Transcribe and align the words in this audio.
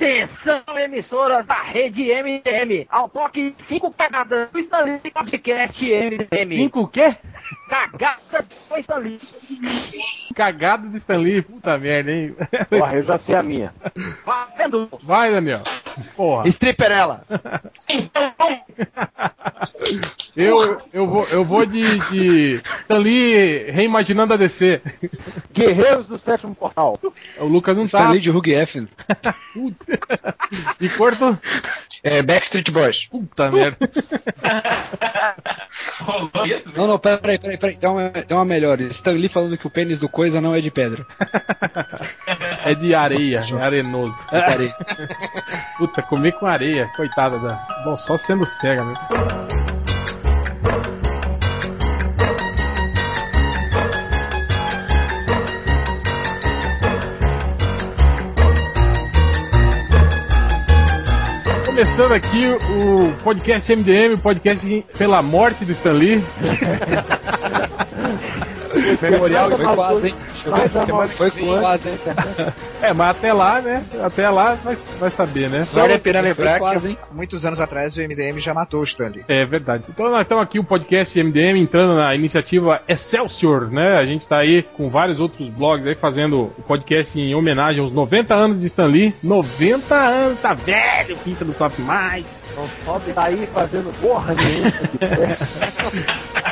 Atenção, 0.00 0.62
emissoras 0.78 1.44
da 1.44 1.60
rede 1.60 2.04
MDM. 2.04 2.86
Ao 2.88 3.08
toque 3.08 3.52
5 3.66 3.92
cagadas 3.94 4.48
do 4.48 4.58
Stanley 4.60 5.00
Podcast 5.12 5.84
MDM. 5.84 6.46
Cinco 6.46 6.82
o 6.82 6.88
quê? 6.88 7.16
Cagada 7.68 8.46
do 8.70 8.78
Stanley. 8.78 9.18
Cagada 10.36 10.88
do 10.88 10.96
Stanley. 10.96 11.42
Puta 11.42 11.76
merda, 11.78 12.12
hein? 12.12 12.36
Porra, 12.70 12.94
eu 12.94 13.02
já 13.02 13.18
sei 13.18 13.34
a 13.34 13.42
minha. 13.42 13.74
Fazendo. 14.24 14.88
Vai, 15.02 15.32
Daniel. 15.32 15.62
Porra. 16.16 16.48
Stripperella. 16.48 17.24
Eu, 20.36 20.78
eu, 20.92 21.06
vou, 21.06 21.26
eu 21.26 21.44
vou 21.44 21.66
de, 21.66 21.98
de 22.10 22.62
Stanley 22.82 23.70
reimaginando 23.72 24.34
a 24.34 24.36
DC. 24.36 24.80
Guerreiros 25.52 26.06
do 26.06 26.16
sétimo 26.16 26.54
portal. 26.54 26.96
O 27.40 27.46
Lucas 27.46 27.76
não 27.76 27.82
tá. 27.82 27.98
Stanley 27.98 28.20
de 28.20 28.30
Hugh 28.30 28.46
Effen. 28.46 28.88
E 30.80 30.88
corto? 30.90 31.36
É, 32.02 32.22
Backstreet 32.22 32.70
Boys. 32.70 33.06
Puta 33.06 33.50
merda. 33.50 33.76
Não, 36.74 36.86
não, 36.86 36.98
peraí, 36.98 37.38
peraí, 37.38 37.58
peraí. 37.58 37.76
Tem 37.76 37.90
uma, 37.90 38.08
tem 38.10 38.36
uma 38.36 38.44
melhor. 38.44 38.80
Stanley 38.80 39.28
falando 39.28 39.58
que 39.58 39.66
o 39.66 39.70
pênis 39.70 40.00
do 40.00 40.08
coisa 40.08 40.40
não 40.40 40.54
é 40.54 40.60
de 40.60 40.70
pedra. 40.70 41.04
É 42.64 42.74
de 42.74 42.94
areia, 42.94 43.40
é 43.40 43.62
arenoso. 43.62 44.16
Peraí. 44.30 44.72
Puta, 45.88 46.02
comer 46.02 46.32
com 46.32 46.46
areia, 46.46 46.86
coitada 46.94 47.38
da. 47.38 47.66
Bom, 47.82 47.96
só 47.96 48.18
sendo 48.18 48.46
cega, 48.46 48.84
né? 48.84 48.92
Começando 61.64 62.12
aqui 62.12 62.48
o 62.48 63.14
podcast 63.22 63.74
MDM, 63.74 64.20
podcast 64.20 64.84
pela 64.98 65.22
morte 65.22 65.64
do 65.64 65.72
Stan 65.72 65.92
Lee. 65.92 66.22
Memorial 69.02 69.50
foi 69.50 69.74
quase, 69.74 70.08
hein? 70.08 70.14
Foi 71.16 71.30
quase, 71.60 71.88
hein? 71.88 71.98
É, 72.80 72.92
mas 72.92 73.10
até 73.10 73.32
lá, 73.32 73.60
né? 73.60 73.84
Até 74.02 74.30
lá 74.30 74.54
vai, 74.54 74.76
vai 75.00 75.10
saber, 75.10 75.50
né? 75.50 75.66
Vale 75.72 75.94
a 75.94 75.98
pena 75.98 76.20
lembrar 76.20 76.60
quase, 76.60 76.94
que 76.94 77.14
muitos 77.14 77.44
anos 77.44 77.58
atrás 77.58 77.96
o 77.96 78.00
MDM 78.00 78.38
já 78.38 78.54
matou 78.54 78.80
o 78.80 78.84
Stanley. 78.84 79.24
É 79.26 79.44
verdade. 79.44 79.84
Então 79.88 80.08
nós 80.08 80.22
estamos 80.22 80.44
aqui 80.44 80.60
o 80.60 80.64
podcast 80.64 81.20
MDM 81.20 81.58
entrando 81.58 81.96
na 81.96 82.14
iniciativa 82.14 82.80
Excelsior, 82.86 83.68
né? 83.70 83.98
A 83.98 84.06
gente 84.06 84.22
está 84.22 84.38
aí 84.38 84.62
com 84.62 84.88
vários 84.88 85.18
outros 85.18 85.48
blogs 85.48 85.86
aí 85.86 85.96
fazendo 85.96 86.52
o 86.56 86.62
podcast 86.62 87.18
em 87.18 87.34
homenagem 87.34 87.80
aos 87.80 87.92
90 87.92 88.34
anos 88.34 88.60
de 88.60 88.66
Stan 88.68 88.86
Lee. 88.86 89.12
90 89.22 89.94
anos, 89.94 90.38
tá 90.38 90.54
velho, 90.54 91.16
pinta 91.18 91.44
não 91.44 91.52
sabe 91.52 91.82
mais. 91.82 92.24
Não 92.56 92.66
sobe 92.66 93.12
daí 93.12 93.48
fazendo 93.52 93.92
porra 94.00 94.34
nenhuma. 94.34 94.72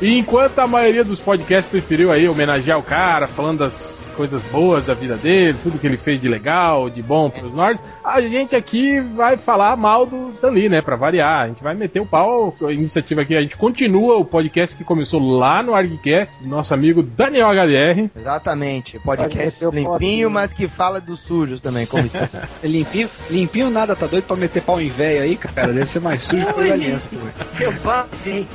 E 0.00 0.16
enquanto 0.16 0.58
a 0.60 0.66
maioria 0.66 1.04
dos 1.04 1.18
podcasts 1.18 1.70
preferiu 1.70 2.12
aí 2.12 2.28
homenagear 2.28 2.78
o 2.78 2.82
cara, 2.82 3.26
falando 3.26 3.58
das 3.60 3.97
coisas 4.18 4.42
boas 4.50 4.84
da 4.84 4.94
vida 4.94 5.16
dele, 5.16 5.56
tudo 5.62 5.78
que 5.78 5.86
ele 5.86 5.96
fez 5.96 6.20
de 6.20 6.28
legal, 6.28 6.90
de 6.90 7.00
bom 7.00 7.30
pros 7.30 7.52
norte, 7.52 7.80
a 8.04 8.20
gente 8.20 8.56
aqui 8.56 9.00
vai 9.00 9.36
falar 9.36 9.76
mal 9.76 10.04
do 10.04 10.30
Stan 10.30 10.50
Lee, 10.50 10.68
né? 10.68 10.82
Pra 10.82 10.96
variar. 10.96 11.44
A 11.44 11.46
gente 11.46 11.62
vai 11.62 11.72
meter 11.72 12.00
o 12.00 12.06
pau. 12.06 12.52
A 12.60 12.72
iniciativa 12.72 13.22
aqui, 13.22 13.36
a 13.36 13.40
gente 13.40 13.56
continua 13.56 14.16
o 14.16 14.24
podcast 14.24 14.74
que 14.74 14.82
começou 14.82 15.20
lá 15.20 15.62
no 15.62 15.72
ArgCast, 15.72 16.42
do 16.42 16.48
nosso 16.48 16.74
amigo 16.74 17.00
Daniel 17.00 17.48
HDR. 17.50 18.10
Exatamente. 18.16 18.98
Pode 18.98 19.22
Podcast 19.22 19.64
limpinho, 19.66 20.28
mas 20.28 20.52
que 20.52 20.66
fala 20.66 21.00
dos 21.00 21.20
sujos 21.20 21.60
também, 21.60 21.86
como 21.86 22.04
isso. 22.04 22.16
Limpinho, 22.64 23.08
limpinho 23.30 23.70
nada, 23.70 23.94
tá 23.94 24.08
doido 24.08 24.24
pra 24.24 24.36
meter 24.36 24.62
pau 24.62 24.80
em 24.80 24.88
véio 24.88 25.22
aí, 25.22 25.36
cara? 25.36 25.72
Deve 25.72 25.86
ser 25.86 26.00
mais 26.00 26.24
sujo 26.24 26.44
que 26.44 26.60
o 26.60 26.72
aliança. 26.72 27.06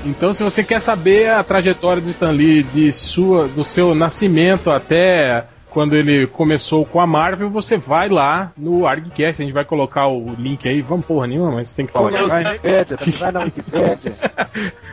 Então, 0.05 0.33
se 0.33 0.43
você 0.43 0.61
quer 0.61 0.81
saber 0.81 1.29
a 1.29 1.41
trajetória 1.41 2.01
do 2.01 2.09
Stan 2.09 2.31
Lee, 2.31 2.63
de 2.63 2.91
sua, 2.91 3.47
do 3.47 3.63
seu 3.63 3.95
nascimento 3.95 4.69
até 4.69 5.45
quando 5.73 5.95
ele 5.95 6.27
começou 6.27 6.85
com 6.85 7.01
a 7.01 7.07
Marvel, 7.07 7.49
você 7.49 7.77
vai 7.77 8.07
lá 8.07 8.51
no 8.55 8.85
ArgCast, 8.85 9.41
a 9.41 9.45
gente 9.45 9.53
vai 9.53 9.65
colocar 9.65 10.07
o 10.07 10.23
link 10.37 10.69
aí, 10.69 10.81
vamos 10.81 11.05
porra 11.05 11.25
nenhuma, 11.25 11.51
mas 11.51 11.73
tem 11.73 11.87
que 11.87 11.91
falar. 11.91 12.11
Vai 12.11 12.43
na 12.43 12.51
Wikipédia, 12.51 12.97
também 12.97 13.13
vai 13.19 13.31
na 13.31 13.39
Wikipédia. 13.41 14.13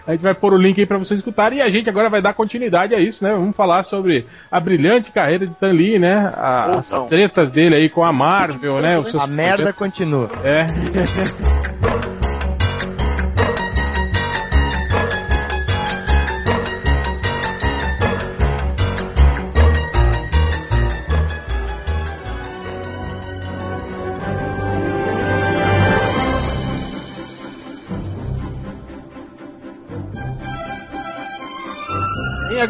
A 0.07 0.13
gente 0.13 0.23
vai 0.23 0.35
pôr 0.35 0.55
o 0.55 0.57
link 0.57 0.81
aí 0.81 0.87
pra 0.87 0.97
vocês 0.97 1.21
escutarem 1.21 1.59
e 1.59 1.63
a 1.63 1.69
gente 1.69 1.89
agora 1.91 2.09
vai 2.09 2.23
dar 2.23 2.33
continuidade 2.33 2.95
a 2.95 2.99
isso, 2.99 3.23
né? 3.23 3.33
Vamos 3.35 3.55
falar 3.55 3.83
sobre 3.85 4.27
a 4.51 4.59
brilhante 4.59 5.13
carreira 5.13 5.47
de 5.47 5.53
Stan 5.53 5.73
Lee, 5.73 5.99
né? 5.99 6.33
A- 6.35 6.79
as 6.79 6.91
não. 6.91 7.07
tretas 7.07 7.51
dele 7.51 7.75
aí 7.75 7.89
com 7.91 8.03
a 8.03 8.13
Marvel, 8.13 8.81
né? 8.81 8.99
Os 8.99 9.11
seus 9.11 9.23
A 9.23 9.27
merda 9.27 9.73
continua. 9.75 10.31
É. 10.43 10.67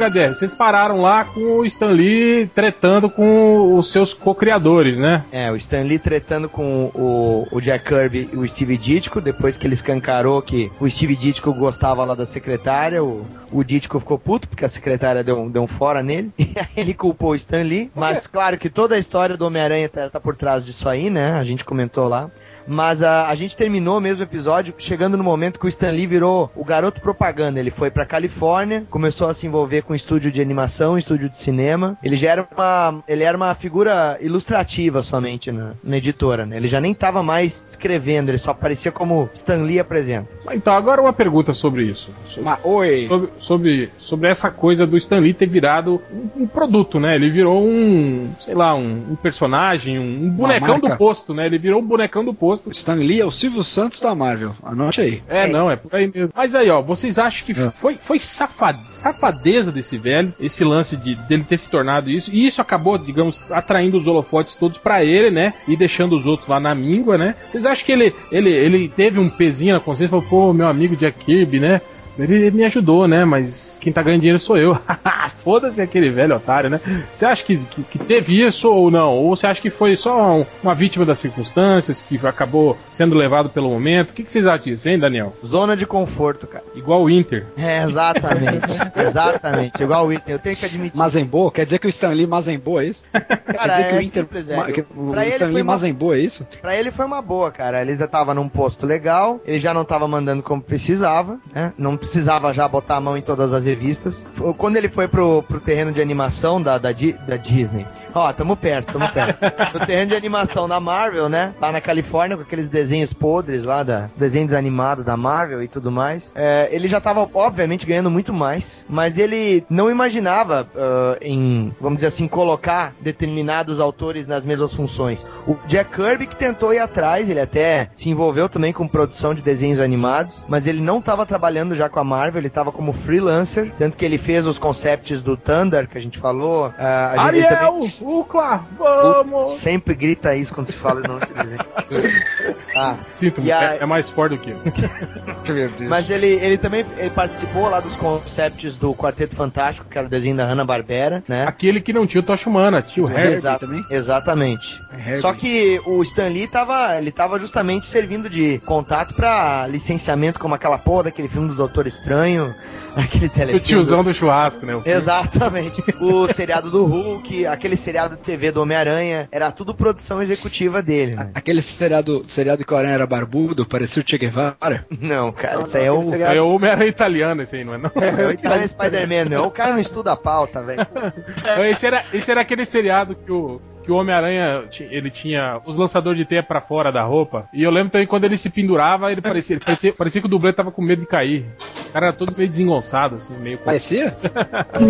HDR, 0.09 0.35
vocês 0.35 0.55
pararam 0.55 1.01
lá 1.01 1.25
com 1.25 1.41
o 1.59 1.65
Stan 1.67 1.91
Lee 1.91 2.47
tretando 2.55 3.11
com 3.11 3.75
os 3.77 3.91
seus 3.93 4.15
co-criadores, 4.15 4.97
né? 4.97 5.25
É, 5.31 5.51
o 5.53 5.57
Stan 5.57 5.83
Lee 5.83 5.99
tretando 5.99 6.49
com 6.49 6.87
o, 6.95 7.47
o 7.51 7.61
Jack 7.61 7.85
Kirby 7.89 8.31
e 8.33 8.37
o 8.37 8.47
Steve 8.49 8.77
Ditko, 8.77 9.21
depois 9.21 9.57
que 9.57 9.67
ele 9.67 9.75
escancarou 9.75 10.41
que 10.43 10.71
o 10.81 10.89
Steve 10.89 11.15
Ditko 11.17 11.53
gostava 11.55 12.05
lá 12.05 12.15
da 12.15 12.25
secretária, 12.27 13.03
o, 13.05 13.27
o 13.53 13.63
Ditko 13.63 13.99
ficou 14.01 14.19
puto 14.19 14.49
porque 14.49 14.65
a 14.65 14.69
secretária 14.69 15.23
deu, 15.23 15.39
um- 15.39 15.51
deu 15.51 15.63
um 15.63 15.67
fora 15.67 16.03
nele, 16.03 16.31
e 16.39 16.49
aí 16.57 16.67
ele 16.77 16.95
culpou 16.95 17.31
o 17.31 17.35
Stan 17.35 17.63
Lee, 17.63 17.91
mas 17.95 18.27
claro 18.27 18.57
que 18.59 18.71
toda 18.71 18.95
a 18.95 18.99
história 18.99 19.37
do 19.37 19.47
Homem-Aranha 19.47 19.89
tá, 19.89 20.09
tá 20.09 20.21
por 20.21 20.35
trás 20.37 20.65
disso 20.65 20.89
aí, 20.89 21.11
né, 21.11 21.33
a 21.33 21.45
gente 21.45 21.65
comentou 21.65 22.09
lá. 22.09 22.31
Mas 22.71 23.03
a, 23.03 23.29
a 23.29 23.35
gente 23.35 23.57
terminou 23.57 24.01
mesmo 24.01 24.21
o 24.21 24.27
episódio 24.27 24.73
chegando 24.79 25.17
no 25.17 25.25
momento 25.25 25.59
que 25.59 25.67
o 25.67 25.69
Stan 25.69 25.91
Lee 25.91 26.07
virou 26.07 26.51
o 26.55 26.65
garoto 26.65 27.01
propaganda. 27.01 27.59
Ele 27.59 27.71
foi 27.71 27.91
pra 27.91 28.07
Califórnia, 28.07 28.87
começou 28.89 29.27
a 29.27 29.35
se 29.35 29.45
envolver 29.45 29.83
com 29.83 29.93
estúdio 29.93 30.31
de 30.31 30.41
animação, 30.41 30.97
estúdio 30.97 31.29
de 31.29 31.37
cinema. 31.37 31.99
Ele 32.01 32.15
já 32.15 32.31
era 32.31 32.49
uma, 32.57 33.03
ele 33.09 33.25
era 33.25 33.37
uma 33.37 33.53
figura 33.57 34.17
ilustrativa 34.21 35.03
somente 35.03 35.51
na, 35.51 35.73
na 35.83 35.97
editora, 35.97 36.47
né? 36.47 36.59
Ele 36.59 36.69
já 36.69 36.81
nem 36.81 36.95
tava 36.95 37.25
mais 37.25 37.65
escrevendo, 37.67 38.29
ele 38.29 38.39
só 38.39 38.53
aparecia 38.53 38.93
como 38.93 39.29
Stan 39.35 39.63
Lee 39.63 39.81
apresenta. 39.81 40.29
Então, 40.53 40.73
agora 40.73 41.01
uma 41.01 41.13
pergunta 41.13 41.53
sobre 41.53 41.87
isso. 41.87 42.11
Sobre, 42.27 42.45
Mas, 42.45 42.61
oi. 42.63 43.07
sobre, 43.09 43.31
sobre, 43.41 43.91
sobre 43.99 44.29
essa 44.29 44.49
coisa 44.49 44.87
do 44.87 44.97
Stan 44.97 45.19
Lee 45.19 45.35
ter 45.35 45.49
virado 45.49 46.01
um, 46.13 46.45
um 46.45 46.47
produto, 46.47 47.01
né? 47.01 47.17
Ele 47.17 47.31
virou 47.31 47.61
um, 47.61 48.31
sei 48.39 48.55
lá, 48.55 48.77
um, 48.77 49.11
um 49.11 49.17
personagem, 49.17 49.99
um, 49.99 50.27
um 50.27 50.31
bonecão 50.31 50.79
do 50.79 50.97
posto, 50.97 51.35
né? 51.35 51.47
Ele 51.47 51.59
virou 51.59 51.81
um 51.81 51.87
bonecão 51.87 52.25
do 52.25 52.33
posto. 52.33 52.60
Stan 52.71 52.95
Lee 52.95 53.21
é 53.21 53.25
o 53.25 53.31
Silvio 53.31 53.63
Santos 53.65 54.01
da 54.01 54.15
Marvel. 54.15 54.55
Anote 54.63 55.01
aí. 55.01 55.23
É, 55.29 55.47
não, 55.47 55.71
é 55.71 55.77
por 55.77 55.95
aí 55.95 56.11
mesmo. 56.13 56.31
Mas 56.35 56.55
aí, 56.55 56.71
ó, 56.71 56.83
vocês 56.83 57.19
acham 57.19 57.47
que 57.47 57.53
É. 57.53 57.71
foi, 57.75 57.97
foi 58.01 58.19
safa- 58.19 58.79
safadeza 58.93 59.73
desse 59.73 59.97
velho, 59.99 60.33
esse 60.41 60.63
lance 60.65 60.97
de 60.97 61.15
dele 61.15 61.45
ter 61.45 61.59
se 61.59 61.71
tornado 61.71 62.11
isso, 62.11 62.31
e 62.33 62.47
isso 62.47 62.61
acabou, 62.61 62.97
digamos, 62.99 63.51
atraindo 63.51 63.97
os 63.97 64.07
holofotes 64.07 64.55
todos 64.55 64.79
pra 64.79 65.05
ele, 65.05 65.31
né? 65.31 65.55
E 65.67 65.77
deixando 65.77 66.17
os 66.17 66.27
outros 66.27 66.49
lá 66.49 66.61
na 66.61 66.75
míngua, 66.75 67.17
né? 67.19 67.35
Vocês 67.49 67.65
acham 67.67 67.85
que 67.87 67.93
ele, 67.93 68.15
ele, 68.31 68.51
ele 68.51 68.89
teve 68.89 69.19
um 69.19 69.29
pezinho 69.29 69.75
na 69.75 69.81
consciência 69.81 70.07
e 70.07 70.11
falou, 70.11 70.25
pô, 70.29 70.53
meu 70.53 70.69
amigo 70.69 70.97
Jack 70.97 71.25
Kirby, 71.25 71.61
né? 71.61 71.81
Ele 72.25 72.51
me 72.51 72.65
ajudou, 72.65 73.07
né? 73.09 73.25
Mas 73.25 73.77
quem 73.81 73.93
tá 73.93 74.03
ganhando 74.03 74.21
dinheiro 74.21 74.41
sou 74.41 74.57
eu. 74.57 74.77
Foda-se 75.43 75.81
aquele 75.81 76.11
velho 76.11 76.37
otário, 76.37 76.69
né? 76.69 76.81
Você 77.13 77.25
acha 77.25 77.45
que, 77.45 77.57
que, 77.57 77.83
que 77.83 77.99
teve 77.99 78.45
isso 78.47 78.71
ou 78.71 78.91
não? 78.91 79.11
Ou 79.17 79.35
você 79.35 79.47
acha 79.47 79.61
que 79.61 79.71
foi 79.71 79.97
só 79.97 80.39
um- 80.39 80.47
uma 80.63 80.75
vítima 80.75 81.05
das 81.07 81.19
circunstâncias, 81.19 82.03
que 82.03 82.19
acabou 82.27 82.77
sendo 82.91 83.15
levado 83.17 83.49
pelo 83.49 83.71
momento? 83.71 84.11
O 84.11 84.13
que, 84.13 84.23
que 84.23 84.31
vocês 84.31 84.47
acham 84.47 84.65
disso, 84.65 84.89
hein, 84.89 84.99
Daniel? 84.99 85.35
Zona 85.45 85.77
de 85.77 85.87
conforto, 85.87 86.47
cara. 86.47 86.65
Igual 86.75 87.03
o 87.05 87.11
Inter. 87.11 87.47
É, 87.57 87.83
exatamente. 87.83 88.67
exatamente. 88.97 89.83
Igual 89.83 90.07
o 90.07 90.13
Inter. 90.13 90.35
Eu 90.35 90.39
tenho 90.39 90.57
que 90.57 90.65
admitir. 90.67 90.97
Mazembo? 90.99 91.51
Quer 91.51 91.65
dizer 91.65 91.79
que 91.79 91.87
o 91.87 91.91
Stan 91.91 92.09
Lee 92.11 92.27
Mazembo 92.27 92.81
é 92.81 92.87
isso? 92.87 93.05
Quer 93.13 93.25
Cara, 93.55 93.73
dizer 93.77 93.89
que 93.89 93.95
é 93.95 93.99
o 93.99 94.03
Inter. 94.03 94.23
simples, 94.23 94.49
é. 94.49 94.57
Ma- 94.57 94.67
que 94.73 94.81
o 94.95 95.11
Pra 95.11 95.23
ele 95.23 95.31
Stan 95.33 95.45
foi 95.47 95.55
Lee 95.55 95.63
uma- 95.63 95.73
Mazembo 95.73 96.15
é 96.15 96.19
isso? 96.19 96.47
Pra 96.61 96.77
ele 96.77 96.91
foi 96.91 97.05
uma 97.07 97.23
boa, 97.23 97.51
cara. 97.51 97.81
Ele 97.81 97.95
já 97.97 98.07
tava 98.07 98.35
num 98.35 98.49
posto 98.49 98.87
legal, 98.87 99.41
ele 99.47 99.59
já 99.59 99.73
não 99.73 99.85
tava 99.85 100.07
mandando 100.09 100.43
como 100.43 100.61
precisava, 100.63 101.39
né? 101.55 101.73
Não 101.79 101.97
precisava 101.97 102.10
já 102.53 102.67
botar 102.69 102.97
a 102.97 103.01
mão 103.01 103.17
em 103.17 103.23
todas 103.23 103.53
as 103.53 103.65
revistas. 103.65 104.27
Quando 104.57 104.77
ele 104.77 104.89
foi 104.89 105.09
pro, 105.09 105.43
pro 105.43 105.61
terreno 105.61 105.93
de 105.93 106.01
animação 106.01 106.61
da, 106.61 106.79
da, 106.79 106.91
da 107.27 107.37
Disney, 107.37 107.87
ó, 108.15 108.33
tamo 108.33 108.57
perto, 108.57 108.93
tamo 108.93 109.13
perto. 109.13 109.41
No 109.73 109.87
terreno 109.87 110.09
de 110.09 110.17
animação 110.17 110.69
da 110.69 110.81
Marvel, 110.81 111.29
né? 111.29 111.55
Lá 111.61 111.71
na 111.71 111.81
Califórnia, 111.81 112.37
com 112.37 112.43
aqueles 112.43 112.69
desenhos 112.69 113.13
podres 113.13 113.65
lá, 113.65 113.83
da, 113.83 114.11
desenho 114.17 114.47
desanimado 114.47 115.05
da 115.05 115.17
Marvel 115.17 115.63
e 115.63 115.69
tudo 115.69 115.93
mais. 115.93 116.33
É, 116.35 116.69
ele 116.73 116.89
já 116.89 117.01
tava, 117.01 117.29
obviamente, 117.33 117.87
ganhando 117.87 118.11
muito 118.11 118.33
mais, 118.33 118.85
mas 118.89 119.19
ele 119.19 119.65
não 119.71 119.91
imaginava 119.91 120.69
ah, 120.77 121.19
em, 121.21 121.75
vamos 121.81 121.99
dizer 121.99 122.09
assim, 122.09 122.27
colocar 122.27 122.95
determinados 123.01 123.81
autores 123.81 124.27
nas 124.27 124.45
mesmas 124.45 124.73
funções. 124.73 125.27
O 125.47 125.57
Jack 125.67 125.91
Kirby 125.95 126.27
que 126.27 126.37
tentou 126.37 126.73
ir 126.73 126.79
atrás, 126.79 127.29
ele 127.29 127.41
até 127.41 127.91
se 127.95 128.09
envolveu 128.09 128.49
também 128.49 128.73
com 128.73 128.89
produção 128.89 129.35
de 129.35 129.43
desenhos 129.43 129.79
animados, 129.79 130.45
mas 130.49 130.67
ele 130.67 130.81
não 130.81 130.99
estava 130.99 131.27
trabalhando 131.27 131.75
já 131.75 131.89
com 131.89 132.00
a 132.01 132.05
Marvel, 132.05 132.41
ele 132.41 132.49
estava 132.49 132.73
como 132.73 132.93
freelancer, 132.93 133.73
tanto 133.79 133.97
que 133.97 134.05
ele 134.05 134.19
fez 134.19 134.47
os 134.47 134.59
concepts 134.59 135.21
do 135.23 135.37
Thunder, 135.37 135.89
que 135.89 135.97
a 135.97 136.01
gente 136.01 136.19
falou. 136.19 136.73
ah, 136.79 137.13
a 137.13 137.33
gente- 137.33 137.37
ele 137.39 137.47
também- 137.47 137.65
Ariel, 137.67 137.91
Ucla, 138.01 138.65
vamos! 138.79 139.53
Sempre 139.55 139.95
grita 139.95 140.35
isso 140.35 140.53
quando 140.55 140.67
se 140.67 140.73
fala 140.73 141.03
de 141.03 141.09
nome 141.09 141.21
desse 141.21 141.35
desenho. 141.35 141.61
Ah, 142.75 142.97
Sinto, 143.17 143.41
a- 143.41 143.75
é, 143.75 143.79
é 143.81 143.87
mais 143.87 144.09
forte 144.11 144.37
do 144.37 144.39
que 144.41 144.51
eu. 144.51 144.59
Mas 145.89 146.09
ele, 146.09 146.27
ele 146.29 146.57
também 146.57 146.85
ele 146.97 147.11
participou 147.11 147.69
lá 147.69 147.81
dos 147.81 147.97
concepts 147.97 148.77
do 148.77 148.95
Quarteto 148.95 149.35
Fantástico, 149.35 149.89
que 149.89 149.99
era 149.99 150.07
o 150.07 150.11
desenho 150.11 150.37
da 150.37 150.45
Hanna-Barbera, 150.45 151.23
né? 151.29 151.45
Aquele 151.47 151.81
que 151.81 151.93
não 151.93 152.07
tinha 152.07 152.21
o 152.21 152.25
Tocha 152.25 152.49
Humana, 152.49 152.81
tinha 152.83 153.05
o 153.05 153.09
Harry. 153.09 153.33
Exato, 153.33 153.67
também? 153.67 153.85
Exatamente. 153.91 154.81
Herbie. 154.93 155.21
Só 155.21 155.33
que 155.33 155.81
o 155.85 156.03
Stan 156.03 156.29
Lee 156.29 156.47
tava, 156.47 156.97
ele 156.97 157.11
tava 157.11 157.39
justamente 157.41 157.87
servindo 157.87 158.29
de 158.31 158.59
contato 158.65 159.15
pra 159.15 159.67
licenciamento 159.67 160.39
como 160.39 160.55
aquela 160.55 160.79
porra 160.79 161.05
daquele 161.05 161.29
filme 161.29 161.49
do 161.49 161.55
Doutor 161.81 161.87
Estranho, 161.87 162.55
aquele 162.95 163.27
O 163.27 163.31
telefilme. 163.31 163.61
tiozão 163.61 164.05
do 164.05 164.13
churrasco, 164.13 164.67
né? 164.67 164.77
O. 164.77 164.83
Exatamente. 164.85 165.83
O 166.01 166.27
seriado 166.29 166.71
do 166.71 166.85
Hulk, 166.87 167.47
aquele 167.47 167.77
seriado 167.77 168.17
de 168.17 168.23
TV 168.23 168.51
do 168.51 168.63
Homem-Aranha, 168.63 169.29
era 169.31 169.51
tudo 169.53 169.75
produção 169.75 170.21
executiva 170.21 170.83
dele, 170.83 171.15
né? 171.15 171.31
Aquele 171.35 171.61
seriado, 171.63 172.25
seriado 172.27 172.65
que 172.65 172.73
o 172.73 172.77
Aranha 172.77 172.95
era 172.95 173.07
barbudo, 173.07 173.67
parecia 173.67 174.03
o 174.03 174.09
Che 174.09 174.19
Guevara. 174.19 174.87
Não, 175.01 175.31
cara, 175.33 175.61
isso 175.61 175.77
aí 175.77 175.85
é 175.85 175.93
o. 175.93 176.15
É 176.15 176.41
o 176.41 176.49
Homem-Aranha 176.49 176.89
italiano, 176.89 177.43
esse 177.43 177.57
aí, 177.57 177.65
não 177.65 177.75
é? 177.75 177.79
Não? 177.79 177.91
É 177.95 178.27
o 178.27 178.31
Italian 178.31 178.67
Spider-Man, 178.67 179.25
meu. 179.29 179.45
O 179.45 179.51
cara 179.51 179.73
não 179.73 179.81
estuda 179.81 180.13
a 180.13 180.17
pauta, 180.17 180.63
velho. 180.63 180.87
Esse, 181.71 181.87
era, 181.87 182.05
esse 182.13 182.31
era 182.31 182.41
aquele 182.41 182.65
seriado 182.67 183.15
que 183.15 183.31
o, 183.31 183.61
que 183.83 183.91
o 183.91 183.97
Homem-Aranha 183.97 184.65
ele 184.91 185.11
tinha 185.11 185.61
os 185.65 185.77
lançadores 185.77 186.19
de 186.19 186.25
teia 186.25 186.43
pra 186.43 186.61
fora 186.61 186.91
da 186.93 187.03
roupa. 187.03 187.49
E 187.53 187.63
eu 187.63 187.71
lembro 187.71 187.91
também 187.91 188.07
quando 188.07 188.25
ele 188.25 188.37
se 188.39 188.51
pendurava, 188.51 189.11
ele 189.11 189.21
parecia, 189.21 189.57
ele 189.57 189.65
parecia, 189.65 189.93
parecia 189.93 190.21
que 190.21 190.27
o 190.27 190.31
dublê 190.31 190.53
tava 190.53 190.71
com 190.71 190.83
medo 190.83 191.01
de 191.01 191.07
cair. 191.07 191.47
O 191.89 191.93
cara 191.93 192.07
era 192.07 192.13
todo 192.17 192.35
meio 192.37 192.49
desengonçado, 192.49 193.17
assim, 193.17 193.37
meio. 193.37 193.59
Parecia? 193.59 194.17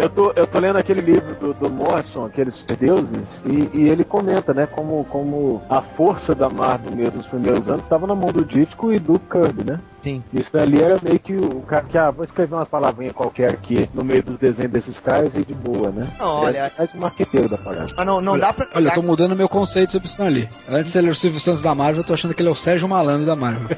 Eu 0.00 0.08
tô, 0.08 0.32
eu 0.36 0.46
tô 0.46 0.60
lendo 0.60 0.76
aquele 0.76 1.00
livro 1.00 1.34
do, 1.34 1.52
do 1.52 1.68
Morrison, 1.68 2.24
aqueles 2.26 2.62
deuses, 2.78 3.42
e, 3.44 3.68
e 3.78 3.88
ele 3.88 4.04
comenta, 4.04 4.54
né, 4.54 4.64
como, 4.64 5.04
como 5.06 5.60
a 5.68 5.82
força 5.82 6.36
da 6.36 6.48
Marvel 6.48 6.94
mesmo 6.94 7.16
nos 7.16 7.26
primeiros 7.26 7.68
anos 7.68 7.82
estava 7.82 8.06
na 8.06 8.14
mão 8.14 8.30
do 8.30 8.44
Ditko 8.44 8.92
e 8.92 9.00
do 9.00 9.18
Kirby, 9.18 9.68
né? 9.68 9.80
Sim. 10.00 10.22
Isso 10.32 10.56
ali 10.56 10.80
era 10.80 10.96
meio 11.02 11.18
que 11.18 11.34
o 11.34 11.60
cara 11.62 11.82
que, 11.84 11.98
ah, 11.98 12.12
vou 12.12 12.24
escrever 12.24 12.54
umas 12.54 12.68
palavrinhas 12.68 13.12
qualquer 13.12 13.50
aqui 13.50 13.88
no 13.92 14.04
meio 14.04 14.22
dos 14.22 14.38
desenhos 14.38 14.70
desses 14.70 15.00
caras 15.00 15.34
e 15.34 15.44
de 15.44 15.52
boa, 15.52 15.90
né? 15.90 16.06
Não, 16.16 16.26
olha- 16.44 16.58
É 16.58 16.72
mais 16.78 16.94
o 16.94 16.98
marqueteiro 16.98 17.48
da 17.48 17.58
parada. 17.58 17.87
Não, 18.04 18.20
não 18.20 18.38
dá 18.38 18.52
pra. 18.52 18.66
Olha, 18.74 18.88
eu 18.88 18.94
tô 18.94 19.02
mudando 19.02 19.36
meu 19.36 19.48
conceito 19.48 19.92
sobre 19.92 20.08
o 20.08 20.10
Stan 20.10 20.28
Lee. 20.28 20.48
Antes 20.68 20.94
ele 20.94 21.08
era 21.08 21.12
o 21.12 21.16
Silvio 21.16 21.40
Santos 21.40 21.62
da 21.62 21.74
Marvel, 21.74 22.00
eu 22.00 22.06
tô 22.06 22.14
achando 22.14 22.34
que 22.34 22.42
ele 22.42 22.48
é 22.48 22.52
o 22.52 22.54
Sérgio 22.54 22.88
Malandro 22.88 23.26
da 23.26 23.36
Marvel. 23.36 23.68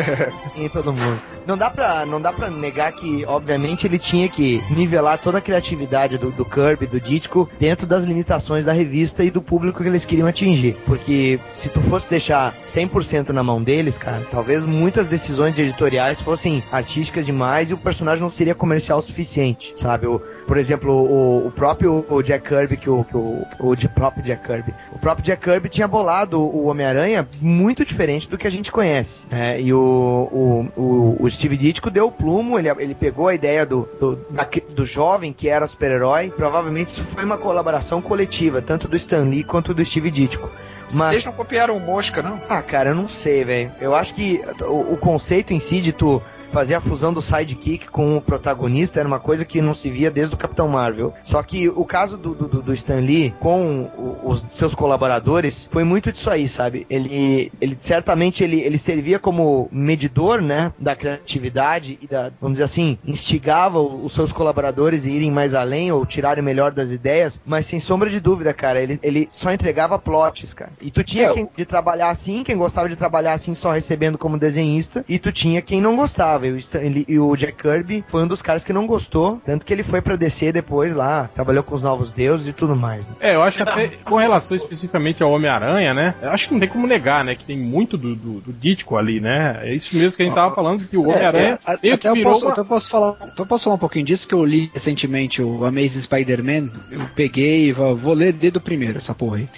em 0.56 0.68
todo 0.68 0.92
mundo. 0.92 1.20
Não 1.46 1.58
dá 1.58 1.68
pra, 1.68 2.06
não 2.06 2.20
dá 2.20 2.32
pra 2.32 2.48
negar 2.48 2.92
que, 2.92 3.24
obviamente, 3.26 3.86
ele 3.86 3.98
tinha 3.98 4.28
que 4.28 4.62
nivelar 4.70 5.18
toda 5.18 5.38
a 5.38 5.40
criatividade 5.40 6.16
do, 6.16 6.30
do 6.30 6.44
Kirby, 6.44 6.86
do 6.86 7.00
Ditko, 7.00 7.48
dentro 7.60 7.86
das 7.86 8.04
limitações 8.04 8.64
da 8.64 8.72
revista 8.72 9.22
e 9.22 9.30
do 9.30 9.42
público 9.42 9.82
que 9.82 9.88
eles 9.88 10.06
queriam 10.06 10.26
atingir. 10.26 10.76
Porque 10.86 11.38
se 11.50 11.68
tu 11.68 11.80
fosse 11.80 12.08
deixar 12.08 12.54
100% 12.66 13.30
na 13.30 13.42
mão 13.42 13.62
deles, 13.62 13.98
cara, 13.98 14.26
talvez 14.30 14.64
muitas 14.64 15.06
decisões 15.06 15.54
de 15.54 15.62
editoriais 15.62 16.20
fossem 16.20 16.62
artísticas 16.72 17.26
demais 17.26 17.70
e 17.70 17.74
o 17.74 17.78
personagem 17.78 18.22
não 18.22 18.30
seria 18.30 18.54
comercial 18.54 18.98
o 18.98 19.02
suficiente, 19.02 19.74
sabe? 19.76 20.06
O, 20.06 20.20
por 20.46 20.56
exemplo, 20.56 20.92
o, 20.92 21.46
o 21.46 21.50
próprio 21.50 22.04
o 22.08 22.22
Jack 22.22 22.48
Kirby, 22.48 22.76
que 22.76 22.88
o, 22.90 23.04
que 23.04 23.16
o, 23.16 23.44
o 23.60 23.74
de- 23.74 23.88
próprio 23.88 24.22
Jack 24.24 24.46
Kirby, 24.46 24.74
o 24.92 24.98
próprio 24.98 25.24
Jack 25.24 25.42
Kirby 25.42 25.68
tinha 25.68 25.88
bolado 25.88 26.40
o 26.40 26.66
Homem-Aranha 26.66 27.28
muito 27.40 27.84
diferente 27.84 28.28
do 28.28 28.36
que 28.38 28.46
a 28.46 28.50
gente 28.50 28.70
conhece. 28.72 29.26
né? 29.30 29.60
E 29.60 29.72
o, 29.72 30.68
o, 30.76 31.16
o, 31.20 31.30
Steve 31.30 31.56
Ditko 31.56 31.90
deu 31.90 32.06
o 32.08 32.12
plumo, 32.12 32.58
ele, 32.58 32.68
ele 32.78 32.94
pegou 32.94 33.28
a 33.28 33.34
ideia 33.34 33.64
do, 33.66 33.88
do, 34.00 34.16
daque- 34.30 34.60
do 34.60 34.84
jovem 34.86 35.32
que 35.32 35.48
era 35.48 35.66
super-herói. 35.66 36.30
Provavelmente 36.30 36.88
isso 36.88 37.04
foi 37.04 37.24
uma 37.24 37.38
colaboração 37.38 38.00
coletiva, 38.02 38.60
tanto 38.62 38.86
do 38.88 38.96
Stan 38.96 39.22
Lee 39.24 39.44
quanto 39.44 39.72
do 39.74 39.84
Steve 39.84 40.10
Ditko. 40.10 40.48
Mas 40.92 41.12
Eles 41.14 41.24
não 41.24 41.32
copiaram 41.32 41.76
o 41.76 41.80
Mosca, 41.80 42.22
não? 42.22 42.40
ah, 42.48 42.62
cara, 42.62 42.90
eu 42.90 42.94
não 42.94 43.08
sei, 43.08 43.44
velho. 43.44 43.72
Eu 43.80 43.94
acho 43.94 44.14
que 44.14 44.40
o, 44.62 44.92
o 44.92 44.96
conceito 44.96 45.52
em 45.52 45.58
si 45.58 45.80
de 45.80 45.92
tu 45.92 46.22
fazer 46.54 46.74
a 46.74 46.80
fusão 46.80 47.12
do 47.12 47.20
sidekick 47.20 47.88
com 47.88 48.16
o 48.16 48.20
protagonista 48.20 49.00
era 49.00 49.08
uma 49.08 49.18
coisa 49.18 49.44
que 49.44 49.60
não 49.60 49.74
se 49.74 49.90
via 49.90 50.08
desde 50.08 50.36
o 50.36 50.38
Capitão 50.38 50.68
Marvel. 50.68 51.12
Só 51.24 51.42
que 51.42 51.68
o 51.68 51.84
caso 51.84 52.16
do, 52.16 52.32
do, 52.32 52.62
do 52.62 52.72
Stan 52.72 53.00
Lee 53.00 53.34
com 53.40 53.90
o- 53.98 54.20
os 54.30 54.38
seus 54.40 54.72
colaboradores 54.72 55.68
foi 55.68 55.82
muito 55.82 56.12
disso 56.12 56.30
aí, 56.30 56.46
sabe? 56.46 56.86
Ele, 56.88 57.50
ele 57.60 57.76
certamente 57.80 58.44
ele, 58.44 58.60
ele 58.60 58.78
servia 58.78 59.18
como 59.18 59.68
medidor, 59.72 60.40
né, 60.40 60.72
da 60.78 60.94
criatividade 60.94 61.98
e 62.00 62.06
da, 62.06 62.30
vamos 62.40 62.52
dizer 62.58 62.64
assim, 62.64 62.98
instigava 63.04 63.80
os 63.80 64.12
seus 64.12 64.32
colaboradores 64.32 65.04
a 65.06 65.10
irem 65.10 65.32
mais 65.32 65.54
além 65.54 65.90
ou 65.90 66.06
tirarem 66.06 66.42
melhor 66.44 66.70
das 66.70 66.92
ideias, 66.92 67.42
mas 67.44 67.66
sem 67.66 67.80
sombra 67.80 68.08
de 68.08 68.20
dúvida, 68.20 68.54
cara, 68.54 68.80
ele, 68.80 69.00
ele 69.02 69.28
só 69.32 69.52
entregava 69.52 69.98
plots, 69.98 70.54
cara. 70.54 70.72
E 70.80 70.90
tu 70.90 71.02
tinha 71.02 71.24
É, 71.30 71.32
quem 71.32 71.48
de 71.56 71.64
trabalhar 71.64 72.10
assim, 72.10 72.44
quem 72.44 72.56
gostava 72.56 72.88
de 72.88 72.94
trabalhar 72.96 73.32
assim 73.32 73.54
só 73.54 73.72
recebendo 73.72 74.16
como 74.16 74.38
desenhista, 74.38 75.04
e 75.08 75.18
tu 75.18 75.32
tinha 75.32 75.60
quem 75.60 75.80
não 75.80 75.96
gostava. 75.96 76.43
E 76.48 77.18
o, 77.18 77.34
e 77.34 77.36
Jack 77.36 77.54
Kirby 77.62 78.04
foi 78.06 78.22
um 78.22 78.26
dos 78.26 78.42
caras 78.42 78.64
que 78.64 78.72
não 78.72 78.86
gostou, 78.86 79.40
tanto 79.44 79.64
que 79.64 79.72
ele 79.72 79.82
foi 79.82 80.00
pra 80.00 80.16
DC 80.16 80.52
depois 80.52 80.94
lá, 80.94 81.28
trabalhou 81.34 81.62
com 81.62 81.74
os 81.74 81.82
Novos 81.82 82.12
Deuses 82.12 82.48
e 82.48 82.52
tudo 82.52 82.74
mais. 82.76 83.06
né? 83.08 83.14
É, 83.20 83.34
eu 83.34 83.42
acho 83.42 83.56
que 83.58 83.62
até 83.62 83.88
com 84.04 84.16
relação 84.16 84.56
especificamente 84.56 85.22
ao 85.22 85.30
Homem-Aranha, 85.30 85.92
né? 85.94 86.14
Eu 86.22 86.30
acho 86.30 86.46
que 86.48 86.52
não 86.54 86.60
tem 86.60 86.68
como 86.68 86.86
negar, 86.86 87.24
né? 87.24 87.34
Que 87.34 87.44
tem 87.44 87.58
muito 87.58 87.96
do, 87.96 88.14
do, 88.14 88.40
do 88.40 88.52
Ditko 88.52 88.96
ali, 88.96 89.20
né? 89.20 89.58
É 89.62 89.74
isso 89.74 89.96
mesmo 89.96 90.16
que 90.16 90.22
a 90.22 90.26
gente 90.26 90.34
tava 90.34 90.54
falando, 90.54 90.86
que 90.86 90.96
o 90.96 91.02
Homem-Aranha 91.08 91.58
É, 91.66 91.72
é, 91.72 91.74
até 91.74 91.96
que 91.96 92.08
eu 92.08 92.14
virou 92.14 92.32
posso, 92.32 92.44
uma- 92.46 92.52
até 92.52 92.60
eu 92.60 92.64
posso 92.66 92.90
falar, 92.90 93.14
então 93.20 93.44
eu 93.44 93.46
posso 93.46 93.64
falar 93.64 93.76
um 93.76 93.78
pouquinho 93.78 94.04
disso 94.04 94.26
que 94.28 94.34
eu 94.34 94.44
li 94.44 94.70
recentemente 94.72 95.42
o 95.42 95.64
Amazing 95.64 96.00
Spider-Man. 96.02 96.70
Eu 96.90 97.06
peguei 97.14 97.66
e 97.68 97.72
vou, 97.72 97.96
vou 97.96 98.14
ler 98.14 98.32
desde 98.32 98.58
o 98.58 98.60
primeiro 98.60 98.98
essa 98.98 99.14
porra 99.14 99.38
aí. 99.38 99.48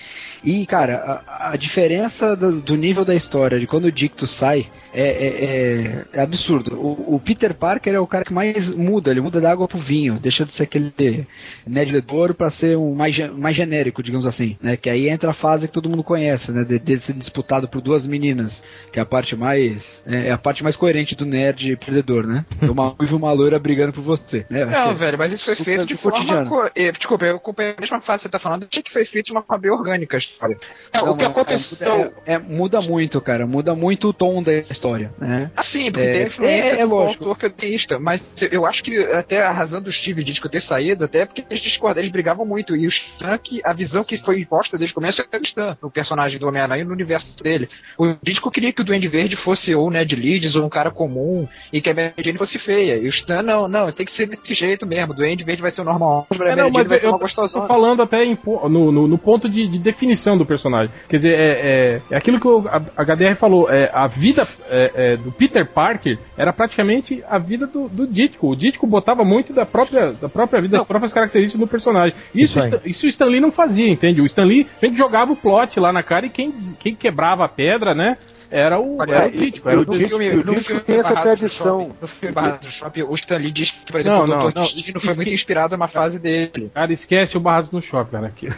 E, 0.47 0.65
cara, 0.65 1.23
a, 1.27 1.51
a 1.53 1.57
diferença 1.57 2.37
do, 2.37 2.61
do 2.61 2.77
nível 2.77 3.05
da 3.05 3.15
história, 3.15 3.59
de 3.59 3.67
quando 3.67 3.87
o 3.87 3.93
Dicto 3.93 4.27
sai, 4.29 4.67
é, 4.95 5.03
é- 5.09 6.05
é- 6.15 6.21
absurdo. 6.21 6.77
O, 6.77 7.17
o 7.17 7.21
Peter 7.21 7.53
Parker 7.53 7.93
é 7.95 7.99
o 8.01 8.07
cara 8.07 8.25
que 8.25 8.33
mais 8.33 8.73
muda, 8.73 9.11
ele 9.11 9.21
muda 9.21 9.41
da 9.41 9.51
água 9.51 9.67
pro 9.67 9.77
vinho, 9.79 10.19
deixa 10.21 10.45
de 10.45 10.53
ser 10.53 10.63
aquele 10.63 11.27
Ned 11.67 11.93
Ledoro 11.93 12.33
pra 12.33 12.49
ser 12.49 12.79
um 12.79 12.95
mais, 12.95 13.19
mais 13.37 13.57
genérico, 13.57 14.03
digamos 14.03 14.25
assim, 14.27 14.57
né? 14.63 14.77
Que 14.77 14.89
aí 14.89 15.09
entra 15.09 15.31
a 15.31 15.35
fase 15.35 15.67
que 15.67 15.75
todo 15.75 15.91
mundo 15.91 16.05
conhece, 16.05 16.53
né? 16.53 16.63
De, 16.65 16.79
de 16.79 16.99
ser 16.99 17.13
disputado 17.15 17.69
por 17.69 17.81
duas 17.83 18.07
meninas, 18.07 18.63
que 18.93 18.99
é 18.99 19.03
a 19.03 19.07
parte 19.07 19.35
mais 19.35 20.05
é, 20.07 20.29
é 20.29 20.31
a 20.33 20.39
parte 20.39 20.63
mais 20.63 20.77
coerente 20.77 21.17
do 21.17 21.27
nerd 21.27 21.77
perdedor, 21.77 22.25
né? 22.27 22.45
Uma 22.63 22.89
ruiva 22.89 23.13
e 23.13 23.17
uma 23.17 23.33
loira 23.33 23.59
brigando 23.59 23.93
por 23.93 24.03
você, 24.03 24.47
né? 24.49 24.65
Não, 24.65 24.91
é 24.91 24.95
velho, 24.95 25.19
mas 25.19 25.33
isso 25.33 25.45
foi 25.45 25.57
feito 25.57 25.85
de 25.87 25.97
forma. 25.97 26.47
Co... 26.47 26.71
eh, 26.75 26.93
Desculpa, 26.93 27.27
eu 27.27 27.37
acompanhei 27.37 27.75
a 27.77 27.81
mesma 27.81 28.01
fase 28.01 28.21
que 28.21 28.23
você 28.25 28.29
tá 28.31 28.39
falando, 28.39 28.67
achei 28.71 28.83
que 28.83 28.93
foi 28.93 29.05
feito 29.05 29.27
de 29.27 29.33
uma 29.33 29.43
forma 29.43 29.61
bem 29.63 29.71
orgânica 29.71 30.17
história. 30.37 30.59
É, 30.93 30.99
Não, 30.99 31.13
o 31.13 31.17
que 31.17 31.25
é- 31.25 31.27
aconteceu. 31.27 32.13
É, 32.27 32.35
é- 32.35 32.39
muda 32.39 32.81
muito, 32.81 33.21
cara. 33.21 33.47
Muda 33.47 33.75
muito 33.75 34.09
o 34.09 34.13
tom 34.13 34.43
da 34.43 34.55
história, 34.55 35.13
né? 35.19 35.51
Assim, 35.57 35.91
porque 35.91 36.07
É, 36.07 36.13
tem 36.13 36.23
a 36.23 36.27
influência 36.27 36.69
é- 36.77 36.81
é 36.81 36.87
do 36.87 36.95
lógico. 36.95 37.25
autor 37.25 37.39
que 37.39 37.47
eu 37.47 37.51
desenhista, 37.51 37.99
mas 37.99 38.23
eu 38.51 38.67
acho 38.67 38.85
que 38.85 38.99
até 39.13 39.41
a 39.43 39.51
razão 39.51 39.81
do 39.81 39.91
Steve 39.91 40.23
Ditko 40.23 40.49
ter 40.49 40.61
saído, 40.61 41.05
até 41.05 41.25
porque 41.25 41.45
eles 41.49 41.63
discordavam, 41.63 42.03
eles 42.03 42.13
brigavam 42.13 42.45
muito, 42.47 42.77
e 42.77 42.87
o 42.87 42.89
Stan, 42.89 43.39
que 43.39 43.61
a 43.65 43.73
visão 43.73 44.05
que 44.05 44.17
foi 44.19 44.41
imposta 44.41 44.77
desde 44.79 44.93
o 44.93 44.95
começo 44.95 45.21
era 45.31 45.41
o 45.41 45.45
Stan, 45.45 45.77
o 45.83 45.91
personagem 45.91 46.39
do 46.39 46.47
Homem-Aranha 46.47 46.85
no 46.85 46.93
universo 46.93 47.35
dele. 47.43 47.69
O 47.99 48.15
Ditko 48.23 48.51
queria 48.51 48.73
que 48.73 48.81
o 48.81 48.85
Duende 48.85 49.09
Verde 49.09 49.37
fosse 49.37 49.75
ou 49.75 49.91
Ned 49.91 50.15
Leeds 50.15 50.57
ou 50.57 50.65
um 50.65 50.69
cara 50.69 50.91
comum, 50.91 51.49
e 51.73 51.81
que 51.81 51.91
a 51.91 51.95
Mary 51.95 52.13
Jane 52.23 52.39
fosse 52.39 52.59
feia, 52.59 52.97
e 52.97 53.07
o 53.07 53.09
Stan, 53.09 53.43
não, 53.43 53.69
não, 53.69 53.91
tem 53.91 54.05
que 54.07 54.13
ser 54.13 54.27
desse 54.27 54.55
jeito 54.55 54.87
mesmo, 54.87 55.13
o 55.13 55.17
Duende 55.17 55.45
Verde 55.45 55.63
vai 55.63 55.71
ser 55.71 55.81
o 55.83 55.85
normal, 55.85 56.27
a 56.31 56.35
É, 56.35 56.39
Mary 56.39 56.51
não, 56.51 56.57
Jane 56.65 56.73
mas 56.73 56.89
vai 56.89 56.99
ser 56.99 57.07
eu 57.07 57.11
uma 57.17 57.49
tô 57.49 57.63
falando 57.67 58.03
até 58.03 58.25
em 58.25 58.37
no, 58.45 58.93
no, 58.93 59.09
no 59.09 59.19
ponto 59.19 59.49
de, 59.49 59.67
de 59.69 59.79
definição 59.79 60.26
do 60.35 60.47
personagem. 60.47 60.91
Quer 61.07 61.17
dizer, 61.17 61.39
é, 61.39 61.51
é, 61.51 62.03
é 62.11 62.17
aquilo 62.17 62.41
que 62.41 62.49
o 62.49 62.63
HDR 62.63 63.37
falou. 63.37 63.71
É, 63.71 63.91
a 63.93 64.07
vida 64.07 64.49
é, 64.71 64.93
é, 64.95 65.17
do 65.19 65.31
Peter 65.31 65.67
Parker 65.67 66.19
era 66.39 66.55
praticamente 66.55 67.23
a 67.29 67.39
vida 67.39 67.67
do, 67.67 67.87
do 67.87 68.07
Ditko. 68.07 68.49
O 68.49 68.57
Ditko 68.57 68.87
botava 68.87 69.25
muito 69.25 69.53
da 69.53 69.67
própria, 69.67 70.13
da 70.13 70.29
própria 70.29 70.63
vida, 70.63 70.79
das 70.79 70.87
próprias 70.87 71.13
características 71.13 71.61
do 71.61 71.67
personagem. 71.67 72.15
Isso, 72.35 72.59
isso 72.87 73.05
o 73.05 73.09
Stan 73.11 73.27
Lee 73.27 73.41
não 73.41 73.53
fazia, 73.53 73.91
entende? 73.91 74.23
O 74.23 74.27
Stan 74.27 74.45
Lee 74.45 74.67
sempre 74.81 74.97
jogava 74.97 75.33
o 75.33 75.37
plot 75.37 75.79
lá 75.79 75.93
na 75.93 76.03
cara 76.03 76.25
e 76.25 76.31
quem, 76.31 76.53
quem 76.79 76.95
quebrava 76.95 77.45
a 77.45 77.49
pedra, 77.49 77.95
né? 77.95 78.17
Era 78.51 78.79
o, 78.79 78.99
Olha, 79.01 79.15
era 79.17 79.27
o 79.27 79.31
Dítico. 79.31 79.69
Era 79.69 79.81
o 79.81 79.85
Dítico. 79.85 80.09
filme, 80.09 80.29
o 80.31 80.37
no 80.37 80.43
Dítico 80.55 80.65
filme 80.65 80.81
tem 80.83 80.97
essa 80.99 81.09
Barrados 81.15 81.31
no 81.33 81.37
tradição. 81.39 81.81
Shopping- 81.81 81.97
No 82.01 82.09
filme 82.09 82.35
Barrados 82.35 82.67
no 82.67 82.73
Shopping, 82.73 83.03
o 83.03 83.15
Stanley 83.15 83.51
diz 83.51 83.71
que, 83.71 83.93
por 83.93 84.01
exemplo, 84.01 84.19
Não, 84.19 84.25
o 84.25 84.29
não, 84.29 84.45
não, 84.45 84.51
Destino 84.63 85.01
foi 85.01 85.15
muito 85.15 85.33
inspirado 85.35 85.77
numa 85.77 85.89
fase 85.89 86.19
dele. 86.19 86.71
Cara, 86.75 86.93
esquece 86.93 87.37
o 87.37 87.41
Barrados 87.41 87.71
no 87.71 87.81
Shopping, 87.83 88.11
cara. 88.11 88.33
Que- 88.37 88.49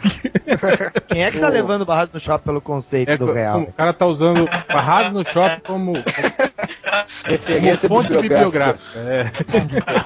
Quem 1.07 1.23
é 1.23 1.31
que 1.31 1.39
tá 1.39 1.47
O- 1.47 1.51
levando 1.51 1.81
o 1.83 1.85
Barrados 1.85 2.13
no 2.13 2.19
shopping 2.19 2.43
pelo 2.45 2.59
conceito 2.61 3.09
É, 3.11 3.17
do 3.17 3.31
real? 3.31 3.61
o 3.61 3.73
cara 3.73 3.93
tá 3.93 4.05
usando 4.05 4.45
Barrados 4.67 5.13
no 5.13 5.25
Shopping 5.25 5.61
como, 5.65 5.93
como 5.93 6.03
fonte 7.77 8.09
bibliográfica. 8.17 8.19
bibliográfica. 8.21 8.99
É, 8.99 9.23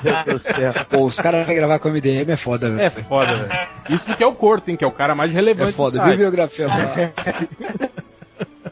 Meu 0.04 0.24
Deus 0.26 0.26
do 0.26 0.40
céu. 0.40 0.74
Pô, 0.90 1.06
os 1.06 1.20
caras 1.20 1.46
vêm 1.48 1.56
gravar 1.56 1.80
com 1.80 1.88
o 1.90 1.92
MDM 1.92 2.30
é 2.32 2.36
foda, 2.36 2.70
velho. 2.70 2.82
é 2.82 2.90
foda, 2.90 3.36
velho. 3.48 3.68
Isso 3.90 4.06
porque 4.06 4.24
é 4.24 4.28
o 4.28 4.34
Corto, 4.36 4.70
hein, 4.70 4.78
que 4.78 4.84
é 4.84 4.88
o 4.88 4.92
cara 4.92 5.16
mais 5.16 5.34
relevante 5.34 5.70
É 5.72 5.74
foda, 5.74 5.92
do 5.92 5.98
site. 5.98 6.10
bibliografia. 6.12 6.68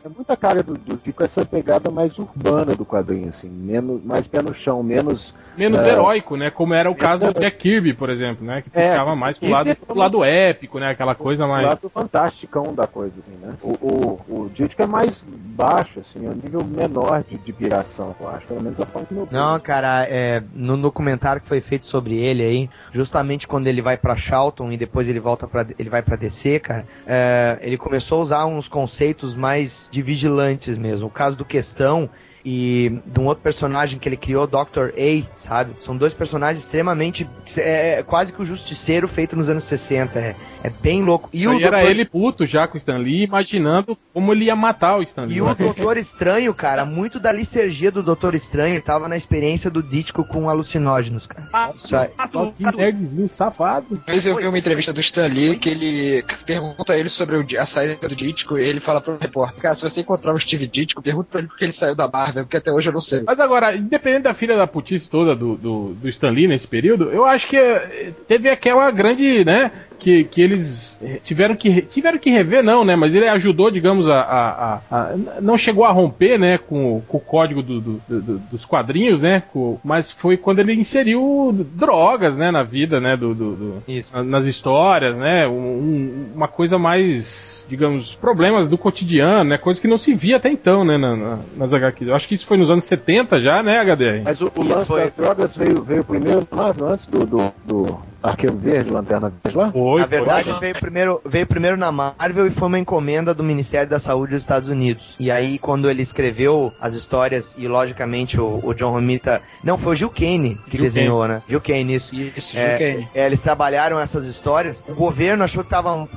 É 0.03 0.09
muita 0.09 0.35
cara 0.35 0.63
do, 0.63 0.73
do 0.73 0.97
Dico 0.97 1.23
essa 1.23 1.45
pegada 1.45 1.91
mais 1.91 2.17
urbana 2.17 2.73
do 2.73 2.85
quadrinho, 2.85 3.29
assim, 3.29 3.49
menos, 3.49 4.03
mais 4.03 4.25
pé 4.27 4.41
no 4.41 4.53
chão, 4.53 4.81
menos. 4.81 5.33
Menos 5.55 5.79
É. 5.81 5.89
heróico, 5.91 6.35
né? 6.37 6.49
Como 6.49 6.73
era 6.73 6.89
o 6.89 6.95
caso 6.95 7.31
do 7.31 7.39
Jack 7.39 7.57
Kirby, 7.57 7.93
por 7.93 8.09
exemplo, 8.09 8.45
né? 8.45 8.61
Que 8.61 8.69
É, 8.73 8.89
puxava 8.91 9.15
mais 9.15 9.37
pro 9.37 9.49
lado, 9.49 9.75
pro 9.75 9.97
lado 9.97 10.23
épico, 10.23 10.79
né? 10.79 10.89
Aquela 10.91 11.13
coisa 11.13 11.45
O 11.45 11.49
mais. 11.49 11.65
lado 11.67 11.89
fantasticão 11.89 12.73
da 12.73 12.87
coisa, 12.87 13.13
assim, 13.19 13.37
né? 13.41 13.53
O, 13.61 13.69
o, 13.69 14.43
o 14.43 14.49
Dico 14.49 14.81
é 14.81 14.87
mais 14.87 15.11
baixo, 15.27 15.99
assim, 15.99 16.25
é 16.25 16.29
um 16.29 16.33
nível 16.35 16.63
menor 16.63 17.23
de, 17.27 17.37
de 17.37 17.53
piração, 17.53 18.15
eu 18.19 18.29
acho, 18.29 18.47
pelo 18.47 18.63
menos 18.63 18.79
a 18.79 18.85
forma 18.85 19.05
que 19.07 19.13
meu 19.13 19.27
Não, 19.29 19.59
cara, 19.59 20.05
é, 20.09 20.41
no 20.53 20.77
documentário 20.77 21.41
que 21.41 21.47
foi 21.47 21.61
feito 21.61 21.85
sobre 21.85 22.17
ele 22.17 22.43
aí, 22.43 22.69
justamente 22.91 23.47
quando 23.47 23.67
ele 23.67 23.81
vai 23.81 23.97
pra 23.97 24.15
Charlton 24.15 24.71
e 24.71 24.77
depois 24.77 25.07
ele 25.09 25.19
volta 25.19 25.47
para 25.47 25.65
ele 25.77 25.89
vai 25.89 26.01
pra 26.01 26.15
DC, 26.15 26.59
cara, 26.59 26.85
é, 27.05 27.59
ele 27.61 27.77
começou 27.77 28.19
a 28.19 28.21
usar 28.21 28.45
uns 28.45 28.67
conceitos 28.67 29.35
mais 29.35 29.89
de 29.91 30.01
vigilantes 30.01 30.77
mesmo. 30.77 31.07
O 31.07 31.11
caso 31.11 31.37
do 31.37 31.45
Questão 31.45 32.09
e 32.45 32.99
de 33.05 33.19
um 33.19 33.25
outro 33.25 33.43
personagem 33.43 33.99
que 33.99 34.07
ele 34.07 34.17
criou, 34.17 34.47
Dr. 34.47 34.89
A, 34.97 35.37
sabe? 35.37 35.75
São 35.79 35.95
dois 35.95 36.13
personagens 36.13 36.63
extremamente. 36.63 37.27
É, 37.57 37.99
é 37.99 38.03
quase 38.03 38.33
que 38.33 38.41
o 38.41 38.45
Justiceiro 38.45 39.07
feito 39.07 39.35
nos 39.35 39.49
anos 39.49 39.63
60. 39.63 40.19
É, 40.19 40.35
é 40.63 40.69
bem 40.69 41.03
louco. 41.03 41.29
E 41.33 41.47
o 41.47 41.51
aí 41.51 41.63
era 41.63 41.81
Dr. 41.81 41.89
ele 41.89 42.05
puto 42.05 42.45
já 42.45 42.67
com 42.67 42.75
o 42.75 42.77
Stan 42.77 42.97
Lee, 42.97 43.23
imaginando 43.23 43.97
como 44.13 44.33
ele 44.33 44.45
ia 44.45 44.55
matar 44.55 44.97
o 44.97 45.03
Stan 45.03 45.23
Lee. 45.23 45.37
E 45.37 45.41
o 45.41 45.53
Doutor 45.55 45.97
Estranho, 45.97 46.53
cara, 46.53 46.85
muito 46.85 47.19
da 47.19 47.31
licergia 47.31 47.91
do 47.91 48.03
Doutor 48.03 48.35
Estranho 48.35 48.81
tava 48.81 49.07
na 49.07 49.17
experiência 49.17 49.69
do 49.69 49.83
Dítico 49.83 50.25
com 50.25 50.49
alucinógenos, 50.49 51.25
cara. 51.27 51.71
Isso 51.73 51.95
aí. 51.95 52.09
Só 52.31 52.51
que 52.51 52.63
nerdzinho 52.63 53.29
safado. 53.29 53.87
Uma 53.91 54.05
vez 54.05 54.25
eu 54.25 54.35
vi 54.35 54.47
uma 54.47 54.57
entrevista 54.57 54.93
do 54.93 54.99
Stan 54.99 55.27
Lee 55.27 55.57
que 55.57 55.69
ele 55.69 56.23
pergunta 56.45 56.93
a 56.93 56.97
ele 56.97 57.09
sobre 57.09 57.57
a 57.57 57.65
saída 57.65 58.07
do 58.07 58.15
Dítico 58.15 58.57
e 58.57 58.63
ele 58.63 58.79
fala 58.79 59.01
pro 59.01 59.17
repórter, 59.17 59.61
cara, 59.61 59.75
se 59.75 59.81
você 59.81 60.01
encontrar 60.01 60.33
o 60.33 60.39
Steve 60.39 60.67
Dítico, 60.67 61.01
pergunta 61.01 61.29
pra 61.29 61.39
ele 61.39 61.47
por 61.47 61.57
que 61.57 61.65
ele 61.65 61.71
saiu 61.71 61.95
da 61.95 62.07
Marvel, 62.31 62.43
porque 62.45 62.57
até 62.57 62.71
hoje 62.71 62.89
eu 62.89 62.93
não 62.93 63.01
sei. 63.01 63.23
Mas 63.25 63.39
agora, 63.39 63.75
independente 63.75 64.23
da 64.23 64.33
filha 64.33 64.55
da 64.55 64.65
putice 64.67 65.09
toda 65.09 65.35
do, 65.35 65.55
do, 65.55 65.93
do 65.93 66.07
Stan 66.09 66.29
Lee 66.29 66.47
nesse 66.47 66.67
período, 66.67 67.09
eu 67.11 67.25
acho 67.25 67.47
que 67.47 67.57
eh, 67.57 68.11
teve 68.27 68.49
aquela 68.49 68.89
grande, 68.91 69.43
né, 69.45 69.71
que, 69.99 70.23
que 70.23 70.41
eles 70.41 70.99
eh, 71.03 71.19
tiveram 71.23 71.55
que, 71.55 71.81
tiveram 71.83 72.17
que 72.17 72.29
rever, 72.29 72.63
não, 72.63 72.83
né, 72.83 72.95
mas 72.95 73.13
ele 73.13 73.27
ajudou, 73.27 73.69
digamos, 73.69 74.07
a, 74.07 74.19
a- 74.21 74.73
a- 74.73 74.81
a- 74.91 75.15
não 75.41 75.57
chegou 75.57 75.85
a 75.85 75.91
romper, 75.91 76.37
né, 76.39 76.57
com, 76.57 76.97
o- 76.97 77.01
com 77.01 77.17
o 77.17 77.21
código 77.21 77.61
do- 77.61 77.81
do- 77.81 78.01
do- 78.07 78.39
dos 78.39 78.65
quadrinhos, 78.65 79.19
né, 79.19 79.43
com- 79.51 79.79
mas 79.83 80.09
foi 80.11 80.37
quando 80.37 80.59
ele 80.59 80.73
inseriu 80.73 81.53
drogas, 81.75 82.37
né, 82.37 82.49
na 82.51 82.63
vida, 82.63 82.99
né, 82.99 83.15
do, 83.17 83.33
do- 83.35 83.55
do- 83.55 83.83
Isso. 83.87 84.13
na- 84.15 84.23
nas 84.23 84.45
histórias, 84.45 85.17
né? 85.17 85.47
um- 85.47 85.51
um- 85.51 86.25
uma 86.35 86.47
coisa 86.47 86.77
mais, 86.77 87.65
digamos, 87.69 88.15
problemas 88.15 88.67
do 88.67 88.77
cotidiano, 88.77 89.49
né? 89.49 89.57
Coisa 89.57 89.79
que 89.81 89.87
não 89.87 89.97
se 89.97 90.13
via 90.13 90.37
até 90.37 90.49
então, 90.49 90.83
né? 90.85 90.97
na- 90.97 91.15
na- 91.15 91.39
nas 91.57 91.73
HQs. 91.73 92.09
Acho 92.21 92.27
que 92.27 92.35
isso 92.35 92.45
foi 92.45 92.55
nos 92.57 92.69
anos 92.69 92.85
70 92.85 93.41
já, 93.41 93.63
né, 93.63 93.79
HDR? 93.83 94.21
Mas 94.23 94.39
o, 94.41 94.51
o 94.55 94.61
lance 94.63 94.85
foi- 94.85 95.05
das 95.05 95.13
drogas 95.15 95.55
veio, 95.55 95.81
veio 95.81 96.03
primeiro 96.03 96.47
lá, 96.51 96.71
antes 96.83 97.07
do, 97.07 97.25
do, 97.25 97.51
do 97.65 97.99
Arqueiro 98.21 98.55
Verde, 98.57 98.89
Lanterna 98.91 99.31
Verde 99.43 99.57
lá? 99.57 99.71
Foi, 99.71 99.99
Na 100.01 100.05
verdade, 100.05 100.49
foi. 100.51 100.59
veio 100.59 100.79
primeiro, 100.79 101.21
veio 101.25 101.47
primeiro 101.47 101.77
na 101.77 101.91
Marvel 101.91 102.47
e 102.47 102.51
foi 102.51 102.67
uma 102.67 102.79
encomenda 102.79 103.33
do 103.33 103.43
Ministério 103.43 103.89
da 103.89 103.99
Saúde 103.99 104.33
dos 104.33 104.43
Estados 104.43 104.69
Unidos. 104.69 105.15
E 105.19 105.31
aí, 105.31 105.57
quando 105.57 105.89
ele 105.89 106.01
escreveu 106.01 106.71
as 106.79 106.93
histórias, 106.93 107.55
e 107.57 107.67
logicamente 107.67 108.39
o, 108.39 108.59
o 108.63 108.73
John 108.73 108.91
Romita. 108.91 109.41
Não, 109.63 109.77
foi 109.77 109.93
o 109.93 109.95
Gil 109.95 110.09
Kane 110.09 110.57
que 110.69 110.77
Gil 110.77 110.85
desenhou, 110.85 111.27
né? 111.27 111.41
Gil 111.47 111.61
Kane, 111.61 111.95
isso. 111.95 112.15
Isso, 112.15 112.57
É, 112.57 112.77
Gil 112.77 112.87
Kane. 112.95 113.07
é, 113.13 113.25
eles 113.25 113.41
trabalharam 113.41 113.99
essas 113.99 114.25
histórias. 114.25 114.83
O 114.87 114.93
governo 114.93 115.43
achou 115.43 115.63
que 115.63 115.67
estavam 115.67 116.07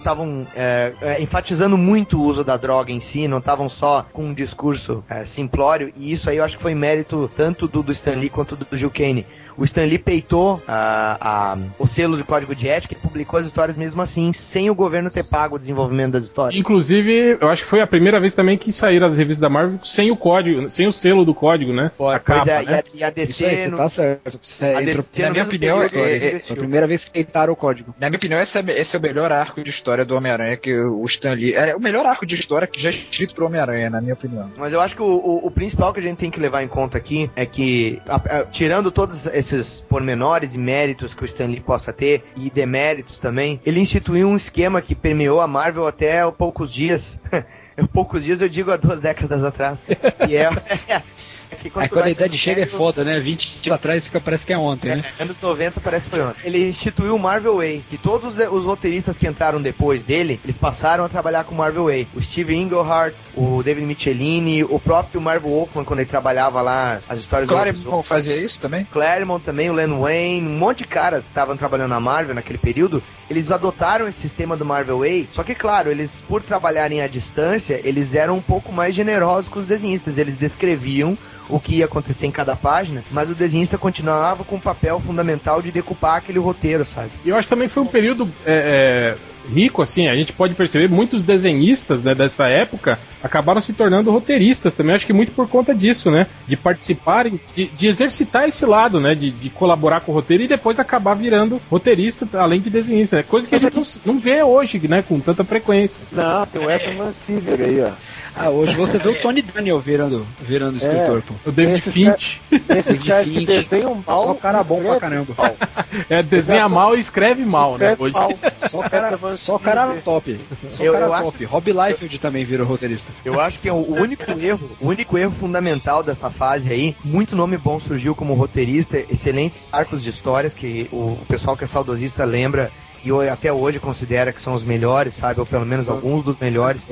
enfatizando 1.19 1.77
muito 1.77 2.19
o 2.21 2.25
uso 2.25 2.45
da 2.45 2.57
droga 2.57 2.93
em 2.93 3.01
si, 3.01 3.27
não 3.29 3.39
estavam 3.39 3.69
só 3.69 4.07
com 4.13 4.27
um 4.27 4.35
discurso 4.35 5.05
é, 5.09 5.25
simplório. 5.25 5.93
E 5.97 6.13
isso 6.13 6.29
aí 6.31 6.37
eu 6.37 6.45
acho 6.45 6.57
que 6.57 6.63
foi 6.63 6.75
mérito 6.75 7.31
tanto 7.35 7.67
do, 7.69 7.83
do 7.83 7.93
Stan 7.93 8.13
Lee 8.17 8.31
quanto 8.31 8.57
do, 8.57 8.65
do 8.65 8.77
Gil 8.77 8.91
Kane. 8.91 9.27
O 9.57 9.65
Stan 9.65 9.85
Lee 9.85 9.99
peitou 9.99 10.63
a- 10.67 11.17
a- 11.21 11.59
o 11.79 11.87
selo 11.87 12.17
de 12.17 12.25
código 12.25 12.55
de 12.55 12.69
ética 12.69 12.95
e 12.95 12.97
publicou 12.97 13.39
as 13.39 13.47
histórias 13.47 13.77
mesmo 13.77 14.01
assim, 14.03 14.33
sem 14.33 14.69
o 14.71 14.75
governo 14.75 15.11
ter 15.11 15.25
pago 15.25 15.57
o 15.57 15.59
desenvolvimento 15.59 16.13
das 16.13 16.25
histórias. 16.25 16.59
Inclusive, 16.61 17.39
eu 17.41 17.49
acho 17.49 17.63
que 17.63 17.69
foi 17.69 17.81
a 17.81 17.87
primeira 17.87 18.21
vez 18.21 18.35
também 18.35 18.59
que 18.59 18.73
saíram 18.73 19.07
as 19.07 19.17
revistas 19.17 19.41
da 19.41 19.49
Marvel 19.49 19.79
sem 19.85 20.11
o 20.11 20.17
código, 20.17 20.71
sem 20.71 20.87
o 20.87 20.93
selo 20.93 21.25
do 21.25 21.35
código, 21.35 21.73
né? 21.73 21.91
Pois 21.97 22.17
a 22.17 22.19
capa, 22.19 22.51
é, 22.51 22.63
né? 22.65 22.83
e 22.95 23.05
a, 23.05 23.09
e 23.09 23.21
a 23.21 23.23
Isso 23.23 23.43
DC. 23.43 23.45
aí, 23.47 23.57
você 23.57 23.69
no- 23.69 23.77
tá 23.77 23.89
certo. 23.89 24.39
Você 24.43 24.65
a 24.67 24.81
DC 24.81 25.23
Na 25.23 25.31
minha 25.31 25.45
opinião, 25.45 25.83
é- 25.83 25.87
é- 25.87 26.41
Foi 26.41 26.57
a 26.57 26.59
primeira 26.59 26.87
vez 26.87 27.05
que 27.05 27.11
peitaram 27.11 27.53
o 27.53 27.57
código. 27.57 27.95
Na 28.01 28.09
minha 28.09 28.17
opinião, 28.19 28.41
esse 28.41 28.59
é, 28.59 28.81
esse 28.81 28.97
é 28.97 28.99
o 28.99 29.03
melhor 29.03 29.31
arco 29.33 29.63
de 29.63 29.71
história 29.71 30.05
do 30.05 30.15
Homem-Aranha 30.15 30.57
que 30.57 30.75
o 30.77 31.05
Stan 31.07 31.33
Lee. 31.35 31.55
É 31.55 31.75
o 31.77 31.81
melhor 31.81 32.05
arco 32.07 32.27
de 32.27 32.35
história 32.35 32.67
que 32.67 32.81
já 32.81 32.89
é 32.91 32.93
escrito 32.93 33.35
pro 33.35 33.47
Homem-Aranha, 33.47 33.89
na 33.91 34.01
minha 34.01 34.15
opinião. 34.15 34.51
Mas 34.57 34.73
eu 34.73 34.81
acho 34.81 34.97
que 34.97 35.03
o, 35.03 35.07
o- 35.07 35.47
o 35.47 35.51
principal 35.51 35.93
que 35.93 36.01
a 36.01 36.03
gente 36.03 36.17
tem 36.19 36.31
que 36.31 36.41
levar 36.41 36.63
em 36.63 36.69
conta 36.69 36.99
aqui 36.99 37.31
é 37.37 37.47
que, 37.47 37.99
a- 38.09 38.17
a- 38.17 38.45
tirando 38.47 38.91
todos 38.91 39.27
esses 39.53 39.81
pormenores 39.81 40.55
e 40.55 40.59
méritos 40.59 41.15
que 41.15 41.23
o 41.23 41.27
Stan 41.27 41.47
Lee 41.47 41.61
possa 41.61 41.93
ter, 41.93 42.25
e 42.37 42.51
deméritos 42.51 43.19
também, 43.19 43.61
ele 43.65 43.81
instituiu 43.81 44.29
um 44.29 44.37
esquema 44.37 44.81
que 44.81 44.95
permeou 44.95 45.41
a 45.41 45.47
Marvel 45.47 45.87
até 45.87 46.29
poucos 46.31 46.73
dias. 46.73 47.19
poucos 47.93 48.25
dias 48.25 48.41
eu 48.41 48.49
digo 48.49 48.71
há 48.71 48.77
duas 48.77 49.01
décadas 49.01 49.45
atrás. 49.45 49.85
E 50.29 50.37
é. 50.37 50.49
é 51.55 51.71
que 51.71 51.79
Aí 51.79 51.89
tu 51.89 51.95
quando 51.95 52.07
a 52.07 52.11
idade 52.11 52.37
chega 52.37 52.63
é 52.63 52.67
foda, 52.67 53.05
né? 53.05 53.19
20 53.19 53.57
anos 53.57 53.73
atrás 53.73 54.07
fica, 54.07 54.21
parece 54.21 54.45
que 54.45 54.53
é 54.53 54.59
ontem, 54.59 54.97
né? 54.97 55.05
Anos 55.19 55.41
90 55.41 55.81
parece 55.81 56.05
que 56.07 56.11
foi 56.11 56.21
ontem. 56.21 56.41
Ele 56.45 56.69
instituiu 56.69 57.15
o 57.15 57.19
Marvel 57.19 57.57
Way, 57.57 57.85
que 57.89 57.97
todos 57.97 58.39
os, 58.39 58.65
roteiristas 58.65 59.17
que 59.17 59.27
entraram 59.27 59.61
depois 59.61 60.05
dele, 60.05 60.41
eles 60.45 60.59
passaram 60.59 61.05
a 61.05 61.09
trabalhar 61.09 61.45
com 61.45 61.55
o 61.55 61.59
Marvel 61.59 61.85
Way. 61.85 62.09
O 62.15 62.23
Steve 62.23 62.55
Englehart, 62.55 63.15
o 63.35 63.63
David 63.63 63.87
Michelini, 63.87 64.65
o 64.65 64.79
próprio 64.79 65.21
Marvel 65.21 65.51
Wolfman, 65.51 65.85
quando 65.85 66.01
ele 66.01 66.09
trabalhava 66.09 66.61
lá, 66.61 67.01
as 67.09 67.21
histórias 67.21 67.49
vão 67.83 68.03
fazer 68.03 68.37
isso 68.43 68.61
também? 68.61 68.85
Claremont 68.87 69.45
também, 69.45 69.71
o 69.71 69.73
Len 69.73 69.99
Wayne, 69.99 70.49
um 70.49 70.59
monte 70.59 70.79
de 70.79 70.87
caras 70.87 71.21
que 71.21 71.27
estavam 71.27 71.57
trabalhando 71.57 71.91
na 71.91 72.01
Marvel 72.01 72.35
naquele 72.35 72.59
período, 72.59 73.03
eles 73.29 73.51
adotaram 73.51 74.07
esse 74.07 74.21
sistema 74.21 74.57
do 74.57 74.65
Marvel 74.65 74.99
Way, 74.99 75.29
só 75.31 75.43
que 75.43 75.55
claro, 75.55 75.91
eles, 75.91 76.23
por 76.27 76.43
trabalharem 76.43 77.01
à 77.01 77.07
distância, 77.07 77.81
eles 77.85 78.15
eram 78.15 78.37
um 78.37 78.43
pouco 78.43 78.73
mais 78.73 78.95
generosos 78.95 79.49
com 79.49 79.59
os 79.59 79.67
desenhistas, 79.67 80.19
eles 80.19 80.37
descreviam 80.37 81.17
o 81.49 81.61
que 81.61 81.77
ia 81.77 81.85
acontecer 81.85 82.27
em 82.27 82.31
cada 82.31 82.57
página, 82.57 83.05
mas 83.11 83.31
o 83.31 83.35
desenhista 83.35 83.79
continuava 83.79 84.45
com 84.45 84.57
o 84.57 84.61
papel 84.61 85.01
fundamental 85.01 85.61
de 85.61 85.71
decupar 85.71 86.17
aquele 86.17 86.39
roteiro, 86.39 86.85
sabe? 86.85 87.11
E 87.25 87.29
eu 87.29 87.37
acho 87.37 87.47
que 87.47 87.55
também 87.55 87.69
foi 87.69 87.83
um 87.83 87.87
período 87.87 88.29
é, 88.47 89.17
é, 89.17 89.53
rico, 89.53 89.83
assim, 89.83 90.09
a 90.09 90.15
gente 90.15 90.33
pode 90.33 90.55
perceber, 90.55 90.89
muitos 90.89 91.23
desenhistas 91.23 92.03
né, 92.03 92.15
dessa 92.15 92.47
época 92.49 92.99
acabaram 93.23 93.61
se 93.61 93.73
tornando 93.73 94.11
roteiristas 94.11 94.75
também, 94.75 94.95
acho 94.95 95.07
que 95.07 95.13
muito 95.13 95.33
por 95.33 95.49
conta 95.49 95.75
disso, 95.75 96.11
né? 96.11 96.27
De 96.47 96.57
participarem, 96.57 97.41
de, 97.55 97.67
de 97.67 97.87
exercitar 97.87 98.49
esse 98.49 98.65
lado, 98.67 99.01
né? 99.01 99.15
De, 99.15 99.31
de 99.31 99.51
colaborar 99.51 100.01
com 100.01 100.13
o 100.13 100.15
roteiro 100.15 100.43
e 100.43 100.49
depois 100.49 100.79
acabar 100.79 101.15
virando 101.15 101.61
roteirista, 101.71 102.29
além 102.35 102.61
de 102.61 102.71
desenhista. 102.71 103.19
É 103.19 103.23
coisa 103.23 103.49
que 103.49 103.55
a 103.55 103.59
gente 103.59 103.75
não, 103.75 103.85
não 104.05 104.19
vê 104.19 104.43
hoje, 104.43 104.81
né? 104.87 105.03
Com 105.03 105.19
tanta 105.21 105.43
frequência. 105.43 105.97
Não, 106.13 106.47
tem 106.47 106.65
o 106.65 106.71
Ethan 106.71 107.13
Seaver 107.13 107.61
aí, 107.61 107.81
ó. 107.81 108.14
Ah, 108.37 108.51
hoje 108.51 108.75
você 108.75 108.99
vê 108.99 109.09
o 109.09 109.21
Tony 109.23 109.43
Daniel 109.43 109.79
virando, 109.79 110.27
virando 110.41 110.77
escritor, 110.77 111.23
pô. 111.23 111.35
O 111.47 111.53
David 111.53 111.77
Esses 111.79 111.93
Finch 111.95 112.41
Esses 112.77 113.03
de 113.03 113.09
caras 113.09 113.27
que 113.31 113.47
desenham 113.47 114.03
mal. 114.05 114.23
Só 114.25 114.35
cara 114.35 114.63
bom 114.65 114.83
pra 114.83 114.99
caramba. 114.99 115.35
mal. 115.39 115.57
é, 116.11 116.23
desenha 116.23 116.69
mal 116.69 116.97
e 116.97 117.01
escreve 117.01 117.45
mal, 117.45 117.79
né? 117.79 117.93
Escreve 117.93 118.03
Hoje. 118.03 118.15
mal. 118.15 118.31
Só 118.69 118.83
cara, 118.89 119.19
só 119.37 119.59
cara 119.59 119.95
top. 120.05 120.41
Só 120.73 120.83
Eu- 120.83 120.93
cara 120.95 121.07
eu 121.07 121.13
acho- 121.15 121.25
top. 121.33 121.45
Rob 121.45 121.71
Liefeld 121.73 122.19
também 122.19 122.45
virou 122.45 122.67
roteirista. 122.67 123.13
Eu 123.25 123.39
acho 123.41 123.61
que 123.61 123.69
é 123.69 123.73
o 123.73 123.77
único 123.95 124.29
erro, 124.33 124.69
o 124.81 124.89
único 124.89 125.17
erro 125.17 125.31
fundamental 125.31 126.03
dessa 126.03 126.29
fase 126.29 126.73
aí, 126.73 126.97
muito 127.05 127.37
nome 127.37 127.57
bom 127.57 127.79
surgiu 127.79 128.15
como 128.17 128.35
roteirista, 128.35 128.99
excelentes 128.99 129.69
arcos 129.71 130.03
de 130.03 130.11
histórias 130.11 130.55
que 130.55 130.89
o 130.91 131.17
pessoal 131.29 131.57
que 131.57 131.63
é 131.63 131.67
saudosista 131.67 132.25
lembra 132.25 132.73
e 133.05 133.29
até 133.29 133.53
hoje 133.53 133.79
considera 133.79 134.33
que 134.33 134.41
são 134.41 134.55
os 134.55 134.63
melhores, 134.65 135.15
sabe? 135.15 135.41
Ou 135.41 135.47
pelo 135.47 135.67
menos 135.67 135.89
alguns 135.89 136.23
dos 136.23 136.39
melhores. 136.39 136.83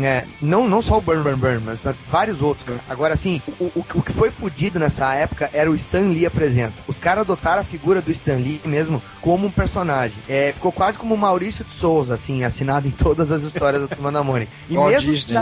É, 0.00 0.24
não, 0.40 0.68
não 0.68 0.82
só 0.82 0.98
o 0.98 1.00
Burn 1.00 1.22
Burn 1.22 1.36
Burn, 1.36 1.62
mas 1.64 1.78
vários 2.08 2.42
outros. 2.42 2.64
Cara. 2.66 2.80
Agora, 2.88 3.14
assim, 3.14 3.40
o, 3.60 3.64
o, 3.64 3.84
o 3.94 4.02
que 4.02 4.12
foi 4.12 4.30
fudido 4.30 4.78
nessa 4.78 5.12
época 5.14 5.50
era 5.52 5.70
o 5.70 5.74
Stan 5.74 6.08
Lee 6.08 6.26
apresenta. 6.26 6.74
Os 6.86 6.98
caras 6.98 7.22
adotaram 7.22 7.60
a 7.60 7.64
figura 7.64 8.00
do 8.00 8.10
Stan 8.10 8.36
Lee 8.36 8.60
mesmo 8.64 9.02
como 9.20 9.46
um 9.46 9.50
personagem. 9.50 10.18
É, 10.28 10.52
ficou 10.52 10.72
quase 10.72 10.98
como 10.98 11.14
o 11.14 11.18
Maurício 11.18 11.64
de 11.64 11.72
Souza, 11.72 12.14
assim, 12.14 12.44
assinado 12.44 12.86
em 12.88 12.90
todas 12.90 13.30
as 13.32 13.42
histórias 13.42 13.82
do 13.82 13.88
Turma 13.88 14.10
da 14.12 14.22
Mônica. 14.22 14.50
E 14.68 14.76
Ó, 14.76 14.88
mesmo, 14.88 15.12
Disney. 15.12 15.36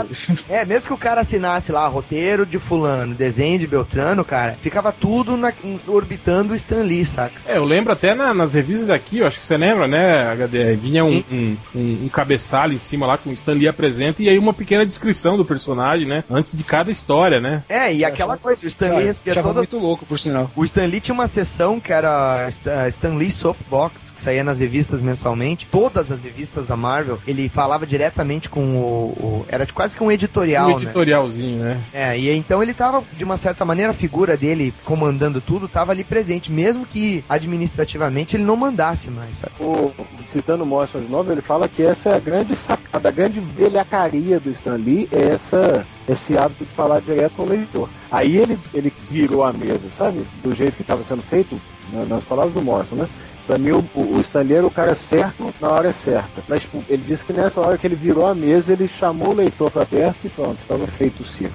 é, 0.49 0.65
mesmo 0.65 0.87
que 0.87 0.93
o 0.93 0.97
cara 0.97 1.21
assinasse 1.21 1.71
lá 1.71 1.87
roteiro 1.87 2.45
de 2.45 2.59
fulano, 2.59 3.15
desenho 3.15 3.57
de 3.57 3.65
Beltrano, 3.65 4.23
cara, 4.25 4.57
ficava 4.61 4.91
tudo 4.91 5.35
na- 5.37 5.53
orbitando 5.87 6.53
o 6.53 6.55
Stan 6.55 6.81
Lee, 6.83 7.05
saca? 7.05 7.33
É, 7.45 7.57
eu 7.57 7.63
lembro 7.63 7.93
até 7.93 8.13
na- 8.13 8.33
nas 8.33 8.53
revistas 8.53 8.87
daqui, 8.87 9.19
eu 9.19 9.27
acho 9.27 9.39
que 9.39 9.45
você 9.45 9.55
lembra, 9.57 9.87
né, 9.87 10.02
HD? 10.31 10.75
Vinha 10.75 11.05
um, 11.05 11.23
um, 11.31 11.57
um- 11.75 11.99
um 12.05 12.09
cabeçalho 12.09 12.73
em 12.73 12.79
cima 12.79 13.05
lá 13.05 13.17
com 13.17 13.29
o 13.29 13.33
Stan 13.33 13.53
Lee 13.53 13.67
apresenta 13.67 14.21
e 14.21 14.29
aí 14.29 14.37
uma 14.37 14.53
pequena 14.53 14.85
descrição 14.85 15.37
do 15.37 15.45
personagem, 15.45 16.07
né? 16.07 16.23
Antes 16.29 16.55
de 16.57 16.63
cada 16.63 16.91
história, 16.91 17.39
né? 17.39 17.63
É, 17.69 17.93
e 17.93 18.03
aquela 18.05 18.37
coisa, 18.37 18.63
o 18.63 18.67
Stan 18.67 18.95
Lee 18.95 19.09
achava 19.09 19.41
toda... 19.47 19.59
muito 19.59 19.77
louco, 19.77 20.05
por 20.05 20.19
sinal. 20.19 20.49
O 20.55 20.63
Stan 20.63 20.85
Lee 20.85 20.99
tinha 20.99 21.13
uma 21.13 21.27
sessão 21.27 21.79
que 21.79 21.91
era 21.93 22.47
Sta- 22.49 22.87
Stan 22.89 23.13
Lee 23.15 23.31
Soapbox, 23.31 24.11
que 24.11 24.21
saía 24.21 24.43
nas 24.43 24.59
revistas 24.59 25.01
mensalmente. 25.01 25.67
Todas 25.71 26.11
as 26.11 26.23
revistas 26.23 26.65
da 26.67 26.75
Marvel, 26.75 27.19
ele 27.27 27.49
falava 27.49 27.85
diretamente 27.85 28.49
com 28.49 28.75
o. 28.77 28.83
o- 29.11 29.45
era 29.47 29.65
de 29.65 29.73
quase 29.73 29.95
que 29.95 30.03
um 30.03 30.11
editorial, 30.11 30.69
um 30.71 30.77
né? 30.79 30.83
editorialzinho, 30.83 31.63
né? 31.63 31.81
É, 31.93 32.17
e 32.17 32.29
então 32.35 32.61
ele 32.61 32.73
tava, 32.73 33.03
de 33.17 33.23
uma 33.23 33.37
certa 33.37 33.63
maneira, 33.65 33.91
a 33.91 33.93
figura 33.93 34.35
dele 34.37 34.73
comandando 34.83 35.39
tudo 35.41 35.67
tava 35.67 35.91
ali 35.91 36.03
presente, 36.03 36.51
mesmo 36.51 36.85
que 36.85 37.23
administrativamente 37.29 38.35
ele 38.35 38.43
não 38.43 38.55
mandasse 38.55 39.09
mais, 39.09 39.37
sabe? 39.39 39.53
O, 39.59 39.92
citando 40.31 40.65
Morrison 40.65 40.99
de 41.01 41.11
novo, 41.11 41.31
ele 41.31 41.41
fala 41.41 41.67
que 41.67 41.83
essa 41.83 42.09
é 42.09 42.15
a 42.15 42.19
grande 42.19 42.55
sacada, 42.55 43.09
a 43.09 43.11
grande 43.11 43.39
velhacaria 43.39 44.39
do 44.39 44.49
Stan 44.51 44.75
Lee 44.75 45.07
é 45.11 45.33
essa, 45.33 45.85
esse 46.09 46.37
hábito 46.37 46.65
de 46.65 46.71
falar 46.71 47.01
direto 47.01 47.33
com 47.35 47.43
o 47.43 47.49
leitor. 47.49 47.89
Aí 48.11 48.37
ele, 48.37 48.57
ele 48.73 48.91
virou 49.09 49.43
a 49.43 49.53
mesa, 49.53 49.81
sabe? 49.97 50.25
Do 50.43 50.55
jeito 50.55 50.75
que 50.75 50.81
estava 50.81 51.03
sendo 51.03 51.21
feito, 51.23 51.59
na- 51.91 52.05
nas 52.05 52.23
palavras 52.23 52.53
do 52.53 52.61
Morrison, 52.61 52.95
né? 52.95 53.07
Pra 53.45 53.57
mim, 53.57 53.71
o, 53.71 53.83
o 53.95 54.21
Stan 54.21 54.41
Lee 54.41 54.53
era 54.55 54.65
o 54.65 54.71
cara 54.71 54.95
certo 54.95 55.53
na 55.59 55.69
hora 55.69 55.91
certa. 55.91 56.41
Mas, 56.47 56.61
tipo, 56.61 56.81
ele 56.89 57.03
disse 57.05 57.25
que 57.25 57.33
nessa 57.33 57.59
hora 57.59 57.77
que 57.77 57.85
ele 57.85 57.95
virou 57.95 58.25
a 58.25 58.33
mesa, 58.33 58.71
ele 58.71 58.87
chamou 58.87 59.31
o 59.31 59.35
leitor 59.35 59.69
pra 59.69 59.85
perto 59.85 60.15
e 60.23 60.29
pronto, 60.29 60.57
estava 60.61 60.87
feito 60.87 61.21
o 61.23 61.25
circo. 61.25 61.53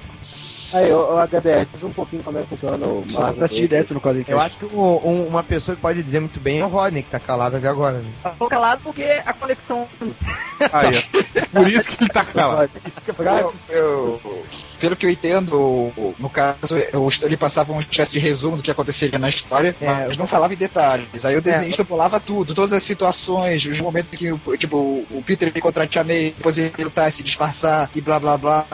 Aí, 0.71 0.91
o, 0.91 1.17
HDR, 1.19 1.65
diz 1.73 1.83
um 1.83 1.89
pouquinho 1.91 2.21
como 2.23 2.37
é 2.37 2.41
que 2.43 2.49
funciona 2.49 2.85
o 2.85 3.03
Marvel. 3.07 3.39
Tá 3.39 3.47
direto 3.47 3.93
no 3.93 3.99
quadrinho. 4.01 4.25
Eu 4.27 4.39
acho 4.39 4.57
que 4.59 4.65
o- 4.65 5.01
um- 5.03 5.27
uma 5.27 5.43
pessoa 5.43 5.75
que 5.75 5.81
pode 5.81 6.03
dizer 6.03 6.19
muito 6.19 6.39
bem 6.39 6.59
é 6.59 6.65
o 6.65 6.67
Rodney, 6.69 7.01
que 7.01 7.09
tá 7.09 7.19
calado 7.19 7.57
até 7.57 7.67
agora, 7.67 7.99
né? 7.99 8.11
Tô 8.37 8.47
calado 8.47 8.81
porque 8.83 9.03
a 9.25 9.33
conexão. 9.33 9.87
Aí, 10.71 10.91
ó. 10.95 11.49
Por 11.59 11.67
isso 11.69 11.89
que 11.89 12.03
ele 12.03 12.09
tá 12.11 12.23
calado. 12.23 12.69
Eu, 13.17 13.53
eu- 13.69 14.43
pelo 14.79 14.95
que 14.95 15.05
eu 15.05 15.09
entendo, 15.09 15.91
no 16.17 16.29
caso, 16.29 16.75
o 16.93 17.09
ele 17.23 17.37
passava 17.37 17.71
uma 17.71 17.81
espécie 17.81 18.11
de 18.13 18.19
resumo 18.19 18.57
do 18.57 18.63
que 18.63 18.71
aconteceria 18.71 19.19
na 19.19 19.29
história, 19.29 19.75
É, 19.81 19.85
mas 20.07 20.17
não 20.17 20.27
falava 20.27 20.53
em 20.53 20.57
detalhes. 20.57 21.25
Aí 21.25 21.35
o 21.35 21.41
desenhista 21.41 21.83
pulava 21.83 22.19
tudo, 22.19 22.53
todas 22.55 22.73
as 22.73 22.83
situações, 22.83 23.65
os 23.65 23.79
momentos 23.81 24.17
que 24.17 24.31
o- 24.31 24.39
tipo, 24.57 24.77
o 25.09 25.23
Peter 25.25 25.51
encontrar 25.55 25.83
a 25.83 25.87
Tia 25.87 26.03
May, 26.03 26.33
depois 26.35 26.57
ele 26.57 26.71
lutar 26.79 27.09
e 27.09 27.11
se 27.11 27.23
disfarçar 27.23 27.89
e 27.95 28.01
blá 28.01 28.19
blá 28.19 28.37
blá. 28.37 28.65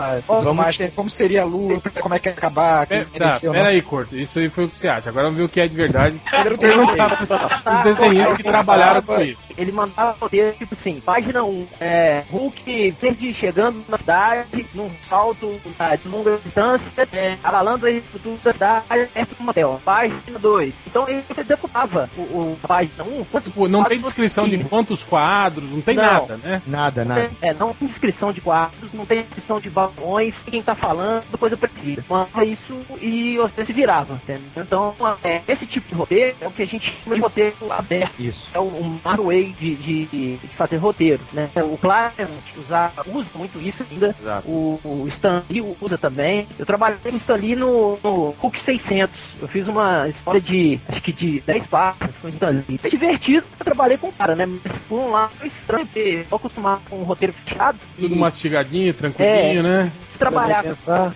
Mais, 0.53 0.77
como 0.95 1.09
seria 1.09 1.41
a 1.41 1.45
luta, 1.45 1.89
como 2.01 2.13
é 2.13 2.19
que 2.19 2.29
ia 2.29 2.33
acabar, 2.33 2.85
quem 2.87 3.03
Pera, 3.05 3.39
tá, 3.39 3.39
pera 3.39 3.69
aí, 3.69 3.81
Corto. 3.81 4.15
Isso 4.15 4.39
aí 4.39 4.49
foi 4.49 4.65
o 4.65 4.69
que 4.69 4.77
você 4.77 4.87
acha. 4.87 5.09
Agora 5.09 5.25
vamos 5.25 5.37
ver 5.37 5.43
o 5.43 5.49
que 5.49 5.59
é 5.59 5.67
de 5.67 5.75
verdade. 5.75 6.19
Os 6.55 7.83
desenhistas 7.83 8.35
que 8.35 8.43
trabalharam 8.43 9.01
com 9.01 9.21
isso. 9.21 9.39
Ele 9.57 9.71
mandava 9.71 10.15
roteiro, 10.19 10.53
tipo 10.57 10.75
assim, 10.75 10.99
página 10.99 11.43
1, 11.43 11.67
é, 11.79 12.23
Hulk 12.31 12.91
verde 13.01 13.33
chegando 13.33 13.83
na 13.87 13.97
cidade, 13.97 14.65
num 14.73 14.89
salto 15.09 15.59
tá, 15.77 15.94
de 15.97 16.07
longa 16.07 16.37
distância, 16.43 17.07
é, 17.13 17.37
abalando 17.43 17.85
a 17.85 17.91
estrutura 17.91 18.37
da 18.43 18.53
cidade, 18.53 19.09
perto 19.13 19.35
do 19.35 19.43
motel. 19.43 19.81
Página 19.83 20.39
2. 20.39 20.73
Então 20.87 21.07
ele 21.07 21.23
você 21.27 21.43
decupava 21.43 22.09
o, 22.17 22.21
o 22.21 22.57
a 22.63 22.67
página 22.67 23.03
1, 23.03 23.23
quanto 23.25 23.45
Tipo, 23.55 23.67
não 23.67 23.83
tem 23.83 23.99
descrição 24.01 24.49
de 24.49 24.57
quantos 24.65 25.03
quadros, 25.03 25.69
não 25.69 25.81
tem 25.81 25.95
Não. 25.95 26.03
nada, 26.03 26.37
né? 26.37 26.61
Nada, 26.65 27.05
nada. 27.05 27.31
É, 27.41 27.53
não 27.53 27.73
tem 27.73 27.87
descrição 27.87 28.33
de 28.33 28.41
quadros, 28.41 28.91
não 28.93 29.05
tem 29.05 29.21
descrição 29.21 29.59
de 29.59 29.69
balões, 29.69 30.37
quem 30.45 30.61
tá 30.61 30.75
falando, 30.75 31.23
coisa 31.37 31.55
parecida. 31.55 32.03
Manda 32.09 32.43
isso 32.43 32.77
e 32.99 33.37
você 33.37 33.65
se 33.65 33.71
virava, 33.71 34.15
entendeu? 34.15 34.41
Então, 34.57 34.95
é, 35.23 35.41
esse 35.47 35.65
tipo 35.65 35.87
de 35.87 35.95
roteiro 35.95 36.35
é 36.41 36.47
o 36.47 36.51
que 36.51 36.63
a 36.63 36.67
gente 36.67 36.97
chama 37.03 37.15
de 37.15 37.21
roteiro 37.21 37.55
aberto. 37.71 38.19
Isso. 38.19 38.49
É 38.53 38.59
o, 38.59 38.63
o 38.63 38.99
Marvel 39.03 39.25
way 39.25 39.55
de, 39.57 39.75
de, 39.75 40.05
de 40.05 40.47
fazer 40.57 40.77
roteiro, 40.77 41.21
né? 41.31 41.49
O 41.55 41.77
Claremont 41.77 42.43
usa, 42.57 42.91
usa 43.07 43.29
muito 43.35 43.59
isso 43.59 43.85
ainda. 43.89 44.15
Exato. 44.19 44.47
O, 44.47 44.79
o 44.83 45.07
Stan 45.07 45.43
Lee 45.49 45.61
usa 45.85 45.97
também. 45.97 46.47
Eu 46.57 46.65
trabalhei 46.65 46.97
o 47.05 47.15
Stan 47.17 47.35
Lee 47.35 47.55
no, 47.55 47.97
no 48.03 48.29
Hulk 48.31 48.61
600. 48.61 49.15
Eu 49.41 49.47
fiz 49.47 49.67
uma 49.67 50.07
história 50.07 50.41
de, 50.41 50.79
acho 50.87 51.01
que 51.01 51.13
de 51.13 51.41
10 51.41 51.67
páginas 51.67 52.15
com 52.21 52.27
o. 52.27 52.77
Foi 52.77 52.89
divertido, 52.89 53.45
eu 53.59 53.65
trabalhei 53.65 53.97
com 53.97 54.07
o 54.07 54.13
cara, 54.13 54.35
né? 54.35 54.45
Mas 54.45 54.79
por 54.83 54.99
um 54.99 55.11
lado 55.11 55.33
foi 55.35 55.47
estranho, 55.47 55.85
porque 55.85 55.99
eu 55.99 56.25
tô 56.25 56.35
acostumado 56.35 56.81
com 56.89 56.97
um 56.97 57.03
roteiro 57.03 57.33
fechado. 57.33 57.77
Tudo 57.97 58.15
e 58.15 58.17
mastigadinho, 58.17 58.93
tranquilinho, 58.93 59.63
né? 59.63 59.91
Se 60.15 60.19
trabalhar 60.19 60.65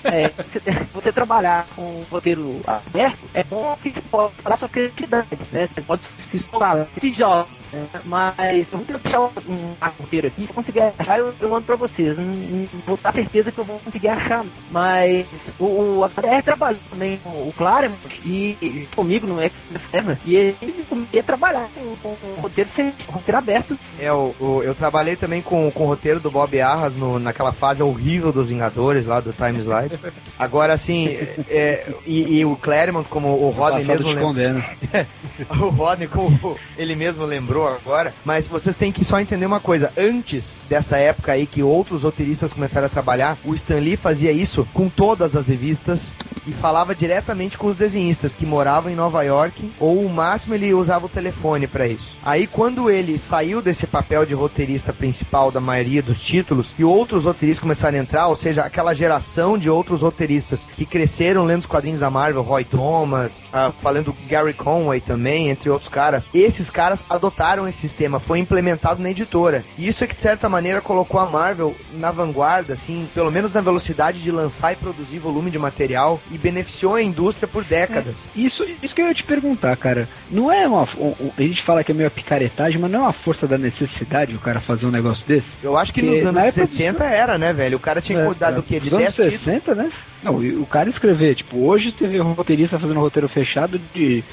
é, 0.03 0.29
você, 0.29 0.59
você 0.93 1.11
trabalhar 1.11 1.65
com 1.75 1.81
um 1.81 2.05
roteiro 2.11 2.61
aberto 2.67 3.19
é 3.33 3.43
bom 3.43 3.77
que 3.81 3.91
você 3.91 4.01
pode 4.01 4.33
falar 4.43 4.57
sua 4.57 4.69
criatividade, 4.69 5.27
né? 5.51 5.69
Você 5.73 5.81
pode 5.81 6.01
se 6.29 6.37
explorar, 6.37 6.87
se 6.99 7.11
joga. 7.13 7.47
né? 7.71 7.85
Mas 8.05 8.67
eu 8.71 8.77
vou 8.77 8.85
tentar 8.85 8.99
deixar 8.99 9.19
um, 9.21 9.75
roteiro 9.99 10.27
aqui, 10.27 10.45
se 10.47 10.53
conseguir 10.53 10.81
achar, 10.81 11.19
eu, 11.19 11.33
eu 11.39 11.49
mando 11.49 11.65
pra 11.65 11.75
vocês. 11.75 12.17
Não, 12.17 12.25
não 12.25 12.67
vou 12.85 12.97
ter 12.97 13.13
certeza 13.13 13.51
que 13.51 13.57
eu 13.59 13.63
vou 13.63 13.79
conseguir 13.79 14.07
achar. 14.09 14.45
Mas 14.71 15.25
o, 15.59 15.65
o 15.99 16.03
ADR 16.03 16.43
trabalhou 16.43 16.79
também 16.89 17.17
com 17.23 17.29
o 17.29 17.53
Claremont 17.57 17.99
e, 18.25 18.57
e 18.61 18.87
comigo 18.95 19.25
no 19.27 19.41
X. 19.41 19.53
E 20.25 20.35
ele 20.35 20.85
ia 21.13 21.23
trabalhar 21.23 21.67
com, 21.75 21.95
com 22.15 22.41
roteiro, 22.41 22.69
sem- 22.75 22.93
roteiro 23.07 23.37
aberto. 23.37 23.77
É, 23.99 24.11
o, 24.11 24.33
o- 24.39 24.61
eu 24.63 24.73
trabalhei 24.75 25.15
também 25.15 25.41
com, 25.41 25.69
com 25.71 25.83
o 25.83 25.87
roteiro 25.87 26.19
do 26.19 26.31
Bob 26.31 26.59
Arras 26.59 26.95
no- 26.95 27.19
naquela 27.19 27.53
fase 27.53 27.81
horrível 27.83 28.31
dos 28.31 28.49
Vingadores 28.49 28.88
lá 29.05 29.19
do 29.19 29.33
Time 29.33 29.59
Slide. 29.59 29.99
Agora, 30.37 30.73
assim, 30.73 31.07
é, 31.49 31.93
e, 32.05 32.39
e 32.39 32.45
o 32.45 32.55
Claremont, 32.55 33.07
como 33.09 33.29
o 33.29 33.49
Rodney 33.49 33.85
Passado 33.85 34.05
mesmo 34.05 34.31
lembrou, 34.31 34.65
o 35.67 35.69
Rodney, 35.69 36.07
como 36.07 36.57
ele 36.77 36.95
mesmo 36.95 37.25
lembrou 37.25 37.67
agora, 37.67 38.13
mas 38.25 38.47
vocês 38.47 38.77
têm 38.77 38.91
que 38.91 39.03
só 39.03 39.19
entender 39.19 39.45
uma 39.45 39.59
coisa. 39.59 39.91
Antes 39.97 40.61
dessa 40.69 40.97
época 40.97 41.33
aí 41.33 41.45
que 41.45 41.63
outros 41.63 42.03
roteiristas 42.03 42.53
começaram 42.53 42.87
a 42.87 42.89
trabalhar, 42.89 43.37
o 43.43 43.53
Stan 43.53 43.79
Lee 43.79 43.97
fazia 43.97 44.31
isso 44.31 44.67
com 44.73 44.89
todas 44.89 45.35
as 45.35 45.47
revistas 45.47 46.13
e 46.47 46.51
falava 46.51 46.95
diretamente 46.95 47.57
com 47.57 47.67
os 47.67 47.75
desenhistas 47.75 48.35
que 48.35 48.45
moravam 48.45 48.91
em 48.91 48.95
Nova 48.95 49.23
York, 49.23 49.71
ou 49.79 50.03
o 50.03 50.09
máximo 50.09 50.55
ele 50.55 50.73
usava 50.73 51.05
o 51.05 51.09
telefone 51.09 51.67
pra 51.67 51.87
isso. 51.87 52.17
Aí 52.23 52.47
quando 52.47 52.89
ele 52.89 53.17
saiu 53.17 53.61
desse 53.61 53.85
papel 53.85 54.25
de 54.25 54.33
roteirista 54.33 54.93
principal 54.93 55.51
da 55.51 55.61
maioria 55.61 56.01
dos 56.01 56.21
títulos 56.21 56.73
e 56.77 56.83
outros 56.83 57.25
roteiristas 57.25 57.61
começaram 57.61 57.97
a 57.97 58.01
entrar, 58.01 58.27
ou 58.27 58.35
seja, 58.35 58.63
aquela 58.79 58.93
geração 58.93 59.57
de 59.57 59.69
outros 59.69 60.01
roteiristas 60.01 60.65
que 60.77 60.85
cresceram 60.85 61.43
lendo 61.43 61.59
os 61.59 61.65
quadrinhos 61.65 61.99
da 61.99 62.09
Marvel, 62.09 62.41
Roy 62.41 62.63
Thomas, 62.63 63.43
ah, 63.51 63.73
falando 63.81 64.15
Gary 64.29 64.53
Conway 64.53 65.01
também, 65.01 65.49
entre 65.49 65.69
outros 65.69 65.89
caras, 65.89 66.29
esses 66.33 66.69
caras 66.69 67.03
adotaram 67.09 67.67
esse 67.67 67.77
sistema, 67.77 68.21
foi 68.21 68.39
implementado 68.39 69.01
na 69.01 69.11
editora. 69.11 69.65
E 69.77 69.85
isso 69.85 70.01
é 70.03 70.07
que 70.07 70.15
de 70.15 70.21
certa 70.21 70.47
maneira 70.47 70.79
colocou 70.79 71.19
a 71.19 71.25
Marvel 71.25 71.75
na 71.95 72.09
vanguarda, 72.09 72.73
assim, 72.73 73.05
pelo 73.13 73.29
menos 73.29 73.53
na 73.53 73.59
velocidade 73.59 74.21
de 74.21 74.31
lançar 74.31 74.71
e 74.71 74.77
produzir 74.77 75.19
volume 75.19 75.51
de 75.51 75.59
material 75.59 76.21
e 76.31 76.37
beneficiou 76.37 76.95
a 76.95 77.01
indústria 77.01 77.49
por 77.49 77.65
décadas. 77.65 78.27
Isso, 78.33 78.63
isso 78.81 78.95
que 78.95 79.01
eu 79.01 79.07
ia 79.07 79.13
te 79.13 79.25
perguntar, 79.25 79.75
cara. 79.75 80.07
Não 80.31 80.49
é 80.49 80.65
uma. 80.65 80.83
um- 80.97 81.31
a 81.37 81.41
gente 81.41 81.65
fala 81.65 81.83
que 81.83 81.91
é 81.91 81.95
meio 81.95 82.09
picaretagem, 82.09 82.79
mas 82.79 82.89
não 82.89 82.99
é 82.99 83.03
uma 83.03 83.13
força 83.13 83.45
da 83.45 83.57
necessidade 83.57 84.33
o 84.33 84.39
cara 84.39 84.61
fazer 84.61 84.85
um 84.85 84.91
negócio 84.91 85.25
desse? 85.27 85.47
Eu 85.61 85.75
acho 85.75 85.93
que 85.93 85.99
Porque 86.01 86.15
nos 86.15 86.25
anos 86.25 86.43
época 86.45 86.65
60 86.65 87.03
era, 87.03 87.37
né, 87.37 87.51
velho? 87.51 87.75
O 87.75 87.79
cara 87.79 87.99
tinha 87.99 88.19
que 88.19 88.25
cuidar 88.25 88.51
quê? 88.69 88.79
De 88.79 88.89
anos 88.89 89.15
10 89.15 89.31
títulos. 89.31 89.63
60, 89.63 89.75
né? 89.75 89.91
Não, 90.23 90.35
o 90.37 90.65
cara 90.65 90.89
escrever, 90.89 91.35
tipo, 91.35 91.57
hoje 91.65 91.91
teve 91.91 92.19
um 92.19 92.33
roteirista 92.33 92.77
fazendo 92.77 92.99
roteiro 92.99 93.27
fechado 93.29 93.79
de 93.93 94.23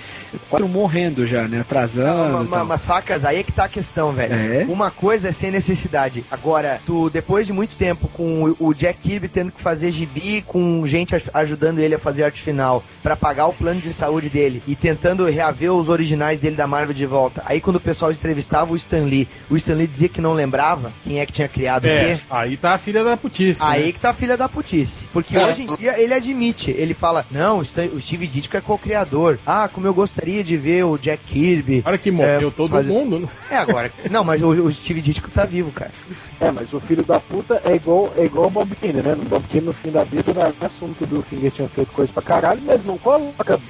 quase 0.51 0.67
morrendo 0.67 1.27
já, 1.27 1.47
né? 1.49 1.61
Atrasando. 1.61 2.49
Tal. 2.49 2.67
mas 2.67 2.85
facas, 2.85 3.25
aí 3.25 3.39
é 3.39 3.43
que 3.43 3.53
tá 3.53 3.65
a 3.65 3.69
questão, 3.69 4.13
velho. 4.13 4.35
É? 4.35 4.65
Uma 4.69 4.91
coisa 4.91 5.29
é 5.29 5.33
sem 5.33 5.51
necessidade. 5.51 6.25
Agora, 6.31 6.81
tu, 6.85 7.09
depois 7.11 7.47
de 7.47 7.53
muito 7.53 7.77
tempo 7.77 8.09
com 8.09 8.45
o- 8.45 8.57
o 8.69 8.75
Jack 8.75 8.99
Kirby 9.01 9.29
tendo 9.29 9.53
que 9.53 9.61
fazer 9.61 9.93
gibi, 9.93 10.43
com 10.47 10.85
gente 10.87 11.15
aj- 11.15 11.31
ajudando 11.33 11.79
ele 11.79 11.95
a 11.95 11.99
fazer 11.99 12.25
arte 12.25 12.41
final, 12.43 12.83
pra 13.03 13.17
pagar 13.17 13.47
o 13.47 13.55
plano 13.55 13.81
de 13.81 13.93
saúde 13.93 14.29
dele 14.29 14.63
e 14.67 14.75
tentando 14.75 15.25
reaver 15.27 15.73
os 15.73 15.89
originais 15.89 16.41
dele 16.41 16.57
da 16.57 16.67
Marvel 16.67 16.95
de 16.95 17.07
volta. 17.07 17.43
Aí 17.47 17.61
quando 17.61 17.77
o 17.77 17.81
pessoal 17.81 18.11
entrevistava 18.11 18.73
o 18.73 18.77
Stan 18.77 19.05
Lee, 19.05 19.29
o 19.49 19.57
Stan 19.57 19.75
Lee 19.75 19.87
dizia 19.87 20.09
que 20.09 20.21
não 20.21 20.35
lembrava 20.35 20.93
quem 21.05 21.21
é 21.21 21.27
que 21.27 21.33
tinha 21.33 21.49
criado 21.49 21.85
o 21.85 21.89
É, 21.89 22.17
quê. 22.17 22.21
aí 22.29 22.57
tá 22.57 22.75
a 22.75 22.79
filha 22.79 23.05
da 23.05 23.17
putice. 23.17 23.61
Aí 23.63 23.87
né? 23.87 23.93
que 23.93 24.01
tá 24.01 24.11
a 24.11 24.15
filha 24.15 24.37
da 24.37 24.49
putice. 24.49 25.07
Porque 25.13 25.37
É. 25.37 25.47
hoje 25.47 25.63
em 25.63 25.76
dia 25.79 26.01
ele 26.01 26.15
admite, 26.15 26.71
ele 26.71 26.95
fala, 26.95 27.25
não, 27.31 27.59
o 27.61 27.67
o 27.97 28.01
Steve 28.01 28.27
Ditko 28.27 28.57
é 28.57 28.61
co-criador. 28.61 29.39
Ah, 29.47 29.69
como 29.73 29.87
eu 29.87 29.95
gostaria 29.95 30.43
de 30.43 30.57
ver 30.57 30.85
o 30.85 30.97
Jack 30.99 31.23
Kirby. 31.25 31.83
Olha 31.85 31.99
que 31.99 32.11
morreu 32.11 32.49
É, 32.49 32.53
todo 32.53 32.71
faz- 32.71 32.87
mundo. 32.87 33.21
né? 33.21 33.29
É, 33.51 33.57
agora. 33.57 33.93
Não, 34.11 34.25
mas 34.25 34.43
o, 34.43 34.49
o 34.49 34.73
Steve 34.73 35.01
Ditko 35.03 35.31
tá 35.31 35.45
vivo, 35.45 35.71
cara. 35.73 35.93
É, 36.41 36.51
mas 36.51 36.73
o 36.73 36.81
filho 36.81 37.05
da 37.05 37.21
puta 37.21 37.61
é 37.65 37.75
igual, 37.75 38.13
é 38.17 38.25
igual 38.25 38.47
o 38.47 38.51
Bob 38.51 38.75
Kane, 38.77 38.95
né? 39.03 39.13
O 39.15 39.25
Bob 39.29 39.45
Kane 39.53 39.67
no 39.67 39.73
fim 39.73 39.91
da 39.91 40.05
vida 40.05 40.31
era 40.31 40.53
assume 40.61 40.95
que 40.95 41.05
o 41.05 41.07
Bill 41.07 41.23
Finger 41.23 41.51
tinha 41.51 41.69
feito 41.69 41.93
coisa 41.93 42.13
pra 42.13 42.23
caralho, 42.23 42.61
mas 42.65 42.85
não 42.85 42.97
coloca 42.99 43.61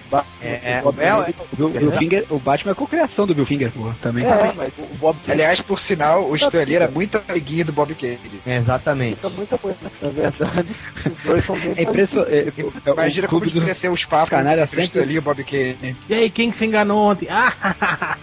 É, 0.42 0.80
o 0.80 0.84
Bob 0.84 1.00
é, 1.00 1.10
Kane. 1.10 1.34
O, 1.52 1.56
Bill- 1.56 1.68
Bill 1.70 1.90
Finger, 1.92 2.26
o 2.30 2.38
Batman 2.38 2.72
é 2.72 2.74
cocriação 2.74 3.26
do 3.26 3.34
Bill 3.34 3.46
Finger, 3.46 3.70
porra, 3.72 3.96
também. 4.02 4.24
É, 4.24 4.52
mas 4.56 4.72
o 4.78 4.94
Bob 4.96 5.16
Kane 5.26 5.32
Aliás, 5.40 5.60
por 5.60 5.78
sinal, 5.80 6.28
o 6.28 6.36
Stan 6.36 6.64
Lee 6.64 6.74
era 6.76 6.88
muito 6.88 7.20
amiguinho 7.28 7.66
do 7.66 7.72
Bob. 7.72 7.94
É, 8.46 8.56
exatamente. 8.56 9.16
fica 9.16 9.28
muita 9.30 9.58
coisa. 9.58 9.76
Na 10.02 10.08
verdade, 10.10 10.76
os 11.06 11.22
dois 11.24 11.44
são 11.46 11.54
bem 11.56 11.72
É. 11.98 12.02
É, 12.34 12.38
é, 12.86 12.92
Imagina 12.92 13.26
o 13.26 13.30
como 13.30 13.40
ser 13.74 13.90
os 13.90 14.04
papos 14.04 14.30
canalha 14.30 14.66
sempre- 14.66 15.18
o 15.18 15.22
Bob 15.22 15.42
Kennedy. 15.44 15.96
E 16.08 16.14
aí, 16.14 16.30
quem 16.30 16.50
que 16.50 16.56
se 16.56 16.64
enganou 16.66 16.98
ontem? 17.10 17.28
Ah. 17.30 18.16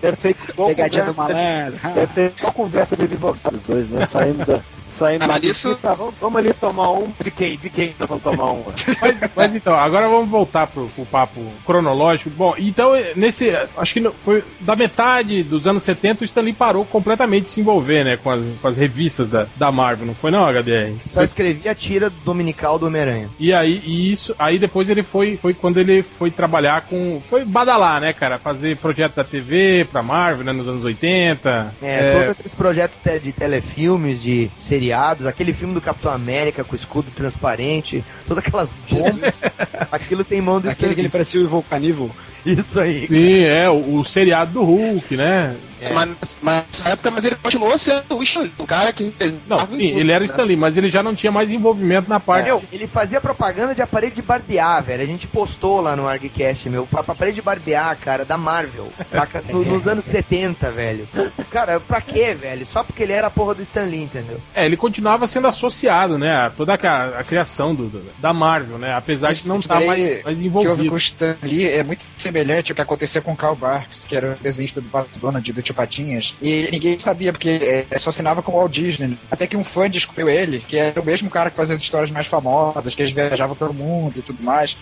Deve 0.00 0.16
ser 0.16 0.36
igual 0.48 0.68
Pegadinha 0.68 1.04
do 1.04 1.14
malandro. 1.14 1.78
Deve 1.94 2.12
ser 2.12 2.32
só 2.40 2.50
conversa 2.50 2.96
de 2.96 3.04
advogado, 3.04 3.54
os 3.56 3.62
dois, 3.62 3.88
né? 3.90 4.06
Saindo 4.06 4.44
da. 4.44 4.60
Saindo 5.00 5.24
Ah, 5.24 5.38
isso- 5.42 5.62
justiça, 5.68 5.94
vamos, 5.94 6.14
vamos 6.20 6.36
ali 6.38 6.52
tomar 6.52 6.90
um. 6.90 7.10
De 7.24 7.30
quem? 7.30 7.56
De 7.56 7.70
quem 7.70 7.94
nós 7.98 8.06
vamos 8.06 8.22
tomar 8.22 8.52
um? 8.52 8.62
mas, 9.00 9.30
mas 9.34 9.56
então, 9.56 9.74
agora 9.74 10.06
vamos 10.08 10.28
voltar 10.28 10.66
pro, 10.66 10.88
pro 10.88 11.06
papo 11.06 11.40
cronológico. 11.64 12.28
Bom, 12.28 12.54
então, 12.58 12.92
nesse. 13.16 13.50
Acho 13.78 13.94
que 13.94 14.10
foi 14.22 14.44
da 14.60 14.76
metade 14.76 15.42
dos 15.42 15.66
anos 15.66 15.84
70 15.84 16.22
o 16.22 16.24
Stanley 16.26 16.52
parou 16.52 16.84
completamente 16.84 17.44
de 17.44 17.50
se 17.50 17.60
envolver, 17.60 18.04
né? 18.04 18.18
Com 18.18 18.30
as, 18.30 18.42
com 18.60 18.68
as 18.68 18.76
revistas 18.76 19.26
da, 19.30 19.46
da 19.56 19.72
Marvel, 19.72 20.06
não 20.06 20.14
foi 20.14 20.30
não, 20.30 20.44
HDR? 20.44 20.94
Só 21.06 21.22
escrevi 21.22 21.66
a 21.66 21.74
tira 21.74 22.10
dominical 22.22 22.78
do 22.78 22.86
Homem-Aranha. 22.86 23.30
E 23.38 23.54
aí, 23.54 23.80
e 23.82 24.12
isso, 24.12 24.34
aí 24.38 24.58
depois 24.58 24.90
ele 24.90 25.02
foi, 25.02 25.38
foi 25.40 25.54
quando 25.54 25.78
ele 25.78 26.02
foi 26.02 26.30
trabalhar 26.30 26.82
com. 26.82 27.22
Foi 27.30 27.42
badalar, 27.42 28.02
né, 28.02 28.12
cara? 28.12 28.38
Fazer 28.38 28.76
projeto 28.76 29.14
da 29.14 29.24
TV 29.24 29.86
pra 29.90 30.02
Marvel, 30.02 30.44
né, 30.44 30.52
nos 30.52 30.68
anos 30.68 30.84
80. 30.84 31.74
É, 31.80 32.12
todos 32.12 32.30
aqueles 32.32 32.54
projetos 32.54 33.00
de 33.22 33.32
telefilmes, 33.32 34.22
de 34.22 34.50
seriados, 34.90 35.26
aquele 35.26 35.52
filme 35.52 35.72
do 35.72 35.80
Capitão 35.80 36.10
América 36.10 36.64
com 36.64 36.72
o 36.72 36.76
escudo 36.76 37.10
transparente, 37.12 38.04
todas 38.26 38.44
aquelas 38.44 38.74
bombas, 38.90 39.40
aquilo 39.90 40.24
tem 40.24 40.40
mão 40.40 40.60
do 40.60 40.68
Stan 40.68 40.80
Aquele 40.80 40.94
que 40.94 41.00
ele 41.02 41.08
parecia 41.08 41.40
o 41.40 41.44
Ivo 41.44 41.62
Canível. 41.62 42.10
Isso 42.44 42.80
aí. 42.80 43.06
Sim, 43.06 43.44
é, 43.44 43.70
o, 43.70 43.98
o 43.98 44.04
seriado 44.04 44.52
do 44.52 44.64
Hulk, 44.64 45.16
né? 45.16 45.54
É. 45.80 45.92
Mas, 45.92 46.38
mas 46.42 46.64
nessa 46.66 46.88
época, 46.90 47.10
mas 47.10 47.24
ele 47.24 47.36
continuou 47.36 47.76
sendo 47.78 48.16
o 48.16 48.22
Stan 48.22 48.40
Lee, 48.42 48.52
o 48.58 48.66
cara 48.66 48.92
que. 48.92 49.14
Não, 49.46 49.60
sim, 49.60 49.66
tudo, 49.66 49.80
ele 49.80 50.12
era 50.12 50.22
o 50.24 50.26
né? 50.26 50.32
Stanley, 50.32 50.56
mas 50.56 50.76
ele 50.76 50.90
já 50.90 51.02
não 51.02 51.14
tinha 51.14 51.32
mais 51.32 51.50
envolvimento 51.50 52.08
na 52.08 52.20
parte. 52.20 52.46
Meu, 52.46 52.62
ele 52.72 52.86
fazia 52.86 53.20
propaganda 53.20 53.74
de 53.74 53.82
aparelho 53.82 54.12
de 54.14 54.22
barbear, 54.22 54.82
velho. 54.82 55.02
A 55.02 55.06
gente 55.06 55.26
postou 55.26 55.80
lá 55.80 55.96
no 55.96 56.06
ArgCast, 56.06 56.68
meu. 56.68 56.86
pa- 56.86 57.00
Aparelho 57.06 57.34
de 57.34 57.42
barbear, 57.42 57.96
cara, 57.98 58.24
da 58.24 58.36
Marvel. 58.36 58.88
Saca? 59.08 59.42
No- 59.48 59.64
nos 59.64 59.88
anos 59.88 60.04
70, 60.10 60.70
velho. 60.70 61.08
Cara, 61.50 61.80
pra 61.80 62.00
quê, 62.00 62.34
velho? 62.34 62.64
Só 62.66 62.84
porque 62.84 63.02
ele 63.02 63.12
era 63.12 63.26
a 63.26 63.30
porra 63.30 63.54
do 63.54 63.62
Stan 63.62 63.84
Lee, 63.84 64.02
entendeu? 64.02 64.40
É, 64.54 64.64
ele 64.66 64.76
continuava 64.76 65.26
sendo 65.26 65.46
associado, 65.46 66.18
né? 66.18 66.34
A 66.46 66.50
toda 66.50 66.74
a, 66.74 67.20
a 67.20 67.24
criação 67.24 67.74
do, 67.74 67.88
do- 67.88 68.10
da 68.18 68.32
Marvel, 68.32 68.78
né? 68.78 68.92
Apesar 68.94 69.32
de 69.32 69.46
não 69.48 69.58
estar 69.58 69.76
daí 69.78 69.86
mais, 69.86 70.22
mais 70.24 70.38
O 70.38 70.40
que 70.40 70.46
houve 70.46 70.46
envolvido. 70.46 70.88
com 70.90 70.94
o 70.94 70.98
Stan 70.98 71.36
Lee 71.42 71.66
é 71.66 71.82
muito 71.82 72.04
semelhante 72.16 72.72
ao 72.72 72.76
que 72.76 72.82
aconteceu 72.82 73.22
com 73.22 73.32
o 73.32 73.36
Karl 73.36 73.54
Barks, 73.56 74.04
que 74.04 74.16
era 74.16 74.32
o 74.38 74.42
desenhista 74.42 74.80
do 74.80 74.88
Donald 75.20 75.52
do 75.52 75.62
Tio 75.70 75.74
Patinhas. 75.74 76.34
E 76.42 76.68
ninguém 76.70 76.98
sabia, 76.98 77.32
porque 77.32 77.86
é, 77.90 77.98
só 77.98 78.10
assinava 78.10 78.42
com 78.42 78.52
o 78.52 78.56
Walt 78.56 78.72
Disney. 78.72 79.08
né? 79.08 79.16
Até 79.30 79.46
que 79.46 79.56
um 79.56 79.64
fã 79.64 79.88
descobriu 79.88 80.28
ele, 80.28 80.60
que 80.60 80.76
era 80.76 81.00
o 81.00 81.04
mesmo 81.04 81.30
cara 81.30 81.50
que 81.50 81.56
fazia 81.56 81.74
as 81.74 81.80
histórias 81.80 82.10
mais 82.10 82.26
famosas, 82.26 82.94
que 82.94 83.02
eles 83.02 83.12
viajavam 83.12 83.56
pelo 83.56 83.74
mundo 83.74 84.18
e 84.18 84.22
tudo 84.22 84.42
mais. 84.42 84.76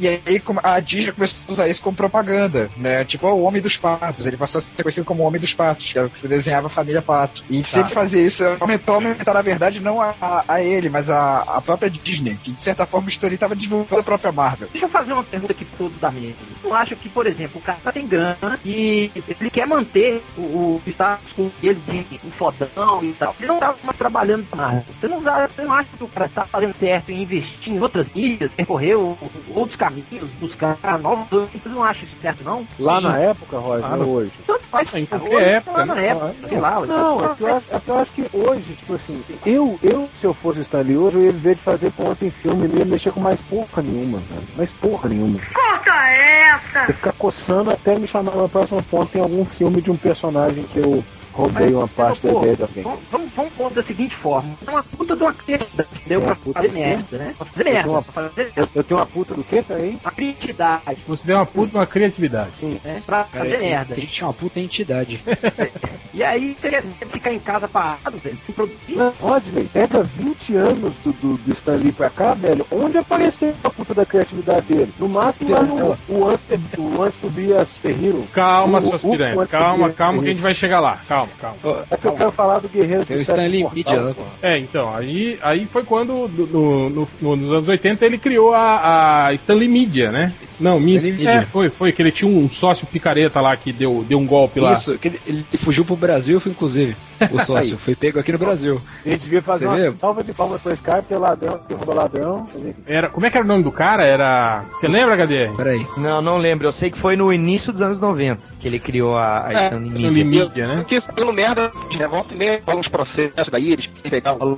E 0.00 0.08
aí 0.08 0.42
a 0.62 0.80
Disney 0.80 1.12
começou 1.12 1.38
a 1.48 1.52
usar 1.52 1.68
isso 1.68 1.82
como 1.82 1.94
propaganda, 1.96 2.70
né? 2.76 3.04
Tipo, 3.04 3.26
ó, 3.26 3.34
o 3.34 3.42
Homem 3.42 3.60
dos 3.60 3.76
Patos. 3.76 4.26
Ele 4.26 4.36
passou 4.36 4.58
a 4.58 4.62
ser 4.62 4.82
conhecido 4.82 5.04
como 5.04 5.22
o 5.22 5.26
Homem 5.26 5.40
dos 5.40 5.52
Patos, 5.54 5.92
que 5.92 5.98
era 5.98 6.06
o 6.06 6.10
que 6.10 6.26
desenhava 6.26 6.68
a 6.68 6.70
família 6.70 7.02
Pato. 7.02 7.44
E 7.50 7.62
sempre 7.62 7.92
fazia 7.92 8.26
isso, 8.26 8.42
aumentou, 8.58 8.94
aumentar, 8.94 9.34
na 9.34 9.42
verdade, 9.42 9.78
não 9.80 10.00
a, 10.00 10.14
a- 10.48 10.62
ele, 10.62 10.88
mas 10.88 11.08
a, 11.10 11.40
a 11.42 11.60
própria 11.60 11.90
Disney, 11.90 12.36
que 12.42 12.52
de 12.52 12.62
certa 12.62 12.86
forma 12.86 13.06
o 13.08 13.10
Stan 13.10 13.26
Lee 13.26 13.34
estava 13.34 13.54
divulgando 13.54 14.00
a 14.00 14.04
própria 14.04 14.32
Marvel. 14.32 14.68
Deixa 14.72 14.86
eu 14.86 14.90
fazer 14.90 15.12
uma 15.12 15.22
pergunta 15.24 15.52
aqui 15.52 15.64
pro 15.64 15.90
da 15.90 16.10
mesa. 16.10 16.34
Eu 16.64 16.74
acho 16.74 16.96
que, 16.96 17.08
por 17.08 17.26
exemplo, 17.26 17.60
o 17.60 17.62
cara 17.62 17.92
tem 17.92 18.06
grana 18.06 18.58
e 18.64 19.10
ele 19.38 19.50
quer 19.50 19.66
manter 19.66 20.22
o, 20.36 20.40
o 20.40 20.82
status 20.86 21.32
com 21.32 21.50
ele 21.62 21.78
de 21.86 22.20
um 22.24 22.30
fodão 22.30 23.02
e 23.02 23.12
tal. 23.12 23.34
Ele 23.38 23.48
não 23.48 23.58
tá 23.58 23.74
mais 23.82 23.98
trabalhando 23.98 24.46
mais. 24.54 24.82
Você 25.00 25.08
não, 25.08 25.20
você 25.20 25.62
não 25.62 25.72
acha 25.72 25.88
que 25.96 26.04
o 26.04 26.08
cara 26.08 26.28
tá 26.28 26.44
fazendo 26.44 26.74
certo 26.74 27.10
em 27.10 27.22
investir 27.22 27.72
em 27.72 27.80
outras 27.80 28.06
mídias, 28.14 28.52
percorrer 28.54 28.96
outros 28.96 29.76
caminhos, 29.90 30.30
buscar 30.40 30.78
novos. 31.00 31.26
Você 31.52 31.68
não 31.68 31.82
acha 31.84 32.04
isso 32.04 32.16
certo, 32.20 32.44
não? 32.44 32.66
Lá 32.78 32.96
Sim. 33.00 33.06
na 33.08 33.18
época, 33.18 33.58
Roger, 33.58 33.80
Claro. 33.80 33.96
não 34.02 34.08
hoje. 34.10 34.32
Tanto 34.46 34.62
faz 34.66 34.94
Em 34.94 35.06
qualquer 35.06 35.34
hoje, 35.36 35.44
época, 35.44 35.78
lá 35.78 35.86
na 35.86 35.94
né? 35.94 36.06
época, 36.06 36.34
sei 36.48 36.60
lá. 36.60 36.80
Não, 36.86 37.16
é 37.24 37.34
que, 37.36 37.42
eu, 37.42 37.56
acho- 37.56 37.66
é 37.70 37.80
que 37.80 37.90
eu 37.90 37.98
acho 37.98 38.12
que 38.12 38.30
hoje, 38.32 38.74
tipo 38.74 38.94
assim, 38.94 39.24
eu, 39.44 39.78
eu, 39.82 40.08
se 40.20 40.26
eu 40.26 40.34
fosse 40.34 40.60
Stan 40.60 40.80
Lee 40.82 40.96
hoje, 40.96 41.16
eu 41.16 41.24
ia 41.24 41.32
ver 41.32 41.54
de 41.56 41.62
fazer 41.62 41.90
ponto 41.92 42.24
em 42.24 42.30
filme, 42.30 42.68
não 42.68 42.78
ia 42.78 42.84
mexer 42.84 43.12
com 43.12 43.20
mais 43.20 43.40
porra 43.40 43.82
nenhuma, 43.82 44.18
velho. 44.18 44.46
Mais 44.56 44.70
porra 44.70 45.08
nenhuma. 45.08 45.38
Corta 45.52 45.90
essa! 45.90 46.78
Ia 46.80 46.94
ficar 46.94 47.12
coçando 47.12 47.70
até 47.70 47.98
me 47.98 48.06
chamar 48.06 48.36
no 48.36 48.48
próximo 48.48 48.82
ponto 48.84 49.16
em 49.16 49.20
algum 49.20 49.44
filme 49.44 49.80
de 49.82 49.90
um 49.90 49.96
personagem 49.96 50.64
que 50.64 50.78
eu 50.78 51.04
roubei 51.32 51.72
uma 51.74 51.88
parte 51.88 52.26
da 52.26 52.32
ideia 52.32 52.56
de 52.56 52.62
alguém. 52.62 52.82
Vamos, 53.10 53.30
vamos, 53.34 53.52
pôr 53.54 53.70
da 53.72 53.82
seguinte 53.82 54.16
forma. 54.16 54.54
É 54.66 54.70
uma 54.70 54.82
puta 54.82 55.16
de 55.16 55.22
uma 55.22 55.32
criatividade, 55.32 55.88
deu 56.06 56.18
É 56.18 56.22
pra 56.22 56.30
uma 56.30 56.36
puta 56.36 56.60
fazer 56.62 56.72
merda, 56.72 57.18
né? 57.18 57.34
Pra 57.36 57.46
fazer 57.46 57.60
Eu 57.60 57.64
merda. 57.72 57.82
tenho 57.82 57.94
uma- 57.94 58.02
Pra 58.02 58.22
fazer 58.28 58.52
Eu, 58.56 58.68
eu 58.74 58.84
tenho 58.84 59.00
uma 59.00 59.06
puta 59.06 59.34
do 59.34 59.44
quê, 59.44 59.62
peraí? 59.66 59.98
uma 60.02 60.10
criatividade, 60.12 60.98
Você 61.06 61.26
deu 61.26 61.36
uma 61.36 61.46
puta 61.46 61.78
uma 61.78 61.86
criatividade. 61.86 62.50
né? 62.84 63.02
Pra 63.06 63.24
fazer 63.24 63.58
merda. 63.58 63.92
A 63.94 64.00
gente 64.00 64.06
tinha 64.12 64.26
uma 64.26 64.34
puta 64.34 64.60
entidade. 64.60 65.20
E 66.12 66.24
aí 66.24 66.56
você 66.60 66.68
quer 66.70 66.82
ficar 67.12 67.32
em 67.32 67.38
casa 67.38 67.68
parado, 67.68 68.18
velho, 68.18 68.36
sem 68.44 68.52
produzir. 68.52 68.96
Não, 68.96 69.12
Rodney, 69.20 69.68
pega 69.72 70.02
20 70.02 70.56
anos 70.56 70.92
do, 71.04 71.12
do, 71.12 71.36
do 71.38 71.52
Stan 71.52 71.76
Lee 71.76 71.92
pra 71.92 72.10
cá, 72.10 72.34
velho, 72.34 72.66
onde 72.70 72.98
apareceu 72.98 73.54
a 73.62 73.70
puta 73.70 73.94
da 73.94 74.04
criatividade 74.04 74.66
dele? 74.66 74.92
No 74.98 75.08
máximo 75.08 75.50
lá 75.52 75.62
no 75.62 75.96
o 76.08 76.28
antes, 76.28 76.44
o 76.76 77.02
antes 77.02 77.18
do 77.20 77.30
Bia 77.30 77.64
Super 77.64 78.04
Hero. 78.04 78.26
Calma, 78.32 78.78
O- 78.80 78.82
suas 78.82 79.02
piranhas. 79.02 79.48
Calma, 79.48 79.90
calma, 79.90 80.20
que 80.20 80.28
a 80.28 80.32
gente 80.32 80.42
vai 80.42 80.52
chegar 80.52 80.80
lá. 80.80 81.00
Calma, 81.06 81.19
calma. 81.40 81.84
É 81.90 81.96
que 81.96 82.06
eu 82.06 82.12
quero 82.12 82.32
falar 82.32 82.58
do 82.58 82.68
Guerreiro 82.68 83.04
Tem 83.04 83.16
do 83.16 83.20
o 83.20 83.22
Stanley 83.22 83.62
Portal, 83.64 83.96
né? 84.04 84.14
É, 84.42 84.58
então, 84.58 84.94
aí, 84.94 85.38
aí 85.42 85.66
foi 85.66 85.82
quando, 85.84 86.28
do- 86.28 86.46
no, 86.46 86.90
no- 86.90 87.08
no- 87.20 87.36
nos 87.36 87.52
anos 87.52 87.68
80, 87.68 88.04
ele 88.06 88.18
criou 88.18 88.54
a, 88.54 89.26
a 89.26 89.34
Stanley 89.34 89.68
Media, 89.68 90.10
né? 90.10 90.32
Não, 90.58 90.76
Stanley 90.78 91.12
Media. 91.12 91.30
É, 91.30 91.42
foi, 91.42 91.70
foi, 91.70 91.92
que 91.92 92.02
ele 92.02 92.12
tinha 92.12 92.30
um 92.30 92.48
sócio 92.48 92.86
picareta 92.86 93.40
lá 93.40 93.56
que 93.56 93.72
deu, 93.72 94.04
deu 94.08 94.18
um 94.18 94.26
golpe 94.26 94.60
lá. 94.60 94.72
Isso, 94.72 94.98
que 94.98 95.08
ele, 95.08 95.20
ele 95.26 95.44
fugiu 95.56 95.84
pro 95.84 95.96
Brasil, 95.96 96.40
inclusive. 96.46 96.96
O 97.32 97.38
sócio 97.44 97.76
foi 97.78 97.94
pego 97.94 98.18
aqui 98.18 98.32
no 98.32 98.38
Brasil. 98.38 98.80
A 99.04 99.08
gente 99.08 99.22
devia 99.22 99.42
fazer 99.42 99.66
Você 99.66 99.82
uma 99.84 99.90
vê? 99.90 99.98
salva 99.98 100.22
de 100.24 100.32
palmas 100.32 100.60
pra 100.60 100.72
esse 100.72 100.82
cara, 100.82 100.98
porque 101.02 101.14
é 101.14 101.18
ladrão, 101.18 101.60
que 101.66 101.74
rouba 101.74 101.94
ladrão. 101.94 102.46
Era, 102.86 103.08
como 103.08 103.24
é 103.26 103.30
que 103.30 103.36
era 103.36 103.44
o 103.44 103.48
nome 103.48 103.62
do 103.62 103.72
cara? 103.72 104.04
Era. 104.04 104.64
Você 104.72 104.86
lembra, 104.88 105.14
HDR? 105.16 105.54
Peraí. 105.56 105.86
Não, 105.96 106.20
não 106.20 106.38
lembro. 106.38 106.66
Eu 106.66 106.72
sei 106.72 106.90
que 106.90 106.98
foi 106.98 107.16
no 107.16 107.32
início 107.32 107.72
dos 107.72 107.80
anos 107.82 107.98
90 108.00 108.40
que 108.60 108.66
ele 108.68 108.78
criou 108.78 109.16
a, 109.16 109.46
a 109.46 109.52
É, 109.52 109.64
Stanley 109.64 109.88
Stanley 109.88 110.24
Media. 110.24 110.44
Media, 110.46 110.68
né? 110.68 110.76
Porque 110.76 111.00
pelo 111.12 111.32
merda, 111.32 111.70
né, 111.96 112.06
volta 112.06 112.32
e 112.34 112.36
meia, 112.36 112.60
rola 112.66 112.80
uns 112.80 112.88
processos 112.88 113.50
daí, 113.50 113.72
eles 113.72 113.86
pegavam 114.08 114.56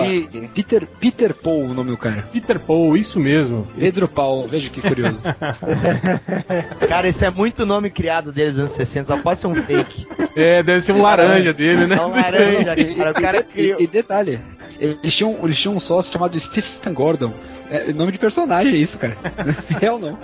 aí, 0.00 0.28
Peter, 0.54 0.86
Peter 0.98 1.34
Paul, 1.34 1.64
o 1.70 1.74
nome 1.74 1.90
do 1.90 1.96
cara. 1.96 2.22
Peter 2.32 2.58
Paul, 2.60 2.96
isso 2.96 3.18
mesmo. 3.20 3.66
Pedro 3.78 4.08
Paul, 4.08 4.48
veja 4.48 4.68
que 4.70 4.80
curioso. 4.80 5.22
Cara, 6.88 7.08
esse 7.08 7.24
é 7.24 7.30
muito 7.30 7.64
nome 7.66 7.90
criado 7.90 8.32
deles 8.32 8.52
nos 8.52 8.60
anos 8.60 8.72
60, 8.72 9.04
só 9.06 9.16
pode 9.18 9.38
ser 9.38 9.46
um 9.46 9.54
fake. 9.54 10.06
É, 10.36 10.62
deve 10.62 10.80
ser 10.80 10.92
um 10.92 11.02
laranja 11.02 11.52
dele, 11.52 11.86
né? 11.86 11.96
É 11.96 12.00
um 12.00 12.10
laranja, 12.10 12.74
cara. 12.96 13.10
O 13.10 13.14
cara 13.22 13.38
E, 13.38 13.42
criou. 13.44 13.80
e 13.80 13.86
detalhe, 13.86 14.40
eles 14.78 15.14
tinham, 15.14 15.36
eles 15.42 15.58
tinham 15.60 15.74
um 15.74 15.80
sócio 15.80 16.12
chamado 16.12 16.38
Stephen 16.38 16.92
Gordon. 16.92 17.32
É 17.70 17.92
nome 17.92 18.12
de 18.12 18.18
personagem 18.18 18.76
isso, 18.80 18.98
cara. 18.98 19.16
Real 19.80 19.98
não. 19.98 20.18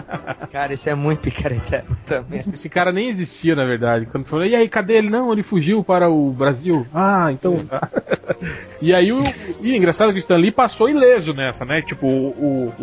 Cara, 0.50 0.72
esse 0.72 0.88
é 0.90 0.94
muito 0.94 1.20
picareta. 1.20 1.84
Puta 1.86 2.24
merda. 2.28 2.50
Esse 2.52 2.68
cara 2.68 2.90
nem 2.92 3.08
existia, 3.08 3.54
na 3.54 3.64
verdade. 3.64 4.06
Quando 4.06 4.24
falou, 4.26 4.44
e 4.44 4.54
aí, 4.54 4.68
cadê 4.68 4.94
ele? 4.94 5.10
Não, 5.10 5.32
ele 5.32 5.42
fugiu 5.42 5.82
para 5.84 6.08
o 6.08 6.30
Brasil. 6.32 6.86
Ah, 6.94 7.28
então. 7.30 7.56
e 8.80 8.94
aí 8.94 9.12
o. 9.12 9.22
E 9.60 9.72
é 9.72 9.76
engraçado 9.76 10.10
que 10.12 10.18
o 10.18 10.20
Stan 10.20 10.36
Lee 10.36 10.50
passou 10.50 10.88
ileso 10.88 11.32
nessa, 11.32 11.64
né? 11.64 11.82
Tipo, 11.82 12.06
o, 12.06 12.72
o, 12.78 12.82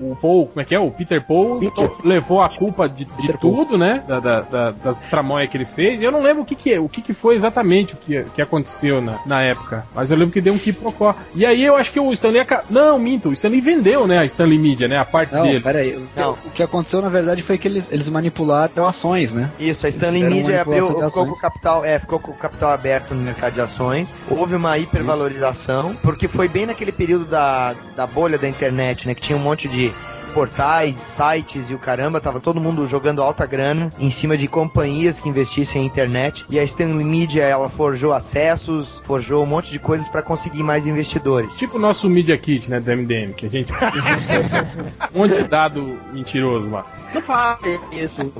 o, 0.00 0.10
o 0.12 0.16
Paul, 0.20 0.46
como 0.48 0.60
é 0.60 0.64
que 0.64 0.74
é? 0.74 0.78
O 0.78 0.90
Peter 0.90 1.24
Paul 1.24 1.60
to- 1.70 1.98
levou 2.04 2.42
a 2.42 2.48
culpa 2.48 2.88
de, 2.88 3.04
de 3.04 3.12
Peter 3.16 3.38
Paul. 3.38 3.54
tudo, 3.64 3.78
né? 3.78 4.02
Da, 4.06 4.20
da- 4.20 4.40
da- 4.40 4.70
das 4.72 5.00
tramóias 5.02 5.50
que 5.50 5.56
ele 5.56 5.66
fez. 5.66 6.00
E 6.00 6.04
eu 6.04 6.10
não 6.12 6.22
lembro 6.22 6.42
o 6.42 6.46
que, 6.46 6.54
que 6.54 6.72
é, 6.72 6.80
o 6.80 6.88
que, 6.88 7.02
que 7.02 7.12
foi 7.14 7.34
exatamente 7.36 7.94
o 7.94 7.96
que, 7.96 8.22
que 8.34 8.42
aconteceu 8.42 9.00
na, 9.00 9.18
na 9.26 9.42
época. 9.42 9.86
Mas 9.94 10.10
eu 10.10 10.16
lembro 10.16 10.32
que 10.32 10.40
deu 10.40 10.54
um 10.54 10.58
quiprocó. 10.58 11.14
E 11.34 11.44
aí 11.46 11.62
eu 11.64 11.76
acho 11.76 11.92
que 11.92 12.00
o 12.00 12.12
Stanley. 12.12 12.42
Não, 12.70 12.98
minto, 12.98 13.28
o 13.28 13.32
Stanley 13.32 13.60
vendeu, 13.60 13.91
né? 14.06 14.18
A 14.18 14.24
Stanley 14.24 14.58
Media, 14.58 14.88
né? 14.88 14.98
A 14.98 15.04
parte 15.04 15.34
Não, 15.34 15.42
dele. 15.42 15.60
peraí. 15.60 15.96
O 15.96 16.06
que, 16.06 16.20
Não. 16.20 16.32
o 16.32 16.50
que 16.50 16.62
aconteceu, 16.62 17.00
na 17.00 17.08
verdade, 17.08 17.42
foi 17.42 17.58
que 17.58 17.68
eles, 17.68 17.88
eles 17.90 18.08
manipularam 18.08 18.86
ações, 18.86 19.34
né? 19.34 19.50
Isso, 19.58 19.86
a 19.86 19.88
Stanley 19.88 20.24
Media 20.24 20.62
abriu, 20.62 20.86
ficou 20.86 21.26
com 21.26 21.32
o 21.32 21.38
capital, 21.38 21.84
é, 21.84 21.98
ficou 21.98 22.18
com 22.18 22.32
o 22.32 22.34
capital 22.34 22.72
aberto 22.72 23.14
no 23.14 23.20
mercado 23.20 23.54
de 23.54 23.60
ações. 23.60 24.16
Houve 24.28 24.56
uma 24.56 24.78
hipervalorização, 24.78 25.96
porque 26.02 26.28
foi 26.28 26.48
bem 26.48 26.66
naquele 26.66 26.92
período 26.92 27.24
da, 27.24 27.74
da 27.96 28.06
bolha 28.06 28.38
da 28.38 28.48
internet, 28.48 29.06
né, 29.06 29.14
que 29.14 29.20
tinha 29.20 29.36
um 29.36 29.42
monte 29.42 29.68
de 29.68 29.92
portais, 30.32 30.96
sites 30.96 31.70
e 31.70 31.74
o 31.74 31.78
caramba, 31.78 32.20
tava 32.20 32.40
todo 32.40 32.60
mundo 32.60 32.86
jogando 32.86 33.22
alta 33.22 33.46
grana 33.46 33.92
em 33.98 34.10
cima 34.10 34.36
de 34.36 34.48
companhias 34.48 35.20
que 35.20 35.28
investissem 35.28 35.82
em 35.82 35.86
internet. 35.86 36.44
E 36.48 36.58
a 36.58 36.64
Stanley 36.64 37.04
Media, 37.04 37.44
ela 37.44 37.68
forjou 37.68 38.12
acessos, 38.12 39.00
forjou 39.04 39.42
um 39.42 39.46
monte 39.46 39.70
de 39.70 39.78
coisas 39.78 40.08
para 40.08 40.22
conseguir 40.22 40.62
mais 40.62 40.86
investidores. 40.86 41.54
Tipo 41.56 41.76
o 41.76 41.80
nosso 41.80 42.08
Media 42.08 42.36
Kit, 42.36 42.70
né, 42.70 42.80
do 42.80 42.90
MDM, 42.90 43.32
que 43.34 43.46
a 43.46 43.48
gente. 43.48 43.72
um 45.14 45.18
monte 45.18 45.36
de 45.36 45.44
dado 45.44 45.98
mentiroso 46.12 46.68
lá. 46.70 46.86
Não 47.14 47.22
fale 47.22 47.78
isso. 47.92 48.32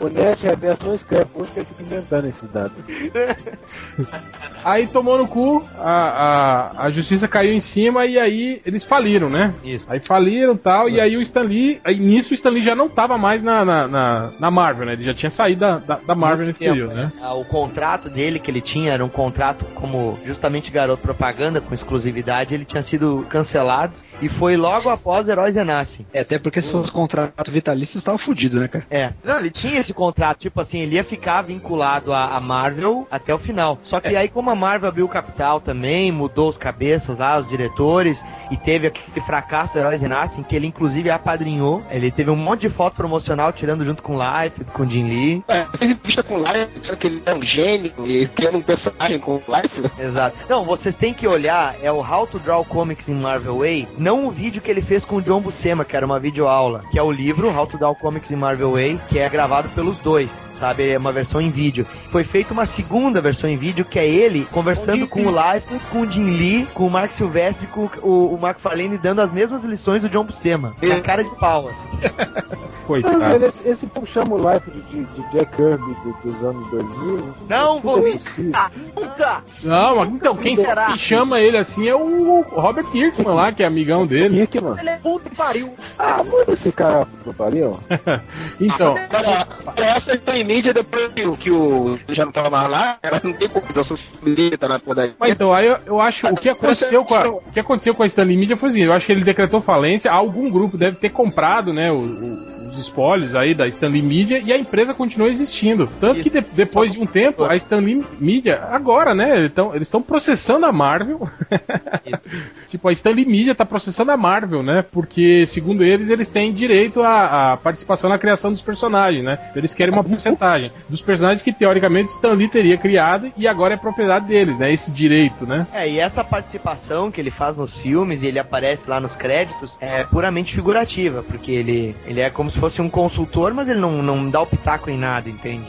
O 0.00 0.08
Net 0.08 0.42
Reverso 0.44 0.86
não 0.86 0.94
escreve, 0.94 1.26
hoje 1.34 1.50
que 1.52 1.60
eu 1.60 1.64
fico 1.64 1.82
inventando 1.82 2.28
esses 2.28 2.48
dados. 2.50 2.76
Aí 4.64 4.86
tomou 4.86 5.18
no 5.18 5.26
cu, 5.26 5.66
a, 5.78 6.72
a, 6.78 6.86
a 6.86 6.90
justiça 6.90 7.28
caiu 7.28 7.52
em 7.52 7.60
cima 7.60 8.06
e 8.06 8.18
aí 8.18 8.60
eles 8.66 8.84
faliram, 8.84 9.28
né? 9.28 9.54
Isso. 9.62 9.86
Aí 9.88 10.00
faliram 10.00 10.54
e 10.54 10.58
tal, 10.58 10.88
e 10.88 11.00
aí 11.00 11.07
o 11.16 11.20
Stan 11.20 11.42
Lee, 11.42 11.80
aí 11.84 11.98
nisso 11.98 12.32
o 12.32 12.34
Stan 12.34 12.50
Lee 12.50 12.62
já 12.62 12.74
não 12.74 12.88
tava 12.88 13.16
mais 13.18 13.42
na, 13.42 13.64
na, 13.64 13.88
na, 13.88 14.30
na 14.38 14.50
Marvel, 14.50 14.86
né? 14.86 14.92
Ele 14.94 15.04
já 15.04 15.14
tinha 15.14 15.30
saído 15.30 15.60
da, 15.60 15.78
da, 15.78 15.96
da 15.96 16.14
Marvel 16.14 16.46
nesse 16.46 16.58
tempo, 16.58 16.72
período, 16.72 16.94
né? 16.94 17.12
Ah, 17.20 17.34
O 17.34 17.44
contrato 17.44 18.08
dele 18.10 18.38
que 18.38 18.50
ele 18.50 18.60
tinha 18.60 18.92
era 18.92 19.04
um 19.04 19.08
contrato 19.08 19.64
como 19.74 20.18
justamente 20.24 20.70
garoto 20.70 21.02
propaganda 21.02 21.60
com 21.60 21.74
exclusividade, 21.74 22.54
ele 22.54 22.64
tinha 22.64 22.82
sido 22.82 23.26
cancelado 23.28 23.94
e 24.20 24.28
foi 24.28 24.56
logo 24.56 24.88
após 24.88 25.28
Heróis 25.28 25.56
Renascem. 25.56 26.06
É, 26.12 26.20
até 26.20 26.38
porque 26.38 26.60
se 26.60 26.70
fosse 26.70 26.90
contrato 26.90 27.50
vitalício, 27.50 28.00
você 28.00 28.06
tava 28.06 28.18
fudido, 28.18 28.60
né, 28.60 28.68
cara? 28.68 28.86
É. 28.90 29.12
Não, 29.22 29.38
ele 29.38 29.50
tinha 29.50 29.78
esse 29.78 29.94
contrato, 29.94 30.38
tipo 30.38 30.60
assim, 30.60 30.80
ele 30.80 30.96
ia 30.96 31.04
ficar 31.04 31.42
vinculado 31.42 32.12
à, 32.12 32.38
Marvel 32.40 33.06
até 33.10 33.34
o 33.34 33.38
final. 33.38 33.78
Só 33.82 34.00
que 34.00 34.14
aí, 34.16 34.28
como 34.28 34.50
a 34.50 34.54
Marvel 34.54 34.88
abriu 34.88 35.08
capital 35.08 35.60
também, 35.60 36.10
mudou 36.10 36.48
os 36.48 36.56
cabeças 36.56 37.18
lá, 37.18 37.38
os 37.38 37.48
diretores, 37.48 38.24
e 38.50 38.56
teve 38.56 38.86
aquele 38.86 39.20
fracasso 39.24 39.72
do 39.74 39.80
Heróis 39.80 40.00
Renascem, 40.00 40.44
que 40.44 40.56
ele 40.56 40.66
inclusive 40.66 41.10
apadrinhou. 41.10 41.82
Ele 41.90 42.10
teve 42.10 42.30
um 42.30 42.36
monte 42.36 42.62
de 42.62 42.70
foto 42.70 42.96
promocional 42.96 43.52
tirando 43.52 43.84
junto 43.84 44.02
com 44.02 44.16
o 44.16 44.18
Life, 44.18 44.64
com 44.66 44.82
o 44.82 44.90
Jim 44.90 45.04
Lee. 45.04 45.44
É, 45.48 45.64
fez 45.78 45.90
entrevista 45.92 46.22
com 46.22 46.36
o 46.36 46.38
Life, 46.38 46.96
que 46.96 47.06
ele 47.06 47.22
é 47.24 47.34
um 47.34 47.42
gênio 47.42 47.92
e 48.06 48.28
criando 48.28 48.58
um 48.58 48.62
personagem 48.62 49.18
com 49.18 49.36
o 49.36 49.42
Life. 49.48 50.02
Exato. 50.02 50.36
Não, 50.48 50.64
vocês 50.64 50.96
têm 50.96 51.12
que 51.12 51.26
olhar, 51.26 51.76
é 51.82 51.90
o 51.92 52.00
How 52.00 52.26
to 52.26 52.38
Draw 52.38 52.64
Comics 52.64 53.08
in 53.08 53.14
Marvel 53.14 53.58
Way, 53.58 53.88
não 53.98 54.07
o 54.12 54.30
vídeo 54.30 54.62
que 54.62 54.70
ele 54.70 54.80
fez 54.80 55.04
com 55.04 55.16
o 55.16 55.22
John 55.22 55.40
Buscema, 55.40 55.84
que 55.84 55.96
era 55.96 56.06
uma 56.06 56.20
videoaula, 56.20 56.82
que 56.90 56.98
é 56.98 57.02
o 57.02 57.10
livro 57.10 57.48
How 57.50 57.66
to 57.66 57.78
Draw 57.78 57.94
Comics 57.96 58.30
in 58.30 58.36
Marvel 58.36 58.72
Way, 58.72 59.00
que 59.08 59.18
é 59.18 59.28
gravado 59.28 59.68
pelos 59.70 59.98
dois, 59.98 60.48
sabe? 60.52 60.90
É 60.90 60.98
uma 60.98 61.12
versão 61.12 61.40
em 61.40 61.50
vídeo. 61.50 61.86
Foi 62.10 62.24
feita 62.24 62.52
uma 62.52 62.66
segunda 62.66 63.20
versão 63.20 63.48
em 63.50 63.56
vídeo, 63.56 63.84
que 63.84 63.98
é 63.98 64.06
ele 64.06 64.46
conversando 64.50 65.06
com 65.06 65.26
o 65.26 65.30
Life, 65.30 65.78
com 65.90 66.02
o 66.02 66.10
Jim 66.10 66.24
Lee, 66.24 66.66
com 66.74 66.86
o 66.86 66.90
Mark 66.90 67.12
Silvestre, 67.12 67.66
com 67.66 67.90
o, 68.02 68.34
o 68.34 68.38
Mark 68.38 68.58
Farlane 68.58 68.98
dando 68.98 69.20
as 69.20 69.32
mesmas 69.32 69.64
lições 69.64 70.02
do 70.02 70.08
John 70.08 70.24
Buscema. 70.24 70.74
Na 70.80 71.00
cara 71.00 71.24
de 71.24 71.34
pau, 71.36 71.68
assim. 71.68 71.86
Coitado. 72.88 73.22
Ah, 73.22 73.36
esse, 73.36 73.68
esse 73.68 73.86
puxamos 73.86 74.40
o 74.42 74.50
life 74.50 74.70
de, 74.70 74.80
de, 74.80 75.04
de 75.04 75.30
Jack 75.32 75.54
Kirby 75.56 75.94
do- 76.02 76.16
dos 76.32 76.42
anos 76.42 76.70
2000. 76.70 77.34
Não 77.48 77.80
vou 77.80 78.02
me... 78.02 78.18
Ah, 78.54 78.70
nunca! 78.96 79.42
Não, 79.62 79.96
mas 79.96 80.08
então, 80.14 80.34
quem, 80.36 80.56
Será? 80.56 80.86
quem 80.86 80.96
chama 80.98 81.38
ele 81.40 81.58
assim 81.58 81.86
é 81.86 81.94
o 81.94 82.40
Robert 82.50 82.86
Kirkman 82.86 83.34
lá, 83.34 83.52
que 83.52 83.62
é 83.62 83.66
amigão 83.66 84.06
dele. 84.06 84.48
Mano. 84.60 84.78
Ele 84.80 84.88
é 84.88 84.96
que 84.96 85.36
pariu. 85.36 85.74
Ah, 85.98 86.22
manda 86.24 86.52
esse 86.52 86.72
cara 86.72 87.06
pro 87.22 87.34
pariu. 87.34 87.78
Então, 88.60 88.94
Cara, 89.10 89.46
essa 89.76 90.12
está 90.14 90.36
em 90.36 90.44
mídia 90.44 90.72
depois 90.72 91.12
que, 91.12 91.24
o- 91.26 91.36
que 91.36 91.50
o 91.50 91.98
já 92.08 92.24
não 92.24 92.32
tava 92.32 92.50
mais 92.50 92.70
lá, 92.70 92.96
ela 93.02 93.20
não 93.22 93.32
tem 93.34 93.48
como, 93.48 93.64
sociedade, 93.84 94.56
na 94.60 94.80
porra 94.80 95.14
Mas 95.18 95.30
então, 95.30 95.52
aí 95.52 95.66
eu, 95.66 95.76
eu 95.86 96.00
acho 96.00 96.26
o 96.26 96.34
que 96.36 96.48
aconteceu 96.48 97.04
com 97.04 97.14
a, 97.14 97.28
o 97.28 97.40
que 97.52 97.60
aconteceu 97.60 97.94
com 97.94 98.02
a 98.02 98.06
Stanley 98.06 98.36
Media 98.36 98.56
foi 98.56 98.70
o 98.70 98.72
seguinte, 98.72 98.88
eu 98.88 98.94
acho 98.94 99.06
que 99.06 99.12
ele 99.12 99.24
decretou 99.24 99.60
falência, 99.60 100.10
algum 100.10 100.50
grupo 100.50 100.76
deve 100.76 100.96
ter 100.96 101.10
comprado, 101.10 101.72
né, 101.72 101.90
o- 101.92 101.96
o- 101.98 102.57
espólios 102.78 103.34
aí 103.34 103.54
da 103.54 103.66
Stanley 103.68 104.02
Media 104.02 104.38
e 104.38 104.52
a 104.52 104.58
empresa 104.58 104.94
continuou 104.94 105.30
existindo. 105.30 105.88
Tanto 106.00 106.22
que 106.22 106.30
de- 106.30 106.40
depois 106.52 106.92
de 106.92 107.00
um 107.00 107.06
tempo, 107.06 107.44
a 107.44 107.56
Stanley 107.56 108.04
Media, 108.18 108.62
agora, 108.70 109.14
né, 109.14 109.44
então, 109.44 109.74
eles 109.74 109.88
estão 109.88 110.00
processando 110.02 110.66
a 110.66 110.72
Marvel. 110.72 111.28
tipo, 112.68 112.88
a 112.88 112.92
Stanley 112.92 113.24
Media 113.26 113.54
tá 113.54 113.64
processando 113.64 114.10
a 114.12 114.16
Marvel, 114.16 114.62
né, 114.62 114.84
porque 114.90 115.46
segundo 115.46 115.82
eles, 115.84 116.08
eles 116.08 116.28
têm 116.28 116.52
direito 116.52 117.02
à, 117.02 117.52
à 117.52 117.56
participação 117.56 118.08
na 118.10 118.18
criação 118.18 118.52
dos 118.52 118.62
personagens, 118.62 119.24
né. 119.24 119.38
Eles 119.54 119.74
querem 119.74 119.92
uma 119.94 120.04
porcentagem 120.04 120.70
dos 120.88 121.02
personagens 121.02 121.42
que 121.42 121.52
teoricamente 121.52 122.10
Stan 122.12 122.32
Lee 122.32 122.48
teria 122.48 122.76
criado 122.76 123.32
e 123.36 123.46
agora 123.46 123.74
é 123.74 123.76
propriedade 123.76 124.26
deles, 124.26 124.58
né, 124.58 124.72
esse 124.72 124.90
direito, 124.90 125.46
né. 125.46 125.66
É, 125.72 125.88
e 125.88 125.98
essa 125.98 126.22
participação 126.24 127.10
que 127.10 127.20
ele 127.20 127.30
faz 127.30 127.56
nos 127.56 127.76
filmes 127.76 128.22
e 128.22 128.26
ele 128.26 128.38
aparece 128.38 128.88
lá 128.88 129.00
nos 129.00 129.16
créditos 129.16 129.76
é 129.80 130.04
puramente 130.04 130.54
figurativa, 130.54 131.22
porque 131.22 131.50
ele, 131.50 131.96
ele 132.06 132.20
é 132.20 132.30
como 132.30 132.50
se 132.50 132.58
fosse 132.58 132.67
um 132.82 132.90
consultor, 132.90 133.54
mas 133.54 133.68
ele 133.68 133.80
não, 133.80 134.02
não 134.02 134.28
dá 134.28 134.40
o 134.40 134.46
pitaco 134.46 134.90
em 134.90 134.98
nada, 134.98 135.28
entende? 135.28 135.66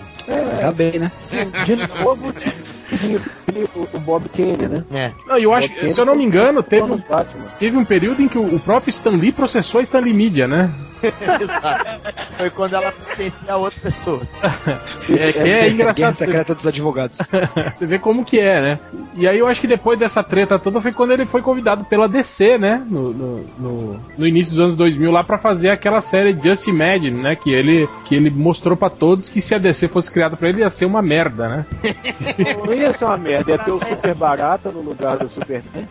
Tá 0.61 0.71
bem, 0.71 0.99
né? 0.99 1.11
De 1.65 1.75
novo, 1.75 2.33
o, 3.75 3.97
o 3.97 3.99
Bob 3.99 4.27
Kane, 4.29 4.67
né? 4.67 4.83
É. 4.91 5.11
Não, 5.27 5.37
eu 5.37 5.53
acho, 5.53 5.69
Kane 5.73 5.89
se 5.89 5.99
eu 5.99 6.05
não 6.05 6.15
me 6.15 6.23
engano, 6.23 6.61
teve 6.63 6.83
um, 6.83 7.01
teve 7.59 7.77
um 7.77 7.85
período 7.85 8.21
em 8.21 8.27
que 8.27 8.37
o, 8.37 8.55
o 8.55 8.59
próprio 8.59 8.89
Stan 8.91 9.11
Lee 9.11 9.31
processou 9.31 9.79
a 9.79 9.83
Stanley 9.83 10.13
Media, 10.13 10.47
né? 10.47 10.69
Exato. 11.39 12.01
Foi 12.37 12.49
quando 12.49 12.73
ela 12.73 12.91
pertencia 12.91 13.53
a 13.53 13.57
outras 13.57 13.81
pessoas. 13.81 14.35
É, 15.09 15.31
que 15.33 15.39
é 15.39 15.43
Guerra 15.43 15.67
engraçado 15.69 16.13
secreta 16.13 16.53
dos 16.53 16.67
advogados. 16.67 17.17
você 17.77 17.85
vê 17.87 17.97
como 17.97 18.23
que 18.23 18.39
é, 18.39 18.61
né? 18.61 18.79
E 19.15 19.27
aí 19.27 19.39
eu 19.39 19.47
acho 19.47 19.59
que 19.59 19.65
depois 19.65 19.97
dessa 19.97 20.23
treta 20.23 20.59
toda 20.59 20.79
foi 20.81 20.91
quando 20.91 21.11
ele 21.13 21.25
foi 21.25 21.41
convidado 21.41 21.83
pela 21.85 22.07
DC, 22.07 22.59
né? 22.59 22.85
No, 22.87 23.11
no, 23.11 23.45
no- 23.57 23.99
no 24.15 24.27
início 24.27 24.53
dos 24.53 24.63
anos 24.63 24.75
2000 24.75 25.09
lá 25.09 25.23
pra 25.23 25.39
fazer 25.39 25.69
aquela 25.71 25.99
série 25.99 26.37
Just 26.41 26.67
Imagine, 26.67 27.23
né? 27.23 27.35
Que 27.35 27.51
ele, 27.51 27.89
que 28.05 28.13
ele 28.13 28.29
mostrou 28.29 28.77
pra 28.77 28.87
todos 28.89 29.29
que 29.29 29.41
se 29.41 29.55
a 29.55 29.57
DC 29.57 29.87
fosse 29.87 30.11
criada 30.11 30.37
pra 30.37 30.47
ele 30.49 30.59
ia 30.59 30.69
ser 30.69 30.85
uma 30.85 31.01
merda, 31.01 31.49
né? 31.49 31.65
Ia 32.79 32.93
ser 32.93 33.05
uma 33.05 33.17
merda, 33.17 33.51
ia 33.51 33.57
ter 33.57 33.71
o 33.71 33.79
Super 33.79 34.15
Barata 34.15 34.71
no 34.71 34.81
lugar 34.81 35.17
do 35.17 35.29
Superman. 35.29 35.87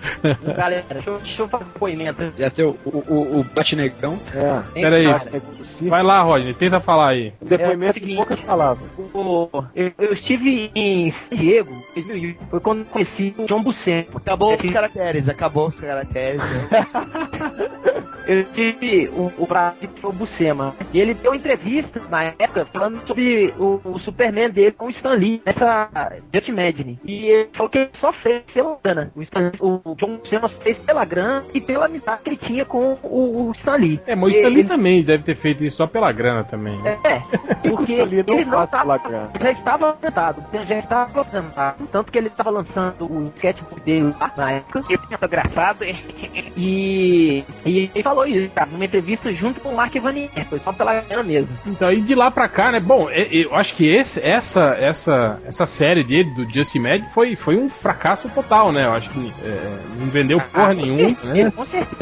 Galera, 0.56 0.82
deixa 0.90 1.10
eu, 1.10 1.18
deixa 1.18 1.42
eu 1.42 1.48
fazer 1.48 1.64
um 1.64 1.66
depoimento. 1.68 2.32
Já 2.38 2.50
tem 2.50 2.64
o, 2.64 2.76
o, 2.84 2.98
o, 3.08 3.40
o 3.40 3.44
Batnegão. 3.44 4.18
É. 4.34 4.80
Pera 4.80 4.96
aí. 4.96 5.40
Possível. 5.40 5.90
Vai 5.90 6.02
lá, 6.02 6.22
Rodney, 6.22 6.54
tenta 6.54 6.80
falar 6.80 7.08
aí. 7.10 7.32
Um 7.42 7.46
depoimento 7.46 7.84
É 7.84 7.90
o 7.90 7.94
de 7.94 8.00
seguinte. 8.00 8.16
poucas 8.16 8.40
palavras. 8.40 8.88
O- 8.98 9.48
Eu, 9.74 9.92
eu 9.98 10.12
estive 10.12 10.70
em 10.74 11.10
San 11.12 11.36
Diego, 11.36 11.72
em 11.96 12.02
2001, 12.02 12.34
foi 12.50 12.60
quando 12.60 12.78
eu 12.80 12.84
conheci 12.86 13.34
o 13.38 13.46
John 13.46 13.62
Buscema. 13.62 14.06
Acabou 14.14 14.54
os 14.54 14.70
caracteres, 14.70 15.28
acabou 15.28 15.66
os 15.68 15.78
caracteres. 15.80 16.40
né? 16.40 16.68
Eu 18.26 18.44
tive 18.52 19.08
o, 19.08 19.32
o 19.38 19.46
prazer 19.46 19.88
de 19.88 20.04
o 20.06 20.12
Buscema. 20.12 20.74
E 20.92 21.00
ele 21.00 21.14
deu 21.14 21.34
entrevista 21.34 21.98
na 22.10 22.24
época 22.24 22.66
falando 22.70 23.00
sobre 23.06 23.54
o, 23.58 23.80
o 23.82 23.98
Superman 24.00 24.50
dele 24.50 24.72
com 24.72 24.84
o 24.84 24.90
Stan 24.90 25.14
Lee, 25.14 25.40
nessa 25.46 25.88
Just 26.34 26.48
Imagine. 26.78 26.98
E 27.04 27.26
ele 27.26 27.48
falou 27.52 27.70
que 27.70 27.78
ele 27.78 27.90
só 27.94 28.12
fez 28.12 28.42
pela 28.52 28.76
grana. 28.82 29.10
O, 29.14 29.22
Stan, 29.22 29.52
o 29.60 29.80
John 29.96 30.20
só 30.24 30.48
fez 30.48 30.78
pela 30.80 31.04
grana 31.04 31.44
e 31.52 31.60
pela 31.60 31.86
amizade 31.86 32.22
que 32.22 32.30
ele 32.30 32.36
tinha 32.36 32.64
com 32.64 32.96
o, 33.02 33.48
o 33.48 33.52
Stan 33.56 33.76
Lee. 33.76 34.00
É, 34.06 34.14
mas 34.14 34.28
o 34.28 34.30
Stan 34.30 34.48
Lee 34.48 34.60
Ele- 34.60 34.68
também 34.68 35.02
deve 35.02 35.24
ter 35.24 35.36
feito 35.36 35.64
isso 35.64 35.76
só 35.76 35.86
pela 35.86 36.10
grana 36.12 36.44
também. 36.44 36.80
né? 36.82 36.98
É, 37.04 37.18
porque 37.68 37.96
Lee 38.04 38.24
não 38.26 38.34
ele 38.36 38.44
não 38.44 38.58
faz 38.58 38.70
tava, 38.70 38.98
pela 38.98 38.98
grana. 38.98 39.30
já 39.40 39.50
estava 39.50 39.90
apresentado, 39.90 40.44
já 40.66 40.78
estava 40.78 41.20
apresentado, 41.20 41.88
tanto 41.90 42.12
que 42.12 42.18
ele 42.18 42.28
estava 42.28 42.50
lançando 42.50 43.04
o 43.04 43.32
sketchbook 43.36 43.80
dele 43.80 44.14
lá 44.18 44.32
na 44.36 44.52
época, 44.52 44.78
eu 44.90 44.98
tinha 44.98 45.18
fotografado, 45.18 45.84
e, 46.56 47.44
e 47.64 47.90
ele 47.94 48.02
falou 48.02 48.26
isso, 48.26 48.50
cara, 48.54 48.68
numa 48.70 48.84
entrevista 48.84 49.32
junto 49.32 49.60
com 49.60 49.70
o 49.70 49.76
Mark 49.76 49.94
Vanier, 49.96 50.30
foi 50.48 50.58
só 50.60 50.72
pela 50.72 51.00
grana 51.00 51.22
mesmo. 51.22 51.56
Então, 51.66 51.90
e 51.92 52.00
de 52.00 52.14
lá 52.14 52.30
pra 52.30 52.48
cá, 52.48 52.72
né? 52.72 52.80
Bom, 52.80 53.08
é- 53.10 53.28
eu 53.30 53.54
acho 53.54 53.74
que 53.74 53.86
esse, 53.88 54.20
essa, 54.22 54.74
essa, 54.78 55.40
essa 55.46 55.66
série 55.66 56.04
dele, 56.04 56.30
do 56.34 56.48
Just 56.52 56.67
Imagine, 56.76 57.08
foi, 57.08 57.36
foi 57.36 57.56
um 57.56 57.68
fracasso 57.68 58.28
total, 58.30 58.72
né? 58.72 58.84
Eu 58.84 58.92
acho 58.92 59.08
que 59.10 59.32
é, 59.42 59.78
não 59.98 60.06
vendeu 60.08 60.40
porra 60.40 60.64
Ah, 60.72 60.74
com 60.74 60.80
nenhuma, 60.82 61.16
né? 61.24 61.52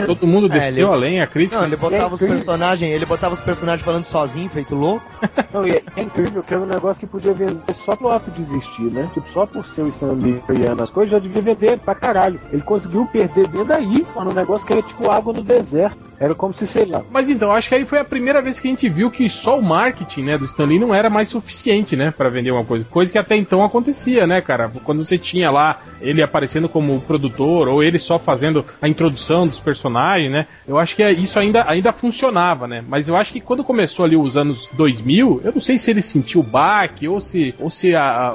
Todo 0.07 0.27
mundo 0.27 0.47
É, 0.47 0.59
desceu 0.59 0.89
ele- 0.89 0.95
além, 0.95 1.21
a 1.21 1.27
crítica. 1.27 1.57
Não, 1.59 1.67
ele 1.67 1.77
botava 1.77 2.15
os 2.15 2.23
É, 2.23 2.27
sim. 2.27 2.33
personagens, 2.33 2.93
ele 2.95 3.07
botava 3.07 3.35
os 3.35 3.41
personagens 3.41 3.85
falando 3.85 4.05
sozinho, 4.05 4.49
feito 4.49 4.75
louco. 4.75 5.05
Não, 5.53 5.67
e 5.67 5.83
é 5.97 6.03
incrível 6.03 6.43
que 6.43 6.53
era 6.55 6.63
um 6.63 6.67
negócio 6.67 7.01
que 7.01 7.07
podia 7.07 7.33
vender 7.33 7.63
só 7.75 7.95
pelo 7.97 8.11
ato 8.11 8.31
de 8.31 8.43
existir, 8.43 8.91
né? 8.93 9.09
Tipo, 9.15 9.31
só 9.33 9.47
por 9.47 9.67
ser 9.67 9.83
o 9.83 9.89
Stan 9.89 10.13
Lee 10.13 10.43
criando 10.47 10.83
as 10.83 10.91
coisas, 10.91 11.13
já 11.13 11.19
devia 11.19 11.43
vender 11.43 11.79
pra 11.79 11.95
caralho. 11.95 12.41
Ele 12.53 12.63
conseguiu 12.63 13.07
perder 13.07 13.49
bem 13.49 13.65
daí, 13.65 14.07
mano, 14.15 14.31
um 14.31 14.35
negócio 14.35 14.67
que 14.67 14.73
era 14.73 14.83
tipo 14.83 15.11
água 15.11 15.33
no 15.33 15.43
deserto. 15.43 16.06
Era 16.19 16.35
como 16.35 16.55
se, 16.55 16.67
sei 16.67 16.85
lá, 16.87 17.03
Mas 17.11 17.29
então, 17.29 17.53
acho 17.53 17.69
que 17.69 17.75
aí 17.75 17.85
foi 17.85 17.99
a 17.99 18.05
primeira 18.05 18.41
vez 18.41 18.59
que 18.59 18.67
a 18.69 18.71
gente 18.71 18.89
viu 18.89 19.11
que 19.11 19.29
só 19.29 19.59
o 19.59 19.63
marketing, 19.63 20.23
né, 20.23 20.39
do 20.39 20.45
Stanley 20.47 20.79
não 20.79 20.95
era 20.95 21.11
mais 21.11 21.29
suficiente, 21.29 21.95
né, 21.97 22.11
para 22.11 22.31
vender 22.31 22.51
uma 22.51 22.65
coisa. 22.65 22.85
Coisa 22.87 23.13
que 23.13 23.19
até 23.19 23.37
então 23.37 23.63
acontecia, 23.65 24.27
né, 24.27 24.41
cara? 24.41 24.71
Quando 24.85 25.05
você 25.05 25.19
tinha 25.19 25.51
lá 25.51 25.81
ele 26.01 26.23
aparecendo 26.23 26.69
como 26.69 27.01
produtor 27.03 27.69
ou 27.69 27.83
ele 27.83 27.99
só 27.99 28.19
fazendo 28.19 28.65
a 28.81 28.89
introdução 28.89 29.47
dos 29.47 29.59
personagens, 29.59 30.31
né? 30.31 30.47
Eu 30.67 30.79
acho 30.79 30.97
que 30.97 31.03
é- 31.03 31.13
isso 31.13 31.39
ainda, 31.39 31.65
ainda 31.69 31.93
funcionava, 31.93 32.67
né? 32.67 32.83
Mas 32.89 33.09
eu 33.09 33.17
acho 33.17 33.33
que 33.33 33.41
quando 33.41 33.63
começou 33.65 34.05
ali 34.05 34.17
os 34.17 34.37
anos 34.37 34.69
2000, 34.73 35.41
eu 35.45 35.53
não 35.53 35.61
sei 35.61 35.79
se 35.79 35.91
ele 35.91 36.03
sentiu 36.03 36.41
o 36.41 36.45
baque 36.45 37.07
ou 37.09 37.21
se, 37.21 37.55
ou 37.59 37.69
se 37.69 37.95
a, 37.95 38.35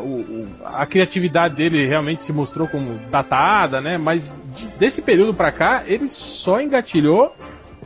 a, 0.65 0.82
a 0.82 0.86
criatividade 0.86 1.56
dele 1.56 1.88
realmente 1.88 2.24
se 2.24 2.32
mostrou 2.32 2.67
como 2.67 3.00
datada, 3.10 3.82
né? 3.82 3.98
Mas 3.98 4.39
de- 4.56 4.67
desse 4.78 5.02
período 5.02 5.34
pra 5.34 5.52
cá, 5.52 5.84
ele 5.88 6.10
só 6.10 6.62
engatilhou 6.62 7.34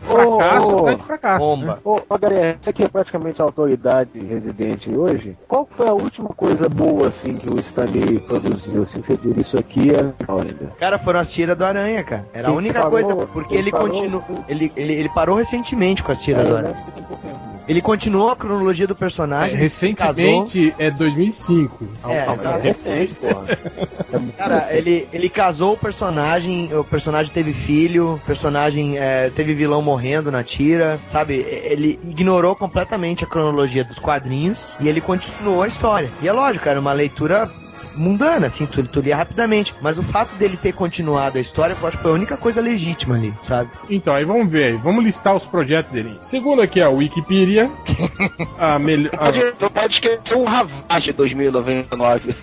fracasso 0.06 0.76
Ô, 0.76 0.98
fracasso. 1.00 1.46
bomba. 1.46 1.66
né? 1.66 1.78
Ô, 1.84 2.00
ô 2.10 2.18
galera, 2.18 2.58
você 2.62 2.74
que 2.74 2.84
é 2.84 2.88
praticamente 2.88 3.42
a 3.42 3.46
autoridade 3.46 4.18
residente 4.20 4.90
hoje, 4.96 5.36
qual 5.48 5.68
foi 5.76 5.88
a 5.88 5.94
última 5.94 6.30
coisa 6.30 6.70
boa, 6.70 7.10
assim, 7.10 7.36
que 7.36 7.50
o 7.50 7.60
Stanley 7.60 8.20
produziu, 8.20 8.84
assim, 8.84 9.02
você 9.02 9.18
diria 9.18 9.42
isso 9.42 9.58
aqui 9.58 9.92
é 9.94 10.00
ainda? 10.28 10.72
Cara, 10.80 10.98
foram 11.00 11.20
as 11.20 11.32
tiras 11.32 11.58
do 11.58 11.66
Aranha, 11.66 12.04
cara. 12.04 12.26
Era 12.34 12.50
a 12.50 12.52
única 12.52 12.76
parou- 12.80 12.92
coisa, 12.92 13.16
porque 13.28 13.56
ele 13.56 13.66
ele 13.66 13.72
parou- 13.72 13.90
continua. 13.90 14.24
Ele, 14.48 14.72
ele, 14.76 14.94
ele 14.94 15.10
parou 15.10 15.36
recentemente 15.38 16.04
com 16.04 16.12
as 16.12 16.22
tiras 16.22 16.48
do 16.48 16.54
É, 16.56 16.58
Aranha. 16.58 16.74
né? 16.74 17.55
Ele 17.68 17.82
continuou 17.82 18.30
a 18.30 18.36
cronologia 18.36 18.86
do 18.88 18.94
É, 18.94 18.98
personagem. 18.98 19.56
ele 19.58 19.70
se 19.70 19.94
casou. 19.94 20.14
recentemente 20.16 20.76
é 20.78 20.92
2005. 20.92 21.88
É, 22.08 22.26
mas 22.26 22.40
exato. 22.40 22.60
é 22.60 22.62
recente, 22.62 23.16
porra. 23.16 23.46
É 23.50 24.20
Cara, 24.38 24.68
ele, 24.72 25.08
ele 25.12 25.30
casou 25.30 25.74
o 25.74 25.78
personagem, 25.78 26.74
o 26.76 26.84
personagem 26.84 27.34
teve 27.34 27.54
filho, 27.54 28.14
o 28.16 28.20
personagem 28.20 28.98
é, 28.98 29.30
teve 29.30 29.54
vilão 29.54 29.82
morrendo 29.82 30.32
na 30.32 30.44
tira, 30.44 31.00
sabe? 31.06 31.36
Ele 31.36 32.00
ignorou 32.04 32.56
completamente 32.56 33.24
a 33.24 33.28
cronologia 33.28 33.84
dos 33.84 34.00
quadrinhos 34.00 34.76
e 34.80 34.88
ele 34.88 35.02
continuou 35.02 35.62
a 35.64 35.68
história. 35.68 36.10
E 36.22 36.28
é 36.28 36.32
lógico, 36.32 36.68
era 36.70 36.80
uma 36.80 36.94
leitura 36.94 37.50
mundana, 37.96 38.48
assim, 38.48 38.66
tu, 38.66 38.84
tu 38.84 39.02
lia 39.02 39.16
rapidamente. 39.16 39.74
Mas 39.82 39.98
o 39.98 40.04
fato 40.04 40.36
dele 40.36 40.58
ter 40.58 40.74
continuado 40.74 41.38
a 41.38 41.42
história, 41.42 41.76
eu 41.80 41.88
acho 41.88 41.98
que 41.98 42.04
foi 42.04 42.12
a 42.12 42.16
única 42.16 42.38
coisa 42.38 42.62
legítima 42.62 43.16
ali, 43.16 43.34
sabe? 43.42 43.70
Então, 43.90 44.14
aí 44.14 44.26
vamos 44.26 44.52
ver 44.52 44.66
aí. 44.66 44.78
Vamos 44.78 45.04
listar 45.04 45.36
os 45.36 45.46
projetos 45.46 45.92
dele. 45.92 46.18
Segundo 46.22 46.62
aqui 46.62 46.82
a 46.82 46.90
Wikipedia, 46.90 47.70
a 48.58 48.78
melhor. 48.80 49.12
Pode, 49.12 49.40
não 49.60 49.70
pode 49.70 49.94
esquecer 49.94 50.36
o 50.36 50.44
Ravage 50.44 51.12
2099. 51.14 52.36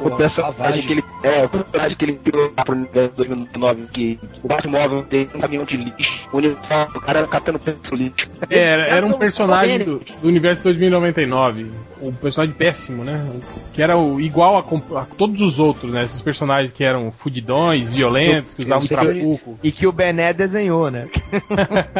o 0.00 0.10
Pô, 0.10 0.16
personagem 0.16 0.58
Ravage. 0.58 0.86
que 0.86 0.92
ele. 0.92 1.04
É, 1.22 1.44
o 1.44 1.48
personagem 1.48 1.96
que 1.96 2.04
ele 2.04 2.14
criou 2.14 2.50
pro 2.50 2.74
universo 2.74 3.16
2099, 3.16 3.86
que 3.92 4.20
o 4.42 4.48
Batmóvel 4.48 5.02
tem 5.04 5.28
um 5.34 5.40
caminhão 5.40 5.64
de 5.64 5.76
lixo, 5.76 6.28
o 6.32 6.36
universo, 6.36 6.98
o 6.98 7.00
cara 7.00 7.26
catando 7.26 7.58
peso 7.58 7.78
lixo. 7.92 8.26
Era, 8.50 8.86
era 8.86 9.06
um 9.06 9.12
personagem 9.12 9.78
do, 9.78 9.98
do 9.98 10.28
universo 10.28 10.62
2099. 10.64 11.70
Um 12.00 12.12
personagem 12.12 12.54
péssimo, 12.54 13.04
né? 13.04 13.24
Que 13.72 13.80
era 13.80 13.96
o, 13.96 14.20
igual 14.20 14.58
a, 14.58 14.62
a 14.96 15.04
todos 15.04 15.40
os 15.40 15.58
outros, 15.58 15.92
né? 15.92 16.04
Esses 16.04 16.20
personagens 16.20 16.72
que 16.72 16.84
eram 16.84 17.10
fudidões, 17.10 17.88
violentos, 17.88 18.54
que 18.54 18.62
usavam 18.62 18.86
trabuco. 18.86 19.58
E 19.62 19.72
que 19.72 19.86
o 19.86 19.92
Bené 19.92 20.32
desenhou, 20.32 20.90
né? 20.90 21.08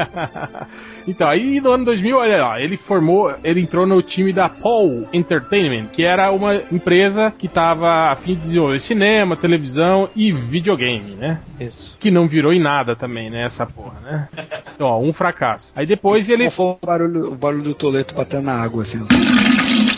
então, 1.07 1.29
aí 1.29 1.61
no 1.61 1.71
ano 1.71 1.85
2000, 1.85 2.17
olha 2.17 2.45
lá, 2.45 2.61
ele 2.61 2.77
formou, 2.77 3.35
ele 3.43 3.61
entrou 3.61 3.87
no 3.87 4.01
time 4.03 4.33
da 4.33 4.49
Paul 4.49 5.09
Entertainment, 5.13 5.87
que 5.87 6.05
era 6.05 6.31
uma 6.31 6.55
empresa 6.71 7.33
que 7.37 7.47
estava 7.47 8.11
a 8.11 8.17
fim 8.17 8.35
de 8.35 8.43
desenvolver 8.43 8.81
cinema, 8.81 9.37
televisão 9.37 10.09
e 10.15 10.33
videogame, 10.33 11.15
né? 11.15 11.41
Isso. 11.61 11.97
Que 11.99 12.11
não 12.11 12.27
virou 12.27 12.53
em 12.53 12.61
nada 12.61 12.97
também, 12.97 13.31
né? 13.31 13.45
Essa 13.45 13.67
porra, 13.67 14.01
né? 14.01 14.29
Então, 14.75 14.87
ó, 14.87 15.01
um 15.01 15.13
fracasso. 15.13 15.73
Aí 15.75 15.87
depois 15.87 16.29
ele, 16.29 16.45
Qual 16.45 16.51
foi 16.51 16.67
o 16.67 16.87
barulho, 16.87 17.33
o 17.33 17.35
barulho 17.35 17.63
do 17.63 17.75
Toleto 17.75 18.15
batendo 18.15 18.45
na 18.45 18.55
água, 18.55 18.83
assim. 18.83 19.01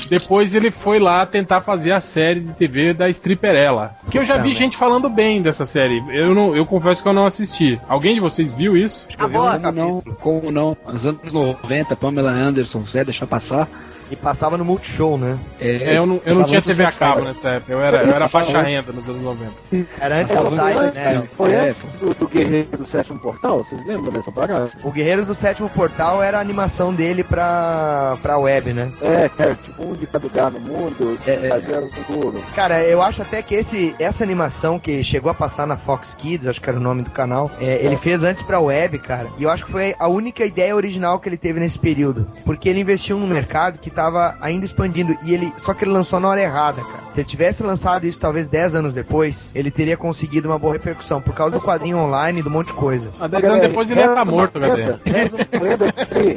depois 0.09 0.55
ele 0.55 0.71
foi 0.71 0.99
lá 0.99 1.25
tentar 1.27 1.61
fazer 1.61 1.93
a 1.93 2.01
série 2.01 2.41
de 2.41 2.53
TV 2.69 2.95
da 2.95 3.09
Stripperella. 3.09 3.95
Que 4.11 4.19
eu 4.19 4.25
já 4.25 4.39
vi 4.39 4.53
gente 4.55 4.77
falando 4.77 5.09
bem 5.09 5.43
dessa 5.43 5.67
série. 5.67 6.03
Eu 6.09 6.35
não, 6.35 6.57
eu 6.57 6.65
confesso 6.67 7.03
que 7.03 7.09
eu 7.09 7.13
não 7.13 7.27
assisti. 7.27 7.81
Alguém 7.89 8.15
de 8.15 8.21
vocês 8.21 8.53
viu 8.53 8.77
isso? 8.77 9.07
Acho 9.07 9.17
que 9.17 9.23
eu 9.23 9.29
vi 9.29 9.37
um 9.37 9.43
Agora, 9.43 9.61
Como 9.61 9.73
não? 9.73 10.01
Como 10.21 10.51
não? 10.51 10.77
Nos 10.87 11.07
anos 11.07 11.33
90, 11.33 11.97
Pamela 11.97 12.31
Anderson, 12.31 12.83
Zé, 12.83 13.05
deixar 13.05 13.27
passar. 13.27 13.69
E 14.11 14.17
passava 14.17 14.57
no 14.59 14.65
Multishow, 14.65 15.17
né? 15.17 15.39
É, 15.59 15.97
eu 15.97 16.07
não, 16.07 16.21
eu 16.25 16.35
não 16.35 16.45
tinha 16.45 16.61
TV 16.63 16.85
a 16.85 16.93
cabo 16.93 17.23
nessa 17.23 17.51
época. 17.51 17.73
Eu 17.73 17.81
era, 17.81 18.03
eu 18.03 18.13
era 18.13 18.29
baixa 18.29 18.61
renda 18.63 18.93
nos 18.93 19.09
anos 19.09 19.23
90. 19.23 19.53
Era 19.99 20.17
antes 20.17 20.35
do 20.35 20.47
site, 20.47 20.79
antes, 20.79 20.95
né? 20.95 21.29
Foi 21.37 21.53
É, 21.53 21.71
antes 21.71 22.01
do, 22.01 22.15
do 22.15 22.29
Guerreiro 22.29 22.77
do 22.79 22.87
Sétimo 22.87 23.19
Portal? 23.19 23.65
Vocês 23.65 23.85
lembram 23.87 24.13
dessa 24.13 24.31
parada? 24.31 24.71
O 24.83 24.91
Guerreiros 24.91 25.27
do 25.27 25.35
Sétimo 25.35 25.69
Portal 25.71 26.23
era 26.23 26.39
a 26.39 26.41
animação 26.41 26.93
dele 26.93 27.25
pra, 27.25 28.17
pra 28.23 28.39
web, 28.39 28.73
né? 28.73 28.93
É, 29.01 29.29
cara, 29.29 29.55
tipo 29.55 29.83
um 29.85 29.93
de 29.95 30.07
cada 30.07 30.25
lugar 30.25 30.51
no 30.51 30.61
mundo, 30.61 31.19
É, 31.27 31.33
é. 31.33 31.49
fazer 31.49 31.79
o 31.79 31.91
futuro. 31.93 32.45
Cara, 32.55 32.83
eu 32.83 33.01
acho 33.03 33.23
até 33.23 33.43
que 33.43 33.55
esse, 33.55 33.95
essa 33.99 34.23
animação 34.23 34.79
que 34.79 35.03
chegou 35.03 35.31
a 35.31 35.35
passar 35.35 35.67
na 35.67 35.77
Fox 35.77 36.15
Kids, 36.15 36.47
acho 36.47 36.61
que 36.61 36.69
era 36.69 36.79
o 36.79 36.83
nome 36.83 37.03
do 37.03 37.11
canal, 37.11 37.51
é, 37.61 37.85
ele 37.85 37.97
fez 37.97 38.23
antes 38.23 38.43
pra 38.43 38.61
web, 38.61 38.99
cara. 38.99 39.29
E 39.39 39.43
eu 39.45 39.51
acho 39.51 39.65
que 39.65 39.73
foi 39.73 39.95
a 39.99 40.09
única 40.09 40.45
ideia 40.45 40.75
original 40.77 41.19
que 41.19 41.29
ele 41.29 41.37
teve 41.37 41.59
nesse 41.61 41.79
período. 41.79 42.29
Porque 42.45 42.69
ele 42.69 42.81
investiu 42.81 43.19
num 43.19 43.27
mercado 43.27 43.79
que 43.79 43.91
tava 43.95 44.37
ainda 44.41 44.65
expandindo. 44.65 45.17
E 45.25 45.33
ele. 45.33 45.53
Só 45.57 45.73
que 45.73 45.85
ele 45.85 45.93
lançou 45.93 46.21
na 46.21 46.29
hora 46.29 46.43
errada, 46.43 46.83
cara. 46.83 47.05
Se 47.11 47.21
ele 47.21 47.29
tivesse 47.29 47.63
lançado 47.63 48.07
isso 48.07 48.21
talvez 48.21 48.49
10 48.49 48.75
anos 48.75 48.93
depois, 48.93 49.53
ele 49.55 49.71
teria 49.71 49.97
conseguido 49.97 50.49
uma 50.49 50.59
boa 50.59 50.73
repercussão. 50.73 51.21
Por 51.21 51.35
causa 51.35 51.55
do 51.55 51.61
quadrinho 51.61 51.99
online 51.99 52.41
e 52.41 52.43
do 52.43 52.51
monte 52.51 52.69
de 52.69 52.73
coisa. 52.73 53.11
Ah, 53.21 53.29
dez 53.29 53.45
anos 53.45 53.61
depois 53.61 53.89
ele 53.91 54.01
ia 54.01 54.07
estar 54.07 54.25
morto, 54.25 54.59
uma 54.59 54.75
lenda 54.75 55.93
que... 55.93 56.37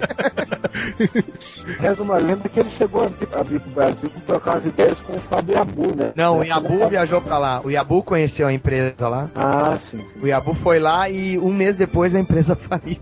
Reza 1.80 2.02
uma 2.02 2.18
lenda 2.18 2.48
que 2.48 2.60
ele 2.60 2.70
chegou 2.78 3.04
a 3.04 3.08
vir, 3.08 3.28
a 3.34 3.44
vir 3.44 3.60
pro 3.60 3.72
Brasil 3.72 4.10
pra 4.10 4.22
trocar 4.22 4.56
umas 4.56 4.66
ideias 4.66 5.00
com 5.00 5.18
o 5.18 5.20
Fábio 5.20 5.56
Yabu, 5.56 5.96
né? 5.96 6.12
Não, 6.16 6.40
o 6.40 6.44
Yabu 6.44 6.88
viajou 6.88 7.22
pra 7.22 7.38
lá. 7.38 7.62
O 7.64 7.70
Yabu 7.70 8.04
conheceu 8.04 8.48
a 8.48 8.54
empresa 8.54 9.08
lá. 9.08 9.30
Ah, 9.36 9.80
sim. 9.90 9.98
sim. 9.98 10.06
O 10.22 10.28
Yabu 10.28 10.54
foi 10.54 10.80
lá 10.80 11.10
e 11.10 11.38
um 11.38 11.54
mês 11.54 11.76
depois 11.76 12.16
a 12.16 12.20
empresa 12.20 12.56
faliu. 12.58 13.00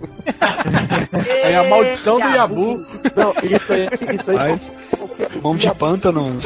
Aí 1.44 1.56
a 1.56 1.64
maldição 1.64 2.20
do 2.20 2.28
Yabu. 2.28 2.86
Não, 3.16 3.32
isso 3.32 3.74
aí, 3.74 4.16
isso 4.16 4.32
aí 4.32 4.45
Porque 4.98 5.40
Mão 5.42 5.56
de 5.56 5.74
pântano. 5.76 6.38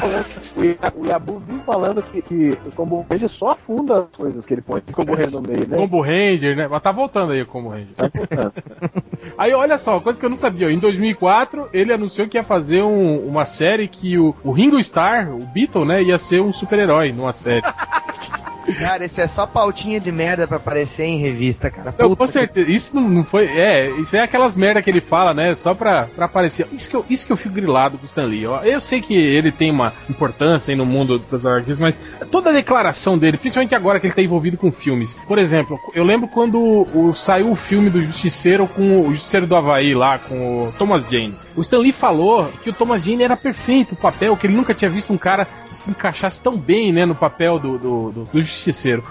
o 0.55 0.63
Ya- 0.63 0.93
o 0.95 1.05
Yabu 1.05 1.39
viu 1.39 1.59
falando 1.65 2.01
que, 2.03 2.21
que 2.21 2.57
o 2.65 2.71
Combo 2.71 3.05
Ranger 3.09 3.29
só 3.29 3.51
afunda 3.51 4.01
as 4.01 4.09
coisas 4.17 4.45
que 4.45 4.53
ele 4.53 4.61
põe 4.61 4.81
de 4.85 4.91
Combo 4.93 5.13
Ranger 5.15 5.41
no 5.41 5.47
meio, 5.47 5.67
né? 5.67 5.77
Combo 5.77 6.01
Ranger, 6.01 6.55
né? 6.55 6.67
Mas 6.69 6.81
tá 6.81 6.91
voltando 6.91 7.31
aí 7.33 7.41
o 7.41 7.45
Combo 7.45 7.69
Ranger. 7.69 7.93
Tá 7.95 8.09
voltando. 8.13 8.53
Aí 9.37 9.53
olha 9.53 9.77
só, 9.77 9.99
coisa 9.99 10.17
que 10.17 10.25
eu 10.25 10.29
não 10.29 10.37
sabia. 10.37 10.67
ó, 10.67 10.69
Em 10.69 10.79
2004, 10.79 11.69
ele 11.73 11.91
anunciou 11.93 12.27
que 12.27 12.37
ia 12.37 12.43
fazer 12.43 12.81
um- 12.83 13.19
uma 13.27 13.43
série 13.45 13.87
que 13.87 14.17
o, 14.17 14.33
o 14.43 14.51
Ringo 14.51 14.79
Starr, 14.79 15.29
o 15.33 15.39
Beatle, 15.45 15.85
né, 15.85 16.01
ia 16.01 16.17
ser 16.17 16.41
um 16.41 16.51
super-herói 16.53 17.11
numa 17.11 17.33
série. 17.33 17.61
Cara, 18.77 19.05
isso 19.05 19.19
é 19.21 19.27
só 19.27 19.45
pautinha 19.47 19.99
de 19.99 20.11
merda 20.11 20.47
pra 20.47 20.57
aparecer 20.57 21.03
em 21.05 21.17
revista, 21.19 21.69
cara. 21.69 21.93
Não, 21.97 22.09
Puta 22.09 22.15
com 22.17 22.25
que- 22.25 22.31
certeza. 22.31 22.69
Isso 22.71 22.95
não, 22.95 23.07
não 23.07 23.23
foi. 23.23 23.45
É, 23.47 23.89
isso 23.99 24.15
é 24.15 24.21
aquelas 24.21 24.55
merda 24.55 24.81
que 24.81 24.89
ele 24.89 25.01
fala, 25.01 25.33
né? 25.33 25.55
Só 25.55 25.73
pra, 25.73 26.05
pra 26.15 26.25
aparecer. 26.25 26.67
Isso 26.71 26.89
que, 26.89 26.95
eu, 26.95 27.05
isso 27.09 27.25
que 27.25 27.31
eu 27.33 27.37
fico 27.37 27.55
grilado 27.55 27.97
com 27.97 28.03
o 28.03 28.07
Stan 28.07 28.25
Lee. 28.25 28.45
ó. 28.45 28.61
Eu 28.63 28.79
sei 28.81 29.01
que 29.01 29.13
ele 29.15 29.51
tem 29.51 29.71
uma 29.71 29.93
importância 30.09 30.71
aí 30.71 30.77
no 30.77 30.85
mundo 30.85 31.19
das 31.31 31.45
artes, 31.45 31.79
mas 31.79 31.99
toda 32.31 32.49
a 32.49 32.53
declaração 32.53 33.17
dele, 33.17 33.37
principalmente 33.37 33.75
agora 33.75 33.99
que 33.99 34.07
ele 34.07 34.13
tá 34.13 34.21
envolvido 34.21 34.57
com 34.57 34.71
filmes. 34.71 35.15
Por 35.27 35.37
exemplo, 35.37 35.79
eu 35.93 36.03
lembro 36.03 36.27
quando 36.27 36.59
o, 36.61 37.13
saiu 37.15 37.51
o 37.51 37.55
filme 37.55 37.89
do 37.89 38.01
Justiceiro 38.01 38.67
com 38.67 39.01
o 39.01 39.11
Justiceiro 39.11 39.47
do 39.47 39.55
Havaí 39.55 39.93
lá, 39.93 40.19
com 40.19 40.67
o 40.67 40.71
Thomas 40.77 41.03
Jane. 41.09 41.35
O 41.55 41.61
Stan 41.61 41.79
Lee 41.79 41.91
falou 41.91 42.51
que 42.63 42.69
o 42.69 42.73
Thomas 42.73 43.03
Jane 43.03 43.23
era 43.23 43.35
perfeito 43.37 43.93
o 43.93 43.95
papel, 43.97 44.35
que 44.37 44.47
ele 44.47 44.55
nunca 44.55 44.73
tinha 44.73 44.89
visto 44.89 45.11
um 45.11 45.17
cara 45.17 45.45
que 45.67 45.75
se 45.75 45.89
encaixasse 45.91 46.41
tão 46.41 46.57
bem, 46.57 46.91
né, 46.91 47.05
no 47.05 47.15
papel 47.15 47.59
do, 47.59 47.77
do, 47.77 48.11
do- 48.11 48.23
do 48.25 48.39
Justiceiro. 48.41 48.58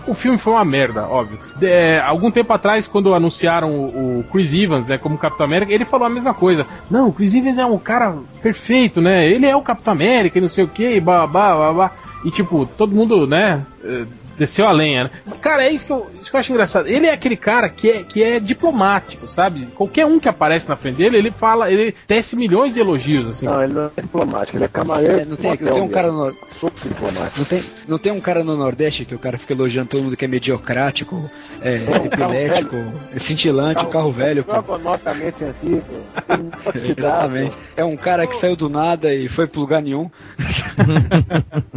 O 0.07 0.15
filme 0.15 0.39
foi 0.39 0.53
uma 0.53 0.65
merda, 0.65 1.07
óbvio. 1.07 1.39
É, 1.63 2.01
algum 2.01 2.31
tempo 2.31 2.53
atrás, 2.53 2.87
quando 2.87 3.15
anunciaram 3.15 3.73
o, 3.73 4.21
o 4.21 4.25
Chris 4.31 4.53
Evans, 4.53 4.87
né, 4.87 4.99
como 4.99 5.19
Capitão 5.19 5.47
América, 5.47 5.73
ele 5.73 5.85
falou 5.85 6.07
a 6.07 6.11
mesma 6.11 6.35
coisa. 6.35 6.67
Não, 6.91 7.09
o 7.09 7.13
Chris 7.13 7.35
Evans 7.35 7.59
é 7.59 7.67
um 7.67 7.79
cara 7.79 8.17
perfeito, 8.43 9.01
né, 9.01 9.27
ele 9.29 9.47
é 9.47 9.57
o 9.57 9.63
Capitão 9.63 9.93
América 9.93 10.39
e 10.39 10.41
não 10.41 10.49
sei 10.49 10.65
o 10.65 10.69
que, 10.69 11.01
babá, 11.01 11.55
babá. 11.55 11.93
E 12.25 12.31
tipo, 12.31 12.67
todo 12.77 12.95
mundo, 12.95 13.27
né, 13.27 13.65
eh, 13.85 14.05
desceu 14.39 14.67
a 14.67 14.73
lenha, 14.73 15.05
né? 15.05 15.11
Cara, 15.43 15.65
é 15.65 15.71
isso 15.71 15.87
que, 15.87 15.93
eu, 15.93 16.07
isso 16.21 16.31
que 16.31 16.37
eu 16.37 16.41
acho 16.41 16.53
engraçado. 16.53 16.87
Ele 16.89 17.07
é 17.07 17.13
aquele 17.13 17.37
cara 17.37 17.69
que 17.69 17.91
é, 17.91 18.03
que 18.05 18.23
é 18.23 18.39
diplomático, 18.41 19.27
sabe? 19.29 19.67
Qualquer 19.75 20.07
um 20.07 20.19
que 20.19 20.29
aparece 20.29 20.69
na 20.69 20.77
frente 20.77 20.97
dele, 20.97 21.17
ele 21.17 21.31
fala, 21.31 21.71
ele 21.71 21.95
tece 22.07 22.37
milhões 22.37 22.73
de 22.73 22.81
elogios, 22.81 23.29
assim. 23.29 23.47
Não, 23.47 23.63
ele 23.63 23.73
não 23.73 23.91
é 23.97 24.01
diplomático, 24.01 24.57
ele 24.57 24.65
é 24.65 24.69
camareiro. 24.69 25.21
É, 25.21 25.25
não 25.25 25.37
tem, 25.37 25.59
não 25.61 25.73
tem 25.73 25.83
um 25.83 25.89
cara 25.89 26.13
no, 26.13 26.35
Super 26.59 26.89
diplomático. 26.89 27.39
não 27.39 27.47
tem, 27.47 27.65
não 27.87 27.99
tem 27.99 28.13
um 28.13 28.21
cara 28.21 28.45
no 28.45 28.57
Nordeste 28.57 29.05
que 29.05 29.15
o 29.15 29.19
cara 29.19 29.39
fica 29.39 29.53
elogiando 29.53 29.89
todo 29.89 30.03
mundo 30.03 30.17
que 30.17 30.25
é 30.25 30.29
mediocrático, 30.29 31.31
é, 31.61 31.77
É, 31.77 31.81
um 31.81 32.09
carro 32.09 32.35
epilético, 32.35 32.77
é 33.13 33.19
cintilante, 33.19 33.85
um 33.85 33.91
carro 33.91 34.13
velho. 34.13 34.45
pô. 34.45 34.53
Ergonomicamente 34.55 35.39
sensível. 35.39 35.83
Exatamente. 36.75 37.57
É 37.77 37.85
um 37.85 37.97
cara 37.97 38.27
que 38.27 38.37
saiu 38.41 38.57
do 38.57 38.69
nada 38.69 39.13
e 39.15 39.29
foi 39.29 39.47
pro 39.47 39.61
lugar 39.61 39.83
nenhum. 39.83 40.11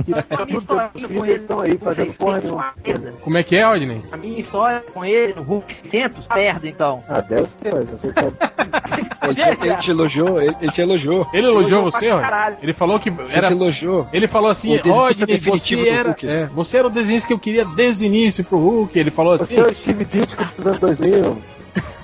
Que 0.06 0.14
A 0.14 0.22
tá 0.22 0.46
minha 0.46 0.58
história 0.60 0.92
com 0.94 1.26
ele, 1.26 1.36
estão 1.36 1.60
aí 1.62 1.78
fazendo 1.78 2.14
porra 2.14 2.40
nenhuma. 2.40 2.74
Como 3.22 3.38
é 3.38 3.44
que 3.44 3.56
é, 3.56 3.66
Rodney? 3.66 4.02
A 4.12 4.18
minha 4.18 4.40
história 4.40 4.84
com 4.94 5.06
ele 5.06 5.34
no 5.34 5.42
Hulk 5.44 5.76
600, 5.84 6.28
merda 6.36 6.68
então. 6.68 7.04
Ah, 7.08 7.22
deve 7.22 7.48
ser, 7.62 7.74
mas 7.74 7.90
você 7.90 8.14
sabe. 8.14 8.36
Ele 9.22 9.36
te, 9.36 9.66
ele 9.68 9.76
te 9.78 9.92
elogiou, 9.92 10.42
ele, 10.42 10.56
ele 10.62 10.72
te 10.72 10.82
elogiou. 10.82 11.28
Ele 11.32 11.46
elogiou 11.46 11.82
Elogiou 11.82 11.84
você, 11.84 12.10
caralho. 12.10 12.58
Ele 12.62 12.74
falou 12.74 13.00
que 13.00 13.10
Você 13.10 13.38
era 13.38 13.48
te 13.48 13.54
elogiou. 13.54 14.08
Ele 14.12 14.28
falou 14.28 14.50
assim, 14.50 14.70
O 14.70 14.78
desenhista 14.78 15.00
Rodney, 15.00 15.26
definitivo 15.28 15.82
você 15.84 15.90
era, 15.90 16.18
é, 16.24 16.46
você 16.48 16.78
era 16.78 16.88
o 16.88 16.90
desenho 16.90 17.28
que 17.28 17.34
eu 17.34 17.40
queria 17.40 17.66
desde 17.66 18.04
o 18.04 18.08
início 18.08 18.44
pro 18.44 18.58
Hulk. 18.58 18.98
Ele 18.98 19.12
falou 19.12 19.34
assim. 19.34 19.56
Você 19.56 19.62
é 19.62 19.64
o 19.64 19.76
Steve 19.76 20.06
Ditko 20.06 20.44
dos 20.58 20.68
anos 20.68 20.80
2000. 20.80 21.38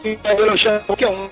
que 0.00 0.18
qualquer 0.86 1.08
um. 1.08 1.28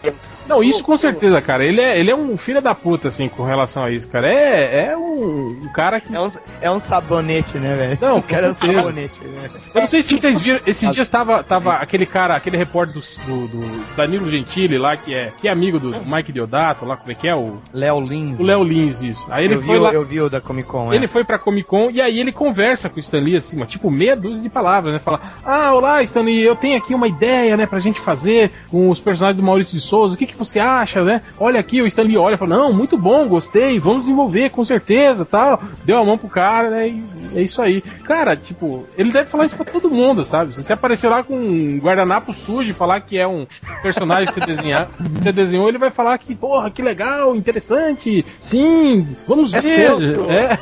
Não, 0.49 0.65
isso 0.65 0.83
com 0.83 0.97
certeza, 0.97 1.41
cara. 1.43 1.63
Ele 1.63 1.81
é, 1.81 1.99
ele 1.99 2.11
é 2.11 2.17
um 2.17 2.37
filho 2.39 2.63
da 2.63 2.75
puta, 2.75 3.09
assim, 3.09 3.29
com 3.29 3.45
relação 3.45 3.85
a 3.85 3.91
isso, 3.91 4.09
cara. 4.09 4.33
É, 4.33 4.87
é 4.87 4.97
um, 4.97 5.61
um 5.63 5.69
cara 5.75 6.01
que. 6.01 6.15
É 6.15 6.21
um, 6.21 6.29
é 6.63 6.71
um 6.71 6.79
sabonete, 6.79 7.59
né, 7.59 7.77
velho? 7.77 7.99
Não, 8.01 8.19
o 8.19 8.23
cara 8.23 8.47
é 8.47 8.51
um 8.51 8.55
sabonete, 8.55 9.23
né? 9.23 9.51
Eu 9.75 9.83
não 9.83 9.89
sei 9.89 10.03
se 10.03 10.17
vocês 10.17 10.41
viram, 10.41 10.61
esses 10.67 10.91
dias 10.91 11.09
tava, 11.09 11.43
tava 11.45 11.75
aquele 11.75 12.07
cara, 12.07 12.35
aquele 12.35 12.57
repórter 12.57 12.95
do, 12.95 13.01
do, 13.27 13.49
do 13.49 13.95
Danilo 13.95 14.31
Gentili 14.31 14.79
lá, 14.79 14.97
que 14.97 15.15
é, 15.15 15.33
que 15.39 15.47
é 15.47 15.51
amigo 15.51 15.79
do 15.79 15.95
Mike 16.07 16.33
Deodato, 16.33 16.87
lá, 16.87 16.97
como 16.97 17.13
é 17.13 17.15
que 17.15 17.29
é? 17.29 17.35
O, 17.35 17.59
Léo 17.73 18.01
Lins. 18.01 18.41
o 18.41 18.43
Léo 18.43 18.65
Lins, 18.65 19.03
isso. 19.03 19.27
Aí 19.29 19.45
ele 19.45 19.57
eu, 19.57 19.63
foi 19.63 19.75
vi, 19.75 19.81
lá. 19.81 19.93
eu 19.93 20.05
vi 20.05 20.21
o 20.21 20.31
da 20.31 20.41
Comic 20.41 20.69
Con, 20.69 20.93
Ele 20.93 21.05
é. 21.05 21.09
foi 21.09 21.25
pra 21.25 21.39
Comic 21.39 21.69
Con 21.69 21.91
e 21.91 22.01
aí 22.01 22.19
ele 22.19 22.33
conversa 22.33 22.89
com 22.89 22.97
o 22.97 23.01
Stan 23.01 23.21
Lee, 23.21 23.37
assim, 23.37 23.57
mas, 23.57 23.71
tipo, 23.71 23.91
meia 23.91 24.17
dúzia 24.17 24.43
de 24.43 24.49
palavras, 24.49 24.95
né? 24.95 24.99
Fala, 24.99 25.21
ah, 25.45 25.75
olá, 25.75 26.03
Stan 26.03 26.23
Lee, 26.23 26.43
eu 26.43 26.57
tenho 26.57 26.79
aqui 26.79 26.95
uma 26.95 27.07
ideia, 27.07 27.57
né, 27.57 27.67
pra 27.67 27.81
gente 27.81 27.88
fazer 27.93 28.51
com 28.71 28.89
os 28.89 29.01
personagens 29.01 29.37
do 29.41 29.47
Maurício 29.47 29.75
de 29.75 29.81
Souza, 29.81 30.15
o 30.15 30.17
que, 30.19 30.27
que 30.27 30.37
você 30.37 30.59
acha, 30.59 31.03
né? 31.05 31.23
Olha 31.39 31.61
aqui, 31.61 31.81
o 31.83 31.87
Stan 31.87 32.03
Lee 32.03 32.17
olha 32.17 32.35
e 32.35 32.39
fala, 32.39 32.57
não, 32.57 32.73
muito 32.73 32.97
bom, 32.97 33.27
gostei, 33.29 33.79
vamos 33.79 34.01
desenvolver, 34.03 34.51
com 34.51 34.65
certeza, 34.65 35.25
tal. 35.25 35.61
Deu 35.85 35.99
a 35.99 36.05
mão 36.05 36.19
pro 36.19 36.29
cara, 36.29 36.71
né, 36.71 36.89
e 36.89 37.05
é 37.35 37.43
isso 37.43 37.61
aí. 37.63 37.81
Cara, 38.05 38.37
tipo, 38.37 38.85
ele 38.97 39.11
deve 39.13 39.31
falar 39.31 39.47
isso 39.47 39.57
pra 39.57 39.65
todo 39.65 39.91
mundo, 39.91 40.25
sabe? 40.25 40.55
Se 40.55 40.63
você 40.63 40.73
aparecer 40.73 41.09
lá 41.09 41.23
com 41.23 41.35
um 41.35 41.79
guardanapo 41.79 42.33
sujo 42.33 42.71
e 42.71 42.75
falar 42.75 43.01
que 43.01 43.19
é 43.19 43.27
um 43.27 43.47
personagem 43.83 44.27
que 44.27 44.35
você, 44.35 44.41
desenhar, 44.47 44.89
que 44.89 45.23
você 45.23 45.33
desenhou, 45.33 45.69
ele 45.69 45.79
vai 45.79 45.91
falar 45.91 46.17
que, 46.19 46.35
porra, 46.35 46.71
que 46.71 46.83
legal, 46.83 47.35
interessante, 47.37 48.25
sim, 48.39 49.07
vamos 49.27 49.53
É 49.55 49.61
ver. 49.61 49.87
seu, 49.87 50.31
é. 50.31 50.59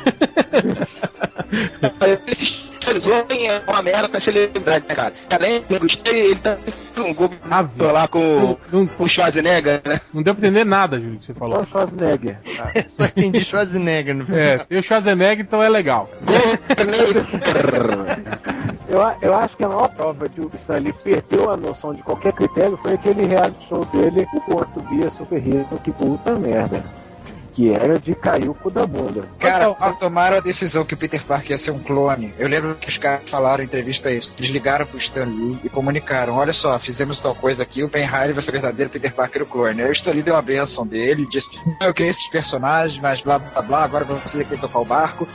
Esse 2.09 3.47
é 3.47 3.61
uma 3.67 3.81
merda 3.81 4.07
pra 4.07 4.21
celebridade, 4.21 4.85
né, 4.87 4.95
cara? 4.95 5.13
Além 5.29 5.61
de 5.63 5.73
eu 5.73 5.79
gostei, 5.79 6.31
ele 6.31 6.39
tá 6.39 6.57
um 6.97 7.13
gol 7.13 7.29
Ah, 7.51 7.65
lá 7.79 8.07
com, 8.07 8.57
Não, 8.71 8.87
com 8.87 9.03
o 9.03 9.09
Schwarzenegger, 9.09 9.81
né? 9.85 9.99
não 10.13 10.23
deu 10.23 10.33
pra 10.33 10.47
entender 10.47 10.63
nada, 10.63 10.97
Júlio, 10.99 11.17
que 11.17 11.25
você 11.25 11.33
Só 11.33 11.39
falou. 11.39 11.59
o 11.61 11.67
Schwarzenegger. 11.67 12.37
Só 12.87 13.03
entendi 13.05 13.43
Schwarzenegger 13.43 14.15
no 14.15 14.25
filme. 14.25 14.39
É, 14.41 14.57
tem 14.59 14.77
o 14.77 14.83
Schwarzenegger, 14.83 15.45
então 15.45 15.61
é 15.61 15.67
legal. 15.69 16.09
Eu, 18.89 19.01
a- 19.03 19.17
eu 19.21 19.33
acho 19.35 19.57
que 19.57 19.65
a 19.65 19.67
maior 19.67 19.89
prova 19.89 20.29
de 20.29 20.39
o 20.39 20.49
Stanley 20.55 20.93
perdeu 21.03 21.51
a 21.51 21.57
noção 21.57 21.93
de 21.93 22.01
qualquer 22.03 22.31
critério 22.31 22.77
foi 22.81 22.93
aquele 22.93 23.25
reality 23.25 23.67
show 23.67 23.83
dele, 23.85 24.25
o 24.33 24.39
quanto 24.41 24.79
via 24.87 25.09
Super 25.11 25.45
Hero, 25.45 25.67
que 25.83 25.91
puta 25.91 26.33
merda. 26.39 26.81
Que 27.57 27.73
era 27.73 27.97
de 27.97 28.13
cair 28.13 28.47
o 28.47 28.53
cu 28.53 28.69
da 28.69 28.85
bunda. 28.85 29.27
Cara, 29.39 29.63
Então, 29.63 29.73
quando 29.73 29.97
tomaram 29.97 30.37
a 30.37 30.39
decisão 30.39 30.85
que 30.85 30.93
o 30.93 30.97
Peter 30.97 31.23
Parker 31.23 31.53
ia 31.53 31.57
ser 31.57 31.71
um 31.71 31.79
clone, 31.79 32.31
eu 32.37 32.47
lembro 32.47 32.75
que 32.75 32.87
os 32.87 32.99
caras 32.99 33.27
falaram 33.31 33.63
em 33.63 33.65
entrevista 33.65 34.11
isso. 34.11 34.31
Eles 34.37 34.51
ligaram 34.51 34.85
pro 34.85 34.99
Stan 34.99 35.25
Lee 35.25 35.57
e 35.63 35.67
comunicaram: 35.67 36.35
olha 36.35 36.53
só, 36.53 36.77
fizemos 36.77 37.19
tal 37.19 37.33
coisa 37.33 37.63
aqui, 37.63 37.83
o 37.83 37.89
Ben 37.89 38.05
Riley 38.05 38.33
vai 38.33 38.43
ser 38.43 38.51
verdadeiro 38.51 38.91
Peter 38.91 39.11
Parker 39.11 39.41
o 39.41 39.47
clone. 39.47 39.81
Aí 39.81 39.89
o 39.89 39.91
Stan 39.91 40.11
Lee 40.11 40.21
deu 40.21 40.35
a 40.35 40.41
benção 40.43 40.85
dele, 40.85 41.27
disse: 41.27 41.49
"Não, 41.81 41.87
eu 41.87 41.93
criei 41.95 42.11
esses 42.11 42.29
personagens, 42.29 43.01
mas 43.01 43.21
blá 43.21 43.39
blá 43.39 43.61
blá, 43.63 43.83
agora 43.83 44.05
tem 44.05 44.45
que 44.45 44.57
tocar 44.57 44.77
o 44.77 44.85
barco. 44.85 45.27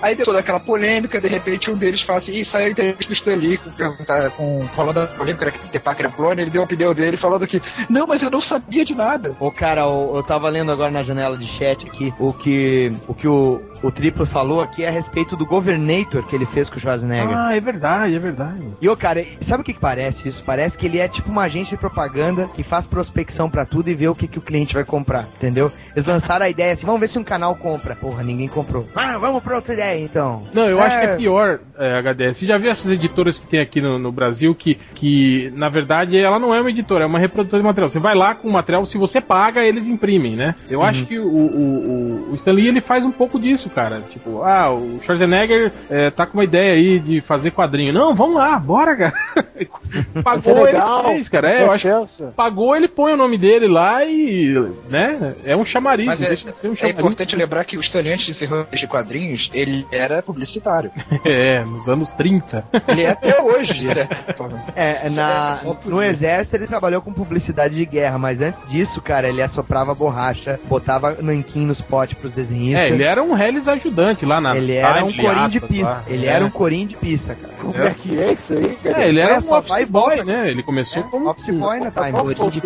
Aí 0.00 0.14
deu 0.14 0.24
toda 0.24 0.38
aquela 0.38 0.60
polêmica, 0.60 1.20
de 1.20 1.28
repente 1.28 1.70
um 1.70 1.76
deles 1.76 2.02
fala 2.02 2.18
assim, 2.18 2.32
e 2.32 2.44
saiu 2.44 2.66
a 2.66 2.70
entrevista 2.70 3.06
do 3.06 3.12
Stan 3.14 3.34
Lee 3.34 3.58
com, 3.58 3.70
perguntar, 3.70 4.30
com, 4.30 4.66
falando 4.74 4.96
da 4.96 5.06
polêmica 5.06 5.44
era 5.44 5.52
que 5.52 5.78
Parker 5.78 6.06
era 6.06 6.14
um 6.14 6.16
clone, 6.16 6.42
ele 6.42 6.50
deu 6.50 6.62
a 6.62 6.64
opinião 6.64 6.94
dele 6.94 7.16
falando 7.16 7.46
que, 7.46 7.60
não, 7.88 8.06
mas 8.06 8.22
eu 8.22 8.30
não 8.30 8.40
sabia 8.40 8.84
de 8.84 8.94
nada. 8.94 9.36
Ô, 9.40 9.50
cara, 9.50 9.82
eu, 9.82 10.12
eu 10.14 10.22
tava 10.22 10.48
lendo 10.48 10.70
agora 10.70 10.90
na 10.90 11.02
janela 11.02 11.36
de 11.36 11.46
chat 11.46 11.86
aqui 11.86 12.12
o 12.18 12.32
que 12.32 12.92
o, 13.06 13.14
que 13.14 13.26
o, 13.26 13.62
o 13.82 13.90
Triplo 13.90 14.26
falou 14.26 14.60
aqui 14.60 14.84
é 14.84 14.88
a 14.88 14.90
respeito 14.90 15.36
do 15.36 15.46
Governator 15.46 16.22
que 16.22 16.34
ele 16.34 16.46
fez 16.46 16.68
com 16.68 16.76
o 16.76 16.80
Schwarzenegger. 16.80 17.36
Ah, 17.36 17.56
é 17.56 17.60
verdade, 17.60 18.14
é 18.14 18.18
verdade. 18.18 18.62
E, 18.80 18.88
ô, 18.88 18.96
cara, 18.96 19.24
sabe 19.40 19.62
o 19.62 19.64
que, 19.64 19.72
que 19.72 19.80
parece 19.80 20.28
isso? 20.28 20.42
Parece 20.44 20.78
que 20.78 20.86
ele 20.86 20.98
é 20.98 21.08
tipo 21.08 21.30
uma 21.30 21.44
agência 21.44 21.76
de 21.76 21.80
propaganda 21.80 22.48
que 22.48 22.62
faz 22.62 22.86
prospecção 22.86 23.48
pra 23.50 23.64
tudo 23.64 23.90
e 23.90 23.94
vê 23.94 24.08
o 24.08 24.14
que, 24.14 24.28
que 24.28 24.38
o 24.38 24.42
cliente 24.42 24.74
vai 24.74 24.84
comprar, 24.84 25.24
entendeu? 25.36 25.70
Eles 25.92 26.06
lançaram 26.06 26.46
a 26.46 26.48
ideia 26.48 26.72
assim, 26.72 26.86
vamos 26.86 27.00
ver 27.00 27.08
se 27.08 27.18
um 27.18 27.24
canal 27.24 27.54
compra. 27.56 27.96
Porra, 27.96 28.22
ninguém 28.22 28.48
comprou. 28.48 28.88
Ah, 28.94 29.18
vamos 29.18 29.42
pra 29.42 29.56
outra 29.56 29.74
ideia, 29.74 29.87
então. 29.96 30.42
Não, 30.52 30.68
eu 30.68 30.78
É. 30.78 30.82
acho 30.82 30.98
que 31.00 31.06
é 31.06 31.16
pior, 31.16 31.60
é, 31.78 31.98
HDS. 32.00 32.38
Você 32.38 32.46
já 32.46 32.58
viu 32.58 32.70
essas 32.70 32.90
editoras 32.90 33.38
que 33.38 33.46
tem 33.46 33.60
aqui 33.60 33.80
no, 33.80 33.98
no 33.98 34.10
Brasil 34.10 34.54
que, 34.54 34.74
que, 34.94 35.52
na 35.54 35.68
verdade, 35.68 36.16
ela 36.18 36.38
não 36.38 36.54
é 36.54 36.60
uma 36.60 36.70
editora, 36.70 37.04
é 37.04 37.06
uma 37.06 37.18
reprodutora 37.18 37.62
de 37.62 37.66
material. 37.66 37.90
Você 37.90 37.98
vai 37.98 38.14
lá 38.14 38.34
com 38.34 38.48
o 38.48 38.52
material, 38.52 38.84
se 38.86 38.98
você 38.98 39.20
paga, 39.20 39.64
eles 39.64 39.88
imprimem, 39.88 40.36
né? 40.36 40.54
Eu 40.68 40.82
acho 40.82 41.06
que 41.06 41.18
o, 41.18 41.26
o, 41.26 42.28
o, 42.28 42.32
o 42.32 42.34
Stan 42.34 42.52
Lee, 42.52 42.68
ele 42.68 42.80
faz 42.80 43.04
um 43.04 43.12
pouco 43.12 43.38
disso, 43.38 43.70
cara. 43.70 44.02
Tipo, 44.10 44.42
ah, 44.42 44.72
o 44.72 45.00
Schwarzenegger 45.00 45.72
é, 45.88 46.10
tá 46.10 46.26
com 46.26 46.38
uma 46.38 46.44
ideia 46.44 46.72
aí 46.74 46.98
de 46.98 47.20
fazer 47.20 47.50
quadrinho. 47.52 47.92
Não, 47.92 48.14
vamos 48.14 48.36
lá, 48.36 48.58
bora, 48.58 48.96
cara. 48.96 49.12
Pagou, 50.22 50.66
é 50.66 50.70
ele 50.70 51.08
fez, 51.14 51.28
cara. 51.28 51.50
É, 51.50 51.64
eu 51.64 51.72
acho 51.72 51.88
pagou, 52.36 52.76
ele 52.76 52.88
põe 52.88 53.12
o 53.12 53.16
nome 53.16 53.36
dele 53.38 53.66
lá 53.66 54.04
e, 54.04 54.52
né? 54.88 55.34
É 55.44 55.56
um 55.56 55.64
chamariz, 55.64 56.06
Mas 56.06 56.22
é, 56.22 56.28
deixa 56.28 56.50
de 56.50 56.56
ser 56.56 56.68
um 56.68 56.72
é 56.72 56.76
chamariz. 56.76 56.98
importante 56.98 57.36
lembrar 57.36 57.64
que 57.64 57.76
o 57.76 57.80
Stan 57.80 58.00
Lee, 58.00 58.12
antes 58.12 58.26
de 58.26 58.34
ser 58.34 58.48
de 58.72 58.86
quadrinhos, 58.86 59.50
ele 59.52 59.77
era 59.90 60.22
publicitário. 60.22 60.90
É, 61.24 61.60
nos 61.64 61.88
anos 61.88 62.12
30. 62.14 62.64
Ele 62.88 63.02
é 63.02 63.10
até 63.10 63.40
hoje, 63.42 63.86
certa 63.92 64.32
forma. 64.34 64.62
É, 64.74 65.08
na, 65.10 65.60
no 65.84 66.02
exército 66.02 66.56
ele 66.56 66.66
trabalhou 66.66 67.02
com 67.02 67.12
publicidade 67.12 67.74
de 67.74 67.84
guerra, 67.84 68.16
mas 68.18 68.40
antes 68.40 68.64
disso, 68.66 69.00
cara, 69.02 69.28
ele 69.28 69.42
assoprava 69.42 69.94
borracha, 69.94 70.58
botava 70.64 71.16
nanquim 71.20 71.66
nos 71.66 71.80
potes 71.80 72.16
pros 72.18 72.32
desenhistas. 72.32 72.84
É, 72.84 72.88
ele 72.94 73.02
era 73.02 73.22
um 73.22 73.36
Hellis 73.36 73.66
ajudante 73.68 74.24
lá 74.24 74.40
na 74.40 74.56
Ele 74.56 74.74
era 74.74 75.04
um 75.04 75.12
corinho 75.14 75.48
de 75.48 75.60
lá. 75.60 76.04
Ele 76.06 76.26
É. 76.26 76.30
era 76.30 76.44
um 76.44 76.50
corinho 76.50 76.86
de 76.86 76.96
pista, 76.96 77.34
cara. 77.34 77.54
Como 77.60 77.82
é 77.82 77.90
que 77.90 78.18
é 78.20 78.32
isso 78.32 78.52
aí, 78.54 78.76
cara? 78.76 79.02
É, 79.04 79.08
ele 79.08 79.20
era 79.20 79.38
um 79.38 79.40
só, 79.40 79.58
office 79.58 79.70
vai 79.70 79.82
e 79.82 79.86
boy, 79.86 80.16
volta. 80.16 80.24
né? 80.24 80.50
Ele 80.50 80.62
começou 80.62 81.02
É, 81.02 81.06
como 81.10 81.28
office 81.28 81.50
boy 81.50 81.80
na 81.80 81.90
time. 81.90 82.12
O 82.18 82.50
de 82.50 82.60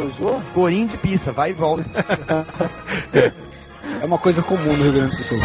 usou? 0.00 0.40
Corinho 0.54 0.86
de 0.88 0.98
pista, 0.98 1.32
vai 1.32 1.50
e 1.50 1.52
volta. 1.52 1.84
É 4.00 4.04
uma 4.06 4.18
coisa 4.18 4.42
comum 4.42 4.72
no 4.76 4.82
Rio 4.82 4.92
Grande 4.92 5.16
do 5.16 5.22
Sul. 5.22 5.38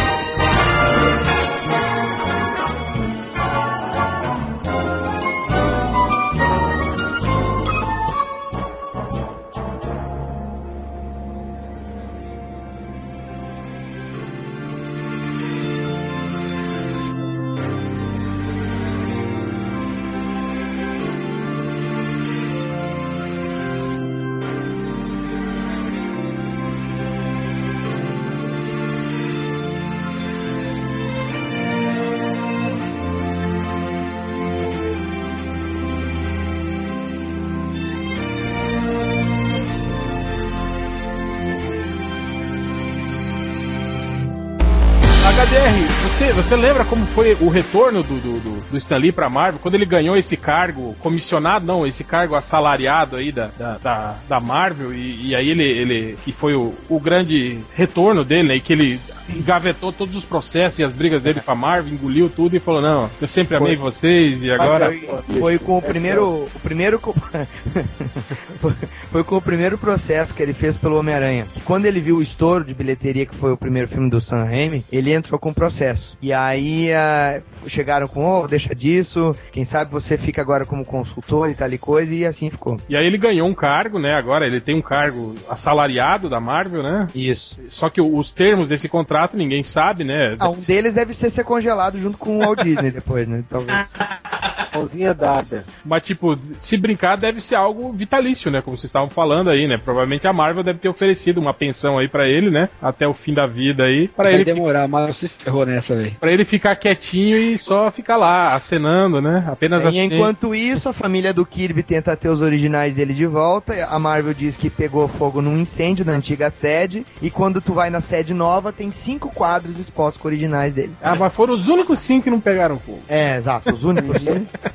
Você, 46.34 46.55
lembra 46.55 46.86
como 46.86 47.05
foi 47.07 47.36
o 47.41 47.49
retorno 47.49 48.03
do, 48.03 48.19
do, 48.19 48.39
do, 48.39 48.61
do 48.71 48.77
Stan 48.77 48.97
Lee 48.97 49.11
pra 49.11 49.30
Marvel? 49.30 49.59
Quando 49.59 49.75
ele 49.75 49.86
ganhou 49.86 50.15
esse 50.15 50.38
cargo 50.38 50.95
comissionado, 50.99 51.65
não, 51.65 51.88
esse 51.88 52.03
cargo 52.03 52.36
assalariado 52.36 53.15
aí 53.15 53.32
da, 53.32 53.49
da, 53.57 53.77
da, 53.77 54.15
da 54.27 54.39
Marvel, 54.39 54.93
e, 54.93 55.30
e 55.30 55.36
aí 55.36 55.49
ele, 55.49 55.63
ele 55.63 56.17
que 56.23 56.32
foi 56.32 56.53
o, 56.53 56.73
o 56.88 56.99
grande 56.99 57.59
retorno 57.75 58.23
dele, 58.23 58.49
né? 58.49 58.55
E 58.55 58.59
que 58.59 58.73
ele 58.73 58.99
engavetou 59.36 59.91
todos 59.91 60.15
os 60.15 60.25
processos 60.25 60.80
e 60.80 60.84
as 60.84 60.91
brigas 60.93 61.21
dele 61.21 61.39
com 61.41 61.51
a 61.51 61.55
Marvel, 61.55 61.93
engoliu 61.93 62.30
tudo 62.30 62.55
e 62.55 62.59
falou, 62.59 62.82
não, 62.82 63.09
eu 63.21 63.27
sempre 63.27 63.55
amei 63.55 63.75
vocês 63.75 64.41
e 64.43 64.51
agora. 64.51 64.91
Foi, 64.91 65.39
foi 65.39 65.59
com 65.59 65.77
o 65.77 65.82
primeiro. 65.82 66.43
O 66.53 66.59
primeiro. 66.61 66.99
foi- 68.59 68.73
foi 69.11 69.23
com 69.23 69.38
o 69.38 69.41
primeiro 69.41 69.77
processo 69.77 70.36
que 70.36 70.43
ele 70.43 70.53
fez 70.53 70.77
pelo 70.77 70.97
Homem-Aranha. 70.99 71.47
Quando 71.65 71.86
ele 71.86 71.99
viu 71.99 72.17
o 72.17 72.21
estouro 72.21 72.63
de 72.63 72.73
bilheteria, 72.73 73.25
que 73.25 73.34
foi 73.34 73.51
o 73.51 73.57
primeiro 73.57 73.88
filme 73.88 74.09
do 74.09 74.21
Sam 74.21 74.43
Raimi, 74.43 74.86
ele 74.91 75.11
entrou 75.13 75.39
com 75.39 75.49
o 75.49 75.53
processo. 75.53 76.17
E 76.21 76.32
aí 76.32 76.89
f- 76.89 77.67
chegaram 77.69 78.07
com, 78.07 78.23
oh, 78.25 78.47
deixa 78.47 78.75
disso, 78.75 79.36
quem 79.51 79.65
sabe 79.65 79.91
você 79.91 80.17
fica 80.17 80.41
agora 80.41 80.65
como 80.65 80.86
consultor 80.86 81.49
e 81.49 81.55
tal 81.55 81.69
e 81.71 81.77
coisa, 81.77 82.13
e 82.13 82.25
assim 82.25 82.49
ficou. 82.49 82.80
E 82.88 82.95
aí 82.95 83.05
ele 83.05 83.17
ganhou 83.17 83.47
um 83.47 83.53
cargo, 83.55 83.97
né? 83.99 84.13
Agora 84.13 84.45
ele 84.45 84.61
tem 84.61 84.75
um 84.75 84.82
cargo 84.82 85.36
assalariado 85.49 86.30
da 86.30 86.39
Marvel, 86.39 86.84
né? 86.84 87.07
Isso. 87.15 87.59
Só 87.69 87.89
que 87.89 87.99
os 88.01 88.32
termos 88.32 88.67
desse 88.67 88.88
contrato 88.88 89.18
ninguém 89.34 89.63
sabe, 89.63 90.03
né? 90.03 90.36
Ah, 90.39 90.49
um 90.49 90.59
deles 90.59 90.93
deve 90.93 91.13
ser 91.13 91.30
ser 91.30 91.43
congelado 91.43 91.99
junto 91.99 92.17
com 92.17 92.38
o 92.38 92.39
Walt 92.39 92.63
Disney 92.63 92.91
depois, 92.91 93.28
né? 93.28 93.43
Talvez. 93.49 93.93
mãozinha 94.80 95.13
dada. 95.13 95.63
Mas, 95.86 96.01
tipo, 96.03 96.38
se 96.59 96.77
brincar, 96.77 97.15
deve 97.17 97.41
ser 97.41 97.55
algo 97.55 97.91
vitalício, 97.93 98.49
né? 98.51 98.61
Como 98.61 98.75
vocês 98.77 98.86
estavam 98.89 99.09
falando 99.09 99.49
aí, 99.49 99.67
né? 99.67 99.77
Provavelmente 99.77 100.27
a 100.27 100.34
Marvel 100.34 100.63
deve 100.63 100.80
ter 100.80 100.89
oferecido 100.89 101.39
uma 101.39 101.53
pensão 101.53 101.97
aí 101.97 102.07
pra 102.07 102.27
ele, 102.27 102.49
né? 102.49 102.69
Até 102.82 103.07
o 103.07 103.13
fim 103.13 103.34
da 103.34 103.45
vida 103.47 103.84
aí. 103.84 104.07
Pra 104.07 104.25
Vai 104.25 104.34
ele, 104.36 104.45
fi- 104.45 104.53
demorar, 104.53 104.88
mas 104.88 105.17
se 105.17 105.27
ferrou 105.30 105.65
nessa, 105.65 105.95
velho. 105.95 106.15
pra 106.19 106.32
ele 106.32 106.45
ficar 106.45 106.75
quietinho 106.75 107.38
e 107.38 107.57
só 107.57 107.91
ficar 107.91 108.17
lá, 108.17 108.53
acenando, 108.55 109.21
né? 109.21 109.45
Apenas 109.47 109.84
E 109.84 109.88
assim. 109.88 110.01
enquanto 110.03 110.53
isso, 110.55 110.89
a 110.89 110.93
família 110.93 111.34
do 111.34 111.45
Kirby 111.45 111.84
tenta 111.84 112.15
ter 112.15 112.30
os 112.30 112.41
originais 112.41 112.95
dele 112.95 113.13
de 113.13 113.25
volta. 113.25 113.73
A 113.89 113.99
Marvel 113.99 114.34
diz 114.34 114.57
que 114.57 114.69
pegou 114.69 115.07
fogo 115.07 115.41
num 115.41 115.57
incêndio 115.57 116.05
na 116.05 116.13
antiga 116.13 116.49
sede. 116.49 117.05
E 117.21 117.30
quando 117.30 117.61
tu 117.61 117.73
vai 117.73 117.89
na 117.89 118.01
sede 118.01 118.34
nova, 118.34 118.71
tem 118.71 118.89
cinco 118.91 119.30
quadros 119.34 119.80
expostos 119.80 120.21
com 120.21 120.27
originais 120.27 120.73
dele. 120.73 120.93
Ah, 121.01 121.15
mas 121.15 121.34
foram 121.34 121.53
os 121.53 121.67
únicos 121.67 121.99
cinco 121.99 122.23
que 122.25 122.30
não 122.30 122.39
pegaram 122.39 122.77
fogo. 122.77 122.99
É, 123.07 123.36
exato, 123.38 123.71
os 123.71 123.84
únicos. 123.84 124.25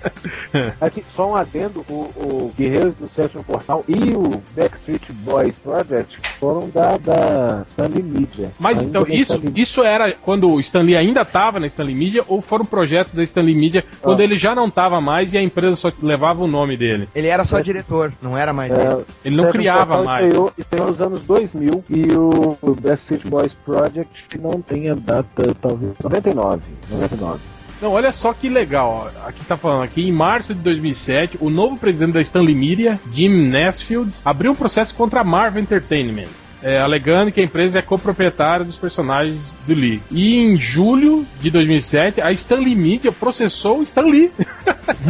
Aqui, 0.80 1.02
só 1.14 1.30
um 1.30 1.36
adendo, 1.36 1.84
o, 1.88 1.92
o 2.16 2.52
Guerreiros 2.56 2.94
do 2.96 3.08
Sétimo 3.08 3.42
Portal 3.44 3.84
e 3.88 4.12
o 4.14 4.42
Backstreet 4.56 5.02
Boys 5.24 5.58
Project 5.58 6.16
foram 6.38 6.68
da, 6.70 6.96
da 6.98 7.64
Stanley 7.68 8.02
Media. 8.02 8.50
Mas 8.58 8.80
Ainda 8.80 9.00
então, 9.00 9.14
isso, 9.14 9.34
Stanley 9.34 9.52
isso 9.62 9.82
era 9.82 10.12
quando 10.12 10.50
o 10.50 10.60
Stanley 10.60 10.96
ainda 10.96 11.22
estava 11.22 11.58
na 11.60 11.66
Stanley 11.66 11.94
Media 11.94 12.22
ou 12.28 12.40
foram 12.40 12.64
projetos 12.64 13.14
da 13.14 13.22
Stanley 13.22 13.54
Media 13.54 13.84
quando 14.00 14.20
Ah. 14.20 14.24
ele 14.24 14.36
já 14.38 14.54
não 14.54 14.66
estava 14.68 15.00
mais 15.00 15.32
e 15.32 15.38
a 15.38 15.42
empresa 15.42 15.76
só 15.76 15.90
levava 16.02 16.42
o 16.42 16.46
nome 16.46 16.76
dele? 16.76 17.08
Ele 17.14 17.28
era 17.28 17.44
só 17.44 17.60
diretor, 17.60 18.12
não 18.22 18.36
era 18.36 18.52
mais 18.52 18.72
ele. 18.72 18.82
É, 18.82 18.98
Ele 19.24 19.36
não 19.36 19.44
Sétimo 19.44 19.52
criava 19.52 19.86
Portal 19.86 20.04
mais. 20.04 20.24
Estreou, 20.26 20.52
estreou 20.58 20.90
nos 20.90 21.00
anos 21.00 21.22
2000 21.26 21.84
e 21.90 22.12
o, 22.12 22.58
o 22.62 22.74
Backstreet 22.74 23.26
Boys 23.28 23.54
Project 23.64 24.38
não 24.40 24.60
tem 24.60 24.90
a 24.90 24.94
data, 24.94 25.54
talvez, 25.60 25.92
99. 26.02 26.62
99. 26.90 27.40
Não, 27.84 27.92
olha 27.92 28.12
só 28.12 28.32
que 28.32 28.48
legal. 28.48 29.12
ó. 29.14 29.28
Aqui 29.28 29.44
tá 29.44 29.58
falando 29.58 29.82
aqui, 29.82 30.08
em 30.08 30.10
março 30.10 30.54
de 30.54 30.60
2007, 30.62 31.36
o 31.38 31.50
novo 31.50 31.76
presidente 31.76 32.14
da 32.14 32.22
Stanley 32.22 32.54
Media, 32.54 32.98
Jim 33.12 33.28
Nesfield, 33.28 34.10
abriu 34.24 34.52
um 34.52 34.54
processo 34.54 34.94
contra 34.94 35.20
a 35.20 35.24
Marvel 35.24 35.62
Entertainment. 35.62 36.28
É, 36.64 36.78
alegando 36.78 37.30
que 37.30 37.40
a 37.40 37.44
empresa 37.44 37.78
é 37.78 37.82
coproprietária 37.82 38.64
dos 38.64 38.78
personagens 38.78 39.38
do 39.66 39.74
Lee. 39.74 40.00
E 40.10 40.38
em 40.38 40.56
julho 40.56 41.26
de 41.38 41.50
2007, 41.50 42.22
a 42.22 42.32
Stanley 42.32 42.74
Media 42.74 43.12
processou 43.12 43.80
o 43.80 43.82
Stan 43.82 44.02
Lee 44.06 44.32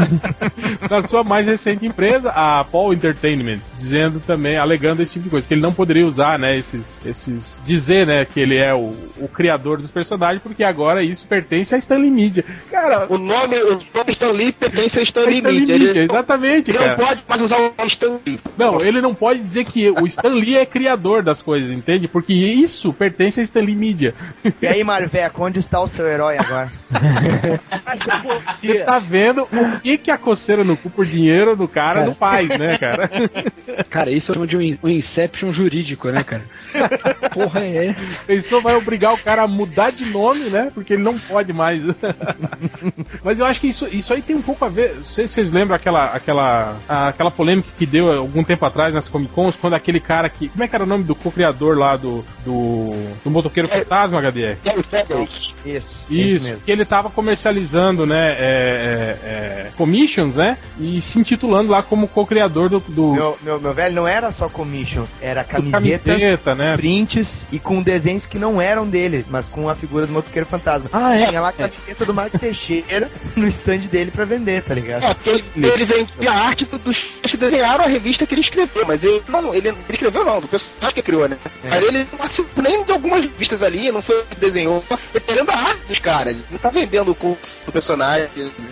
na 0.90 1.02
sua 1.04 1.22
mais 1.22 1.46
recente 1.46 1.86
empresa, 1.86 2.30
a 2.30 2.64
Paul 2.64 2.92
Entertainment, 2.92 3.58
dizendo 3.78 4.20
também, 4.20 4.56
alegando 4.56 5.00
esse 5.02 5.12
tipo 5.12 5.24
de 5.24 5.30
coisa, 5.30 5.46
que 5.46 5.54
ele 5.54 5.60
não 5.60 5.72
poderia 5.72 6.04
usar, 6.04 6.38
né, 6.40 6.56
esses, 6.56 7.00
esses 7.06 7.62
dizer, 7.64 8.04
né, 8.04 8.24
que 8.24 8.40
ele 8.40 8.56
é 8.56 8.74
o, 8.74 8.92
o 9.20 9.28
criador 9.28 9.78
dos 9.78 9.92
personagens, 9.92 10.42
porque 10.42 10.64
agora 10.64 11.04
isso 11.04 11.26
pertence 11.26 11.72
à 11.72 11.78
Stanley 11.78 12.10
Media. 12.10 12.44
Cara, 12.68 13.06
O 13.08 13.16
nome, 13.16 13.56
o 13.62 13.78
nome 13.94 14.12
Stan 14.12 14.32
Lee 14.32 14.52
pertence 14.52 14.98
a 14.98 15.00
a 15.00 15.04
Stan 15.04 15.20
Lee 15.20 15.34
Stanley 15.34 15.60
Media. 15.60 15.78
Media, 15.78 16.02
Ele, 16.02 16.12
exatamente, 16.12 16.70
ele 16.72 16.78
não 16.78 16.86
cara. 16.86 16.96
pode 16.96 17.22
mais 17.28 17.42
usar 17.42 17.56
o 17.56 17.72
nome 17.76 17.92
Stan 17.92 18.20
Lee. 18.26 18.40
Não, 18.58 18.80
ele 18.80 19.00
não 19.00 19.14
pode 19.14 19.38
dizer 19.38 19.64
que 19.64 19.88
o 19.90 20.06
Stan 20.06 20.34
Lee 20.34 20.56
é 20.56 20.66
criador 20.66 21.22
das 21.22 21.43
coisas, 21.44 21.70
entende? 21.70 22.08
Porque 22.08 22.32
isso 22.32 22.92
pertence 22.92 23.40
à 23.40 23.42
Stanley 23.44 23.76
Media. 23.76 24.14
E 24.60 24.66
aí, 24.66 24.82
Marveco, 24.82 25.44
onde 25.44 25.58
está 25.58 25.80
o 25.80 25.86
seu 25.86 26.06
herói 26.06 26.36
agora? 26.38 26.70
Você 28.56 28.80
tá 28.80 28.98
vendo 28.98 29.42
o 29.42 29.80
que, 29.80 29.98
que 29.98 30.10
a 30.10 30.18
coceira 30.18 30.64
no 30.64 30.76
cu 30.76 30.90
por 30.90 31.06
dinheiro 31.06 31.56
do 31.56 31.68
cara 31.68 32.04
não 32.06 32.14
faz, 32.14 32.48
né, 32.48 32.78
cara? 32.78 33.10
Cara, 33.90 34.10
isso 34.10 34.32
é 34.32 34.46
de 34.46 34.56
um, 34.56 34.60
in- 34.60 34.78
Inception 34.84 35.52
jurídico, 35.52 36.08
né, 36.08 36.22
cara? 36.22 36.42
Porra, 37.32 37.60
é. 37.60 37.94
Pensou 38.26 38.62
vai 38.62 38.74
obrigar 38.76 39.12
o 39.12 39.18
cara 39.22 39.42
a 39.42 39.48
mudar 39.48 39.90
de 39.90 40.06
nome, 40.06 40.48
né? 40.48 40.70
Porque 40.72 40.92
ele 40.94 41.02
não 41.02 41.18
pode 41.18 41.52
mais. 41.52 41.82
Mas 43.22 43.40
eu 43.40 43.46
acho 43.46 43.60
que 43.60 43.68
isso, 43.68 43.88
isso 43.90 44.12
aí 44.14 44.22
tem 44.22 44.36
um 44.36 44.42
pouco 44.42 44.64
a 44.64 44.68
ver. 44.68 44.94
Não 44.96 45.04
sei 45.04 45.26
se 45.26 45.34
vocês 45.34 45.52
lembram 45.52 45.74
aquela, 45.76 46.04
aquela, 46.06 46.76
aquela 46.88 47.30
polêmica 47.30 47.68
que 47.76 47.84
deu 47.84 48.12
algum 48.12 48.44
tempo 48.44 48.64
atrás 48.64 48.94
nas 48.94 49.08
Comic 49.08 49.32
Cons, 49.32 49.56
quando 49.56 49.74
aquele 49.74 49.98
cara 50.00 50.28
que. 50.28 50.48
Como 50.48 50.62
é 50.62 50.68
que 50.68 50.74
era 50.74 50.84
o 50.84 50.88
nome 50.88 51.02
do 51.04 51.14
co-criador 51.24 51.78
lá 51.78 51.96
do. 51.96 52.24
do. 52.44 52.90
do 53.24 53.30
motoqueiro 53.30 53.68
fantasma, 53.68 54.20
HDR? 54.20 54.58
Gary 54.62 54.82
Federick. 54.82 55.53
Isso, 55.64 55.96
Isso, 56.10 56.42
mesmo. 56.42 56.60
que 56.62 56.70
ele 56.70 56.84
tava 56.84 57.08
comercializando, 57.10 58.06
né, 58.06 58.32
é, 58.38 59.16
é, 59.24 59.28
é, 59.28 59.70
commissions, 59.76 60.36
né, 60.36 60.58
e 60.78 61.00
se 61.02 61.18
intitulando 61.18 61.70
lá 61.72 61.82
como 61.82 62.06
co-criador 62.08 62.68
do, 62.68 62.80
do, 62.80 63.12
Meu, 63.12 63.38
meu, 63.42 63.60
meu 63.60 63.72
velho, 63.74 63.94
não 63.94 64.06
era 64.08 64.30
só 64.32 64.48
commissions, 64.48 65.18
era 65.20 65.42
camisetas, 65.44 66.02
camiseta, 66.04 66.54
né? 66.54 66.76
prints 66.76 67.46
e 67.52 67.58
com 67.58 67.82
desenhos 67.82 68.26
que 68.26 68.38
não 68.38 68.60
eram 68.60 68.86
dele, 68.86 69.24
mas 69.30 69.48
com 69.48 69.68
a 69.68 69.74
figura 69.74 70.06
do 70.06 70.12
motoqueiro 70.12 70.46
fantasma. 70.46 70.88
Ah, 70.92 71.14
é? 71.16 71.26
Tinha 71.28 71.40
lá 71.40 71.48
a 71.48 71.52
camiseta 71.52 72.04
do 72.04 72.14
Marco 72.14 72.38
Teixeira 72.38 73.10
no 73.36 73.46
stand 73.46 73.78
dele 73.90 74.10
pra 74.10 74.24
vender, 74.24 74.62
tá 74.62 74.74
ligado? 74.74 75.04
É, 75.04 75.14
porque 75.14 75.30
ele, 75.30 75.44
ele 75.56 75.84
vendia 75.84 76.30
a 76.30 76.46
arte 76.46 76.64
do- 76.64 76.78
dos 76.78 76.96
que 77.28 77.36
desenharam 77.36 77.84
a 77.84 77.88
revista 77.88 78.26
que 78.26 78.34
ele 78.34 78.42
escreveu, 78.42 78.84
mas 78.86 79.02
ele 79.02 79.22
não, 79.28 79.54
ele, 79.54 79.68
ele 79.68 79.76
escreveu 79.90 80.24
não, 80.24 80.40
do 80.40 80.48
personagem 80.48 80.94
que 80.94 81.02
criou, 81.02 81.28
né? 81.28 81.36
É. 81.64 81.70
Mas 81.70 81.82
ele 81.84 81.98
não 82.10 82.18
participou 82.18 82.62
nem 82.62 82.84
de 82.84 82.92
algumas 82.92 83.22
revistas 83.22 83.62
ali, 83.62 83.90
não 83.90 84.02
foi 84.02 84.22
desenhou, 84.38 84.84
ele 85.28 85.40
tá 85.56 86.00
caras, 86.00 86.36
ele 86.36 86.44
não 86.50 86.58
tá 86.58 86.68
vendendo 86.68 87.10
o 87.10 87.14
curso 87.14 87.64
do 87.64 87.72
personagem. 87.72 88.28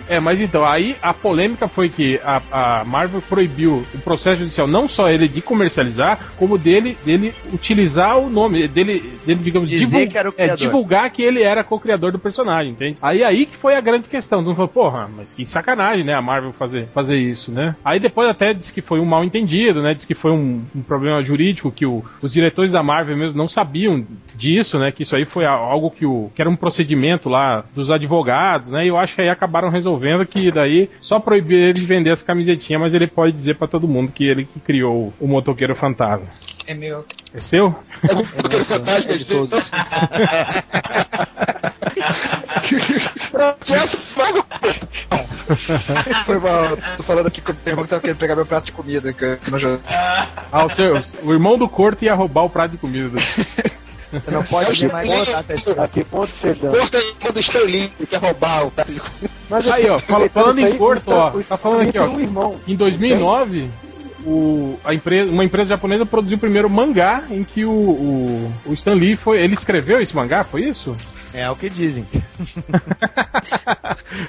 É, 0.07 0.19
mas 0.19 0.39
então, 0.39 0.65
aí 0.65 0.95
a 1.01 1.13
polêmica 1.13 1.67
foi 1.67 1.89
que 1.89 2.19
a, 2.23 2.41
a 2.81 2.85
Marvel 2.85 3.21
proibiu 3.21 3.85
o 3.93 3.97
processo 3.99 4.39
judicial, 4.41 4.67
não 4.67 4.87
só 4.87 5.09
ele 5.09 5.27
de 5.27 5.41
comercializar, 5.41 6.19
como 6.37 6.57
dele, 6.57 6.97
dele 7.05 7.33
utilizar 7.51 8.17
o 8.19 8.29
nome, 8.29 8.67
dele, 8.67 9.13
dele 9.25 9.39
digamos, 9.43 9.69
Dizer 9.69 10.07
que 10.07 10.17
era 10.17 10.29
o 10.29 10.33
é, 10.33 10.43
criador. 10.43 10.57
divulgar 10.57 11.09
que 11.09 11.21
ele 11.23 11.41
era 11.41 11.63
co-criador 11.63 12.11
do 12.11 12.19
personagem, 12.19 12.71
entende? 12.71 12.97
Aí 13.01 13.23
aí 13.23 13.45
que 13.45 13.55
foi 13.57 13.75
a 13.75 13.81
grande 13.81 14.07
questão. 14.07 14.41
Não 14.41 14.53
falou, 14.55 14.67
porra, 14.69 15.09
mas 15.15 15.33
que 15.33 15.45
sacanagem, 15.45 16.03
né, 16.03 16.13
a 16.13 16.21
Marvel 16.21 16.53
fazer, 16.53 16.87
fazer 16.93 17.17
isso, 17.17 17.51
né? 17.51 17.75
Aí 17.83 17.99
depois 17.99 18.29
até 18.29 18.53
disse 18.53 18.73
que 18.73 18.81
foi 18.81 18.99
um 18.99 19.05
mal 19.05 19.23
entendido, 19.23 19.81
né? 19.81 19.93
Disse 19.93 20.07
que 20.07 20.13
foi 20.15 20.31
um, 20.31 20.61
um 20.75 20.81
problema 20.81 21.21
jurídico, 21.21 21.71
que 21.71 21.85
o- 21.85 22.03
os 22.21 22.31
diretores 22.31 22.71
da 22.71 22.83
Marvel 22.83 23.17
mesmo 23.17 23.37
não 23.37 23.47
sabiam 23.47 24.05
disso, 24.35 24.77
né? 24.79 24.91
Que 24.91 25.03
isso 25.03 25.15
aí 25.15 25.25
foi 25.25 25.45
algo 25.45 25.89
que, 25.91 26.05
o, 26.05 26.29
que 26.35 26.41
era 26.41 26.49
um 26.49 26.55
procedimento 26.73 27.29
lá 27.29 27.63
dos 27.75 27.91
advogados, 27.91 28.69
né? 28.69 28.85
E 28.85 28.87
eu 28.87 28.97
acho 28.97 29.13
que 29.13 29.21
aí 29.21 29.29
acabaram 29.29 29.69
resolvendo 29.69 30.25
que 30.25 30.51
daí 30.51 30.89
só 30.99 31.19
proibir 31.19 31.57
ele 31.57 31.73
de 31.73 31.85
vender 31.85 32.09
as 32.09 32.23
camisetinhas, 32.23 32.81
mas 32.81 32.93
ele 32.93 33.05
pode 33.05 33.31
dizer 33.31 33.55
pra 33.55 33.67
todo 33.67 33.87
mundo 33.87 34.11
que 34.11 34.25
ele 34.25 34.45
que 34.45 34.59
criou 34.59 35.13
o 35.19 35.27
motoqueiro 35.27 35.75
fantasma. 35.75 36.25
É 36.65 36.73
meu. 36.73 37.05
É 37.33 37.39
seu? 37.39 37.75
Aquele 38.03 38.65
fantasma 38.65 39.11
É 39.11 39.17
de 39.17 39.27
todos. 39.27 39.71
Processo. 43.31 43.97
Foi 46.25 46.39
mal, 46.39 46.77
tô 46.97 47.03
falando 47.03 47.27
aqui 47.27 47.41
com 47.41 47.51
o 47.51 47.55
meu 47.55 47.71
irmão 47.71 47.83
que 47.83 47.89
tava 47.89 48.01
querendo 48.01 48.17
pegar 48.17 48.35
meu 48.35 48.45
prato 48.45 48.65
de 48.65 48.71
comida. 48.71 49.13
Que 49.13 49.25
eu 49.25 49.39
não 49.51 49.59
já... 49.59 49.77
Ah, 50.51 50.65
o, 50.65 50.69
seu, 50.69 50.99
o 51.23 51.33
irmão 51.33 51.57
do 51.57 51.67
Corto 51.69 52.03
ia 52.05 52.15
roubar 52.15 52.43
o 52.43 52.49
prato 52.49 52.71
de 52.71 52.77
comida. 52.77 53.19
Do- 54.19 54.23
Você 54.23 54.31
não 54.31 54.43
pode 54.43 54.79
ver 54.79 54.91
mais 54.91 55.45
pessoal. 55.45 55.81
A 55.81 55.87
que 55.87 56.03
ponto 56.03 56.31
chegamos? 56.41 56.77
Corta 56.79 56.97
aí 56.97 57.31
do 57.33 57.39
Stan 57.39 57.59
Lee, 57.63 57.89
que 57.97 58.05
quer 58.05 58.17
roubar 58.17 58.67
o 58.67 58.71
Mas 59.49 59.67
Aí, 59.67 59.89
ó, 59.89 59.99
fala- 59.99 60.29
falando 60.29 60.59
em 60.59 60.63
isso 60.63 60.73
aí, 60.73 60.77
corto, 60.77 61.11
o- 61.11 61.13
ó, 61.13 61.31
tá 61.47 61.57
falando 61.57 61.87
aqui, 61.89 61.97
ó. 61.97 62.05
Um. 62.07 62.55
Em 62.67 62.75
2009, 62.75 63.69
o, 64.25 64.79
a 64.85 64.93
empresa, 64.93 65.31
uma 65.31 65.43
empresa 65.43 65.69
japonesa 65.69 66.05
produziu 66.05 66.37
o 66.37 66.39
primeiro 66.39 66.69
mangá 66.69 67.23
em 67.29 67.43
que 67.43 67.65
o, 67.65 67.71
o, 67.71 68.53
o 68.67 68.73
Stan 68.73 68.93
Lee 68.93 69.15
foi. 69.15 69.41
Ele 69.41 69.53
escreveu 69.53 69.99
esse 69.99 70.15
mangá, 70.15 70.43
foi 70.43 70.61
isso? 70.61 70.95
É 71.33 71.49
o 71.49 71.55
que 71.55 71.69
dizem. 71.69 72.05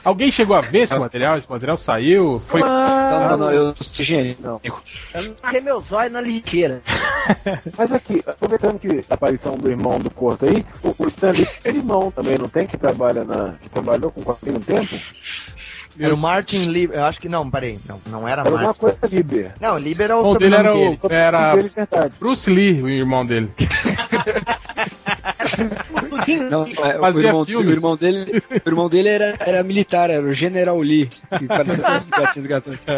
Alguém 0.05 0.31
chegou 0.33 0.57
a 0.57 0.61
ver 0.61 0.81
esse 0.81 0.99
material? 0.99 1.39
Esse 1.39 1.51
material 1.51 1.77
saiu? 1.77 2.43
Foi. 2.47 2.61
Não, 2.61 3.29
não, 3.31 3.37
não, 3.37 3.53
eu 3.53 3.75
sou 3.77 4.03
higiênico. 4.03 4.43
Não. 4.43 4.61
Eu 4.63 4.75
marquei 5.43 5.61
meu 5.61 5.81
zóio 5.83 6.11
na 6.11 6.21
lixeira. 6.21 6.81
Mas 7.77 7.93
aqui, 7.93 8.23
aproveitando 8.27 8.79
que 8.79 9.05
a 9.11 9.15
aparição 9.15 9.57
do 9.57 9.71
irmão 9.71 9.99
do 9.99 10.11
Corto 10.11 10.47
aí, 10.47 10.65
o, 10.83 10.95
o 10.99 11.09
Stanley 11.09 11.47
tem 11.63 11.77
irmão 11.77 12.11
também, 12.11 12.39
não 12.39 12.49
tem? 12.49 12.67
Que 12.67 12.77
trabalha 12.79 13.25
na. 13.25 13.55
que 13.61 13.69
trabalhou 13.69 14.11
com 14.11 14.23
quadrinho 14.23 14.57
um 14.57 14.61
tempo? 14.61 14.95
Era 15.99 16.15
o 16.15 16.19
Martin 16.19 16.65
Lieber. 16.71 16.99
Eu 16.99 17.05
acho 17.05 17.21
que 17.21 17.29
não, 17.29 17.49
parei. 17.49 17.79
Não, 17.89 18.01
não 18.07 18.27
era 18.27 18.43
Era 18.43 18.51
Martin. 18.51 18.81
coisa 18.81 18.99
Liber. 19.09 19.53
Não, 19.61 19.79
Lieber 19.79 20.11
é 20.11 20.15
o 20.15 20.21
O 20.27 20.39
dele 20.39 20.57
sobrenome 20.57 20.59
era 20.59 20.75
o- 20.75 20.79
deles. 20.97 21.11
Era- 21.11 21.55
Dele, 21.57 21.69
verdade. 21.69 22.15
Bruce 22.19 22.51
Lee, 22.51 22.83
o 22.83 22.89
irmão 22.89 23.25
dele. 23.25 23.53
Não, 26.51 26.66
é, 26.66 27.01
o, 27.01 27.20
irmão, 27.20 27.42
o 27.42 27.70
irmão 27.70 27.97
dele, 27.97 28.42
o 28.64 28.68
irmão 28.68 28.88
dele 28.88 29.09
era, 29.09 29.36
era 29.40 29.62
militar, 29.62 30.11
era 30.11 30.24
o 30.24 30.32
General 30.32 30.78
Lee. 30.78 31.09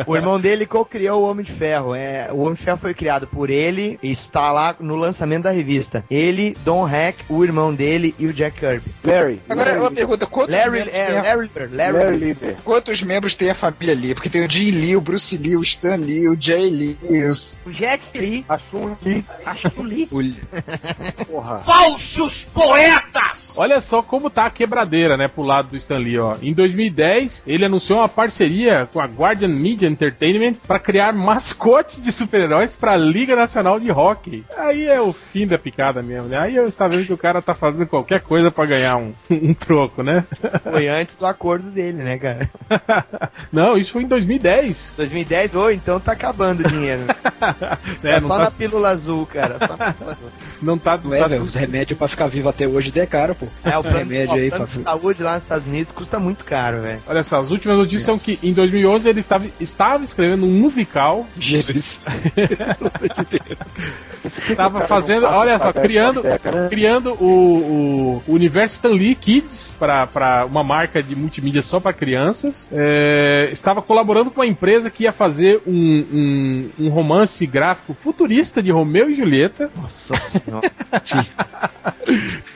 O 0.06 0.16
irmão 0.16 0.38
dele 0.40 0.66
co-criou 0.66 1.22
o 1.22 1.30
Homem 1.30 1.44
de 1.44 1.52
Ferro. 1.52 1.94
É, 1.94 2.28
o 2.32 2.38
Homem 2.38 2.54
de 2.54 2.62
Ferro 2.62 2.78
foi 2.78 2.94
criado 2.94 3.26
por 3.26 3.50
ele 3.50 3.98
e 4.02 4.10
está 4.10 4.52
lá 4.52 4.76
no 4.78 4.94
lançamento 4.94 5.44
da 5.44 5.50
revista. 5.50 6.04
Ele, 6.10 6.56
Don 6.64 6.88
Heck, 6.88 7.24
o 7.28 7.42
irmão 7.44 7.74
dele 7.74 8.14
e 8.18 8.26
o 8.26 8.32
Jack 8.32 8.60
Kirby. 8.60 8.90
Larry. 9.04 9.40
Agora, 9.48 9.70
Larry, 9.70 9.80
uma 9.82 9.90
pergunta: 9.90 10.26
quantos, 10.26 10.52
Larry, 10.52 10.70
membros 10.70 10.94
é, 10.94 11.06
tem 11.06 11.16
a... 11.16 11.22
Larry, 11.22 11.50
Larry, 11.72 11.92
Larry 11.92 12.16
Lieber. 12.18 12.56
Quantos 12.64 13.02
membros 13.02 13.34
tem 13.34 13.50
a 13.50 13.54
família 13.54 13.94
Lee? 13.94 14.14
Porque 14.14 14.30
tem 14.30 14.44
o 14.46 14.50
Jim 14.50 14.70
Lee, 14.70 14.96
o 14.96 15.00
Bruce 15.00 15.36
Lee, 15.36 15.56
o 15.56 15.62
Stan 15.62 15.96
Lee, 15.96 16.28
o 16.28 16.36
Jay 16.38 16.70
Lee, 16.70 16.98
os... 17.26 17.56
O 17.66 17.72
Jet 17.72 18.02
Li, 18.14 18.44
A 18.48 18.58
Chun 18.58 18.96
Li, 19.04 19.24
a 19.44 19.54
Chun. 19.54 19.86
O, 20.10 21.24
porra. 21.24 21.58
Falso 21.58 22.28
Os 22.36 22.44
poetas! 22.44 23.54
Olha 23.56 23.80
só 23.80 24.02
como 24.02 24.28
tá 24.28 24.44
a 24.44 24.50
quebradeira, 24.50 25.16
né, 25.16 25.28
pro 25.28 25.42
lado 25.42 25.68
do 25.70 25.76
Stan 25.76 25.96
Lee, 25.96 26.18
ó. 26.18 26.36
Em 26.42 26.52
2010, 26.52 27.42
ele 27.46 27.64
anunciou 27.64 28.00
uma 28.00 28.08
parceria 28.08 28.86
com 28.92 29.00
a 29.00 29.06
Guardian 29.06 29.48
Media 29.48 29.88
Entertainment 29.88 30.54
para 30.66 30.78
criar 30.78 31.14
mascotes 31.14 32.02
de 32.02 32.12
super-heróis 32.12 32.76
pra 32.76 32.96
Liga 32.96 33.34
Nacional 33.34 33.80
de 33.80 33.90
Hockey. 33.90 34.44
Aí 34.58 34.86
é 34.86 35.00
o 35.00 35.14
fim 35.14 35.46
da 35.46 35.58
picada 35.58 36.02
mesmo, 36.02 36.28
né? 36.28 36.38
Aí 36.38 36.54
eu 36.54 36.68
está 36.68 36.86
vendo 36.86 37.06
que 37.06 37.12
o 37.12 37.18
cara 37.18 37.40
tá 37.40 37.54
fazendo 37.54 37.86
qualquer 37.86 38.20
coisa 38.20 38.50
para 38.50 38.66
ganhar 38.66 38.96
um, 38.98 39.14
um 39.30 39.54
troco, 39.54 40.02
né? 40.02 40.24
Foi 40.62 40.88
antes 40.88 41.16
do 41.16 41.24
acordo 41.24 41.70
dele, 41.70 42.02
né, 42.02 42.18
cara? 42.18 42.50
Não, 43.50 43.78
isso 43.78 43.92
foi 43.92 44.02
em 44.02 44.08
2010. 44.08 44.92
2010, 44.98 45.54
ou 45.54 45.64
oh, 45.64 45.70
então 45.70 45.98
tá 45.98 46.12
acabando 46.12 46.60
o 46.60 46.68
dinheiro. 46.68 47.04
é, 48.04 48.10
é 48.10 48.20
só 48.20 48.36
tá... 48.36 48.44
na 48.44 48.50
pílula 48.50 48.90
azul, 48.90 49.24
cara. 49.24 49.58
Só 49.58 49.76
na 49.76 49.92
pílula 49.94 50.12
azul. 50.12 50.30
Não 50.60 50.78
tá. 50.78 50.98
Não 51.02 51.14
é, 51.14 51.28
tá... 51.28 51.36
os 51.36 51.54
remédios 51.54 51.98
pra 51.98 52.08
ficar 52.08 52.26
vivo 52.26 52.48
até 52.48 52.66
hoje 52.66 52.92
é 52.96 53.06
caro, 53.06 53.34
pô. 53.34 53.46
É, 53.64 53.76
o 53.76 53.82
plano, 53.82 53.98
remédio 53.98 54.34
ó, 54.34 54.38
aí, 54.38 54.50
plano 54.50 54.66
de 54.66 54.82
saúde 54.82 55.22
lá 55.22 55.34
nos 55.34 55.42
Estados 55.42 55.66
Unidos 55.66 55.92
custa 55.92 56.18
muito 56.18 56.44
caro, 56.44 56.82
velho. 56.82 57.00
Olha 57.06 57.22
só, 57.22 57.40
as 57.40 57.50
últimas 57.50 57.76
notícias 57.76 58.02
é. 58.02 58.06
são 58.06 58.18
que 58.18 58.38
em 58.42 58.52
2011 58.52 59.08
ele 59.08 59.20
estava, 59.20 59.46
estava 59.60 60.04
escrevendo 60.04 60.46
um 60.46 60.50
musical. 60.50 61.26
Jesus. 61.38 62.00
estava 64.48 64.86
fazendo, 64.86 65.26
olha 65.26 65.58
só, 65.58 65.72
criando, 65.72 66.22
criando 66.68 67.12
o, 67.14 68.22
o 68.26 68.32
universo 68.32 68.76
Stan 68.76 68.90
Lee 68.90 69.14
Kids 69.14 69.76
para 69.78 70.46
uma 70.46 70.62
marca 70.62 71.02
de 71.02 71.14
multimídia 71.14 71.62
só 71.62 71.80
para 71.80 71.92
crianças. 71.92 72.68
É, 72.72 73.48
estava 73.52 73.82
colaborando 73.82 74.30
com 74.30 74.40
uma 74.40 74.46
empresa 74.46 74.90
que 74.90 75.04
ia 75.04 75.12
fazer 75.12 75.60
um, 75.66 76.06
um, 76.12 76.86
um 76.86 76.88
romance 76.88 77.44
gráfico 77.46 77.94
futurista 77.94 78.62
de 78.62 78.70
Romeu 78.70 79.10
e 79.10 79.14
Julieta. 79.14 79.70
Nossa 79.76 80.16
senhora. 80.16 80.45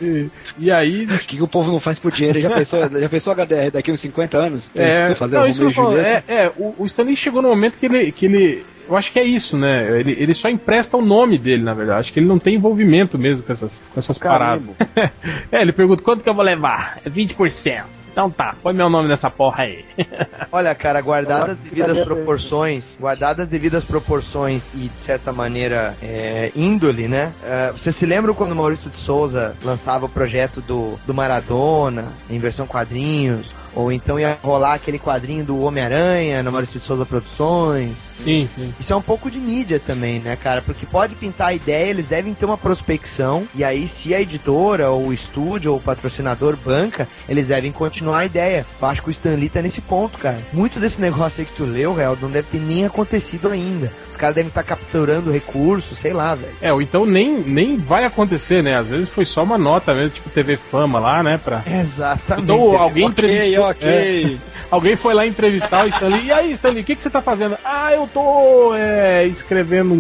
E, 0.01 0.31
e, 0.59 0.71
aí. 0.71 1.05
O 1.05 1.19
que, 1.19 1.37
que, 1.37 1.43
o 1.43 1.49
povo 1.49 1.73
não 1.73 1.81
faz 1.81 1.99
por 1.99 2.13
dinheiro? 2.13 2.41
Já 2.41 2.51
pensou, 2.51 2.81
já 2.89 3.09
pensou 3.09 3.35
HDR 3.35 3.71
daqui 3.73 3.91
uns 3.91 4.01
50 4.01 4.39
anos? 4.39 4.71
É, 4.75 5.15
fazer 5.15 5.39
não, 5.39 5.47
isso 5.47 5.71
Julieta? 5.71 6.33
É, 6.33 6.45
é 6.45 6.53
o, 6.57 6.75
o 6.79 6.87
Stanley 6.87 7.17
chegou 7.17 7.43
no 7.43 7.49
momento 7.49 7.77
que 7.79 7.87
ele, 7.87 8.13
que 8.13 8.27
ele 8.27 8.65
eu 8.91 8.97
acho 8.97 9.13
que 9.13 9.21
é 9.21 9.25
isso, 9.25 9.57
né? 9.57 10.01
Ele, 10.01 10.17
ele 10.19 10.35
só 10.35 10.49
empresta 10.49 10.97
o 10.97 11.03
nome 11.03 11.39
dele, 11.39 11.63
na 11.63 11.73
verdade. 11.73 12.01
Acho 12.01 12.13
que 12.13 12.19
ele 12.19 12.27
não 12.27 12.41
tem 12.41 12.57
envolvimento 12.57 13.17
mesmo 13.17 13.45
com 13.45 13.53
essas, 13.53 13.81
com 13.93 14.01
essas 14.01 14.19
paradas. 14.19 14.75
é, 15.53 15.63
ele 15.63 15.73
pergunta 15.73 16.03
quanto 16.03 16.25
que 16.25 16.29
eu 16.29 16.35
vou 16.35 16.45
levar? 16.45 17.01
É 17.05 17.09
20%. 17.09 17.85
Então 18.11 18.31
tá, 18.31 18.57
põe 18.63 18.75
meu 18.75 18.89
nome 18.89 19.09
nessa 19.09 19.31
porra 19.31 19.65
aí. 19.65 19.85
Olha, 20.51 20.75
cara, 20.75 21.01
guardadas 21.01 21.51
as 21.51 21.59
devidas 21.59 22.01
proporções, 22.01 22.97
guardadas 23.01 23.45
as 23.45 23.49
devidas 23.49 23.85
proporções 23.85 24.71
e 24.75 24.89
de 24.89 24.97
certa 24.97 25.33
maneira 25.33 25.95
é, 26.03 26.51
índole, 26.57 27.07
né? 27.07 27.33
Uh, 27.43 27.73
você 27.73 27.93
se 27.93 28.05
lembra 28.05 28.35
quando 28.35 28.53
o 28.53 28.57
Maurício 28.57 28.91
de 28.91 28.97
Souza 28.97 29.55
lançava 29.63 30.07
o 30.07 30.09
projeto 30.09 30.61
do, 30.61 30.99
do 31.07 31.15
Maradona 31.15 32.13
em 32.29 32.39
versão 32.39 32.67
quadrinhos? 32.67 33.55
Ou 33.75 33.93
então 33.93 34.19
ia 34.19 34.39
rolar 34.43 34.75
aquele 34.75 34.99
quadrinho 34.99 35.45
do 35.45 35.61
Homem-Aranha 35.63 36.43
no 36.43 36.53
Maurício 36.53 36.79
de 36.79 36.87
Souza 36.87 37.07
Produções. 37.07 38.11
Sim, 38.25 38.49
sim. 38.55 38.75
Isso 38.79 38.93
é 38.93 38.97
um 38.97 39.03
pouco 39.03 39.31
de 39.31 39.39
mídia 39.39 39.81
também, 39.81 40.21
né, 40.21 40.37
cara? 40.37 40.63
Porque 40.63 40.87
pode 40.87 41.15
pintar 41.15 41.49
a 41.49 41.55
ideia, 41.55 41.91
eles 41.91 42.07
devem 42.07 42.35
ter 42.35 42.45
uma 42.45 42.59
prospecção, 42.59 43.47
e 43.55 43.65
aí 43.65 43.89
se 43.89 44.15
a 44.15 44.21
editora, 44.21 44.91
ou 44.91 45.07
o 45.07 45.13
estúdio, 45.13 45.73
ou 45.73 45.79
o 45.79 45.81
patrocinador 45.81 46.57
banca, 46.57 47.09
eles 47.29 47.49
devem 47.49 47.73
continuar 47.73 48.19
a 48.19 48.25
ideia. 48.27 48.67
Eu 48.81 48.89
acho 48.89 49.03
que 49.03 49.09
o 49.09 49.11
Stan 49.11 49.35
Lee 49.35 49.49
tá 49.49 49.63
nesse 49.63 49.81
ponto, 49.81 50.19
cara. 50.19 50.39
Muito 50.53 50.79
desse 50.79 51.01
negócio 51.03 51.41
aí 51.41 51.47
que 51.47 51.55
tu 51.55 51.65
leu, 51.65 51.95
real, 51.95 52.17
não 52.21 52.31
deve 52.31 52.49
ter 52.49 52.61
nem 52.61 52.85
acontecido 52.85 53.49
ainda. 53.49 53.93
Os 54.09 54.17
caras 54.17 54.35
devem 54.35 54.49
estar 54.49 54.63
tá 54.63 54.69
capturando 54.69 55.31
recursos, 55.31 55.97
sei 55.97 56.13
lá, 56.13 56.35
velho. 56.35 56.55
É, 56.61 56.73
ou 56.73 56.83
então 56.83 57.07
nem, 57.07 57.41
nem 57.41 57.77
vai 57.77 58.05
acontecer, 58.05 58.63
né? 58.63 58.77
Às 58.77 58.87
vezes 58.87 59.09
foi 59.09 59.25
só 59.25 59.43
uma 59.43 59.57
nota 59.57 59.95
mesmo, 59.95 60.11
tipo 60.11 60.29
TV 60.31 60.57
Fama 60.57 60.99
lá, 60.99 61.23
né? 61.23 61.41
Pra... 61.43 61.63
Exatamente. 61.67 62.45
Então 62.45 62.77
alguém 62.77 63.07
entrevistou 63.07 63.60
ok. 63.61 63.89
É, 63.89 64.51
alguém 64.71 64.97
foi 64.97 65.15
lá 65.15 65.27
entrevistar 65.27 65.85
o 65.85 65.89
Stanley. 65.89 66.27
E 66.27 66.33
aí, 66.33 66.53
Stanley, 66.53 66.83
o 66.83 66.85
que, 66.85 66.97
que 66.97 67.03
você 67.03 67.11
tá 67.11 67.23
fazendo? 67.23 67.57
Ah, 67.65 67.93
eu 67.95 68.09
tô 68.13 68.75
é, 68.75 69.27
escrevendo 69.27 69.95
um 69.95 69.99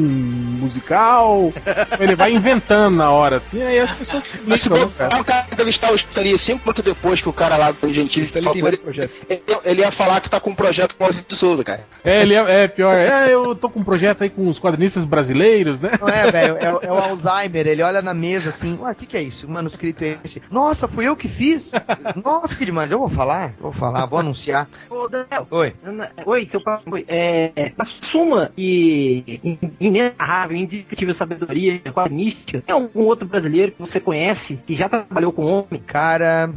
musical. 0.61 1.53
Ele 1.99 2.15
vai 2.15 2.33
inventando 2.33 2.97
na 2.97 3.11
hora, 3.11 3.37
assim, 3.37 3.63
aí 3.63 3.81
as 3.81 3.91
pessoas 3.93 4.25
explicam, 4.25 4.87
né, 4.87 4.93
cara? 4.97 5.21
O 5.21 5.25
cara 5.25 5.47
entrevistar 5.51 5.93
o 5.93 5.95
Stanley 5.95 6.39
cinco 6.39 6.61
minutos 6.61 6.85
depois 6.85 7.21
que 7.21 7.29
o 7.29 7.33
cara 7.33 7.57
lá 7.57 7.73
do 7.73 7.93
Gentil 7.93 8.27
falou 8.27 8.57
ele, 8.57 8.81
ele, 9.29 9.43
ele, 9.65 9.81
ia 9.81 9.93
falar 9.93 10.21
que 10.21 10.31
tá 10.31 10.41
com 10.41 10.51
um 10.51 10.55
projeto 10.55 10.95
com 10.97 11.05
o 11.05 11.13
de 11.13 11.37
Souza, 11.37 11.65
cara. 11.65 11.85
É, 12.05 12.23
ele 12.23 12.35
é, 12.35 12.65
é 12.65 12.69
pior. 12.69 12.97
É, 12.97 13.33
eu 13.33 13.55
tô 13.55 13.69
com 13.69 13.81
um 13.81 13.85
projeto 13.85 14.23
aí 14.23 14.31
com 14.31 14.49
os 14.49 14.59
quadrinistas 14.59 15.05
brasileiros, 15.05 15.81
né? 15.81 15.93
Não 16.01 16.09
é, 16.09 16.31
velho, 16.31 16.57
é, 16.57 16.87
é, 16.87 16.93
o 16.93 16.99
Alzheimer. 16.99 17.67
Ele 17.67 17.83
olha 17.83 18.03
na 18.03 18.15
mesa 18.15 18.51
assim, 18.51 18.79
ué, 18.81 18.93
o 18.93 18.95
que, 18.95 19.07
que 19.07 19.17
é 19.17 19.23
isso? 19.23 19.47
O 19.47 19.51
manuscrito 19.51 20.05
é 20.05 20.19
esse. 20.25 20.43
Nossa, 20.51 20.89
fui 20.89 21.07
eu 21.07 21.17
que 21.17 21.29
fiz? 21.29 21.73
Nossa, 22.23 22.55
que 22.57 22.65
demais. 22.65 22.91
Eu 22.91 22.99
vou 22.99 23.09
falar, 23.09 23.50
vou 23.59 23.73
falar, 23.73 24.07
vou 24.07 24.19
anunciar. 24.19 24.69
Ô, 24.89 25.09
Daniel. 25.09 25.47
Oi. 25.51 25.75
Oi, 26.27 26.49
seu 26.51 26.63
pai. 26.63 26.81
É, 27.09 27.73
assuma 27.79 28.51
que 28.55 29.41
inenarrável, 29.81 30.57
indiscutível 30.57 31.15
sabedoria 31.15 31.81
quadrinística, 31.93 32.63
tem 32.63 32.75
algum 32.75 33.03
outro 33.03 33.27
brasileiro 33.27 33.73
que 33.73 33.81
você 33.81 34.01
conhece 34.01 34.57
que 34.67 34.77
já 34.77 34.89
trabalhou 34.89 35.33
com 35.33 35.45
homem? 35.45 35.83
Cara, 35.87 36.51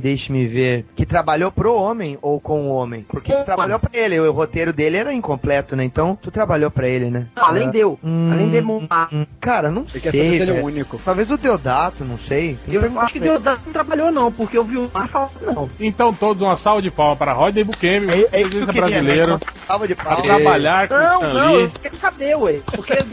deixe-me 0.00 0.46
ver, 0.46 0.86
que 0.96 1.06
trabalhou 1.06 1.52
pro 1.52 1.74
homem 1.74 2.18
ou 2.20 2.40
com 2.40 2.62
o 2.62 2.68
homem? 2.70 3.04
Porque 3.08 3.32
tu 3.32 3.44
trabalhou 3.44 3.78
pra 3.78 3.90
ele, 3.92 4.18
o 4.18 4.32
roteiro 4.32 4.72
dele 4.72 4.96
era 4.96 5.12
incompleto, 5.12 5.76
né? 5.76 5.84
Então, 5.84 6.18
tu 6.20 6.30
trabalhou 6.30 6.70
pra 6.70 6.88
ele, 6.88 7.10
né? 7.10 7.28
Não, 7.36 7.44
além 7.44 7.70
deu. 7.70 7.98
Hum, 8.02 8.30
além 8.32 8.50
de 8.50 8.60
montar. 8.60 9.08
Hum, 9.12 9.26
cara, 9.40 9.70
não 9.70 9.86
Você 9.86 10.00
sei. 10.00 10.38
Quer 10.38 10.64
único. 10.64 10.98
Talvez 11.04 11.30
o 11.30 11.36
Deodato, 11.36 12.04
não 12.04 12.18
sei. 12.18 12.58
Eu 12.68 13.00
acho 13.00 13.12
que 13.12 13.18
o 13.18 13.22
Deodato 13.22 13.62
não 13.66 13.72
trabalhou, 13.72 14.10
não, 14.10 14.32
porque 14.32 14.56
eu 14.56 14.64
vi 14.64 14.76
o 14.76 14.90
Mar 14.92 15.08
falando, 15.08 15.32
não. 15.42 15.70
Então, 15.78 16.12
todos 16.12 16.42
uma 16.42 16.56
salva 16.56 16.82
de 16.82 16.90
palmas 16.90 17.18
para 17.18 17.32
Rodney 17.32 17.64
Bukemi, 17.64 18.10
é, 18.10 18.28
é 18.32 18.42
isso 18.42 18.66
que 18.66 18.80
brasileiro. 18.80 19.34
Né? 19.34 19.40
Salva 19.66 19.86
de 19.86 19.94
palmas. 19.94 20.22
trabalhar 20.22 20.88
com 20.88 20.94
não, 20.94 21.14
Stan 21.14 21.34
não, 21.34 21.60
eu 21.60 21.70
quero 21.82 21.96
saber, 21.98 22.36
ué. 22.36 22.60
Porque 22.66 23.04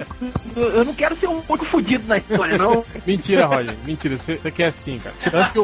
eu 0.56 0.86
não 0.86 0.94
quero 0.94 1.16
ser 1.16 1.28
um 1.28 1.42
pouco 1.42 1.66
fudido 1.66 2.08
na 2.08 2.18
história, 2.18 2.58
não. 2.58 2.84
Mentira, 3.06 3.46
Rodney. 3.46 3.76
Mentira. 3.86 4.18
Você 4.18 4.52
quer 4.52 4.68
assim, 4.68 5.00
cara. 5.00 5.16
Tanto 5.30 5.52
que 5.52 5.60
eu... 5.60 5.64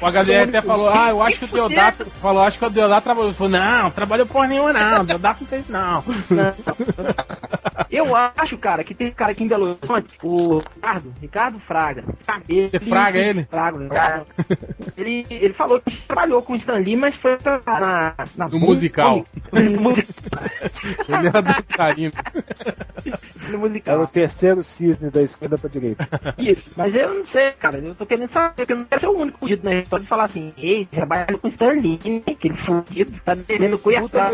O 0.00 0.06
HDR 0.10 0.48
até 0.48 0.62
falou, 0.62 0.88
ah, 0.90 1.10
eu 1.10 1.22
acho 1.22 1.38
que 1.38 1.44
o 1.44 1.48
Deodato. 1.48 2.06
Falou, 2.20 2.42
acho 2.42 2.58
que 2.58 2.64
o 2.64 2.70
Deodato 2.70 3.02
trabalhou. 3.02 3.34
Falou, 3.34 3.52
não, 3.52 3.90
trabalhou 3.90 4.26
por 4.26 4.46
nenhuma, 4.46 4.72
não. 4.72 5.00
O 5.00 5.04
Deodato 5.04 5.42
não 5.42 5.48
fez, 5.48 5.68
não. 5.68 6.04
Eu 7.92 8.16
acho, 8.16 8.56
cara, 8.56 8.82
que 8.82 8.94
tem 8.94 9.12
cara 9.12 9.32
aqui 9.32 9.44
em 9.44 9.48
Belo 9.48 9.76
Horizonte, 9.78 10.16
o 10.22 10.60
Ricardo, 10.60 11.14
Ricardo 11.20 11.58
Fraga. 11.58 12.02
Ele, 12.48 12.66
Você 12.66 12.78
fraga 12.78 13.18
ele? 13.18 13.44
Fraga, 13.50 14.26
ele, 14.96 15.26
ele 15.28 15.52
falou 15.52 15.78
que 15.78 15.94
trabalhou 16.08 16.40
com 16.42 16.54
o 16.54 16.56
Stan 16.56 16.78
Lee, 16.78 16.96
mas 16.96 17.14
foi 17.16 17.36
pra, 17.36 17.60
na, 17.66 18.14
na 18.34 18.48
no 18.48 18.58
musical. 18.58 19.22
ele 19.52 21.26
era 21.28 21.42
dançarino. 21.42 22.12
no 23.50 23.58
musical. 23.58 23.94
Era 23.94 24.02
o 24.02 24.08
terceiro 24.08 24.64
cisne 24.64 25.10
da 25.10 25.22
esquerda 25.22 25.58
pra 25.58 25.68
direita. 25.68 26.08
Isso, 26.38 26.70
mas 26.76 26.94
eu 26.94 27.12
não 27.12 27.28
sei, 27.28 27.52
cara. 27.52 27.76
Eu 27.76 27.94
tô 27.94 28.06
querendo 28.06 28.30
saber, 28.30 28.54
porque 28.56 28.72
eu 28.72 28.78
não 28.78 28.84
quero 28.86 29.00
ser 29.00 29.08
o 29.08 29.18
único 29.18 29.38
fudido 29.38 29.64
na 29.68 29.74
história 29.80 30.02
de 30.02 30.08
falar 30.08 30.24
assim, 30.24 30.50
ei, 30.56 30.86
trabalha 30.86 31.26
com 31.38 31.46
o 31.46 31.50
Stan 31.50 31.72
Lee, 31.72 31.98
aquele 32.26 32.56
fudido, 32.56 33.12
tá 33.22 33.34
devendo 33.34 33.78
Cuiabá. 33.78 34.30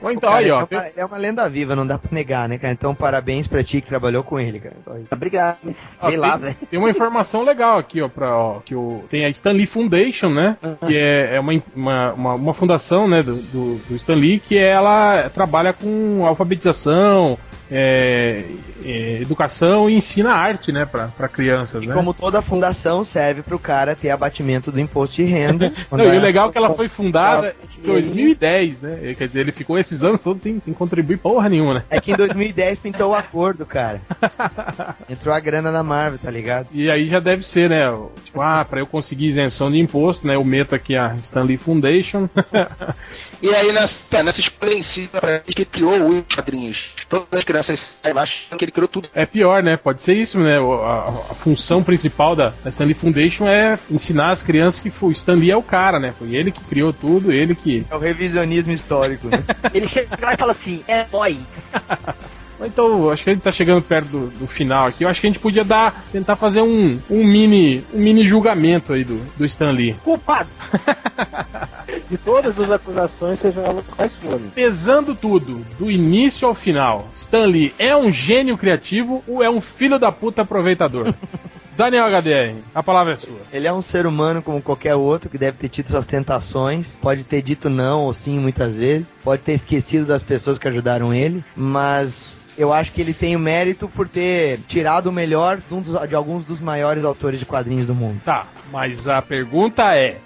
Ou 0.00 0.10
então, 0.10 0.30
cara, 0.30 0.44
aí, 0.44 0.50
ó. 0.50 0.60
É 0.60 0.64
uma, 0.74 0.86
é 0.96 1.04
uma, 1.04 1.16
lenda 1.16 1.48
viva, 1.48 1.76
não 1.76 1.86
dá 1.86 1.98
pra 1.98 2.10
negar, 2.12 2.48
né, 2.48 2.58
cara? 2.58 2.72
Então, 2.72 2.94
parabéns 2.94 3.46
pra 3.46 3.62
ti 3.62 3.80
que 3.80 3.88
trabalhou 3.88 4.22
com 4.22 4.38
ele, 4.38 4.60
cara. 4.60 4.76
Então, 4.80 5.00
Obrigado. 5.10 5.58
Sei 6.04 6.16
lá, 6.16 6.36
velho. 6.36 6.56
Tem 6.70 6.78
uma 6.78 6.90
informação 6.90 7.42
legal 7.42 7.78
aqui, 7.78 8.00
ó, 8.00 8.08
pra, 8.08 8.36
ó, 8.36 8.60
que 8.60 8.74
o, 8.74 9.04
tem 9.10 9.24
a 9.24 9.28
Stanley 9.28 9.66
Foundation, 9.66 10.30
né? 10.30 10.56
Uhum. 10.62 10.88
Que 10.88 10.96
é, 10.96 11.36
é 11.36 11.40
uma, 11.40 11.52
uma, 11.74 12.12
uma, 12.12 12.34
uma, 12.34 12.54
fundação, 12.54 13.06
né, 13.06 13.22
do, 13.22 13.36
do, 13.36 13.74
do 13.76 13.96
Stanley, 13.96 14.40
que 14.40 14.58
ela 14.58 15.28
trabalha 15.30 15.72
com 15.72 16.24
alfabetização, 16.24 17.38
é, 17.70 18.44
é, 18.84 19.18
educação 19.20 19.88
e 19.88 19.94
ensina 19.94 20.32
arte, 20.32 20.72
né, 20.72 20.84
para 20.84 21.28
crianças. 21.28 21.84
E 21.84 21.86
né? 21.86 21.94
como 21.94 22.12
toda 22.12 22.42
fundação 22.42 23.04
serve 23.04 23.42
para 23.42 23.54
o 23.54 23.58
cara 23.58 23.94
ter 23.94 24.10
abatimento 24.10 24.72
do 24.72 24.80
imposto 24.80 25.16
de 25.16 25.24
renda. 25.24 25.72
Não, 25.90 26.12
e 26.12 26.18
o 26.18 26.20
legal 26.20 26.48
é 26.48 26.52
que 26.52 26.58
ela 26.58 26.74
foi 26.74 26.88
fundada 26.88 27.54
em 27.78 27.82
2010, 27.82 28.80
né? 28.80 29.14
Quer 29.16 29.26
dizer, 29.28 29.40
ele 29.40 29.52
ficou 29.52 29.78
esses 29.90 30.04
anos 30.04 30.20
todos 30.20 30.42
sem, 30.42 30.60
sem 30.60 30.74
contribuir 30.74 31.18
porra 31.18 31.48
nenhuma, 31.48 31.74
né? 31.74 31.84
É 31.90 32.00
que 32.00 32.12
em 32.12 32.16
2010 32.16 32.80
pintou 32.80 33.10
o 33.10 33.14
acordo, 33.14 33.64
cara. 33.64 34.00
Entrou 35.08 35.34
a 35.34 35.40
grana 35.40 35.70
da 35.70 35.82
Marvel, 35.82 36.18
tá 36.18 36.30
ligado? 36.30 36.68
E 36.72 36.90
aí 36.90 37.08
já 37.08 37.20
deve 37.20 37.42
ser, 37.42 37.70
né? 37.70 37.84
Tipo, 38.24 38.42
ah, 38.42 38.64
para 38.64 38.80
eu 38.80 38.86
conseguir 38.86 39.28
isenção 39.28 39.70
de 39.70 39.78
imposto, 39.78 40.26
né? 40.26 40.34
Eu 40.34 40.44
meto 40.44 40.74
aqui 40.74 40.96
a 40.96 41.14
Stanley 41.16 41.56
Foundation. 41.56 42.28
e 43.40 43.54
aí 43.54 43.72
nessa, 43.72 44.22
nessa 44.22 44.40
escolha 44.40 44.74
em 44.74 44.82
si, 44.82 45.08
que 45.46 45.64
criou 45.64 46.08
os 46.08 46.34
quadrinhos. 46.34 46.90
Todas 47.08 47.26
as 47.32 47.44
crianças 47.44 47.60
crianças 47.60 48.00
acham 48.04 48.58
que 48.58 48.64
ele 48.64 48.72
criou 48.72 48.88
tudo. 48.88 49.08
É 49.14 49.26
pior, 49.26 49.62
né? 49.62 49.76
Pode 49.76 50.02
ser 50.02 50.14
isso, 50.14 50.38
né? 50.38 50.58
A, 50.58 51.32
a 51.32 51.34
função 51.34 51.82
principal 51.82 52.34
da, 52.34 52.52
da, 52.62 52.70
Stanley 52.70 52.94
Foundation 52.94 53.46
é 53.46 53.78
ensinar 53.90 54.30
as 54.30 54.42
crianças 54.42 54.80
que 54.80 54.92
o 55.00 55.10
Stanley 55.10 55.50
é 55.50 55.56
o 55.56 55.62
cara, 55.62 55.98
né? 55.98 56.14
Foi 56.18 56.34
ele 56.34 56.50
que 56.50 56.62
criou 56.64 56.92
tudo, 56.92 57.32
ele 57.32 57.54
que. 57.54 57.84
É 57.90 57.94
o 57.94 57.98
revisionismo 57.98 58.72
histórico, 58.72 59.28
né? 59.28 59.42
ele 59.80 59.88
chega 59.88 60.18
lá 60.20 60.34
e 60.34 60.36
fala 60.36 60.52
assim: 60.52 60.82
é 60.86 61.04
boy. 61.04 61.38
Então, 62.62 63.08
acho 63.10 63.24
que 63.24 63.30
a 63.30 63.32
gente 63.32 63.42
tá 63.42 63.50
chegando 63.50 63.80
perto 63.80 64.08
do, 64.08 64.26
do 64.38 64.46
final 64.46 64.88
aqui. 64.88 65.04
Eu 65.04 65.08
acho 65.08 65.18
que 65.18 65.26
a 65.26 65.30
gente 65.30 65.38
podia 65.38 65.64
dar, 65.64 66.04
tentar 66.12 66.36
fazer 66.36 66.60
um, 66.60 67.00
um 67.08 67.24
mini 67.24 67.82
um 67.92 67.98
mini 67.98 68.22
julgamento 68.22 68.92
aí 68.92 69.02
do, 69.02 69.18
do 69.36 69.46
Stan 69.46 69.70
Lee. 69.70 69.94
Culpado! 70.04 70.50
De 72.08 72.18
todas 72.18 72.58
as 72.58 72.70
acusações, 72.70 73.38
sejam 73.38 73.64
elas 73.64 73.86
quais 73.86 74.14
forem. 74.16 74.50
Pesando 74.50 75.14
tudo, 75.14 75.64
do 75.78 75.90
início 75.90 76.46
ao 76.46 76.54
final, 76.54 77.08
Stan 77.16 77.46
Lee 77.46 77.72
é 77.78 77.96
um 77.96 78.12
gênio 78.12 78.58
criativo 78.58 79.24
ou 79.26 79.42
é 79.42 79.48
um 79.48 79.60
filho 79.60 79.98
da 79.98 80.12
puta 80.12 80.42
aproveitador? 80.42 81.14
Daniel 81.80 82.10
HDR, 82.10 82.62
a 82.74 82.82
palavra 82.82 83.14
é 83.14 83.16
sua. 83.16 83.38
Ele 83.50 83.66
é 83.66 83.72
um 83.72 83.80
ser 83.80 84.04
humano 84.04 84.42
como 84.42 84.60
qualquer 84.60 84.94
outro 84.96 85.30
que 85.30 85.38
deve 85.38 85.56
ter 85.56 85.70
tido 85.70 85.88
suas 85.88 86.06
tentações, 86.06 86.98
pode 87.00 87.24
ter 87.24 87.40
dito 87.40 87.70
não 87.70 88.02
ou 88.02 88.12
sim 88.12 88.38
muitas 88.38 88.76
vezes, 88.76 89.18
pode 89.24 89.40
ter 89.40 89.52
esquecido 89.52 90.04
das 90.04 90.22
pessoas 90.22 90.58
que 90.58 90.68
ajudaram 90.68 91.14
ele, 91.14 91.42
mas 91.56 92.49
eu 92.60 92.72
acho 92.72 92.92
que 92.92 93.00
ele 93.00 93.14
tem 93.14 93.34
o 93.34 93.38
mérito 93.38 93.88
por 93.88 94.08
ter 94.08 94.60
tirado 94.66 95.06
o 95.08 95.12
melhor 95.12 95.58
de, 95.58 95.74
um 95.74 95.80
dos- 95.80 96.08
de 96.08 96.14
alguns 96.14 96.44
dos 96.44 96.60
maiores 96.60 97.04
autores 97.04 97.38
de 97.40 97.46
quadrinhos 97.46 97.86
do 97.86 97.94
mundo. 97.94 98.20
Tá, 98.24 98.46
mas 98.72 99.08
a 99.08 99.20
pergunta 99.22 99.94
é: 99.96 100.18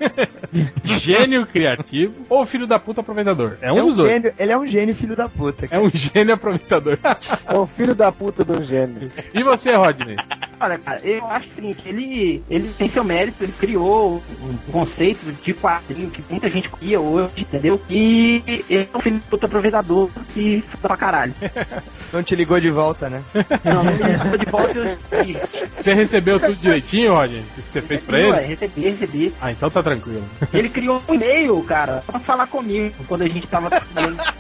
gênio 0.85 1.47
criativo 1.47 2.15
ou 2.29 2.45
filho 2.47 2.67
da 2.67 2.79
puta 2.79 3.01
aproveitador? 3.01 3.57
É 3.61 3.73
um 3.73 3.79
é 3.79 3.83
um 3.83 3.87
dos 3.87 3.97
dois. 3.97 4.13
gênio, 4.13 4.33
ele 4.39 4.53
é 4.53 4.59
um 4.59 4.67
gênio 4.67 4.95
filho 4.95 5.17
da 5.17 5.29
puta. 5.29 5.67
É 5.71 5.79
um 5.79 5.91
gênio 5.95 6.35
aproveitador. 6.35 6.99
É 7.47 7.57
o 7.57 7.67
filho 7.67 7.95
da 7.95 8.11
puta 8.13 8.45
do 8.45 8.65
gênio. 8.65 9.11
e 9.33 9.43
você, 9.43 9.75
Rodney? 9.75 10.17
Olha, 10.61 10.79
cara, 10.79 11.01
eu 11.05 11.27
acho 11.27 11.49
o 11.49 11.55
seguinte, 11.55 11.83
ele, 11.85 12.43
ele 12.49 12.71
tem 12.79 12.89
seu 12.89 13.05
mérito, 13.05 13.43
ele 13.45 13.53
criou 13.53 14.23
um 14.43 14.73
conceito 14.73 15.21
de 15.43 15.53
quadrinho 15.53 16.09
que 16.11 16.23
muita 16.31 16.49
gente 16.49 16.69
cria 16.71 16.99
hoje, 17.01 17.33
entendeu? 17.39 17.81
E 17.91 18.43
ele 18.71 18.89
é 18.93 18.97
um 18.97 19.01
filho 19.01 19.17
de 19.19 19.25
puta 19.27 19.47
aproveitador 19.47 20.09
e 20.37 20.63
foda 20.63 20.79
pra 20.89 20.97
caralho. 20.97 21.35
Não 22.13 22.23
te 22.25 22.35
ligou 22.35 22.59
de 22.61 22.71
volta, 22.71 23.09
né? 23.11 23.23
Não, 23.65 23.85
não 23.85 23.93
me 23.93 24.03
recebeu 24.03 24.39
de 24.39 24.45
volta 24.47 24.99
e 25.25 25.37
Você 25.83 25.95
recebeu 25.95 26.41
tudo 26.41 26.55
direitinho, 26.55 27.13
Rodney? 27.15 27.45
O 27.59 27.63
que 27.63 27.71
você 27.71 27.81
fez 27.83 28.03
pra 28.03 28.17
Ué, 28.19 28.23
ele? 28.39 28.47
Recebi, 28.47 28.81
recebi. 28.83 29.35
Ah, 29.41 29.53
então 29.53 29.71
tá 29.71 29.83
tranquilo. 29.83 30.25
Ele 30.53 30.69
criou 30.69 31.03
um 31.09 31.15
e-mail, 31.15 31.63
cara, 31.63 32.03
pra 32.07 32.19
falar 32.21 32.47
comigo 32.47 32.95
quando 33.07 33.23
a 33.23 33.29
gente 33.29 33.47
tava 33.47 33.71
trabalhando. 33.71 34.23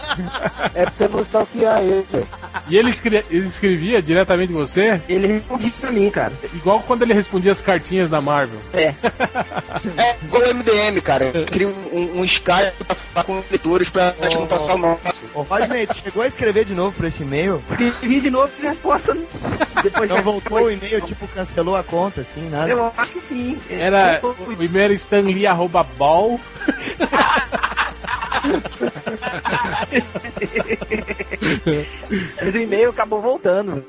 É 0.74 0.85
pra 0.85 0.93
você 1.09 1.22
stalkear 1.22 1.80
ele. 1.80 2.07
velho. 2.12 2.26
E 2.68 2.76
ele, 2.76 2.89
escre- 2.91 3.24
ele 3.30 3.47
escrevia 3.49 4.01
diretamente 4.01 4.53
em 4.53 4.55
você, 4.55 5.01
Ele 5.09 5.26
respondia 5.26 5.72
pra 5.80 5.91
mim, 5.91 6.09
cara. 6.09 6.32
igual 6.55 6.80
quando 6.87 7.03
ele 7.03 7.12
respondia 7.12 7.51
as 7.51 7.61
cartinhas 7.61 8.09
da 8.09 8.20
Marvel. 8.20 8.59
É. 8.72 8.95
É 9.97 10.16
igual 10.22 10.43
o 10.43 10.55
MDM, 10.55 11.01
cara. 11.03 11.32
Cria 11.47 11.68
um, 11.68 11.72
um, 11.93 12.20
um 12.20 12.24
Skype 12.24 12.85
pra 12.87 12.95
falar 12.95 13.24
com 13.24 13.43
leitores 13.51 13.89
pra 13.91 14.14
gente 14.22 14.37
não 14.37 14.47
passar 14.47 14.74
o 14.74 14.78
nosso. 14.78 15.24
Ô, 15.35 15.43
Rodney, 15.43 15.87
tu 15.87 15.97
chegou 15.97 16.22
a 16.22 16.26
escrever 16.26 16.64
de 16.64 16.74
novo 16.74 16.93
pra 16.97 17.09
esse 17.09 17.22
e-mail? 17.22 17.61
Escrevi 17.83 18.20
de 18.20 18.31
novo 18.31 18.53
e 18.59 18.62
resposta. 18.62 19.16
Depois 19.83 20.09
Não 20.09 20.22
voltou 20.22 20.62
o 20.62 20.70
e-mail, 20.70 21.01
tipo, 21.01 21.27
cancelou 21.29 21.77
a 21.77 21.83
conta, 21.83 22.20
assim, 22.22 22.49
nada? 22.49 22.70
Eu 22.70 22.93
acho 22.97 23.12
que 23.12 23.20
sim. 23.20 23.59
Era 23.68 24.20
o 24.22 24.57
primeiro 24.57 24.95
Stanley 24.95 25.47
arroba 25.47 25.83
ball. 25.83 26.41
Mas 32.42 32.55
o 32.55 32.59
e-mail 32.59 32.90
acabou 32.90 33.20
voltando. 33.20 33.84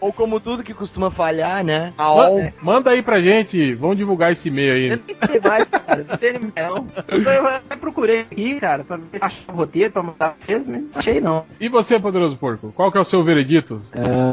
Ou 0.00 0.12
como 0.12 0.40
tudo 0.40 0.62
que 0.62 0.74
costuma 0.74 1.10
falhar, 1.10 1.64
né? 1.64 1.92
A 1.98 2.12
OL. 2.12 2.52
Manda 2.62 2.90
aí 2.90 3.02
pra 3.02 3.20
gente, 3.20 3.74
vamos 3.74 3.96
divulgar 3.96 4.32
esse 4.32 4.48
e-mail 4.48 4.68
Eu 4.68 4.74
aí. 4.94 5.02
não 5.20 5.28
sei 5.28 5.40
mais, 5.40 5.64
cara. 5.64 6.06
Não 6.08 6.16
tem 6.16 6.32
não. 6.32 6.86
Então 7.08 7.32
eu 7.32 7.46
até 7.46 7.76
procurei 7.76 8.20
aqui, 8.20 8.58
cara, 8.60 8.84
pra 8.84 8.96
ver 8.96 9.18
se 9.18 9.24
achei 9.24 9.44
o 9.48 9.52
roteiro 9.52 9.92
pra 9.92 10.02
mandar 10.02 10.34
pra 10.34 10.36
vocês, 10.40 10.66
mas 10.66 10.82
não 10.82 10.88
achei 10.94 11.20
não. 11.20 11.44
E 11.60 11.68
você, 11.68 11.98
Poderoso 11.98 12.36
Porco? 12.36 12.72
Qual 12.72 12.90
que 12.92 12.98
é 12.98 13.00
o 13.00 13.04
seu 13.04 13.22
veredito? 13.24 13.80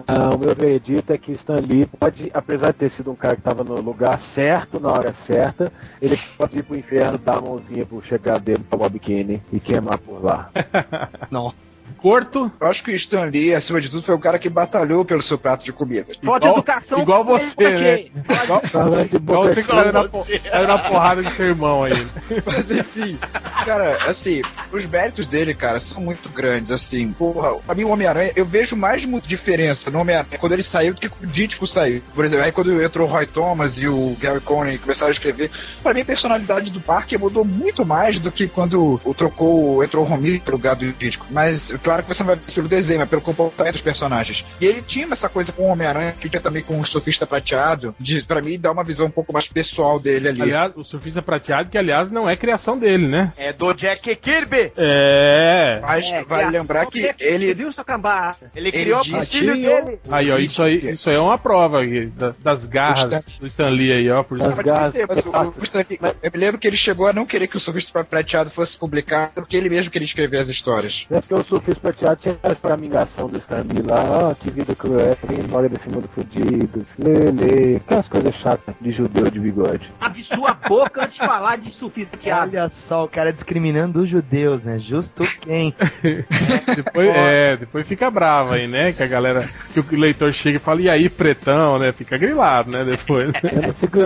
Ah, 0.07 0.35
o 0.35 0.37
meu 0.37 0.55
veredito 0.55 1.11
é 1.13 1.17
que 1.17 1.31
Stan 1.33 1.55
Lee 1.55 1.85
pode, 1.99 2.29
apesar 2.33 2.71
de 2.71 2.77
ter 2.79 2.89
sido 2.89 3.11
um 3.11 3.15
cara 3.15 3.35
que 3.35 3.41
estava 3.41 3.63
no 3.63 3.79
lugar 3.81 4.19
certo, 4.19 4.79
na 4.79 4.91
hora 4.91 5.13
certa, 5.13 5.71
ele 6.01 6.19
pode 6.37 6.57
ir 6.57 6.63
pro 6.63 6.77
inferno, 6.77 7.17
dar 7.17 7.37
a 7.37 7.41
mãozinha 7.41 7.85
pro 7.85 8.01
chegar 8.03 8.39
dele, 8.39 8.63
tomar 8.69 8.89
biquíni 9.05 9.41
e 9.53 9.59
queimar 9.59 9.99
por 9.99 10.23
lá. 10.23 10.51
Nossa. 11.29 11.74
Corto? 11.97 12.51
Eu 12.59 12.67
acho 12.67 12.83
que 12.83 12.91
o 12.91 12.95
Stan 12.95 13.25
Lee, 13.25 13.53
acima 13.53 13.81
de 13.81 13.89
tudo, 13.89 14.03
foi 14.03 14.15
o 14.15 14.19
cara 14.19 14.37
que 14.39 14.49
batalhou 14.49 15.03
pelo 15.05 15.21
seu 15.21 15.37
prato 15.37 15.63
de 15.65 15.71
comida. 15.73 16.05
Falta 16.23 16.45
Igual- 16.45 16.53
educação. 16.59 16.99
igual 16.99 17.23
você, 17.25 17.69
né? 17.69 18.05
Igual, 18.43 18.61
de 19.07 19.15
igual 19.15 19.43
você 19.43 19.63
que 19.63 19.69
saiu 19.71 19.93
na, 19.93 20.03
saiu 20.03 20.67
na 20.67 20.77
porrada 20.77 21.23
do 21.23 21.31
seu 21.31 21.45
irmão 21.47 21.83
aí. 21.83 22.07
Mas 22.45 22.69
enfim, 22.71 23.17
cara, 23.65 23.97
assim, 24.09 24.41
os 24.71 24.85
méritos 24.85 25.27
dele, 25.27 25.53
cara, 25.53 25.79
são 25.79 26.01
muito 26.01 26.29
grandes, 26.29 26.71
assim. 26.71 27.11
Porra, 27.13 27.55
pra 27.65 27.75
mim 27.75 27.83
o 27.83 27.89
Homem-Aranha, 27.89 28.31
eu 28.35 28.45
vejo 28.45 28.75
mais 28.75 29.05
muita 29.05 29.27
diferença 29.27 29.89
no 29.89 29.99
Homem-Aranha 29.99 30.37
quando 30.37 30.53
ele 30.53 30.63
saiu 30.63 30.93
do 30.93 30.99
que 31.01 31.09
quando 31.09 31.23
o 31.23 31.27
Dítico 31.31 31.65
saiu. 31.67 32.01
Por 32.13 32.25
exemplo, 32.25 32.45
aí 32.45 32.51
quando 32.51 32.81
entrou 32.81 33.07
o 33.07 33.11
Roy 33.11 33.25
Thomas 33.25 33.77
e 33.77 33.87
o 33.87 34.15
Gary 34.19 34.41
Coney 34.41 34.77
começaram 34.77 35.09
a 35.09 35.11
escrever, 35.13 35.49
pra 35.81 35.93
mim 35.93 36.01
a 36.01 36.05
personalidade 36.05 36.69
do 36.71 36.79
Parker 36.81 37.19
mudou 37.19 37.43
muito 37.45 37.85
mais 37.85 38.19
do 38.19 38.31
que 38.31 38.47
quando 38.47 38.99
o 39.03 39.13
trocou, 39.13 39.83
entrou 39.83 40.03
o 40.03 40.07
Romero 40.07 40.39
pro 40.41 40.55
lugar 40.55 40.75
do 40.75 40.91
Dítico. 40.93 41.25
Mas, 41.29 41.71
claro 41.79 42.03
que 42.03 42.13
você 42.13 42.23
não 42.23 42.27
vai 42.27 42.35
ver 42.35 42.53
pelo 42.53 42.67
desenho, 42.67 42.99
mas 42.99 43.09
pelo 43.09 43.21
comportamento 43.21 43.73
dos 43.73 43.81
personagens. 43.81 44.45
E 44.59 44.65
ele 44.65 44.81
tinha 44.81 45.07
essa 45.11 45.29
coisa 45.29 45.51
com 45.51 45.63
o 45.63 45.67
Homem-Aranha, 45.67 46.13
que 46.19 46.29
tinha 46.29 46.41
também 46.41 46.63
com 46.63 46.79
o 46.79 46.85
Sofista 46.85 47.25
Prateado, 47.25 47.95
de, 47.99 48.23
pra 48.23 48.41
mim, 48.41 48.59
dar 48.59 48.71
uma 48.71 48.83
visão 48.83 49.05
um 49.07 49.11
pouco 49.11 49.31
mais 49.33 49.47
pessoal 49.47 49.99
dele 49.99 50.29
ali. 50.29 50.41
Aliás, 50.41 50.71
o 50.75 50.83
surfista 50.83 51.21
prateado, 51.21 51.69
que 51.69 51.77
aliás 51.77 52.11
não 52.11 52.29
é 52.29 52.35
criação 52.35 52.77
dele, 52.77 53.07
né? 53.07 53.31
É 53.37 53.53
do 53.53 53.73
Jack 53.73 54.15
Kirby. 54.15 54.71
É. 54.77 55.79
Mas 55.81 56.05
É, 56.05 56.23
vale 56.23 56.49
lembrar 56.49 56.85
que 56.87 57.13
ele 57.19 57.55
cambada? 57.85 58.51
Ele 58.55 58.71
criou 58.71 59.01
Ele 59.05 59.19
disse- 59.19 59.37
filho 59.39 59.53
dele. 59.55 59.99
Aí, 60.11 60.31
ó, 60.31 60.37
isso 60.37 60.61
aí, 60.63 60.89
isso 60.89 61.09
aí 61.09 61.15
é 61.15 61.19
uma 61.19 61.37
prova 61.37 61.81
aqui, 61.83 62.07
da- 62.07 62.33
das 62.39 62.65
garras 62.65 63.25
do 63.39 63.45
Stan 63.47 63.69
Lee 63.69 63.91
aí, 63.91 64.09
ó. 64.11 64.23
Por 64.23 64.41
As 64.41 64.55
Mas, 64.55 64.65
garras 64.65 64.93
mas, 64.93 65.07
mas, 65.07 65.25
o- 65.25 65.53
o 65.59 65.63
Stan 65.63 65.83
eu 65.89 66.31
me 66.33 66.39
lembro 66.39 66.57
que 66.59 66.67
ele 66.67 66.77
chegou 66.77 67.07
a 67.07 67.13
não 67.13 67.25
querer 67.25 67.47
que 67.47 67.57
o 67.57 67.59
Surfista 67.59 68.03
Prateado 68.03 68.49
fosse 68.51 68.77
publicado, 68.77 69.33
porque 69.35 69.55
ele 69.55 69.69
mesmo 69.69 69.91
queria 69.91 70.05
escrever 70.05 70.39
as 70.39 70.49
histórias. 70.49 71.05
É 71.09 71.19
porque 71.19 71.33
o 71.33 71.43
surfista 71.65 71.81
prateado 71.81 72.19
tinha 72.21 72.35
pra 72.55 72.77
mingação 72.77 73.27
do 73.27 73.37
Stan 73.37 73.65
Lee 73.67 73.81
lá, 73.81 74.03
ó, 74.29 74.33
que 74.35 74.51
vida 74.51 74.75
cruel, 74.75 75.17
vem 75.27 75.39
embora 75.39 75.67
desse 75.67 75.89
mundo 75.89 76.07
fudido, 76.13 76.85
lele, 76.97 77.77
aquelas 77.77 78.07
coisas 78.07 78.35
chatas 78.35 78.75
de 78.79 78.91
judeu 78.91 79.29
de 79.29 79.39
bigode. 79.39 79.89
Abre 79.99 80.23
sua 80.23 80.53
boca 80.53 81.03
antes 81.03 81.15
de 81.15 81.25
falar 81.25 81.57
de 81.57 81.71
teatro. 81.71 82.49
Olha 82.49 82.69
só, 82.69 83.03
o 83.03 83.07
cara 83.07 83.33
discriminando 83.33 84.01
os 84.01 84.09
judeus, 84.09 84.61
né? 84.61 84.77
Justo 84.77 85.23
quem? 85.41 85.73
Depois, 86.75 87.09
é, 87.09 87.57
depois 87.57 87.87
fica 87.87 88.09
bravo 88.11 88.53
aí, 88.53 88.67
né? 88.67 88.91
Que 88.91 89.03
a 89.03 89.07
galera, 89.07 89.47
que 89.73 89.79
o 89.79 89.85
leitor 89.97 90.33
chega 90.33 90.57
e 90.57 90.59
fala, 90.59 90.81
e 90.81 90.89
aí, 90.89 91.09
pretão, 91.09 91.79
né? 91.79 91.91
Fica 91.91 92.17
grilado, 92.17 92.71
né? 92.71 92.83
Depois. 92.83 93.31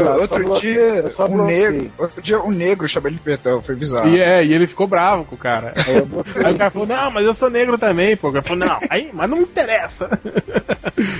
Só 0.03 0.20
outro 0.20 0.43
bloqueio, 0.43 0.74
dia, 0.74 1.03
um 1.20 1.28
bloqueio. 1.28 1.72
negro, 1.72 1.91
outro 1.97 2.22
dia 2.22 2.41
um 2.41 2.51
negro 2.51 2.88
chamou 2.88 3.10
ele 3.10 3.18
de 3.18 3.24
pretão, 3.24 3.62
foi 3.62 3.76
bizarro. 3.76 4.10
E 4.10 4.20
é, 4.20 4.45
e 4.45 4.53
ele 4.53 4.68
ficou 4.68 4.88
bravo 4.88 5.26
com 5.26 5.36
o 5.36 5.38
cara. 5.38 5.74
Aí 5.76 5.97
eu 5.97 6.05
bloqueio. 6.05 6.45
Aí 6.45 6.53
o 6.53 6.57
cara 6.57 6.72
falou, 6.72 6.88
não, 6.88 7.12
mas 7.12 7.26
eu 7.26 7.34
sou 7.34 7.49
negro 7.50 7.78
também, 7.78 8.16
pô. 8.16 8.32
Cara 8.32 8.43
falou, 8.43 8.68
não, 8.68 8.80
aí, 8.89 9.10
mas 9.14 9.30
não 9.30 9.38
me 9.38 9.43
interessa. 9.43 10.08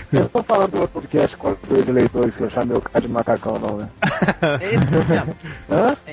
Vocês 0.09 0.25
estão 0.25 0.43
falando 0.43 0.71
do 0.71 0.82
outro 0.82 1.01
podcast 1.01 1.38
com 1.38 1.55
dois 1.67 1.88
eleitores 1.88 2.36
que 2.36 2.43
eu 2.43 2.49
chamei 2.49 2.77
o 2.77 2.82
cara 2.82 3.01
de 3.01 3.07
macacão, 3.07 3.57
não, 3.59 3.77
né? 3.77 3.89
É 4.41 4.71
mesmo. 4.71 5.36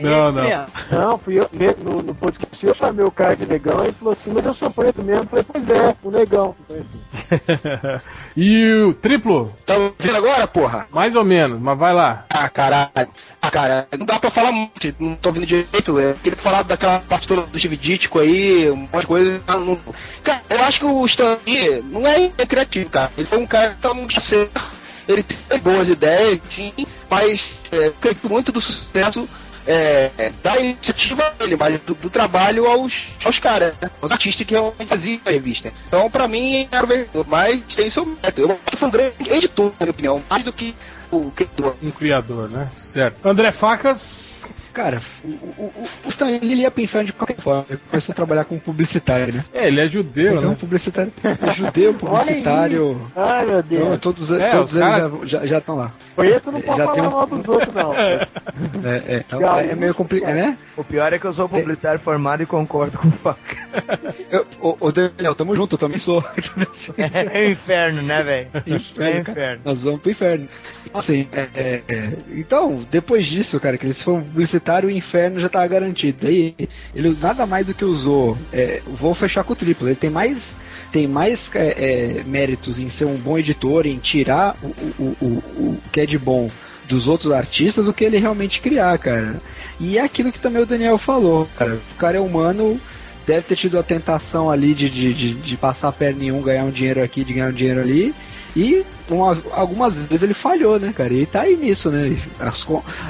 Não, 0.02 0.32
não. 0.32 0.66
Não, 0.92 1.18
fui 1.18 1.38
eu, 1.38 1.48
no, 1.82 2.02
no 2.02 2.14
podcast 2.14 2.66
eu 2.66 2.74
chamei 2.74 3.04
o 3.04 3.10
cara 3.10 3.36
de 3.36 3.46
negão 3.46 3.80
e 3.82 3.86
ele 3.86 3.92
falou 3.92 4.12
assim, 4.12 4.32
mas 4.32 4.44
eu 4.44 4.54
sou 4.54 4.70
preto 4.70 5.02
mesmo. 5.02 5.22
Eu 5.24 5.28
falei, 5.28 5.44
pois 5.52 5.70
é, 5.70 5.96
o 6.02 6.10
negão. 6.10 6.54
Assim. 6.70 8.00
e 8.36 8.82
o 8.86 8.94
triplo, 8.94 9.50
Tá 9.66 9.76
ouvindo 9.76 10.16
agora, 10.16 10.46
porra? 10.46 10.86
mais 10.90 11.14
ou 11.16 11.24
menos, 11.24 11.60
mas 11.60 11.78
vai 11.78 11.92
lá. 11.94 12.24
Ah, 12.30 12.48
caralho. 12.48 12.90
Cara, 13.51 13.86
não 13.99 14.07
dá 14.07 14.18
pra 14.18 14.30
falar 14.30 14.53
muito, 14.53 14.94
não 14.99 15.14
tô 15.16 15.28
ouvindo 15.28 15.47
direito. 15.47 15.99
Eu 15.99 16.14
queria 16.14 16.38
falar 16.38 16.62
daquela 16.62 16.99
parte 17.01 17.26
toda 17.28 17.42
do 17.42 17.59
Steve 17.59 17.76
Ditko 17.76 18.18
aí, 18.18 18.70
umas 18.70 19.05
coisas. 19.05 19.40
não- 19.47 19.78
Cara, 20.22 20.42
eu 20.51 20.62
acho 20.62 20.78
que 20.80 20.84
o 20.84 21.07
Stan 21.07 21.38
não 21.84 22.07
é 22.07 22.28
criativo, 22.47 22.90
cara. 22.90 23.11
Ele 23.16 23.26
foi 23.26 23.38
um 23.38 23.47
cara 23.47 23.74
que 23.74 23.80
tá 23.80 23.94
no 23.94 24.11
certo. 24.20 24.61
Ele 25.09 25.22
tem 25.22 25.59
boas 25.61 25.88
ideias, 25.88 26.40
sim, 26.49 26.72
mas 27.09 27.61
é, 27.70 27.92
muito 28.28 28.51
do 28.51 28.61
sucesso 28.61 29.28
é, 29.66 30.11
da 30.42 30.59
iniciativa 30.59 31.30
dele, 31.38 31.57
mas 31.57 31.80
do, 31.82 31.94
do 31.94 32.11
trabalho 32.11 32.66
aos, 32.66 32.92
aos 33.24 33.38
caras, 33.38 33.78
né? 33.80 33.90
aos 34.01 34.11
artistas 34.12 34.47
que 34.47 34.53
realmente 34.55 34.86
faziam 34.86 35.20
a 35.24 35.30
revista. 35.30 35.72
Então, 35.86 36.11
pra 36.11 36.28
mim, 36.28 36.68
era 36.70 36.84
o 36.84 36.88
vencedor, 36.88 37.26
mas 37.28 37.62
tem 37.74 37.90
seu 37.90 38.05
método. 38.07 38.42
Eu 38.49 38.53
acho 38.53 38.62
que 38.70 38.76
foi 38.76 38.88
um 38.88 38.90
grande 38.92 39.14
editor, 39.30 39.66
na 39.78 39.86
minha 39.86 39.90
opinião, 39.90 40.22
mais 40.30 40.42
do 40.44 40.53
que 40.53 40.74
o 41.11 41.30
criador. 41.30 41.76
Um 41.82 41.90
criador, 41.90 42.50
né? 42.50 42.70
Certo. 42.92 43.26
André 43.26 43.52
Facas. 43.52 44.54
cara, 44.72 45.00
o, 45.58 45.62
o, 45.62 45.84
o 46.04 46.08
Stan 46.08 46.26
Lee 46.26 46.54
ia 46.62 46.70
pro 46.70 46.82
inferno 46.82 47.06
de 47.06 47.12
qualquer 47.12 47.36
forma. 47.38 47.66
Ele 47.68 47.78
começou 47.90 48.12
a 48.12 48.16
trabalhar 48.16 48.44
com 48.44 48.58
publicitário, 48.58 49.34
né? 49.34 49.44
É, 49.52 49.68
ele 49.68 49.80
é 49.80 49.88
judeu, 49.88 50.36
Então, 50.38 50.50
né? 50.50 50.56
publicitário. 50.58 51.12
Judeu, 51.54 51.94
publicitário. 51.98 53.10
Ai, 53.16 53.46
meu 53.46 53.58
Então, 53.60 53.68
Deus. 53.68 53.98
todos 53.98 54.30
É, 54.30 54.48
todos 54.48 54.74
os 54.74 54.80
eles 54.80 54.88
cara- 54.88 55.10
já- 55.46 55.58
estão 55.58 55.76
lá. 55.76 55.92
Preto 56.14 56.52
não 56.52 56.60
pode 56.60 56.78
já 56.78 56.84
falar 56.84 56.94
tem 56.94 57.02
um- 57.06 57.10
mal 57.10 57.26
dos 57.26 57.48
outros, 57.48 57.74
não. 57.74 57.92
É, 58.84 59.14
é, 59.16 59.24
então, 59.26 59.58
é 59.58 59.74
meio 59.74 59.94
complicado, 59.94 60.34
né? 60.34 60.56
O 60.76 60.84
pior 60.84 61.12
é 61.12 61.18
que 61.18 61.26
eu 61.26 61.32
sou 61.32 61.48
publicitário 61.48 62.00
formado 62.00 62.42
e 62.42 62.46
concordo 62.46 62.98
com 62.98 63.08
o 63.08 63.10
Faca. 63.10 63.56
Ô, 64.60 64.90
Daniel, 64.92 65.34
tamo 65.34 65.54
junto, 65.54 65.74
eu 65.74 65.78
também 65.78 65.98
sou. 65.98 66.24
É 67.32 67.46
o 67.46 67.50
inferno, 67.50 68.02
né, 68.02 68.22
velho? 68.22 68.48
É 68.98 69.18
Inferno. 69.20 69.60
Nós 69.64 69.82
vamos 69.84 70.00
pro 70.00 70.10
inferno. 70.10 70.48
Assim, 70.94 71.28
é, 71.32 71.48
é, 71.54 71.82
é. 71.88 72.12
Então, 72.32 72.84
depois 72.90 73.26
disso, 73.26 73.58
cara, 73.60 73.76
que 73.76 73.86
eles 73.86 74.02
foram 74.02 74.22
publicitário, 74.22 74.88
o 74.88 74.92
inferno 74.92 75.15
já 75.36 75.48
tava 75.48 75.66
garantido. 75.66 76.18
Daí, 76.22 76.54
ele 76.94 77.16
nada 77.20 77.46
mais 77.46 77.66
do 77.66 77.74
que 77.74 77.84
usou. 77.84 78.36
é, 78.52 78.82
vou 78.86 79.14
fechar 79.14 79.44
com 79.44 79.52
o 79.52 79.56
triplo. 79.56 79.88
Ele 79.88 79.96
tem 79.96 80.10
mais, 80.10 80.56
tem 80.92 81.06
mais 81.06 81.50
é, 81.54 81.68
é, 81.68 82.22
méritos 82.24 82.78
em 82.78 82.88
ser 82.88 83.04
um 83.04 83.16
bom 83.16 83.38
editor, 83.38 83.86
em 83.86 83.98
tirar 83.98 84.56
o, 84.62 84.66
o, 85.02 85.16
o, 85.20 85.26
o 85.26 85.78
que 85.92 86.00
é 86.00 86.06
de 86.06 86.18
bom 86.18 86.50
dos 86.88 87.08
outros 87.08 87.32
artistas 87.32 87.86
do 87.86 87.92
que 87.92 88.04
ele 88.04 88.18
realmente 88.18 88.60
criar, 88.60 88.96
cara. 88.98 89.40
E 89.80 89.98
é 89.98 90.02
aquilo 90.02 90.32
que 90.32 90.38
também 90.38 90.62
o 90.62 90.66
Daniel 90.66 90.98
falou, 90.98 91.48
cara. 91.56 91.74
O 91.74 91.94
cara 91.98 92.16
é 92.16 92.20
humano, 92.20 92.80
deve 93.26 93.42
ter 93.42 93.56
tido 93.56 93.78
a 93.78 93.82
tentação 93.82 94.50
ali 94.50 94.72
de, 94.72 94.88
de, 94.88 95.12
de, 95.12 95.34
de 95.34 95.56
passar 95.56 95.88
a 95.88 95.92
perna 95.92 96.24
em 96.24 96.32
um, 96.32 96.40
ganhar 96.40 96.64
um 96.64 96.70
dinheiro 96.70 97.02
aqui, 97.02 97.24
de 97.24 97.34
ganhar 97.34 97.48
um 97.48 97.52
dinheiro 97.52 97.80
ali. 97.80 98.14
E 98.57 98.84
uma- 99.11 99.36
algumas 99.52 100.07
vezes 100.07 100.22
ele 100.22 100.32
falhou, 100.32 100.80
né, 100.80 100.90
cara? 100.96 101.12
E 101.12 101.26
tá 101.26 101.42
aí 101.42 101.54
nisso, 101.57 101.90
né? 101.90 102.16
As, 102.40 102.66